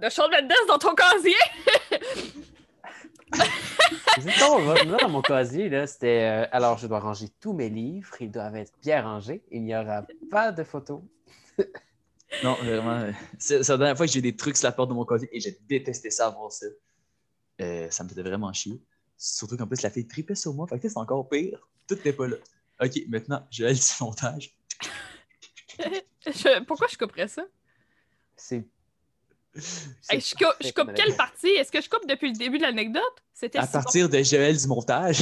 De 0.00 0.08
Shawn 0.08 0.30
Mendes 0.30 0.50
dans 0.68 0.78
ton 0.78 0.94
casier? 0.94 1.34
Moi, 4.64 4.98
dans 5.00 5.08
mon 5.10 5.20
casier, 5.20 5.68
là, 5.68 5.86
c'était. 5.86 6.22
euh, 6.44 6.46
alors, 6.50 6.78
je 6.78 6.86
dois 6.86 7.00
ranger 7.00 7.28
tous 7.40 7.52
mes 7.52 7.68
livres. 7.68 8.14
Ils 8.20 8.30
doivent 8.30 8.56
être 8.56 8.72
bien 8.82 9.02
rangés. 9.02 9.42
Il 9.50 9.64
n'y 9.64 9.76
aura 9.76 10.06
pas 10.30 10.50
de 10.52 10.64
photos. 10.64 11.00
Non, 12.42 12.54
vraiment. 12.54 12.92
euh, 12.92 13.12
C'est 13.38 13.58
la 13.68 13.76
dernière 13.76 13.94
fois 13.98 14.06
que 14.06 14.12
j'ai 14.12 14.22
des 14.22 14.34
trucs 14.34 14.56
sur 14.56 14.66
la 14.66 14.72
porte 14.72 14.88
de 14.88 14.94
mon 14.94 15.04
casier 15.04 15.28
et 15.32 15.38
j'ai 15.38 15.58
détesté 15.68 16.10
ça, 16.10 16.30
voir 16.30 16.50
ça. 16.50 16.64
Euh, 17.60 17.86
ça 17.90 18.02
me 18.04 18.08
faisait 18.08 18.22
vraiment 18.22 18.50
chier. 18.54 18.80
Surtout 19.18 19.58
qu'en 19.58 19.66
plus, 19.66 19.82
la 19.82 19.90
fille 19.90 20.06
tripait 20.06 20.34
sur 20.34 20.54
moi, 20.54 20.66
fait 20.66 20.78
que 20.80 20.88
c'est 20.88 20.96
encore 20.96 21.28
pire. 21.28 21.68
Tout 21.86 21.98
n'est 22.02 22.14
pas 22.14 22.26
là. 22.28 22.36
Ok, 22.82 23.00
maintenant, 23.08 23.46
je 23.50 23.64
vais 23.64 23.74
du 23.74 23.80
montage. 24.00 24.54
Je- 26.26 26.62
Pourquoi 26.64 26.86
je 26.88 26.96
couperais 26.96 27.28
ça? 27.28 27.42
C'est. 28.36 28.64
Hey, 30.08 30.20
je, 30.20 30.34
coupe, 30.34 30.54
je 30.60 30.72
coupe 30.72 30.94
quelle 30.94 31.14
partie? 31.16 31.48
Est-ce 31.48 31.70
que 31.72 31.80
je 31.80 31.88
coupe 31.90 32.06
depuis 32.08 32.32
le 32.32 32.38
début 32.38 32.58
de 32.58 32.62
l'anecdote? 32.62 33.02
C'était 33.34 33.58
À 33.58 33.66
si 33.66 33.72
partir 33.72 34.08
de 34.08 34.22
Joël 34.22 34.56
du 34.56 34.66
montage 34.66 35.20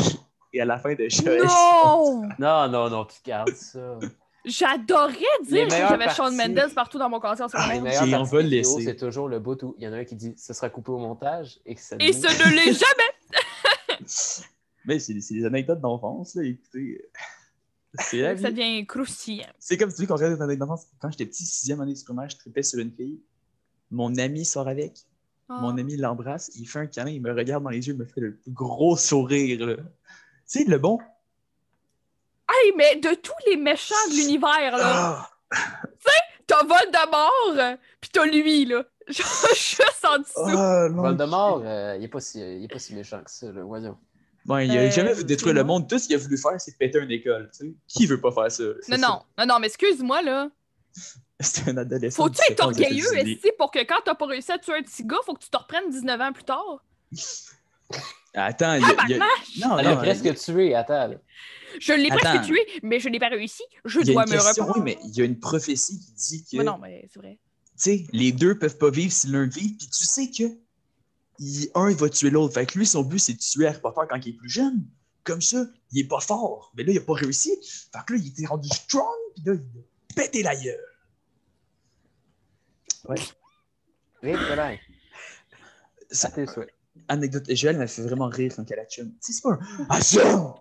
et 0.53 0.61
à 0.61 0.65
la 0.65 0.79
fin 0.79 0.95
de. 0.95 1.09
Joël. 1.09 1.43
Non! 1.43 2.23
Non, 2.39 2.69
non, 2.69 2.91
non, 2.91 3.05
tu 3.07 3.19
gardes 3.25 3.55
ça. 3.55 3.99
J'adorais 4.45 5.15
dire 5.43 5.67
que 5.69 5.71
j'avais 5.71 6.09
Shawn 6.11 6.37
parties. 6.37 6.53
Mendes 6.55 6.75
partout 6.75 6.99
dans 6.99 7.09
mon 7.09 7.21
casier 7.21 7.45
en 7.45 7.69
Les 7.69 7.81
meilleures 7.81 8.03
Ok, 8.05 8.15
on 8.15 8.23
va 8.23 8.43
le 8.43 8.49
laisser. 8.49 8.85
C'est 8.85 8.97
toujours 8.97 9.29
le 9.29 9.39
bout 9.39 9.63
où 9.63 9.75
il 9.79 9.85
y 9.85 9.89
en 9.89 9.93
a 9.93 9.97
un 9.97 10.05
qui 10.05 10.15
dit 10.17 10.35
ce 10.37 10.53
sera 10.55 10.71
coupé 10.71 10.93
au 10.93 10.99
montage 10.99 11.59
et 11.67 11.75
que 11.75 11.81
ça 11.81 11.97
Et 11.99 12.13
ce 12.13 12.27
ne 12.27 12.55
l'est 12.55 12.73
jamais! 13.99 14.07
Mais 14.87 14.99
c'est 14.99 15.21
c'est 15.21 15.35
des 15.35 15.45
anecdotes 15.45 15.81
d'enfance, 15.81 16.35
là, 16.35 16.45
écoutez. 16.45 17.03
C'est 17.95 18.19
la 18.19 18.37
Ça 18.37 18.49
vie. 18.51 18.55
devient 18.55 18.87
croustillant. 18.87 19.47
C'est 19.59 19.77
comme 19.77 19.91
tu 19.91 19.97
dis 20.03 20.07
qu'on 20.07 20.15
regarde 20.15 20.35
des 20.37 20.43
anecdotes 20.43 20.69
d'enfance. 20.69 20.87
Quand 21.01 21.11
j'étais 21.11 21.27
petit, 21.27 21.45
sixième 21.45 21.81
année 21.81 21.95
du 21.95 22.05
primaire, 22.05 22.29
je 22.29 22.37
tripais 22.37 22.63
sur 22.63 22.79
une 22.79 22.93
fille. 22.93 23.21
Mon 23.91 24.17
ami 24.17 24.45
sort 24.45 24.69
avec. 24.69 24.99
Mon 25.49 25.71
Ah. 25.77 25.81
ami 25.81 25.97
l'embrasse, 25.97 26.53
il 26.55 26.67
fait 26.67 26.79
un 26.79 26.87
câlin, 26.87 27.11
il 27.11 27.21
me 27.21 27.33
regarde 27.35 27.65
dans 27.65 27.71
les 27.71 27.85
yeux, 27.85 27.95
il 27.95 27.99
me 27.99 28.05
fait 28.05 28.21
le 28.21 28.37
plus 28.37 28.53
gros 28.53 28.97
sourire. 28.97 29.59
Tu 29.77 29.83
sais, 30.47 30.65
le 30.65 30.79
bon? 30.79 30.99
Hey, 32.49 32.73
mais 32.77 32.97
de 32.97 33.15
tous 33.15 33.33
les 33.49 33.57
méchants 33.57 33.95
de 34.11 34.15
l'univers, 34.17 34.77
là, 34.77 35.29
Ah! 35.29 35.31
t'as 36.47 36.65
Voldemort, 36.65 37.77
pis 38.01 38.11
t'as 38.11 38.27
lui, 38.27 38.65
là. 38.67 38.85
Genre, 39.09 39.49
juste 39.55 40.07
en 40.09 40.19
dessous. 40.19 40.57
Non. 40.95 41.03
Voldemort, 41.03 41.63
euh, 41.65 41.95
il 41.97 42.03
n'est 42.03 42.09
pas, 42.09 42.21
si- 42.21 42.39
il 42.41 42.65
est 42.65 42.69
pas 42.73 42.79
si 42.79 42.95
méchant 42.95 43.23
que 43.25 43.31
ça, 43.31 43.51
là. 43.51 43.63
Voyons. 43.65 43.99
Bon, 44.51 44.59
il 44.59 44.71
a 44.77 44.81
Euh, 44.83 44.91
jamais 44.91 45.13
voulu 45.13 45.25
détruire 45.25 45.55
le 45.55 45.63
monde. 45.65 45.89
Tout 45.89 45.99
ce 45.99 46.07
qu'il 46.09 46.17
a 46.17 46.19
voulu 46.19 46.37
faire, 46.37 46.61
c'est 46.61 46.77
péter 46.77 46.99
une 46.99 47.11
école. 47.13 47.49
Tu 47.57 47.67
sais. 47.67 47.75
Qui 47.87 48.07
veut 48.07 48.21
pas 48.21 48.33
faire 48.33 48.51
ça? 48.51 48.65
non, 48.89 48.99
non, 48.99 49.23
non, 49.39 49.47
non, 49.47 49.59
mais 49.61 49.69
excuse-moi, 49.69 50.23
là. 50.23 50.51
C'est 51.41 51.69
un 51.69 51.77
adolescent. 51.79 52.23
Faut-tu 52.25 52.35
de 52.35 52.41
17 52.49 52.51
être 52.53 52.65
orgueilleux, 52.65 53.29
ici, 53.29 53.51
pour 53.57 53.71
que 53.71 53.79
quand 53.85 54.01
t'as 54.05 54.15
pas 54.17 54.27
réussi 54.27 54.51
à 54.53 54.59
tuer 54.59 54.75
un 54.75 54.83
petit 54.83 55.05
gars, 55.05 55.17
faut 55.25 55.35
que 55.35 55.43
tu 55.45 55.49
te 55.51 55.57
reprennes 55.57 55.89
19 55.89 56.21
ans 56.21 56.33
plus 56.33 56.43
tard? 56.45 56.85
Attends, 58.35 58.75
il 58.75 58.83
y 58.83 58.85
a. 58.85 58.89
il 58.89 59.11
y 59.11 59.15
a- 59.15 59.19
Tabarnak! 59.19 59.29
Non, 59.61 59.79
Elle 59.79 59.85
l'a 59.87 59.95
non, 59.95 60.01
presque 60.01 60.35
tué, 60.37 60.75
attends. 60.75 61.09
là. 61.09 61.15
Je 61.81 61.93
l'ai 61.93 62.09
presque 62.09 62.43
tué, 62.47 62.61
mais 62.83 63.01
je 63.01 63.09
n'ai 63.09 63.19
pas 63.19 63.29
réussi. 63.29 63.63
Je 63.85 64.01
il 64.01 64.07
y 64.07 64.11
a 64.11 64.13
dois 64.13 64.25
une 64.25 64.31
me 64.31 64.35
question, 64.37 64.65
reprendre. 64.67 64.85
oui, 64.85 64.97
mais 65.03 65.09
il 65.09 65.17
y 65.17 65.23
a 65.23 65.25
une 65.25 65.39
prophétie 65.41 65.99
qui 65.99 66.13
dit 66.13 66.45
que. 66.45 66.57
Mais 66.59 66.65
non, 66.65 66.79
mais 66.79 67.09
c'est 67.13 67.19
vrai. 67.19 67.39
tu 67.77 67.83
sais, 67.83 68.05
les 68.13 68.33
deux 68.33 68.59
peuvent 68.59 68.79
pas 68.79 68.91
vivre 68.91 69.13
si 69.13 69.27
l'un 69.29 69.47
vit, 69.47 69.75
puis 69.79 69.89
tu 69.89 70.05
sais 70.05 70.31
que 70.31 70.45
il- 71.41 71.71
un 71.75 71.89
il 71.91 71.97
va 71.97 72.09
tuer 72.09 72.31
l'autre. 72.31 72.55
Fait 72.55 72.67
que 72.67 72.79
lui, 72.79 72.87
son 72.87 73.03
but, 73.03 73.19
c'est 73.19 73.33
de 73.33 73.39
tuer 73.39 73.67
Harry 73.67 73.81
Potter 73.81 74.03
quand 74.09 74.25
il 74.25 74.35
est 74.35 74.39
plus 74.39 74.49
jeune. 74.49 74.87
Comme 75.25 75.43
ça, 75.43 75.65
il 75.93 76.01
est 76.01 76.09
pas 76.09 76.21
fort. 76.21 76.73
Mais 76.77 76.85
là, 76.85 76.93
il 76.93 76.99
a 76.99 77.03
pas 77.03 77.15
réussi. 77.15 77.51
Fait 77.93 77.99
que 78.07 78.13
là, 78.15 78.19
il 78.23 78.29
était 78.29 78.47
rendu 78.47 78.69
strong, 78.69 79.05
puis 79.35 79.45
là, 79.47 79.55
il 79.55 79.81
a 79.81 80.15
pété 80.15 80.43
la 80.43 80.55
gueule. 80.55 80.85
Oui, 83.09 83.17
voilà. 84.23 84.77
Ça- 86.11 86.31
tes 86.31 86.47
souhaits. 86.47 86.73
Anecdote, 87.09 87.45
Joël 87.55 87.79
m'a 87.79 87.87
fait 87.87 88.03
vraiment 88.03 88.29
rire 88.29 88.53
quand 88.55 88.69
elle 88.71 88.81
a 88.81 88.85
chum. 88.85 89.11
Tu 89.13 89.17
sais, 89.21 89.33
c'est 89.33 89.43
pas 89.43 89.53
un 89.53 89.59
Ah. 89.89 90.01
Chum! 90.01 90.55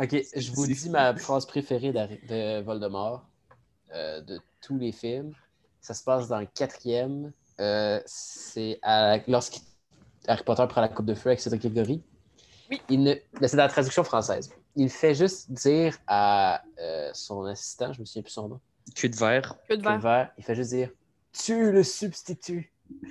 Ok, 0.00 0.16
je 0.36 0.50
vous 0.52 0.66
C'est 0.66 0.72
dis 0.72 0.90
ma 0.90 1.14
phrase 1.16 1.46
préférée 1.46 1.92
de 1.92 2.60
Voldemort 2.62 3.24
euh, 3.94 4.20
de 4.20 4.40
tous 4.60 4.78
les 4.78 4.92
films. 4.92 5.32
Ça 5.80 5.94
se 5.94 6.02
passe 6.04 6.28
dans 6.28 6.38
le 6.40 6.46
quatrième. 6.46 7.32
Euh, 7.60 8.00
c'est 8.06 8.78
à- 8.82 9.18
lorsque 9.28 9.60
Harry 10.28 10.42
Potter 10.44 10.64
prend 10.68 10.80
la 10.80 10.88
coupe 10.88 11.06
de 11.06 11.14
feu 11.14 11.30
avec 11.30 11.40
Cédric 11.40 11.62
Diggory. 11.62 12.02
Oui. 12.70 12.80
Il 12.88 13.02
ne... 13.02 13.14
là, 13.40 13.48
C'est 13.48 13.56
dans 13.56 13.64
la 13.64 13.68
traduction 13.68 14.04
française. 14.04 14.50
il 14.76 14.88
fait 14.88 15.14
juste 15.14 15.50
dire 15.52 15.96
à 16.06 16.62
euh, 16.80 17.10
son 17.12 17.44
assistant, 17.44 17.92
je 17.92 18.00
me 18.00 18.04
souviens 18.06 18.22
plus 18.22 18.30
son 18.32 18.48
nom, 18.48 18.60
Cul 18.94 19.08
de 19.10 19.16
verre. 19.16 19.56
De 19.68 19.76
verre. 20.00 20.32
il 20.38 20.44
fait 20.44 20.54
juste 20.54 20.70
dire 20.70 20.90
Tue 21.32 21.72
le 21.72 21.82
substitut. 21.82 22.72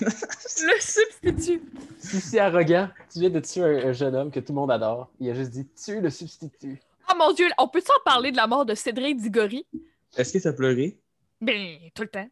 Le 0.00 0.80
substitut. 0.80 1.62
Si 1.98 2.20
c'est 2.20 2.38
arrogant, 2.38 2.88
tu 3.12 3.18
viens 3.20 3.30
de 3.30 3.40
tuer 3.40 3.62
un, 3.64 3.88
un 3.88 3.92
jeune 3.92 4.14
homme 4.14 4.30
que 4.30 4.38
tout 4.40 4.52
le 4.52 4.56
monde 4.60 4.70
adore. 4.70 5.10
Il 5.20 5.28
a 5.30 5.34
juste 5.34 5.50
dit 5.50 5.66
Tue 5.74 6.00
le 6.00 6.10
substitut. 6.10 6.80
Oh 7.12 7.16
mon 7.18 7.32
Dieu, 7.32 7.48
on 7.58 7.68
peut-tu 7.68 7.90
en 7.90 8.02
parler 8.04 8.30
de 8.32 8.36
la 8.36 8.46
mort 8.46 8.64
de 8.64 8.74
Cédric 8.74 9.20
Diggory? 9.20 9.66
Est-ce 10.16 10.32
que 10.32 10.38
t'as 10.38 10.52
pleuré? 10.52 10.98
Ben, 11.40 11.78
tout 11.94 12.02
le 12.02 12.08
temps. 12.08 12.28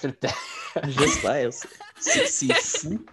Tout 0.00 0.06
le 0.06 0.12
temps. 0.14 0.28
J'espère. 0.88 1.52
C'est 2.00 2.26
c'est 2.26 2.54
fou. 2.54 3.04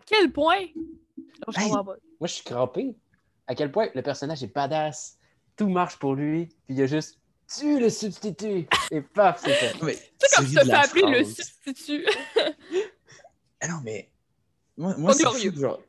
À 0.00 0.02
quel 0.06 0.32
point? 0.32 0.66
Non, 0.76 1.52
je 1.52 1.60
Hey. 1.60 1.68
comprends 1.68 1.84
pas. 1.84 1.96
Moi, 2.20 2.28
je 2.28 2.32
suis 2.34 2.44
crampé. 2.44 2.94
À 3.46 3.54
quel 3.54 3.72
point 3.72 3.88
le 3.94 4.02
personnage 4.02 4.42
est 4.42 4.54
badass. 4.54 5.18
Tout 5.56 5.68
marche 5.68 5.98
pour 5.98 6.14
lui. 6.14 6.46
Puis 6.46 6.56
il 6.70 6.78
y 6.78 6.82
a 6.82 6.86
juste 6.86 7.18
Tue 7.54 7.78
le 7.80 7.90
substitut. 7.90 8.66
Et 8.90 9.00
paf, 9.02 9.42
c'est 9.44 9.52
fait. 9.52 9.74
Mais, 9.82 9.94
Tu 9.94 10.00
sais, 10.20 10.36
comme 10.36 10.46
tu 10.46 10.52
tu 10.52 10.58
te 10.58 10.64
fais 10.64 10.72
appeler 10.72 11.18
le 11.18 11.24
substitut. 11.24 12.06
Ah 13.60 13.68
non, 13.68 13.80
mais. 13.84 14.08
Moi, 14.78 14.96
moi 14.96 15.12
c'est 15.12 15.24
genre. 15.54 15.80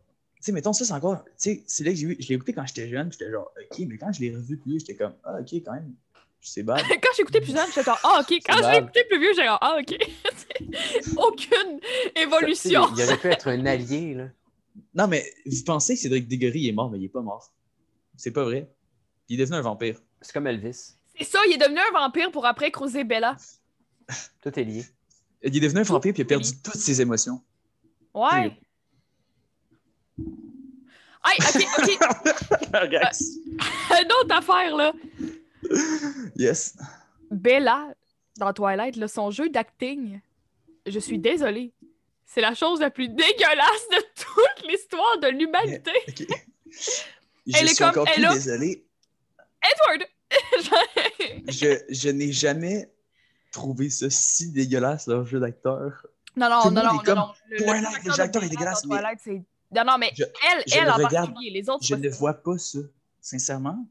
Tu 0.44 0.48
sais, 0.48 0.52
mettons, 0.52 0.74
ça, 0.74 0.84
c'est 0.84 0.92
encore. 0.92 1.24
Tu 1.24 1.32
sais, 1.38 1.64
c'est 1.68 1.86
là 1.86 1.92
que 1.92 1.96
j'ai 1.96 2.06
vu. 2.06 2.18
Je 2.20 2.28
l'ai 2.28 2.36
écouté 2.36 2.52
quand 2.52 2.66
j'étais 2.66 2.90
jeune. 2.90 3.10
J'étais 3.10 3.32
genre, 3.32 3.50
OK, 3.58 3.80
mais 3.88 3.98
quand 3.98 4.12
je 4.12 4.20
l'ai 4.20 4.36
revu 4.36 4.58
plus, 4.58 4.80
j'étais 4.80 4.96
comme, 4.96 5.14
ah, 5.24 5.38
OK, 5.40 5.54
quand 5.54 5.72
même. 5.72 5.94
C'est 6.42 6.64
bad. 6.64 6.82
Quand 6.90 7.10
j'écoutais 7.16 7.40
plus 7.40 7.54
jeune, 7.54 7.66
j'étais 7.70 7.84
genre, 7.84 8.00
ah, 8.04 8.20
ok. 8.20 8.42
Quand 8.46 8.58
je 8.58 8.70
l'ai 8.70 8.78
écouté 8.80 9.06
plus 9.06 9.18
vieux, 9.22 9.30
j'étais 9.30 9.46
genre, 9.46 9.60
ah, 9.62 9.78
ok. 9.80 9.98
Aucune 11.16 11.80
évolution. 12.18 12.82
Il 12.98 13.04
aurait 13.04 13.18
pu 13.18 13.28
être 13.28 13.48
un 13.48 13.66
allié, 13.66 14.16
là. 14.16 14.28
non, 14.94 15.08
mais 15.08 15.24
vous 15.46 15.64
pensez 15.66 15.96
que 15.96 16.02
Cédric 16.02 16.28
Diggory 16.28 16.68
est 16.68 16.74
mort, 16.74 16.92
mais 16.92 17.00
il 17.00 17.06
est 17.06 17.10
pas 17.10 17.22
mort. 17.22 17.54
C'est 18.18 18.32
pas 18.32 18.44
vrai. 18.44 18.70
Il 19.30 19.40
est 19.40 19.46
devenu 19.46 19.56
un 19.56 19.62
vampire. 19.62 20.02
C'est 20.20 20.34
comme 20.34 20.48
Elvis. 20.48 20.96
C'est 21.18 21.24
ça, 21.24 21.40
il 21.48 21.54
est 21.54 21.58
devenu 21.58 21.80
un 21.80 21.98
vampire 21.98 22.30
pour 22.30 22.46
après 22.46 22.70
creuser 22.70 23.06
Bella. 23.06 23.38
Tout 24.42 24.60
est 24.60 24.64
lié. 24.66 24.86
Il 25.44 25.56
est 25.56 25.62
devenu 25.62 25.80
un 25.80 25.84
vampire 25.84 26.12
puis 26.12 26.24
il 26.24 26.26
a 26.26 26.28
perdu 26.28 26.50
toutes 26.62 26.76
ses 26.76 27.00
émotions. 27.00 27.42
Ouais. 28.14 28.52
Hey, 31.26 31.38
ok, 31.40 31.68
ok. 31.80 31.90
Rex. 32.92 33.22
Une 34.02 34.12
autre 34.22 34.36
affaire, 34.36 34.76
là. 34.76 34.94
yes. 36.36 36.76
Bella, 37.32 37.94
dans 38.38 38.54
Twilight, 38.54 38.96
là, 38.98 39.08
son 39.08 39.32
jeu 39.32 39.50
d'acting, 39.50 40.20
je 40.86 41.00
suis 41.00 41.20
désolée. 41.20 41.72
C'est 42.26 42.42
la 42.42 42.56
chose 42.56 42.80
la 42.80 42.90
plus 42.90 43.08
dégueulasse 43.10 43.88
de 43.92 44.02
toute 44.16 44.70
l'histoire 44.70 45.20
de 45.20 45.28
l'humanité. 45.28 45.92
OK. 46.08 46.26
Elle 47.46 47.54
Je 47.54 47.64
est 47.64 47.68
suis 47.68 47.76
comme- 47.78 47.90
encore 47.90 48.08
elle 48.08 48.14
plus 48.24 48.26
a- 48.26 48.34
désolé. 48.34 48.86
Edward! 49.62 50.08
Je, 51.48 51.84
je 51.90 52.10
n'ai 52.10 52.32
jamais 52.32 52.90
trouvé 53.52 53.90
ça 53.90 54.10
si 54.10 54.52
dégueulasse, 54.52 55.08
leur 55.08 55.26
jeu 55.26 55.40
d'acteur. 55.40 56.06
non, 56.36 56.50
non, 56.50 56.62
Tout 56.64 56.70
non, 56.72 56.84
non, 56.84 57.02
est 57.02 57.06
comme, 57.06 57.16
non, 57.16 57.28
non. 57.28 57.34
Le- 57.50 57.58
Twilight, 57.58 58.04
le 58.06 58.12
jeu 58.12 58.18
d'acteur 58.18 58.44
est 58.44 58.50
dégueulasse, 58.50 58.82
dans 58.84 58.90
mais- 58.90 58.96
Twilight, 59.02 59.20
c'est- 59.24 59.44
Non, 59.76 59.84
non, 59.86 59.98
mais 60.00 60.12
Je- 60.16 60.24
elle, 60.24 60.64
je 60.68 60.76
elle 60.78 60.86
le 60.86 60.90
en 60.92 60.94
regarde. 60.96 61.14
particulier, 61.14 61.50
les 61.52 61.70
autres, 61.70 61.84
Je 61.86 61.96
ne 61.96 62.10
ça. 62.10 62.18
vois 62.18 62.34
pas 62.34 62.58
ça, 62.58 62.80
sincèrement. 63.22 63.86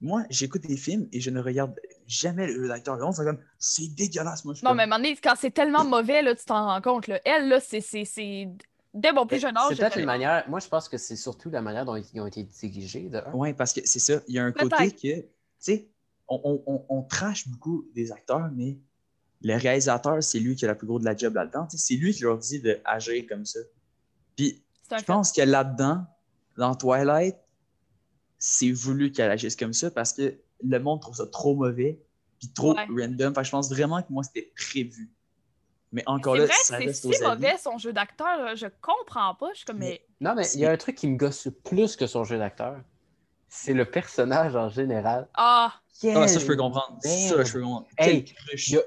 Moi, 0.00 0.24
j'écoute 0.28 0.62
des 0.62 0.76
films 0.76 1.08
et 1.12 1.20
je 1.20 1.30
ne 1.30 1.40
regarde 1.40 1.74
jamais 2.06 2.46
le 2.46 2.68
d'acteur. 2.68 2.98
On 3.00 3.12
fait 3.12 3.24
comme, 3.24 3.38
c'est 3.58 3.88
dégueulasse, 3.94 4.44
moi. 4.44 4.54
Je 4.54 4.62
Non, 4.64 4.70
comme, 4.70 4.76
mais 4.76 4.82
à 4.82 4.84
un 4.84 4.88
moment 4.88 4.96
donné, 5.02 5.16
quand 5.16 5.34
c'est 5.38 5.50
tellement 5.52 5.84
mauvais, 5.84 6.20
là, 6.22 6.34
tu 6.34 6.44
t'en 6.44 6.66
rends 6.66 6.80
compte. 6.82 7.06
Là. 7.06 7.20
Elle, 7.24 7.48
là, 7.48 7.60
c'est- 7.60 7.80
c'est... 7.80 8.04
c'est- 8.04 8.48
Dès 8.92 9.12
mon 9.12 9.26
plus 9.26 9.40
jeune 9.40 9.56
âge, 9.56 9.64
C'est 9.70 9.76
peut-être 9.76 9.98
une 9.98 10.04
manière. 10.04 10.48
Moi, 10.48 10.60
je 10.60 10.68
pense 10.68 10.88
que 10.88 10.98
c'est 10.98 11.16
surtout 11.16 11.50
la 11.50 11.60
manière 11.60 11.84
dont 11.84 11.96
ils 11.96 12.20
ont 12.20 12.26
été 12.28 12.44
dirigés. 12.44 13.10
Ouais, 13.32 13.52
parce 13.52 13.72
que 13.72 13.80
c'est 13.84 13.98
ça. 13.98 14.20
Il 14.28 14.34
y 14.36 14.38
a 14.38 14.44
un 14.44 14.52
côté 14.52 14.92
que, 14.92 15.20
tu 15.20 15.26
sais, 15.58 15.88
on, 16.28 16.40
on, 16.44 16.62
on, 16.72 16.84
on 16.88 17.02
trash 17.02 17.48
beaucoup 17.48 17.88
des 17.92 18.12
acteurs, 18.12 18.48
mais 18.54 18.78
le 19.42 19.56
réalisateur, 19.56 20.22
c'est 20.22 20.38
lui 20.38 20.54
qui 20.54 20.64
a 20.64 20.68
la 20.68 20.76
plus 20.76 20.86
grosse 20.86 21.00
de 21.00 21.06
la 21.06 21.16
job 21.16 21.34
là-dedans. 21.34 21.66
C'est 21.70 21.94
lui 21.96 22.14
qui 22.14 22.22
leur 22.22 22.38
dit 22.38 22.60
d'agir 22.60 23.24
comme 23.28 23.44
ça. 23.44 23.58
Puis, 24.36 24.62
C'est 24.73 24.73
je 24.90 24.96
fait. 24.96 25.04
pense 25.04 25.32
que 25.32 25.42
là-dedans, 25.42 26.04
dans 26.56 26.74
Twilight, 26.74 27.36
c'est 28.38 28.70
voulu 28.72 29.10
qu'elle 29.12 29.30
agisse 29.30 29.56
comme 29.56 29.72
ça 29.72 29.90
parce 29.90 30.12
que 30.12 30.38
le 30.62 30.78
monde 30.78 31.00
trouve 31.00 31.16
ça 31.16 31.26
trop 31.26 31.54
mauvais 31.54 32.00
puis 32.38 32.48
trop 32.52 32.74
Ouais. 32.74 32.86
random. 32.88 33.32
Que 33.32 33.42
je 33.42 33.50
pense 33.50 33.70
vraiment 33.70 34.02
que 34.02 34.12
moi, 34.12 34.22
c'était 34.22 34.52
prévu. 34.56 35.10
Mais 35.92 36.02
encore 36.06 36.34
là, 36.36 36.46
vrai 36.46 36.54
ça 36.62 36.78
que 36.78 36.92
c'est 36.92 37.12
si 37.12 37.24
avis. 37.24 37.34
mauvais, 37.40 37.56
son 37.56 37.78
jeu 37.78 37.92
d'acteur. 37.92 38.56
Je 38.56 38.66
comprends 38.80 39.34
pas. 39.36 39.50
Je 39.52 39.58
suis 39.58 39.64
comme, 39.64 39.78
mais... 39.78 40.04
Non, 40.20 40.34
mais 40.34 40.44
il 40.54 40.60
y 40.60 40.66
a 40.66 40.70
un 40.72 40.76
truc 40.76 40.96
qui 40.96 41.06
me 41.06 41.16
gosse 41.16 41.48
plus 41.64 41.94
que 41.96 42.06
son 42.08 42.24
jeu 42.24 42.36
d'acteur. 42.36 42.80
C'est 43.48 43.74
le 43.74 43.84
personnage 43.88 44.56
en 44.56 44.68
général. 44.68 45.28
Ah! 45.34 45.72
Ah, 46.12 46.26
ça, 46.26 46.40
je 46.40 46.46
peux 46.46 46.56
comprendre. 46.56 46.98
Merde. 47.04 47.36
Ça, 47.36 47.44
je 47.44 47.52
peux 47.52 47.60
comprendre. 47.62 47.86
Hey, 47.96 48.24
Quelle 48.24 48.34
cruche. 48.34 48.74
a- 48.74 48.78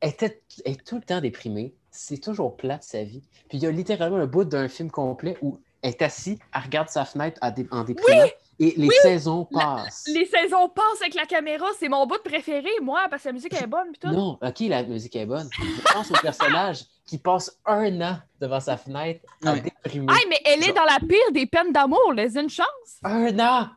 Elle, 0.00 0.10
était, 0.10 0.42
elle 0.64 0.72
est 0.72 0.84
tout 0.84 0.96
le 0.96 1.02
temps 1.02 1.20
déprimée. 1.20 1.76
C'est 1.94 2.18
toujours 2.18 2.56
plate 2.56 2.82
sa 2.82 3.04
vie. 3.04 3.22
Puis 3.48 3.58
il 3.58 3.62
y 3.62 3.66
a 3.66 3.70
littéralement 3.70 4.16
un 4.16 4.26
bout 4.26 4.44
d'un 4.44 4.66
film 4.68 4.90
complet 4.90 5.36
où 5.42 5.58
elle 5.82 5.90
est 5.90 6.02
assise, 6.02 6.38
elle 6.54 6.62
regarde 6.62 6.88
sa 6.88 7.04
fenêtre 7.04 7.38
à 7.42 7.50
dé- 7.50 7.68
en 7.70 7.84
déprimant 7.84 8.24
et 8.60 8.74
les 8.76 8.88
saisons 9.02 9.44
passent. 9.44 10.04
Les 10.06 10.24
saisons 10.24 10.68
passent 10.68 11.00
avec 11.02 11.14
la 11.14 11.26
caméra, 11.26 11.66
c'est 11.78 11.88
mon 11.88 12.06
bout 12.06 12.22
préféré, 12.24 12.70
moi, 12.80 13.02
parce 13.10 13.22
que 13.24 13.28
la 13.28 13.32
musique 13.34 13.52
est 13.60 13.66
bonne, 13.66 13.90
pis 13.92 13.98
tout. 13.98 14.08
Non, 14.08 14.38
ok, 14.40 14.60
la 14.60 14.84
musique 14.84 15.16
est 15.16 15.26
bonne. 15.26 15.48
Je 15.52 15.92
pense 15.92 16.10
au 16.10 16.14
personnage 16.14 16.84
qui 17.04 17.18
passe 17.18 17.58
un 17.66 18.00
an 18.00 18.18
devant 18.40 18.60
sa 18.60 18.76
fenêtre 18.76 19.20
à 19.44 19.52
Ouais. 19.52 19.60
déprimer. 19.60 20.06
Hey, 20.12 20.26
mais 20.30 20.40
elle 20.44 20.62
est 20.62 20.72
dans 20.72 20.84
la 20.84 20.98
pire 21.00 21.32
des 21.32 21.46
peines 21.46 21.72
d'amour, 21.72 22.12
laisse 22.14 22.36
une 22.36 22.48
chance. 22.50 22.66
Un 23.02 23.38
an! 23.40 23.68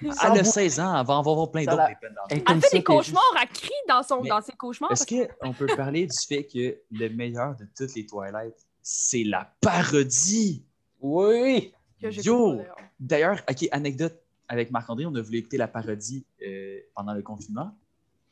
Elle 0.00 0.10
a 0.12 0.30
bout- 0.42 0.44
16 0.44 0.80
ans, 0.80 1.00
elle 1.00 1.06
va 1.06 1.14
en 1.14 1.18
avoir 1.20 1.50
plein 1.50 1.64
d'autres. 1.64 1.82
Elle 1.88 2.12
Elle 2.30 2.44
comme 2.44 2.60
fait 2.60 2.78
des 2.78 2.84
cauchemars, 2.84 3.34
elle 3.40 3.48
crie 3.48 3.70
dans, 3.88 4.02
son, 4.02 4.22
Mais 4.22 4.28
dans 4.28 4.40
ses 4.40 4.52
cauchemars. 4.52 4.92
Est-ce 4.92 5.06
qu'on 5.40 5.52
peut 5.52 5.66
parler 5.76 6.06
du 6.06 6.16
fait 6.26 6.44
que 6.44 6.78
le 6.92 7.08
meilleur 7.08 7.56
de 7.56 7.66
toutes 7.76 7.94
les 7.94 8.06
Twilight, 8.06 8.54
c'est 8.82 9.24
la 9.24 9.52
parodie? 9.60 10.64
Oui! 11.00 11.72
que 12.00 12.08
Yo! 12.22 12.60
d'ailleurs. 13.00 13.42
Ok, 13.50 13.66
anecdote 13.72 14.20
avec 14.48 14.70
Marc-André, 14.70 15.04
on 15.06 15.14
a 15.14 15.20
voulu 15.20 15.38
écouter 15.38 15.56
la 15.58 15.68
parodie 15.68 16.24
euh, 16.46 16.78
pendant 16.94 17.12
le 17.12 17.22
confinement 17.22 17.74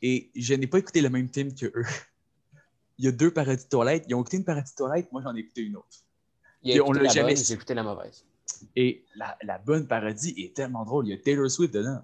et 0.01 0.31
je 0.35 0.53
n'ai 0.53 0.67
pas 0.67 0.79
écouté 0.79 1.01
le 1.01 1.09
même 1.09 1.27
film 1.29 1.53
que 1.53 1.65
eux. 1.65 1.85
Il 2.97 3.05
y 3.05 3.07
a 3.07 3.11
deux 3.11 3.31
parodies 3.31 3.63
de 3.63 3.69
Twilight. 3.69 4.05
Ils 4.07 4.15
ont 4.15 4.21
écouté 4.21 4.37
une 4.37 4.43
parodie 4.43 4.71
de 4.71 4.75
Twilight, 4.75 5.11
moi 5.11 5.21
j'en 5.21 5.35
ai 5.35 5.39
écouté 5.39 5.61
une 5.61 5.75
autre. 5.75 5.87
Il 6.63 6.71
a 6.71 6.73
Puis 6.73 6.81
on 6.81 6.85
écouté 6.85 6.99
l'a 7.03 7.09
jamais 7.09 7.33
bonne, 7.35 7.43
écouté 7.51 7.73
la 7.75 7.83
mauvaise. 7.83 8.25
Et 8.75 9.03
la, 9.15 9.37
la 9.43 9.57
bonne 9.57 9.87
parodie 9.87 10.33
est 10.37 10.55
tellement 10.55 10.83
drôle. 10.85 11.07
Il 11.07 11.11
y 11.11 11.13
a 11.13 11.17
Taylor 11.17 11.49
Swift 11.49 11.73
dedans. 11.73 12.01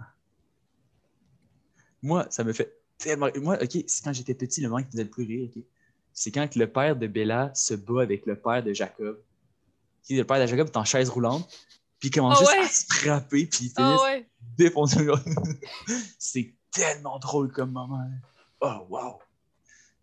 Moi, 2.02 2.28
ça 2.30 2.44
me 2.44 2.54
fait 2.54 2.76
tellement. 2.98 3.30
Moi, 3.42 3.58
ok, 3.62 3.78
c'est 3.88 4.04
quand 4.04 4.14
j'étais 4.14 4.34
petit, 4.34 4.62
le 4.62 4.70
moment 4.70 4.82
qui 4.82 4.88
me 4.88 4.92
faisait 4.92 5.04
le 5.04 5.10
plus 5.10 5.24
rire, 5.26 5.50
ok. 5.56 5.64
C'est 6.14 6.32
quand 6.32 6.56
le 6.56 6.68
père 6.72 6.96
de 6.96 7.08
Bella 7.08 7.52
se 7.56 7.74
bat 7.74 8.02
avec 8.04 8.26
le 8.26 8.36
père 8.36 8.64
de 8.64 8.74
Jacob. 8.74 9.20
Qui 10.04 10.16
le 10.16 10.26
père 10.26 10.40
de 10.40 10.46
Jacob 10.46 10.68
est 10.68 10.78
en 10.78 10.84
chaise 10.84 11.10
roulante. 11.10 11.48
Puis 12.00 12.10
il 12.10 12.12
commence 12.12 12.38
Ah 12.38 12.42
juste 12.42 12.52
ouais? 12.52 12.60
à 12.60 12.68
se 12.68 12.86
frapper. 12.86 13.46
Puis 13.48 13.66
il 13.66 13.70
finit 13.70 13.74
Ah 13.78 14.04
ouais. 14.04 14.28
défoncer 14.58 15.04
le 15.04 15.14
C'est 16.20 16.54
tellement 16.72 17.18
drôle 17.20 17.52
comme 17.52 17.72
moment. 17.72 18.06
Oh, 18.60 18.86
wow. 18.90 19.20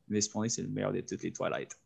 Mais 0.09 0.21
c'est 0.21 0.63
le 0.63 0.69
meilleur 0.69 0.93
de 0.93 1.01
toutes 1.03 1.23
les 1.23 1.33
Twilight. 1.33 1.79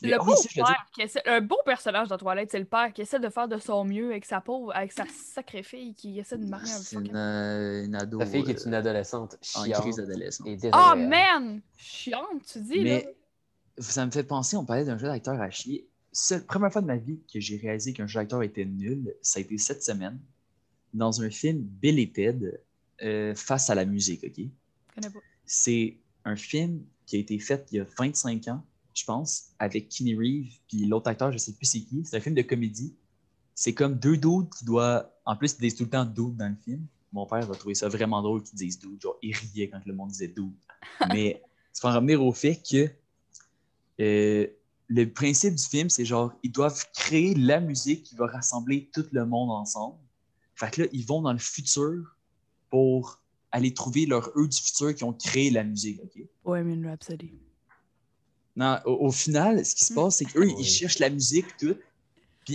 Le 0.00 0.14
ah 0.14 0.18
beau 0.24 0.34
père, 0.54 0.86
qui 0.94 1.02
essaie- 1.02 1.22
un 1.26 1.40
beau 1.42 1.58
personnage 1.66 2.08
dans 2.08 2.16
Toilette, 2.16 2.50
c'est 2.50 2.58
le 2.58 2.64
père 2.64 2.92
qui 2.92 3.02
essaie 3.02 3.20
de 3.20 3.28
faire 3.28 3.46
de 3.46 3.58
son 3.58 3.84
mieux 3.84 4.10
avec 4.10 4.24
sa 4.24 4.40
pauvre, 4.40 4.74
avec 4.74 4.90
sa 4.90 5.04
sacrée 5.06 5.62
fille 5.62 5.94
qui 5.94 6.18
essaie 6.18 6.38
de 6.38 6.46
marier 6.46 6.72
un 6.72 7.00
une, 7.00 7.14
euh, 7.16 7.84
une 7.84 7.94
ado. 7.94 8.18
Fille 8.24 8.42
qui 8.42 8.50
est 8.52 8.62
euh, 8.62 8.68
une 8.68 8.74
adolescente 8.74 9.36
en 9.54 9.62
crise 9.70 9.96
d'adolescence. 9.96 10.46
et 10.46 10.52
Oh 10.54 10.56
désagréable. 10.56 11.08
man! 11.08 11.60
Chiante, 11.76 12.42
tu 12.50 12.60
dis, 12.60 12.80
Mais 12.80 13.02
là. 13.04 13.82
ça 13.82 14.06
me 14.06 14.10
fait 14.10 14.24
penser, 14.24 14.56
on 14.56 14.64
parlait 14.64 14.84
d'un 14.86 14.96
jeu 14.96 15.06
d'acteur 15.08 15.40
à 15.40 15.50
chier. 15.50 15.86
C'est 16.10 16.38
la 16.38 16.44
première 16.44 16.72
fois 16.72 16.80
de 16.82 16.86
ma 16.86 16.96
vie 16.96 17.20
que 17.32 17.38
j'ai 17.38 17.56
réalisé 17.58 17.92
qu'un 17.92 18.06
jeu 18.06 18.18
d'acteur 18.20 18.42
était 18.42 18.64
nul, 18.64 19.14
ça 19.22 19.38
a 19.38 19.42
été 19.42 19.58
cette 19.58 19.82
semaine, 19.84 20.18
dans 20.94 21.20
un 21.22 21.30
film 21.30 21.58
Bill 21.60 21.98
et 21.98 22.10
Ted, 22.10 22.60
euh, 23.02 23.34
face 23.34 23.68
à 23.70 23.74
la 23.74 23.84
musique, 23.84 24.24
OK? 24.24 24.36
Je 24.38 24.94
connais 24.94 25.10
pas. 25.10 25.20
C'est 25.44 25.98
un 26.24 26.36
film 26.36 26.82
qui 27.06 27.16
a 27.16 27.18
été 27.18 27.38
fait 27.38 27.66
il 27.72 27.76
y 27.78 27.80
a 27.80 27.84
25 27.98 28.48
ans, 28.48 28.64
je 28.94 29.04
pense, 29.04 29.52
avec 29.58 29.88
Kenny 29.88 30.14
Reeves, 30.14 30.58
puis 30.68 30.86
l'autre 30.86 31.08
acteur, 31.08 31.32
je 31.32 31.38
sais 31.38 31.52
plus 31.52 31.66
c'est 31.66 31.80
qui. 31.80 32.04
C'est 32.04 32.16
un 32.16 32.20
film 32.20 32.34
de 32.34 32.42
comédie. 32.42 32.94
C'est 33.54 33.74
comme 33.74 33.98
deux 33.98 34.16
dudes 34.16 34.48
qui 34.58 34.64
doivent... 34.64 35.08
En 35.24 35.36
plus, 35.36 35.54
ils 35.54 35.60
disent 35.60 35.76
tout 35.76 35.84
le 35.84 35.90
temps 35.90 36.04
dude 36.04 36.36
dans 36.36 36.48
le 36.48 36.56
film. 36.64 36.86
Mon 37.12 37.26
père 37.26 37.46
va 37.46 37.54
trouver 37.54 37.74
ça 37.74 37.88
vraiment 37.88 38.22
drôle 38.22 38.42
qu'ils 38.42 38.58
disent 38.58 38.78
dude. 38.78 39.00
Genre, 39.00 39.16
il 39.22 39.34
riait 39.34 39.68
quand 39.68 39.80
le 39.84 39.94
monde 39.94 40.08
disait 40.08 40.28
dude. 40.28 40.54
Mais 41.12 41.42
vas 41.82 41.90
en 41.90 41.94
revenir 41.96 42.22
au 42.24 42.32
fait 42.32 42.62
que 42.62 42.90
euh, 44.00 44.46
le 44.88 45.12
principe 45.12 45.54
du 45.54 45.64
film, 45.64 45.90
c'est 45.90 46.04
genre, 46.04 46.32
ils 46.42 46.52
doivent 46.52 46.84
créer 46.94 47.34
la 47.34 47.60
musique 47.60 48.04
qui 48.04 48.14
va 48.14 48.26
rassembler 48.26 48.90
tout 48.92 49.06
le 49.12 49.26
monde 49.26 49.50
ensemble. 49.50 49.98
Fait 50.54 50.70
que 50.70 50.82
là, 50.82 50.88
ils 50.92 51.06
vont 51.06 51.22
dans 51.22 51.32
le 51.32 51.38
futur 51.38 52.16
pour 52.70 53.20
aller 53.50 53.74
trouver 53.74 54.06
leurs 54.06 54.30
eux 54.36 54.48
du 54.48 54.56
futur 54.56 54.94
qui 54.94 55.04
ont 55.04 55.12
créé 55.12 55.50
la 55.50 55.64
musique, 55.64 56.00
OK? 56.02 56.56
Une 56.56 56.86
Rhapsody. 56.86 57.32
Non, 58.56 58.78
au, 58.84 59.06
au 59.06 59.10
final, 59.10 59.64
ce 59.64 59.74
qui 59.74 59.84
se 59.84 59.94
passe, 59.94 60.16
c'est 60.16 60.24
qu'eux, 60.26 60.40
Oui. 60.46 60.54
ils 60.58 60.64
cherchent 60.64 60.98
la 60.98 61.08
musique 61.10 61.46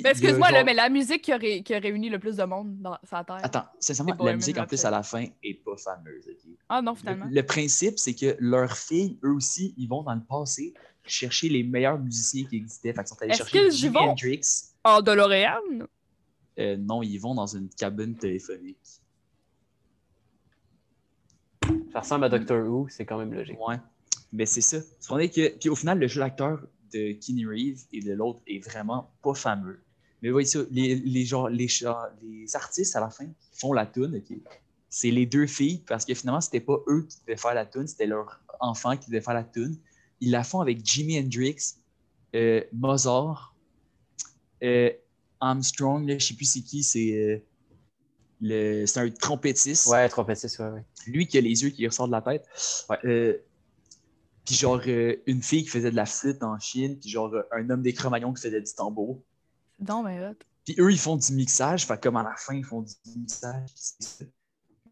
a 0.04 0.10
excuse-moi, 0.12 0.50
genre- 0.52 0.66
mais 0.66 0.74
la 0.74 0.90
musique 0.90 1.22
qui 1.22 1.32
a, 1.32 1.38
ré- 1.38 1.64
qui 1.64 1.74
a 1.74 1.80
réuni 1.80 2.10
le 2.10 2.20
plus 2.20 2.36
de 2.36 2.44
monde 2.44 2.78
dans 2.82 2.98
sa 3.04 3.24
terre. 3.24 3.40
Attends, 3.42 3.66
sincèrement, 3.80 4.16
C'est 4.20 4.26
la 4.26 4.36
musique 4.36 4.58
en 4.58 4.66
plus 4.68 4.84
à 4.84 4.92
la 4.92 5.02
fin 5.02 5.26
est 5.42 5.54
pas 5.64 5.78
fameuse. 5.78 6.28
ok? 6.28 6.52
Ah 6.70 6.82
non, 6.82 6.92
Le, 6.92 6.98
finalement. 6.98 7.26
le 7.32 7.44
principe, 7.46 7.98
c'est 7.98 8.14
que 8.14 8.36
leurs 8.40 8.78
filles, 8.78 9.18
eux 9.24 9.32
aussi, 9.32 9.74
ils 9.78 9.88
vont 9.88 10.04
dans 10.04 10.14
le 10.14 10.22
passé 10.22 10.74
chercher 11.06 11.48
les 11.48 11.64
meilleurs 11.64 11.98
musiciens 11.98 12.44
qui 12.46 12.58
existaient. 12.58 12.92
Fait 12.94 13.00
qu'ils 13.00 13.08
sont 13.08 13.22
allés 13.22 13.32
Est-ce 13.32 13.38
chercher 13.50 13.72
Jimi 13.72 13.94
vont? 13.94 14.00
Hendrix. 14.10 14.42
En 14.84 15.02
DeLorean? 15.02 15.88
Euh, 16.60 16.76
non, 16.78 17.02
ils 17.02 17.18
vont 17.18 17.34
dans 17.34 17.48
une 17.48 17.70
cabine 17.70 18.14
téléphonique. 18.16 18.78
Ça 21.94 22.02
ressemble 22.02 22.26
à 22.26 22.30
Doctor 22.30 22.68
Who, 22.68 22.88
c'est 22.90 23.06
quand 23.06 23.18
même 23.18 23.34
logique. 23.34 23.58
Ouais. 23.66 23.78
Mais 24.34 24.46
c'est 24.46 24.62
ça. 24.62 24.78
C'est 25.00 25.10
vrai 25.10 25.30
que, 25.30 25.58
puis 25.58 25.70
au 25.70 25.76
final, 25.76 26.00
le 26.00 26.08
jeu 26.08 26.20
d'acteur 26.22 26.60
de 26.94 27.14
Keanu 27.14 27.48
Reeves 27.48 27.84
et 27.94 28.02
de 28.02 28.14
l'autre 28.14 28.40
est 28.48 28.60
vraiment 28.60 29.12
pas 29.22 29.34
fameux. 29.34 29.82
Mais 30.22 30.30
voyez 30.32 30.48
ça, 30.48 30.60
les, 30.72 30.96
les, 30.96 31.26
genre, 31.26 31.50
les, 31.50 31.68
les 32.24 32.56
artistes 32.56 32.96
à 32.96 33.00
la 33.00 33.10
fin 33.10 33.26
qui 33.26 33.60
font 33.60 33.72
la 33.74 33.86
tune, 33.86 34.22
c'est 34.90 35.12
les 35.12 35.26
deux 35.26 35.46
filles 35.48 35.84
parce 35.88 36.06
que 36.06 36.14
finalement, 36.14 36.42
c'était 36.42 36.60
pas 36.60 36.78
eux 36.88 37.06
qui 37.08 37.20
devaient 37.22 37.38
faire 37.38 37.54
la 37.54 37.66
tune, 37.66 37.88
c'était 37.88 38.08
leur 38.08 38.42
enfant 38.60 38.98
qui 38.98 39.08
devait 39.10 39.22
faire 39.22 39.34
la 39.36 39.44
tune. 39.44 39.78
Ils 40.20 40.32
la 40.32 40.44
font 40.44 40.60
avec 40.62 40.84
Jimi 40.84 41.20
Hendrix, 41.20 41.76
euh, 42.36 42.64
Mozart, 42.74 43.56
euh, 44.64 44.90
Armstrong, 45.40 46.10
je 46.20 46.26
sais 46.26 46.34
plus 46.34 46.46
c'est 46.52 46.62
qui, 46.62 46.82
c'est 46.84 47.14
euh, 47.14 47.38
le- 48.42 48.86
c'est 48.88 49.00
un 49.00 49.10
trompettiste 49.12 49.88
Ouais, 49.88 50.10
trompettiste, 50.10 50.58
ouais, 50.60 50.70
ouais. 50.70 50.84
lui 51.06 51.28
qui 51.28 51.38
a 51.38 51.42
les 51.42 51.62
yeux 51.64 51.70
qui 51.70 51.86
ressortent 51.86 52.10
de 52.10 52.16
la 52.16 52.22
tête. 52.22 52.46
Ouais. 52.90 52.98
Puis 54.48 54.56
genre 54.56 54.82
euh, 54.88 55.18
une 55.26 55.44
fille 55.44 55.64
qui 55.64 55.70
faisait 55.70 55.92
de 55.92 55.96
la 55.98 56.06
flûte 56.06 56.42
en 56.42 56.58
Chine, 56.58 56.98
puis 56.98 57.10
genre 57.10 57.34
euh, 57.34 57.44
un 57.52 57.70
homme 57.70 57.82
des 57.82 57.94
qui 57.94 58.02
faisait 58.02 58.62
du 58.62 58.74
tambour. 58.74 59.22
C'est 59.78 59.86
donc 59.86 60.06
ben 60.06 60.32
hot. 60.32 60.38
Puis 60.64 60.76
eux, 60.80 60.90
ils 60.90 60.98
font 60.98 61.18
du 61.18 61.34
mixage, 61.34 61.86
fait 61.86 62.02
comme 62.02 62.16
à 62.16 62.24
la 62.24 62.34
fin, 62.38 62.56
ils 62.56 62.64
font 62.64 62.82
du 62.82 62.94
mixage. 63.18 63.70
c'est 63.76 64.04
ça. 64.04 64.26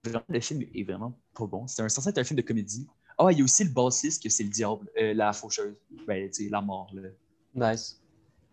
Vraiment, 0.04 0.26
le 0.28 0.40
film 0.42 0.62
est 0.62 0.84
vraiment 0.84 1.18
pas 1.34 1.48
bon. 1.48 1.68
C'est 1.68 1.82
un, 1.82 1.90
censé 1.90 2.10
être 2.10 2.18
un 2.18 2.24
film 2.26 2.38
de 2.38 2.42
comédie. 2.42 2.86
Ah, 3.18 3.32
il 3.32 3.40
y 3.40 3.42
a 3.42 3.44
aussi 3.46 3.64
le 3.64 3.70
bassiste 3.70 4.22
que 4.22 4.30
c'est 4.30 4.44
le 4.44 4.50
diable, 4.50 4.90
euh, 5.00 5.14
la 5.14 5.32
faucheuse. 5.32 5.76
Ben, 6.06 6.30
tu 6.30 6.44
sais, 6.44 6.50
la 6.50 6.62
mort, 6.62 6.92
là. 6.94 7.72
Nice. 7.72 8.02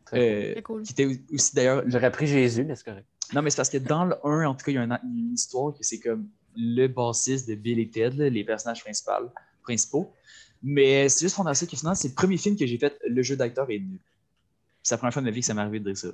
Très 0.04 0.18
cool. 0.18 0.24
Euh, 0.24 0.52
C'est 0.54 0.62
cool. 0.62 0.82
qui 0.84 0.92
était 0.92 1.20
aussi 1.32 1.54
d'ailleurs 1.54 1.82
J'aurais 1.86 2.12
pris 2.12 2.28
Jésus, 2.28 2.64
mais 2.64 2.76
c'est 2.76 2.84
correct. 2.84 3.06
Non, 3.34 3.42
mais 3.42 3.50
c'est 3.50 3.56
parce 3.56 3.70
que 3.70 3.78
dans 3.78 4.04
le 4.04 4.14
1, 4.24 4.46
en 4.46 4.54
tout 4.54 4.64
cas, 4.64 4.70
il 4.70 4.76
y 4.76 4.78
a 4.78 4.84
une, 4.84 4.98
une 5.02 5.34
histoire 5.34 5.74
que 5.74 5.82
c'est 5.82 5.98
comme 5.98 6.28
le 6.54 6.86
bassiste 6.86 7.48
de 7.48 7.54
Bill 7.54 7.80
et 7.80 7.90
Ted, 7.90 8.16
là, 8.16 8.28
les 8.28 8.44
personnages 8.44 8.84
principaux. 9.62 10.12
Mais 10.62 11.08
c'est 11.08 11.24
juste 11.24 11.36
pendant 11.36 11.54
ça 11.54 11.66
que 11.66 11.76
finalement, 11.76 11.94
c'est 11.94 12.08
le 12.08 12.14
premier 12.14 12.36
film 12.36 12.56
que 12.56 12.66
j'ai 12.66 12.78
fait, 12.78 12.98
le 13.06 13.22
jeu 13.22 13.36
d'acteur 13.36 13.68
est 13.70 13.78
nul. 13.78 13.98
C'est 14.82 14.94
la 14.94 14.98
première 14.98 15.12
fois 15.12 15.22
de 15.22 15.26
ma 15.26 15.32
vie 15.32 15.40
que 15.40 15.46
ça 15.46 15.54
m'est 15.54 15.60
arrivé 15.60 15.80
de 15.80 15.90
dire 15.90 15.96
ça. 15.96 16.08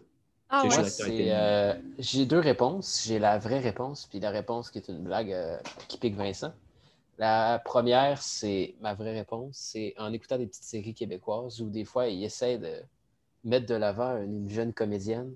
Ah 0.50 0.64
ouais. 0.66 1.30
Euh, 1.30 1.74
j'ai 1.98 2.24
deux 2.24 2.38
réponses. 2.38 3.04
J'ai 3.06 3.18
la 3.18 3.38
vraie 3.38 3.60
réponse, 3.60 4.06
puis 4.08 4.18
la 4.20 4.30
réponse 4.30 4.70
qui 4.70 4.78
est 4.78 4.88
une 4.88 5.02
blague 5.02 5.32
euh, 5.32 5.58
qui 5.88 5.98
pique 5.98 6.16
Vincent. 6.16 6.52
La 7.18 7.60
première, 7.62 8.22
c'est 8.22 8.74
ma 8.80 8.94
vraie 8.94 9.12
réponse, 9.12 9.56
c'est 9.56 9.92
en 9.98 10.12
écoutant 10.12 10.38
des 10.38 10.46
petites 10.46 10.64
séries 10.64 10.94
québécoises 10.94 11.60
où 11.60 11.68
des 11.68 11.84
fois, 11.84 12.06
ils 12.06 12.24
essaient 12.24 12.58
de 12.58 12.74
mettre 13.44 13.66
de 13.66 13.74
l'avant 13.74 14.16
une, 14.16 14.42
une 14.44 14.48
jeune 14.48 14.72
comédienne 14.72 15.34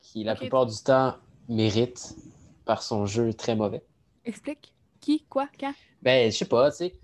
qui, 0.00 0.22
la 0.22 0.34
plupart 0.36 0.66
du 0.66 0.76
temps, 0.76 1.16
mérite 1.48 2.14
par 2.64 2.82
son 2.82 3.06
jeu 3.06 3.32
très 3.32 3.56
mauvais. 3.56 3.82
Explique. 4.24 4.72
Qui, 5.00 5.24
quoi, 5.28 5.48
quand? 5.58 5.72
Ben, 6.02 6.30
je 6.30 6.36
sais 6.36 6.44
pas, 6.44 6.70
tu 6.70 6.76
sais, 6.76 6.94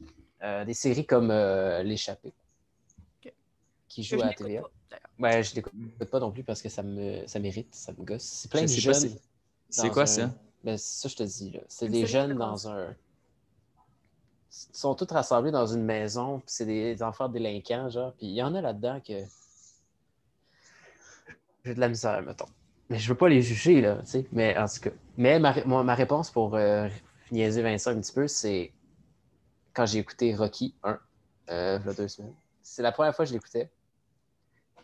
des 0.64 0.74
séries 0.74 1.06
comme 1.06 1.30
euh, 1.30 1.82
L'échappée, 1.82 2.32
Ok. 3.24 3.32
qui 3.88 4.02
je 4.02 4.16
à 4.16 4.26
la 4.26 4.32
TVA. 4.34 4.62
pas. 4.62 4.70
Ouais, 5.18 5.42
je 5.42 5.54
l'écoute 5.54 5.72
pas 6.10 6.20
non 6.20 6.30
plus 6.30 6.44
parce 6.44 6.62
que 6.62 6.68
ça 6.68 6.82
me 6.82 7.26
ça 7.26 7.38
mérite, 7.38 7.74
ça 7.74 7.92
me 7.92 8.04
gosse. 8.04 8.22
C'est 8.22 8.50
plein 8.50 8.60
Je 8.60 8.66
de 8.66 8.70
sais 8.70 8.80
jeunes. 8.80 9.16
c'est- 9.70 9.90
quoi 9.90 10.02
un- 10.02 10.06
ça? 10.06 10.30
Ben, 10.64 10.76
c'est 10.78 11.00
ça, 11.02 11.08
je 11.08 11.16
te 11.16 11.22
dis. 11.22 11.50
là. 11.50 11.60
C'est 11.68 11.88
des 11.88 12.06
jeunes 12.06 12.34
dans 12.34 12.68
un. 12.68 12.94
Ils 14.70 14.76
sont 14.78 14.94
tous 14.94 15.12
rassemblés 15.12 15.50
dans 15.50 15.66
une 15.66 15.82
maison, 15.84 16.38
puis 16.40 16.48
c'est 16.48 16.64
des 16.66 17.02
enfants 17.02 17.28
délinquants, 17.28 17.88
genre. 17.90 18.12
Puis 18.14 18.26
il 18.26 18.34
y 18.34 18.42
en 18.42 18.54
a 18.54 18.60
là-dedans 18.60 19.00
que. 19.06 19.14
J'ai 21.64 21.74
de 21.74 21.80
la 21.80 21.88
misère, 21.88 22.22
mettons. 22.22 22.46
Mais 22.88 22.98
je 22.98 23.08
veux 23.08 23.16
pas 23.16 23.28
les 23.28 23.42
juger, 23.42 23.80
là, 23.80 23.96
tu 24.00 24.06
sais. 24.06 24.26
Mais 24.32 24.56
en 24.56 24.66
tout 24.66 24.80
cas. 24.80 24.90
Mais 25.16 25.38
ma, 25.40 25.64
moi, 25.64 25.82
ma 25.82 25.94
réponse 25.94 26.30
pour 26.30 26.54
euh, 26.54 26.88
niaiser 27.32 27.62
Vincent 27.62 27.90
un 27.90 28.00
petit 28.00 28.12
peu, 28.12 28.28
c'est 28.28 28.72
quand 29.76 29.84
j'ai 29.84 29.98
écouté 29.98 30.34
Rocky 30.34 30.74
1, 30.82 30.98
euh, 31.50 31.78
il 31.80 31.86
y 31.86 31.90
a 31.90 31.92
deux 31.92 32.08
semaines. 32.08 32.32
C'est 32.62 32.82
la 32.82 32.92
première 32.92 33.14
fois 33.14 33.26
que 33.26 33.28
je 33.28 33.34
l'écoutais. 33.34 33.70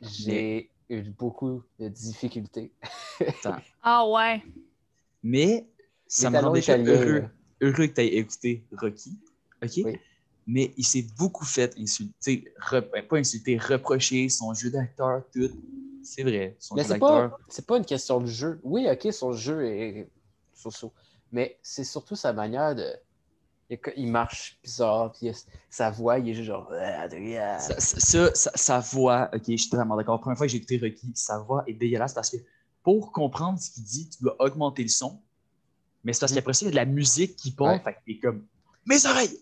J'ai 0.03 0.71
eu 0.91 1.03
beaucoup 1.03 1.63
de 1.81 1.89
difficultés. 1.89 2.71
Ah 3.83 4.07
ouais. 4.09 4.43
Mais 5.23 5.67
ça 6.09 6.29
me 6.29 6.39
rendait 6.39 6.61
déjà 6.61 6.77
heureux, 6.77 7.25
heureux 7.61 7.87
que 7.87 7.93
tu 7.95 8.01
aies 8.01 8.17
écouté 8.17 8.65
Rocky. 8.73 9.17
OK? 9.63 9.71
Oui. 9.85 9.99
Mais 10.47 10.75
il 10.77 10.85
s'est 10.85 11.07
beaucoup 11.17 11.45
fait 11.45 11.73
insulter, 11.79 12.53
ben, 12.73 13.07
pas 13.09 13.17
insulter, 13.17 13.59
reprocher 13.59 14.29
son 14.29 14.53
jeu 14.55 14.71
d'acteur, 14.71 15.23
tout. 15.33 15.51
C'est 16.03 16.25
vrai, 16.25 16.57
son 16.59 16.75
Mais 16.75 16.83
jeu 16.83 16.89
c'est 16.89 16.99
d'acteur. 16.99 17.31
pas, 17.31 17.39
c'est 17.49 17.67
pas 17.67 17.77
une 17.77 17.85
question 17.85 18.21
de 18.21 18.27
jeu. 18.27 18.61
Oui, 18.65 18.89
ok, 18.91 19.13
son 19.13 19.33
jeu 19.33 19.65
est 19.65 20.09
so-so. 20.53 20.93
Mais 21.31 21.59
c'est 21.63 21.85
surtout 21.85 22.17
sa 22.17 22.33
manière 22.33 22.75
de. 22.75 22.93
Il- 23.73 23.93
Il 23.97 24.11
marche 24.11 24.59
bizarre, 24.63 25.13
puis 25.13 25.31
sa 25.71 25.91
voix, 25.91 26.19
il 26.19 26.29
est 26.29 26.35
juste 26.35 26.47
genre. 26.49 26.71
Ah. 26.73 27.09
Ça, 27.59 27.81
ça, 27.81 28.35
ça- 28.35 28.53
sa 28.55 28.79
voix, 28.81 29.31
ok, 29.35 29.43
je 29.49 29.57
suis 29.57 29.71
totalement 29.71 29.97
d'accord. 29.97 30.15
La 30.17 30.21
première 30.21 30.37
fois 30.37 30.47
que 30.47 30.51
j'ai 30.53 30.59
écouté 30.59 30.79
Rocky, 30.79 31.11
sa 31.15 31.39
voix 31.39 31.65
est 31.67 31.73
dégueulasse 31.75 32.13
parce 32.15 32.31
que 32.31 32.37
pour 32.83 33.13
comprendre 33.13 33.59
ce 33.61 33.71
qu'il 33.71 33.85
dit, 33.85 34.09
tu 34.11 34.23
dois 34.23 34.37
augmenter 34.41 34.83
le 34.83 34.89
son. 34.89 35.21
Mais 36.05 36.13
c'est 36.13 36.21
parce 36.21 36.33
Mhm. 36.33 36.39
qu'après 36.39 36.53
ça, 36.55 36.65
il 36.65 36.67
y 36.67 36.69
a 36.69 36.71
de 36.73 36.77
la 36.77 36.85
musique 36.85 37.37
qui 37.37 37.53
part, 37.53 37.69
Ouais. 37.75 37.81
fait 37.81 37.95
que 37.95 37.99
t'es 38.07 38.19
comme 38.19 38.45
mes 38.87 39.07
oreilles! 39.07 39.39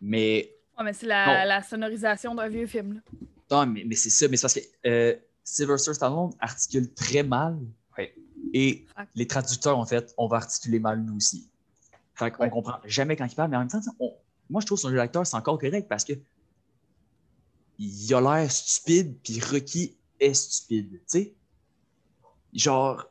Mais 0.00 0.52
Ouais, 0.78 0.84
mais 0.84 0.92
c'est 0.92 1.06
la, 1.06 1.62
sonorisation 1.62 2.34
d'un 2.34 2.48
vieux 2.48 2.66
film. 2.66 2.94
Là. 2.94 3.00
non, 3.50 3.66
mais, 3.72 3.84
mais 3.86 3.94
c'est 3.94 4.10
ça, 4.10 4.26
mais 4.28 4.36
c'est 4.36 4.42
parce 4.42 4.54
que 4.54 4.60
euh, 4.88 5.14
Sylvester 5.44 5.94
Stallone 5.94 6.32
articule 6.40 6.92
très 6.94 7.22
mal. 7.22 7.58
Ouais. 7.96 8.14
Et 8.54 8.86
Fact. 8.96 9.10
les 9.14 9.26
traducteurs, 9.26 9.78
en 9.78 9.86
fait, 9.86 10.12
on 10.16 10.26
va 10.26 10.38
articuler 10.38 10.78
mal 10.80 11.00
nous 11.02 11.16
aussi. 11.16 11.48
Fait 12.14 12.30
qu'on 12.30 12.42
Ouais. 12.44 12.50
comprend 12.50 12.78
jamais 12.84 13.16
quand 13.16 13.26
il 13.26 13.34
parle, 13.34 13.50
mais 13.50 13.56
en 13.56 13.60
même 13.60 13.68
temps, 13.68 13.80
on- 14.00 14.14
moi 14.50 14.60
je 14.60 14.66
trouve 14.66 14.78
son 14.78 14.90
jeu 14.90 14.96
d'acteur, 14.96 15.26
c'est 15.26 15.36
encore 15.36 15.58
correct 15.58 15.88
parce 15.88 16.04
que 16.04 16.12
il 17.78 18.14
a 18.14 18.20
l'air 18.20 18.50
stupide, 18.50 19.16
puis 19.22 19.40
Rocky 19.40 19.96
est 20.20 20.34
stupide, 20.34 20.90
tu 20.92 21.00
sais. 21.06 21.34
Genre, 22.52 23.06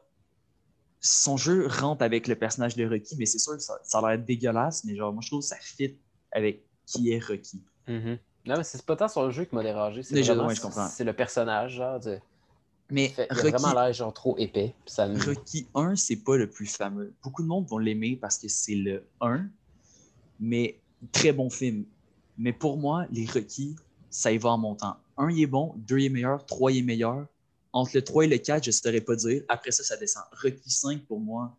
son 0.99 1.35
jeu 1.35 1.67
rentre 1.67 2.03
avec 2.03 2.27
le 2.27 2.35
personnage 2.35 2.75
de 2.75 2.87
Rocky, 2.87 3.15
mais 3.17 3.25
c'est 3.25 3.39
sûr 3.39 3.53
que 3.53 3.59
ça, 3.63 3.79
ça 3.83 3.99
a 3.99 4.09
l'air 4.15 4.23
dégueulasse, 4.23 4.83
mais 4.85 4.95
genre, 4.95 5.11
moi 5.11 5.21
je 5.23 5.29
trouve 5.29 5.41
que 5.41 5.47
ça 5.47 5.57
fit 5.57 5.97
avec 6.31 6.63
qui 6.85 7.11
est 7.11 7.19
Rocky. 7.23 7.61
Mhm. 7.87 8.19
Non, 8.45 8.57
mais 8.57 8.63
c'est 8.63 8.83
pas 8.85 8.95
tant 8.95 9.07
son 9.07 9.29
jeu 9.31 9.45
qui 9.45 9.55
m'a 9.55 9.63
dérangé. 9.63 10.03
C'est 10.03 10.13
Déjà, 10.15 10.33
vraiment- 10.33 10.47
ouais, 10.49 10.55
je 10.55 10.61
comprends. 10.61 10.87
C'est 10.87 11.03
le 11.03 11.13
personnage, 11.13 11.73
genre. 11.73 11.99
De... 11.99 12.19
Mais 12.91 13.07
Fait- 13.09 13.27
il 13.31 13.37
a 13.37 13.41
Rocky, 13.41 13.49
vraiment 13.51 13.73
l'air 13.81 13.93
genre 13.93 14.13
trop 14.13 14.37
épais. 14.37 14.75
ça 14.85 15.07
me- 15.07 15.17
Rocky 15.23 15.65
1, 15.73 15.95
c'est 15.95 16.17
pas 16.17 16.37
le 16.37 16.49
plus 16.49 16.65
fameux. 16.67 17.13
Beaucoup 17.23 17.41
de 17.41 17.47
monde 17.47 17.65
vont 17.67 17.77
l'aimer 17.77 18.15
parce 18.17 18.37
que 18.37 18.47
c'est 18.49 18.75
le 18.75 19.03
1, 19.21 19.47
mais 20.39 20.77
très 21.11 21.31
bon 21.31 21.49
film. 21.49 21.85
Mais 22.37 22.53
pour 22.53 22.77
moi, 22.77 23.05
les 23.11 23.25
Rocky, 23.25 23.75
ça 24.09 24.31
y 24.31 24.37
va 24.37 24.49
en 24.49 24.57
montant. 24.57 24.97
1, 25.17 25.29
il 25.31 25.41
est 25.41 25.47
bon, 25.47 25.73
2, 25.77 25.99
il 25.99 26.05
est 26.05 26.09
meilleur, 26.09 26.45
3, 26.45 26.71
il 26.71 26.79
est 26.79 26.81
meilleur. 26.83 27.25
Entre 27.73 27.91
le 27.95 28.03
3 28.03 28.25
et 28.25 28.27
le 28.27 28.37
4, 28.37 28.63
je 28.65 28.69
ne 28.69 28.73
saurais 28.73 28.99
pas 29.01 29.15
dire. 29.15 29.43
Après 29.47 29.71
ça, 29.71 29.83
ça 29.83 29.95
descend. 29.95 30.23
Rocky 30.43 30.69
5, 30.69 31.05
pour 31.05 31.19
moi, 31.21 31.55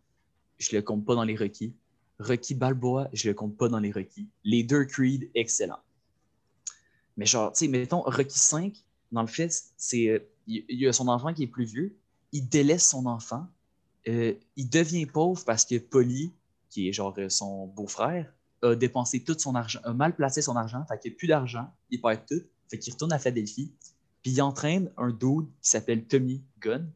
je 0.59 0.75
le 0.75 0.81
compte 0.83 1.03
pas 1.03 1.15
dans 1.15 1.23
les 1.23 1.35
Rocky. 1.35 1.73
Rocky 2.19 2.53
Balboa, 2.53 3.09
je 3.11 3.27
le 3.27 3.33
compte 3.33 3.57
pas 3.57 3.67
dans 3.69 3.79
les 3.79 3.91
Rocky. 3.91 4.27
Les 4.43 4.63
deux 4.63 4.85
Creed, 4.85 5.29
excellent. 5.33 5.79
Mais 7.17 7.25
genre, 7.25 7.51
tu 7.51 7.65
sais, 7.65 7.67
mettons, 7.67 8.01
Rocky 8.01 8.37
5, 8.37 8.75
dans 9.11 9.21
le 9.21 9.27
fait, 9.27 9.51
c'est 9.77 10.09
euh, 10.09 10.19
il 10.47 10.65
il 10.69 10.79
y 10.79 10.87
a 10.87 10.93
son 10.93 11.07
enfant 11.07 11.33
qui 11.33 11.43
est 11.43 11.47
plus 11.47 11.65
vieux, 11.65 11.95
il 12.31 12.47
délaisse 12.47 12.87
son 12.87 13.05
enfant, 13.05 13.47
euh, 14.07 14.33
il 14.55 14.69
devient 14.69 15.05
pauvre 15.05 15.43
parce 15.45 15.65
que 15.65 15.77
Polly, 15.77 16.33
qui 16.69 16.89
est 16.89 16.93
genre 16.93 17.13
euh, 17.17 17.29
son 17.29 17.67
beau-frère, 17.67 18.33
a 18.61 18.75
dépensé 18.75 19.23
tout 19.23 19.37
son 19.37 19.55
argent, 19.55 19.79
a 19.83 19.93
mal 19.93 20.15
placé 20.15 20.41
son 20.41 20.55
argent, 20.55 20.85
fait 20.87 20.99
qu'il 20.99 21.11
n'y 21.11 21.15
a 21.15 21.17
plus 21.17 21.27
d'argent, 21.27 21.71
il 21.89 22.01
perd 22.01 22.25
tout, 22.27 22.41
fait 22.69 22.79
qu'il 22.79 22.93
retourne 22.93 23.13
à 23.13 23.19
Philadelphie, 23.19 23.71
puis 24.21 24.31
il 24.31 24.41
entraîne 24.41 24.89
un 24.97 25.09
dude 25.09 25.47
qui 25.61 25.69
s'appelle 25.69 26.05
Tommy 26.05 26.41
Gunn. 26.59 26.89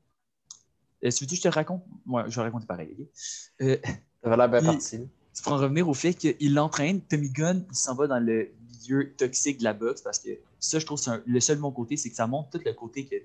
Euh, 1.03 1.11
tu 1.11 1.25
veux 1.25 1.29
que 1.29 1.35
je 1.35 1.41
te 1.41 1.47
raconte? 1.49 1.83
Moi, 2.05 2.27
je 2.29 2.35
vais 2.35 2.43
raconter 2.43 2.65
pareil. 2.65 2.89
ok? 2.91 3.07
Euh, 3.61 3.77
l'air 4.23 4.49
bien 4.49 4.63
parti. 4.63 4.99
tu 5.33 5.43
pourras 5.43 5.57
en 5.57 5.59
revenir 5.59 5.87
au 5.87 5.93
fait 5.93 6.13
qu'il 6.13 6.53
l'entraîne. 6.53 7.01
Tommy 7.01 7.29
Gunn, 7.29 7.65
il 7.69 7.75
s'en 7.75 7.95
va 7.95 8.07
dans 8.07 8.19
le 8.19 8.51
milieu 8.82 9.13
toxique 9.15 9.59
de 9.59 9.63
la 9.63 9.73
boxe 9.73 10.01
parce 10.01 10.19
que 10.19 10.30
ça, 10.59 10.80
je 10.80 10.86
trouve, 10.86 10.99
c'est 10.99 11.11
le 11.25 11.39
seul 11.39 11.57
bon 11.57 11.71
côté, 11.71 11.97
c'est 11.97 12.09
que 12.09 12.15
ça 12.15 12.28
montre 12.28 12.49
tout 12.51 12.61
le 12.63 12.73
côté 12.73 13.05
que, 13.05 13.15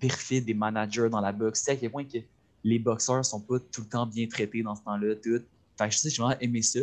perfide 0.00 0.44
des 0.44 0.54
managers 0.54 1.08
dans 1.10 1.20
la 1.20 1.32
boxe. 1.32 1.62
Sais, 1.62 1.72
à 1.72 1.76
quel 1.76 1.90
point 1.90 2.04
que 2.04 2.18
les 2.64 2.78
boxeurs 2.78 3.24
sont 3.24 3.40
pas 3.40 3.58
tout 3.58 3.82
le 3.82 3.88
temps 3.88 4.06
bien 4.06 4.26
traités 4.26 4.62
dans 4.62 4.74
ce 4.74 4.82
temps-là, 4.82 5.14
tout. 5.16 5.42
Fait 5.78 5.88
que 5.88 5.90
je 5.94 5.98
sais, 5.98 6.10
j'ai 6.10 6.22
vraiment 6.22 6.38
aimé 6.40 6.62
ça. 6.62 6.80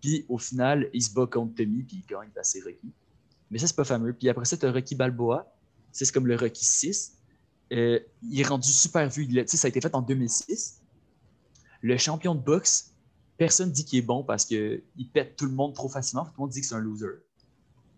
Puis 0.00 0.24
au 0.28 0.38
final, 0.38 0.88
il 0.92 1.02
se 1.02 1.12
bat 1.12 1.26
contre 1.26 1.54
Tommy, 1.56 1.82
puis 1.82 2.02
il 2.02 2.06
gagne 2.06 2.28
c'est 2.42 2.62
Rocky. 2.62 2.92
Mais 3.50 3.58
ça, 3.58 3.66
c'est 3.66 3.76
pas 3.76 3.84
fameux. 3.84 4.12
Puis 4.12 4.28
après 4.28 4.44
ça, 4.44 4.56
tu 4.56 4.66
as 4.66 4.72
Rocky 4.72 4.94
Balboa. 4.94 5.52
C'est 5.92 6.10
comme 6.12 6.26
le 6.26 6.36
Rocky 6.36 6.64
6. 6.64 7.16
Euh, 7.72 7.98
il 8.22 8.40
est 8.40 8.46
rendu 8.46 8.70
super 8.70 9.08
vu. 9.08 9.28
Ça 9.46 9.66
a 9.66 9.68
été 9.68 9.80
fait 9.80 9.94
en 9.94 10.02
2006. 10.02 10.80
Le 11.82 11.96
champion 11.96 12.34
de 12.34 12.40
boxe, 12.40 12.92
personne 13.36 13.70
dit 13.70 13.84
qu'il 13.84 13.98
est 13.98 14.02
bon 14.02 14.22
parce 14.22 14.44
qu'il 14.44 14.82
pète 15.12 15.36
tout 15.36 15.46
le 15.46 15.52
monde 15.52 15.74
trop 15.74 15.88
facilement. 15.88 16.24
Tout 16.24 16.32
le 16.36 16.40
monde 16.42 16.50
dit 16.50 16.60
que 16.60 16.66
c'est 16.66 16.74
un 16.74 16.80
loser. 16.80 17.22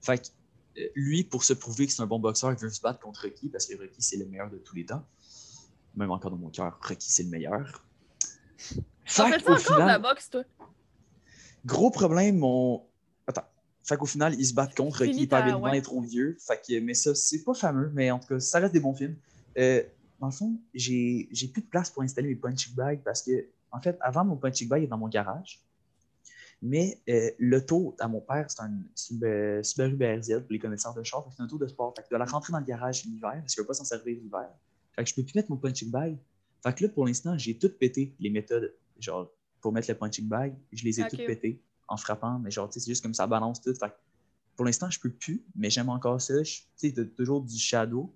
Fait 0.01 0.19
que 0.19 0.81
euh, 0.81 0.89
lui, 0.95 1.25
pour 1.25 1.45
se 1.45 1.53
prouver 1.53 1.87
que 1.87 1.93
c'est 1.93 2.03
un 2.03 2.07
bon 2.07 2.19
boxeur, 2.19 2.53
il 2.53 2.59
veut 2.59 2.71
se 2.71 2.81
battre 2.81 3.01
contre 3.01 3.23
Rocky 3.23 3.49
parce 3.49 3.67
que 3.67 3.77
Rocky, 3.77 4.01
c'est 4.01 4.17
le 4.17 4.27
meilleur 4.27 4.51
de 4.51 4.59
tous 4.59 4.77
les 4.77 4.87
temps. 4.87 5.05
Même 5.97 6.11
encore 6.11 6.31
dans 6.31 6.37
mon 6.37 6.51
cœur, 6.51 6.79
Rocky, 6.83 7.11
c'est 7.11 7.25
le 7.25 7.31
meilleur. 7.31 7.85
Ça 9.07 9.27
Fait 9.27 9.39
fait 9.39 9.45
ça 9.45 9.53
encore 9.53 9.77
de 9.79 9.89
la 9.89 9.99
boxe, 9.99 10.31
toi? 10.31 10.43
gros 11.65 11.91
problème, 11.91 12.39
mon. 12.39 12.85
Attends. 13.27 13.47
Fait 13.83 13.97
qu'au 13.97 14.07
final, 14.07 14.35
ils 14.39 14.47
se 14.47 14.55
battent 14.55 14.77
contre 14.77 15.05
Rocky, 15.05 15.27
Pavel 15.27 15.55
ouais. 15.57 15.79
est 15.79 15.83
trop 15.83 16.01
vieux. 16.01 16.37
Fait 16.41 16.61
que, 16.61 16.81
mais 16.81 16.95
ça, 16.95 17.15
c'est 17.15 17.43
pas 17.43 17.55
fameux, 17.55 17.91
mais 17.95 18.11
en 18.11 18.19
tout 18.19 18.29
cas, 18.29 18.41
ça 18.41 18.59
reste 18.59 18.73
des 18.73 18.81
bons 18.81 18.95
films. 18.95 19.17
Euh, 19.57 19.83
dans 20.21 20.27
le 20.27 20.33
fond, 20.33 20.61
j'ai 20.75 21.29
j'ai 21.31 21.49
plus 21.49 21.63
de 21.63 21.67
place 21.67 21.91
pour 21.91 22.03
installer 22.03 22.29
mes 22.29 22.37
punching 22.37 22.75
bags 22.75 23.01
parce 23.05 23.23
que, 23.23 23.47
en 23.73 23.81
fait, 23.81 23.97
avant, 24.01 24.25
mon 24.25 24.37
punching 24.37 24.69
bag 24.69 24.83
est 24.83 24.89
dans 24.89 24.99
mon 24.99 25.09
garage. 25.09 25.61
Mais 26.61 27.01
euh, 27.09 27.31
l'auto 27.39 27.95
à 28.01 28.09
mon 28.09 28.21
père, 28.21 28.51
c'est 28.51 28.63
un 28.63 28.73
Sub- 28.95 29.23
euh, 29.25 29.63
Subaru 29.63 29.97
BRZ 29.97 30.41
pour 30.43 30.51
les 30.53 30.59
connaisseurs 30.59 30.95
de 30.95 31.03
char. 31.03 31.25
C'est 31.35 31.41
un 31.43 31.47
auto 31.47 31.59
de 31.59 31.67
sport. 31.69 31.95
Fait 31.97 32.03
que 32.09 32.15
la 32.17 32.25
rentrer 32.25 32.53
dans 32.53 32.59
le 32.59 32.65
garage 32.65 33.05
l'hiver 33.05 33.33
parce 33.41 33.55
qu'il 33.55 33.63
ne 33.63 33.65
va 33.67 33.69
pas 33.69 33.75
s'en 33.75 33.85
servir 33.85 34.17
l'hiver. 34.21 34.49
Fait 34.97 35.05
que 35.05 35.11
je 35.11 35.15
peux 35.15 35.23
plus 35.23 35.35
mettre 35.37 35.51
mon 35.51 35.57
punching 35.57 35.91
bag. 35.91 36.19
Fait 36.63 36.75
que 36.75 36.85
là, 36.85 36.91
pour 36.91 37.07
l'instant, 37.07 37.39
j'ai 37.39 37.57
tout 37.57 37.71
pété 37.79 38.15
les 38.19 38.31
méthodes. 38.31 38.75
Genre, 38.99 39.31
pour 39.61 39.73
mettre 39.73 39.89
le 39.89 39.97
punching 39.97 40.27
bag, 40.27 40.57
je 40.73 40.85
les 40.85 40.99
ai 40.99 41.05
toutes 41.11 41.21
pétées 41.27 41.63
en 41.87 41.97
frappant. 41.97 42.41
Mais 42.41 42.51
genre, 42.51 42.69
c'est 42.73 42.85
juste 42.85 43.03
comme 43.03 43.15
ça 43.15 43.27
balance 43.29 43.61
tout. 43.61 43.73
Fait 43.75 43.89
que 43.91 43.95
pour 44.57 44.65
l'instant, 44.65 44.91
je 44.91 44.99
peux 44.99 45.11
plus, 45.13 45.45
mais 45.55 45.71
j'aime 45.71 45.89
encore 45.89 46.21
ça. 46.21 46.43
Tu 46.43 46.65
sais, 46.77 46.93
toujours 47.17 47.43
du 47.43 47.57
shadow. 47.57 48.13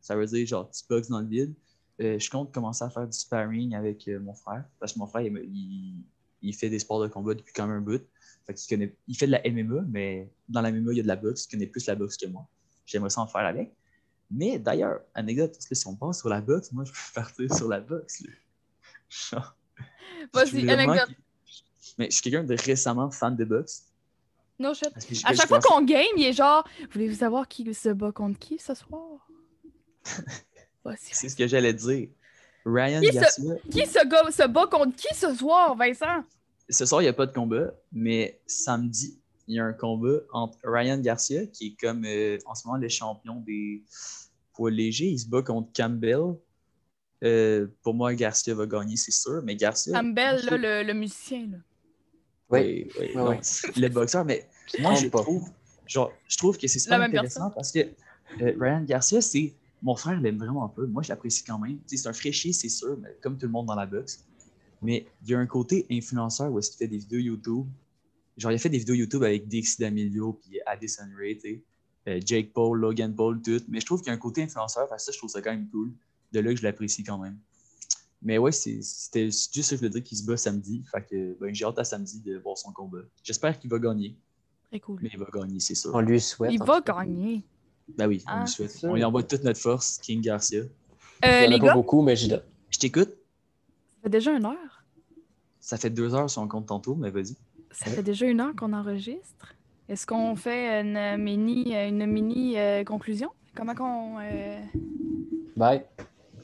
Ça 0.00 0.16
veut 0.16 0.26
dire, 0.26 0.44
genre, 0.46 0.68
tu 0.70 0.82
bugs 0.90 1.02
dans 1.08 1.20
le 1.20 1.26
vide. 1.28 1.54
Euh, 2.00 2.18
je 2.18 2.28
compte 2.28 2.52
commencer 2.52 2.82
à 2.84 2.90
faire 2.90 3.06
du 3.06 3.16
sparring 3.16 3.76
avec 3.76 4.08
euh, 4.08 4.18
mon 4.18 4.34
frère. 4.34 4.64
Parce 4.80 4.92
que 4.94 4.98
mon 4.98 5.06
frère, 5.06 5.22
il, 5.22 5.32
me- 5.32 5.44
il- 5.44 6.02
il 6.44 6.54
fait 6.54 6.68
des 6.70 6.78
sports 6.78 7.00
de 7.02 7.08
combat 7.08 7.34
depuis 7.34 7.52
quand 7.52 7.66
même 7.66 7.78
un 7.78 7.80
bout. 7.80 8.02
Fait 8.46 8.54
qu'il 8.54 8.68
connaît, 8.76 8.94
il 9.08 9.16
fait 9.16 9.26
de 9.26 9.32
la 9.32 9.40
MMA, 9.48 9.82
mais 9.88 10.30
dans 10.48 10.60
la 10.60 10.70
MMA, 10.70 10.92
il 10.92 10.96
y 10.98 11.00
a 11.00 11.02
de 11.02 11.08
la 11.08 11.16
boxe. 11.16 11.46
Il 11.46 11.50
connaît 11.52 11.66
plus 11.66 11.86
la 11.86 11.94
boxe 11.94 12.16
que 12.16 12.26
moi. 12.26 12.46
J'aimerais 12.86 13.10
ça 13.10 13.22
en 13.22 13.26
faire 13.26 13.46
avec. 13.46 13.72
Mais 14.30 14.58
d'ailleurs, 14.58 15.00
anecdote, 15.14 15.52
parce 15.52 15.66
que 15.66 15.74
si 15.74 15.86
on 15.86 15.96
passe 15.96 16.18
sur 16.20 16.28
la 16.28 16.40
boxe, 16.40 16.70
moi, 16.72 16.84
je 16.84 16.92
peux 16.92 16.98
partir 17.14 17.54
sur 17.54 17.68
la 17.68 17.80
boxe. 17.80 18.22
Vas-y, 20.32 20.68
anecdote. 20.70 21.16
Mais 21.98 22.06
je 22.10 22.14
suis 22.16 22.22
quelqu'un 22.22 22.44
de 22.44 22.56
récemment 22.60 23.10
fan 23.10 23.36
de 23.36 23.44
boxe. 23.44 23.84
No 24.58 24.74
shit. 24.74 24.90
Parce 24.92 25.04
que 25.06 25.14
je- 25.14 25.26
À 25.26 25.32
je 25.32 25.36
chaque 25.36 25.48
fois 25.48 25.60
qu'on 25.60 25.82
game, 25.82 26.04
il 26.16 26.24
est 26.26 26.32
genre 26.32 26.66
Voulez-vous 26.92 27.16
savoir 27.16 27.48
qui 27.48 27.72
se 27.74 27.88
bat 27.90 28.12
contre 28.12 28.38
qui 28.38 28.58
ce 28.58 28.74
soir? 28.74 29.28
C'est 31.00 31.28
ce 31.28 31.36
que 31.36 31.46
j'allais 31.46 31.72
dire. 31.72 32.08
Ryan 32.64 33.00
Qui 33.00 33.08
se- 33.08 33.12
Garcia, 33.12 33.54
Qui 33.70 33.86
se, 33.86 34.46
bat 34.48 34.66
contre 34.66 34.96
qui 34.96 35.14
ce 35.14 35.34
soir, 35.34 35.76
Vincent? 35.76 36.24
ce 36.68 36.86
soir, 36.86 37.02
il 37.02 37.04
n'y 37.04 37.08
a 37.10 37.12
pas 37.12 37.26
de 37.26 37.32
combat, 37.32 37.72
mais 37.92 38.40
samedi, 38.46 39.18
il 39.46 39.56
y 39.56 39.58
a 39.60 39.64
un 39.64 39.74
combat 39.74 40.18
entre 40.32 40.56
Ryan 40.64 40.98
Garcia, 40.98 41.46
qui 41.46 41.66
est 41.68 41.80
comme 41.80 42.04
euh, 42.06 42.38
en 42.46 42.54
ce 42.54 42.66
moment 42.66 42.78
le 42.78 42.88
champion 42.88 43.36
des 43.40 43.82
poids 44.54 44.70
légers. 44.70 45.08
Il 45.08 45.18
se 45.18 45.28
bat 45.28 45.42
contre 45.42 45.70
Campbell. 45.76 46.36
Euh, 47.22 47.66
pour 47.82 47.92
moi, 47.94 48.14
Garcia 48.14 48.54
va 48.54 48.66
gagner, 48.66 48.96
c'est 48.96 49.12
sûr, 49.12 49.42
mais 49.44 49.56
Garcia. 49.56 49.92
Campbell, 49.98 50.40
là, 50.44 50.56
le, 50.56 50.86
le 50.86 50.94
musicien. 50.94 51.48
Là. 51.52 51.58
Oui, 52.50 52.60
oui, 52.60 52.90
Oui, 53.00 53.10
non, 53.14 53.28
oui. 53.30 53.36
c'est 53.42 53.76
le 53.76 53.88
boxeur, 53.88 54.24
mais 54.24 54.48
moi, 54.78 54.94
je 54.94 55.08
pas. 55.08 55.20
trouve, 55.22 55.48
genre, 55.86 56.12
je 56.28 56.36
trouve 56.38 56.56
que 56.58 56.66
c'est 56.66 56.78
super 56.78 57.00
intéressant 57.02 57.50
parce 57.50 57.72
que 57.72 57.80
euh, 58.40 58.52
Ryan 58.58 58.82
Garcia, 58.82 59.20
c'est. 59.20 59.52
Mon 59.84 59.94
frère 59.94 60.20
l'aime 60.20 60.38
vraiment 60.38 60.64
un 60.64 60.68
peu. 60.68 60.86
Moi, 60.86 61.02
je 61.02 61.10
l'apprécie 61.10 61.44
quand 61.44 61.58
même. 61.60 61.78
C'est 61.86 62.06
un 62.08 62.12
fraîchier, 62.12 62.52
c'est 62.52 62.68
sûr, 62.70 62.96
mais 63.00 63.16
comme 63.22 63.38
tout 63.38 63.46
le 63.46 63.52
monde 63.52 63.66
dans 63.66 63.74
la 63.76 63.86
boxe. 63.86 64.24
Mais 64.82 65.06
il 65.22 65.30
y 65.30 65.34
a 65.34 65.38
un 65.38 65.46
côté 65.46 65.86
influenceur 65.90 66.50
où 66.50 66.58
est-ce 66.58 66.70
qu'il 66.70 66.78
fait 66.78 66.88
des 66.88 66.98
vidéos 66.98 67.20
YouTube. 67.20 67.66
Genre, 68.36 68.50
il 68.50 68.56
a 68.56 68.58
fait 68.58 68.68
des 68.70 68.78
vidéos 68.78 68.94
YouTube 68.96 69.22
avec 69.22 69.46
Dixie 69.46 69.80
D'Amelio 69.80 70.32
puis 70.42 70.58
Addison 70.66 71.04
Ray. 71.16 71.62
Euh, 72.08 72.20
Jake 72.24 72.52
Paul, 72.52 72.80
Logan 72.80 73.14
Paul, 73.14 73.40
tout. 73.40 73.60
Mais 73.68 73.78
je 73.80 73.86
trouve 73.86 74.00
qu'il 74.00 74.08
y 74.08 74.10
a 74.10 74.14
un 74.14 74.18
côté 74.18 74.42
influenceur, 74.42 74.88
que 74.88 75.00
ça, 75.00 75.12
je 75.12 75.16
trouve 75.18 75.30
ça 75.30 75.40
quand 75.40 75.52
même 75.52 75.68
cool. 75.70 75.92
De 76.32 76.40
là 76.40 76.50
que 76.52 76.56
je 76.58 76.64
l'apprécie 76.64 77.04
quand 77.04 77.18
même. 77.18 77.38
Mais 78.22 78.38
ouais, 78.38 78.52
c'est- 78.52 78.82
c'était 78.82 79.26
juste 79.26 79.62
ça 79.62 79.70
que 79.70 79.76
je 79.76 79.76
voulais 79.76 79.90
dire 79.90 80.02
qu'il 80.02 80.16
se 80.18 80.24
bat 80.24 80.36
samedi. 80.36 80.82
Fait 80.90 81.06
que 81.06 81.38
ben, 81.38 81.54
j'ai 81.54 81.64
hâte 81.66 81.78
à 81.78 81.84
samedi 81.84 82.20
de 82.20 82.38
voir 82.38 82.56
son 82.58 82.72
combat. 82.72 82.98
J'espère 83.22 83.58
qu'il 83.58 83.70
va 83.70 83.78
gagner. 83.78 84.16
Très 84.70 84.80
cool. 84.80 84.98
Mais 85.02 85.10
il 85.12 85.18
va 85.18 85.26
gagner, 85.32 85.60
c'est 85.60 85.74
sûr. 85.74 85.94
On 85.94 86.00
lui 86.00 86.20
souhaite. 86.20 86.52
Il 86.52 86.58
va 86.58 86.80
gagner. 86.80 87.44
Ben 87.96 88.08
oui, 88.08 88.22
on 88.26 88.30
Ah, 88.30 88.40
lui 88.40 88.48
souhaite. 88.48 88.78
On 88.82 88.94
lui 88.94 89.04
envoie 89.04 89.22
toute 89.22 89.44
notre 89.44 89.60
force, 89.60 89.98
King 89.98 90.20
Garcia. 90.20 90.60
Euh, 90.60 90.66
Il 91.22 91.44
y 91.44 91.46
en 91.46 91.50
les 91.50 91.56
a 91.56 91.58
pas 91.58 91.66
gars, 91.66 91.74
beaucoup, 91.74 92.02
mais 92.02 92.16
donne. 92.28 92.42
Je 92.70 92.78
t'écoute. 92.78 93.10
ça 93.10 94.02
fait 94.04 94.08
déjà 94.10 94.32
une 94.32 94.44
heure. 94.46 94.84
Ça 95.60 95.76
fait 95.76 95.90
deux 95.90 96.14
heures 96.14 96.28
sur 96.28 96.42
on 96.42 96.48
compte 96.48 96.66
tantôt, 96.66 96.94
mais 96.94 97.10
vas-y. 97.10 97.36
Ça 97.70 97.86
fait 97.90 98.02
déjà 98.02 98.26
une 98.26 98.40
heure 98.40 98.54
qu'on 98.56 98.72
enregistre. 98.72 99.54
Est-ce 99.88 100.06
qu'on 100.06 100.34
fait 100.36 100.80
une 100.80 101.16
mini, 101.22 101.74
une 101.74 102.06
mini 102.06 102.58
euh, 102.58 102.84
conclusion? 102.84 103.30
Comment 103.54 103.74
qu'on 103.74 104.18
euh, 104.20 104.60
Bye. 105.56 105.84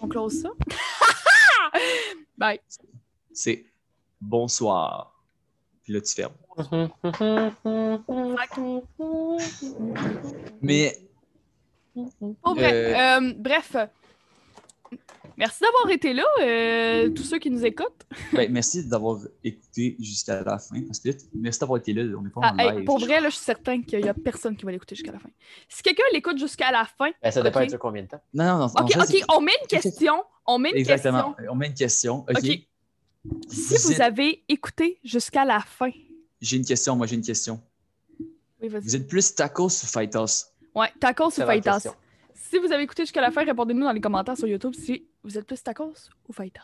on 0.01 0.09
close 0.09 0.43
ça? 0.43 0.51
Bye. 2.39 2.61
C'est 3.33 3.65
bonsoir. 4.21 5.15
Puis 5.83 5.93
là, 5.95 6.01
tu 6.01 6.15
fermes. 6.15 6.35
Mais 10.63 10.97
Pour 11.95 12.55
vrai. 12.55 13.19
Euh, 13.19 13.33
bref. 13.37 13.77
Merci 15.37 15.61
d'avoir 15.63 15.89
été 15.91 16.13
là, 16.13 16.25
euh, 16.43 17.09
tous 17.11 17.23
ceux 17.23 17.39
qui 17.39 17.49
nous 17.51 17.65
écoutent. 17.65 18.05
ben, 18.33 18.51
merci 18.53 18.87
d'avoir 18.87 19.21
écouté 19.43 19.97
jusqu'à 19.99 20.43
la 20.43 20.59
fin. 20.59 20.83
Parce 20.83 20.99
que 21.01 21.09
là, 21.09 21.15
merci 21.35 21.61
d'avoir 21.61 21.79
été 21.79 21.93
là. 21.95 22.03
On 22.19 22.23
n'est 22.23 22.29
pas 22.31 22.41
Ah, 22.43 22.53
en 22.55 22.59
hey, 22.59 22.77
live. 22.77 22.85
pour 22.85 22.99
vrai, 22.99 23.21
là, 23.21 23.29
je 23.31 23.37
suis 23.37 23.45
certain 23.45 23.81
qu'il 23.83 24.03
n'y 24.03 24.09
a 24.09 24.13
personne 24.15 24.55
qui 24.57 24.65
va 24.67 24.73
l'écouter 24.73 24.97
jusqu'à 24.97 25.13
la 25.13 25.19
fin. 25.19 25.31
Si 25.69 25.83
quelqu'un 25.83 26.03
l'écoute 26.13 26.37
jusqu'à 26.39 26.71
la 26.71 26.85
fin, 26.85 27.11
Ben, 27.23 27.31
ça 27.31 27.43
dépend 27.43 27.65
de 27.65 27.77
combien 27.77 28.03
de 28.03 28.09
temps. 28.09 28.21
Non, 28.35 28.45
non, 28.45 28.59
non. 28.59 28.65
en 28.65 28.83
OK, 28.85 28.93
fait, 28.93 28.99
OK, 29.01 29.07
c'est- 29.07 29.25
on 29.35 29.41
met 29.41 29.53
une 29.63 29.67
question. 29.69 30.25
On 30.47 30.59
met 30.59 30.71
une 30.73 30.77
Exactement. 30.79 31.33
question. 31.35 31.53
On 31.53 31.55
met 31.55 31.67
une 31.69 31.75
question. 31.75 32.17
OK? 32.29 32.41
Si 33.49 33.77
vous 33.77 33.93
êtes- 33.93 34.01
avez 34.01 34.43
écouté 34.49 34.99
jusqu'à 35.05 35.45
la 35.45 35.61
fin. 35.61 35.91
J'ai 36.41 36.57
une 36.59 36.65
question. 36.67 36.97
Moi, 36.97 37.07
j'ai 37.07 37.15
une 37.17 37.23
question. 37.25 37.61
Oui, 38.61 38.69
vas-y. 38.69 38.83
Vous 38.83 38.97
êtes 38.97 39.07
plus 39.09 39.35
tacos 39.35 39.67
ou 39.67 39.87
faitos? 39.87 40.47
Ouais, 40.75 40.93
tacos 41.01 41.27
ou 41.29 41.31
fajitas? 41.31 41.87
Si 42.35 42.59
vous 42.59 42.73
avez 42.73 42.83
écouté 42.85 43.03
jusqu'à 43.03 43.21
la 43.21 43.31
fin, 43.31 43.45
répondez-nous 43.45 43.85
dans 43.85 43.93
les 43.93 44.01
commentaires 44.01 44.37
sur 44.37 44.47
YouTube 44.47 44.75
si 44.75 45.07
vous 45.23 45.37
êtes 45.37 45.47
plus 45.47 45.63
tacos 45.63 45.93
ou 46.29 46.33
fajitas. 46.33 46.63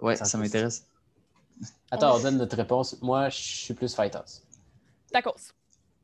Ouais, 0.00 0.16
Ça 0.16 0.24
ça, 0.24 0.38
m'intéresse. 0.38 0.86
Attends, 1.90 2.16
on 2.16 2.22
donne 2.22 2.38
notre 2.38 2.56
réponse. 2.56 3.00
Moi, 3.02 3.28
je 3.28 3.36
suis 3.38 3.74
plus 3.74 3.94
fighters. 3.94 4.24
Tacos. 5.12 5.52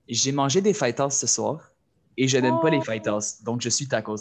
J'ai 0.08 0.32
mangé 0.32 0.60
des 0.60 0.72
faitas 0.74 1.10
ce 1.10 1.26
soir 1.26 1.70
et 2.16 2.28
je 2.28 2.38
n'aime 2.38 2.60
pas 2.60 2.68
Oh. 2.68 2.70
les 2.70 2.80
faitas. 2.82 3.38
Donc, 3.42 3.60
je 3.60 3.68
suis 3.68 3.86
tacos. 3.88 4.16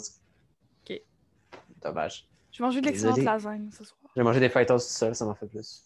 Dommage. 1.80 2.26
J'ai 2.50 2.64
mangé 2.64 2.80
de 2.80 2.86
l'excellente 2.86 3.18
lasagne 3.18 3.70
ce 3.70 3.84
soir. 3.84 4.00
J'ai 4.16 4.22
mangé 4.24 4.40
des 4.40 4.48
fighters 4.48 4.78
tout 4.78 4.82
seul, 4.82 5.14
ça 5.14 5.24
m'en 5.24 5.34
fait 5.36 5.46
plus. 5.46 5.84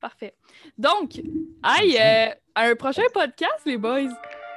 Parfait. 0.00 0.34
Donc, 0.78 1.18
hey, 1.62 1.98
euh, 2.00 2.34
à 2.54 2.62
un 2.62 2.74
prochain 2.76 3.02
podcast, 3.12 3.60
les 3.66 3.76
boys. 3.76 4.08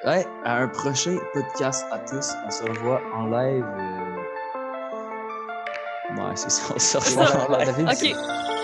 Ouais, 0.03 0.25
à 0.43 0.57
un 0.57 0.67
prochain 0.67 1.17
podcast 1.33 1.85
à 1.91 1.99
tous. 1.99 2.31
On 2.45 2.51
se 2.51 2.63
revoit 2.63 3.01
en 3.13 3.25
live. 3.27 3.65
euh, 3.65 4.15
Ouais, 6.17 6.35
c'est 6.35 6.51
ça. 6.51 6.73
On 6.75 6.79
se 6.79 6.97
revoit 6.97 7.45
en 7.47 7.57
live. 7.57 7.87
OK. 7.89 8.54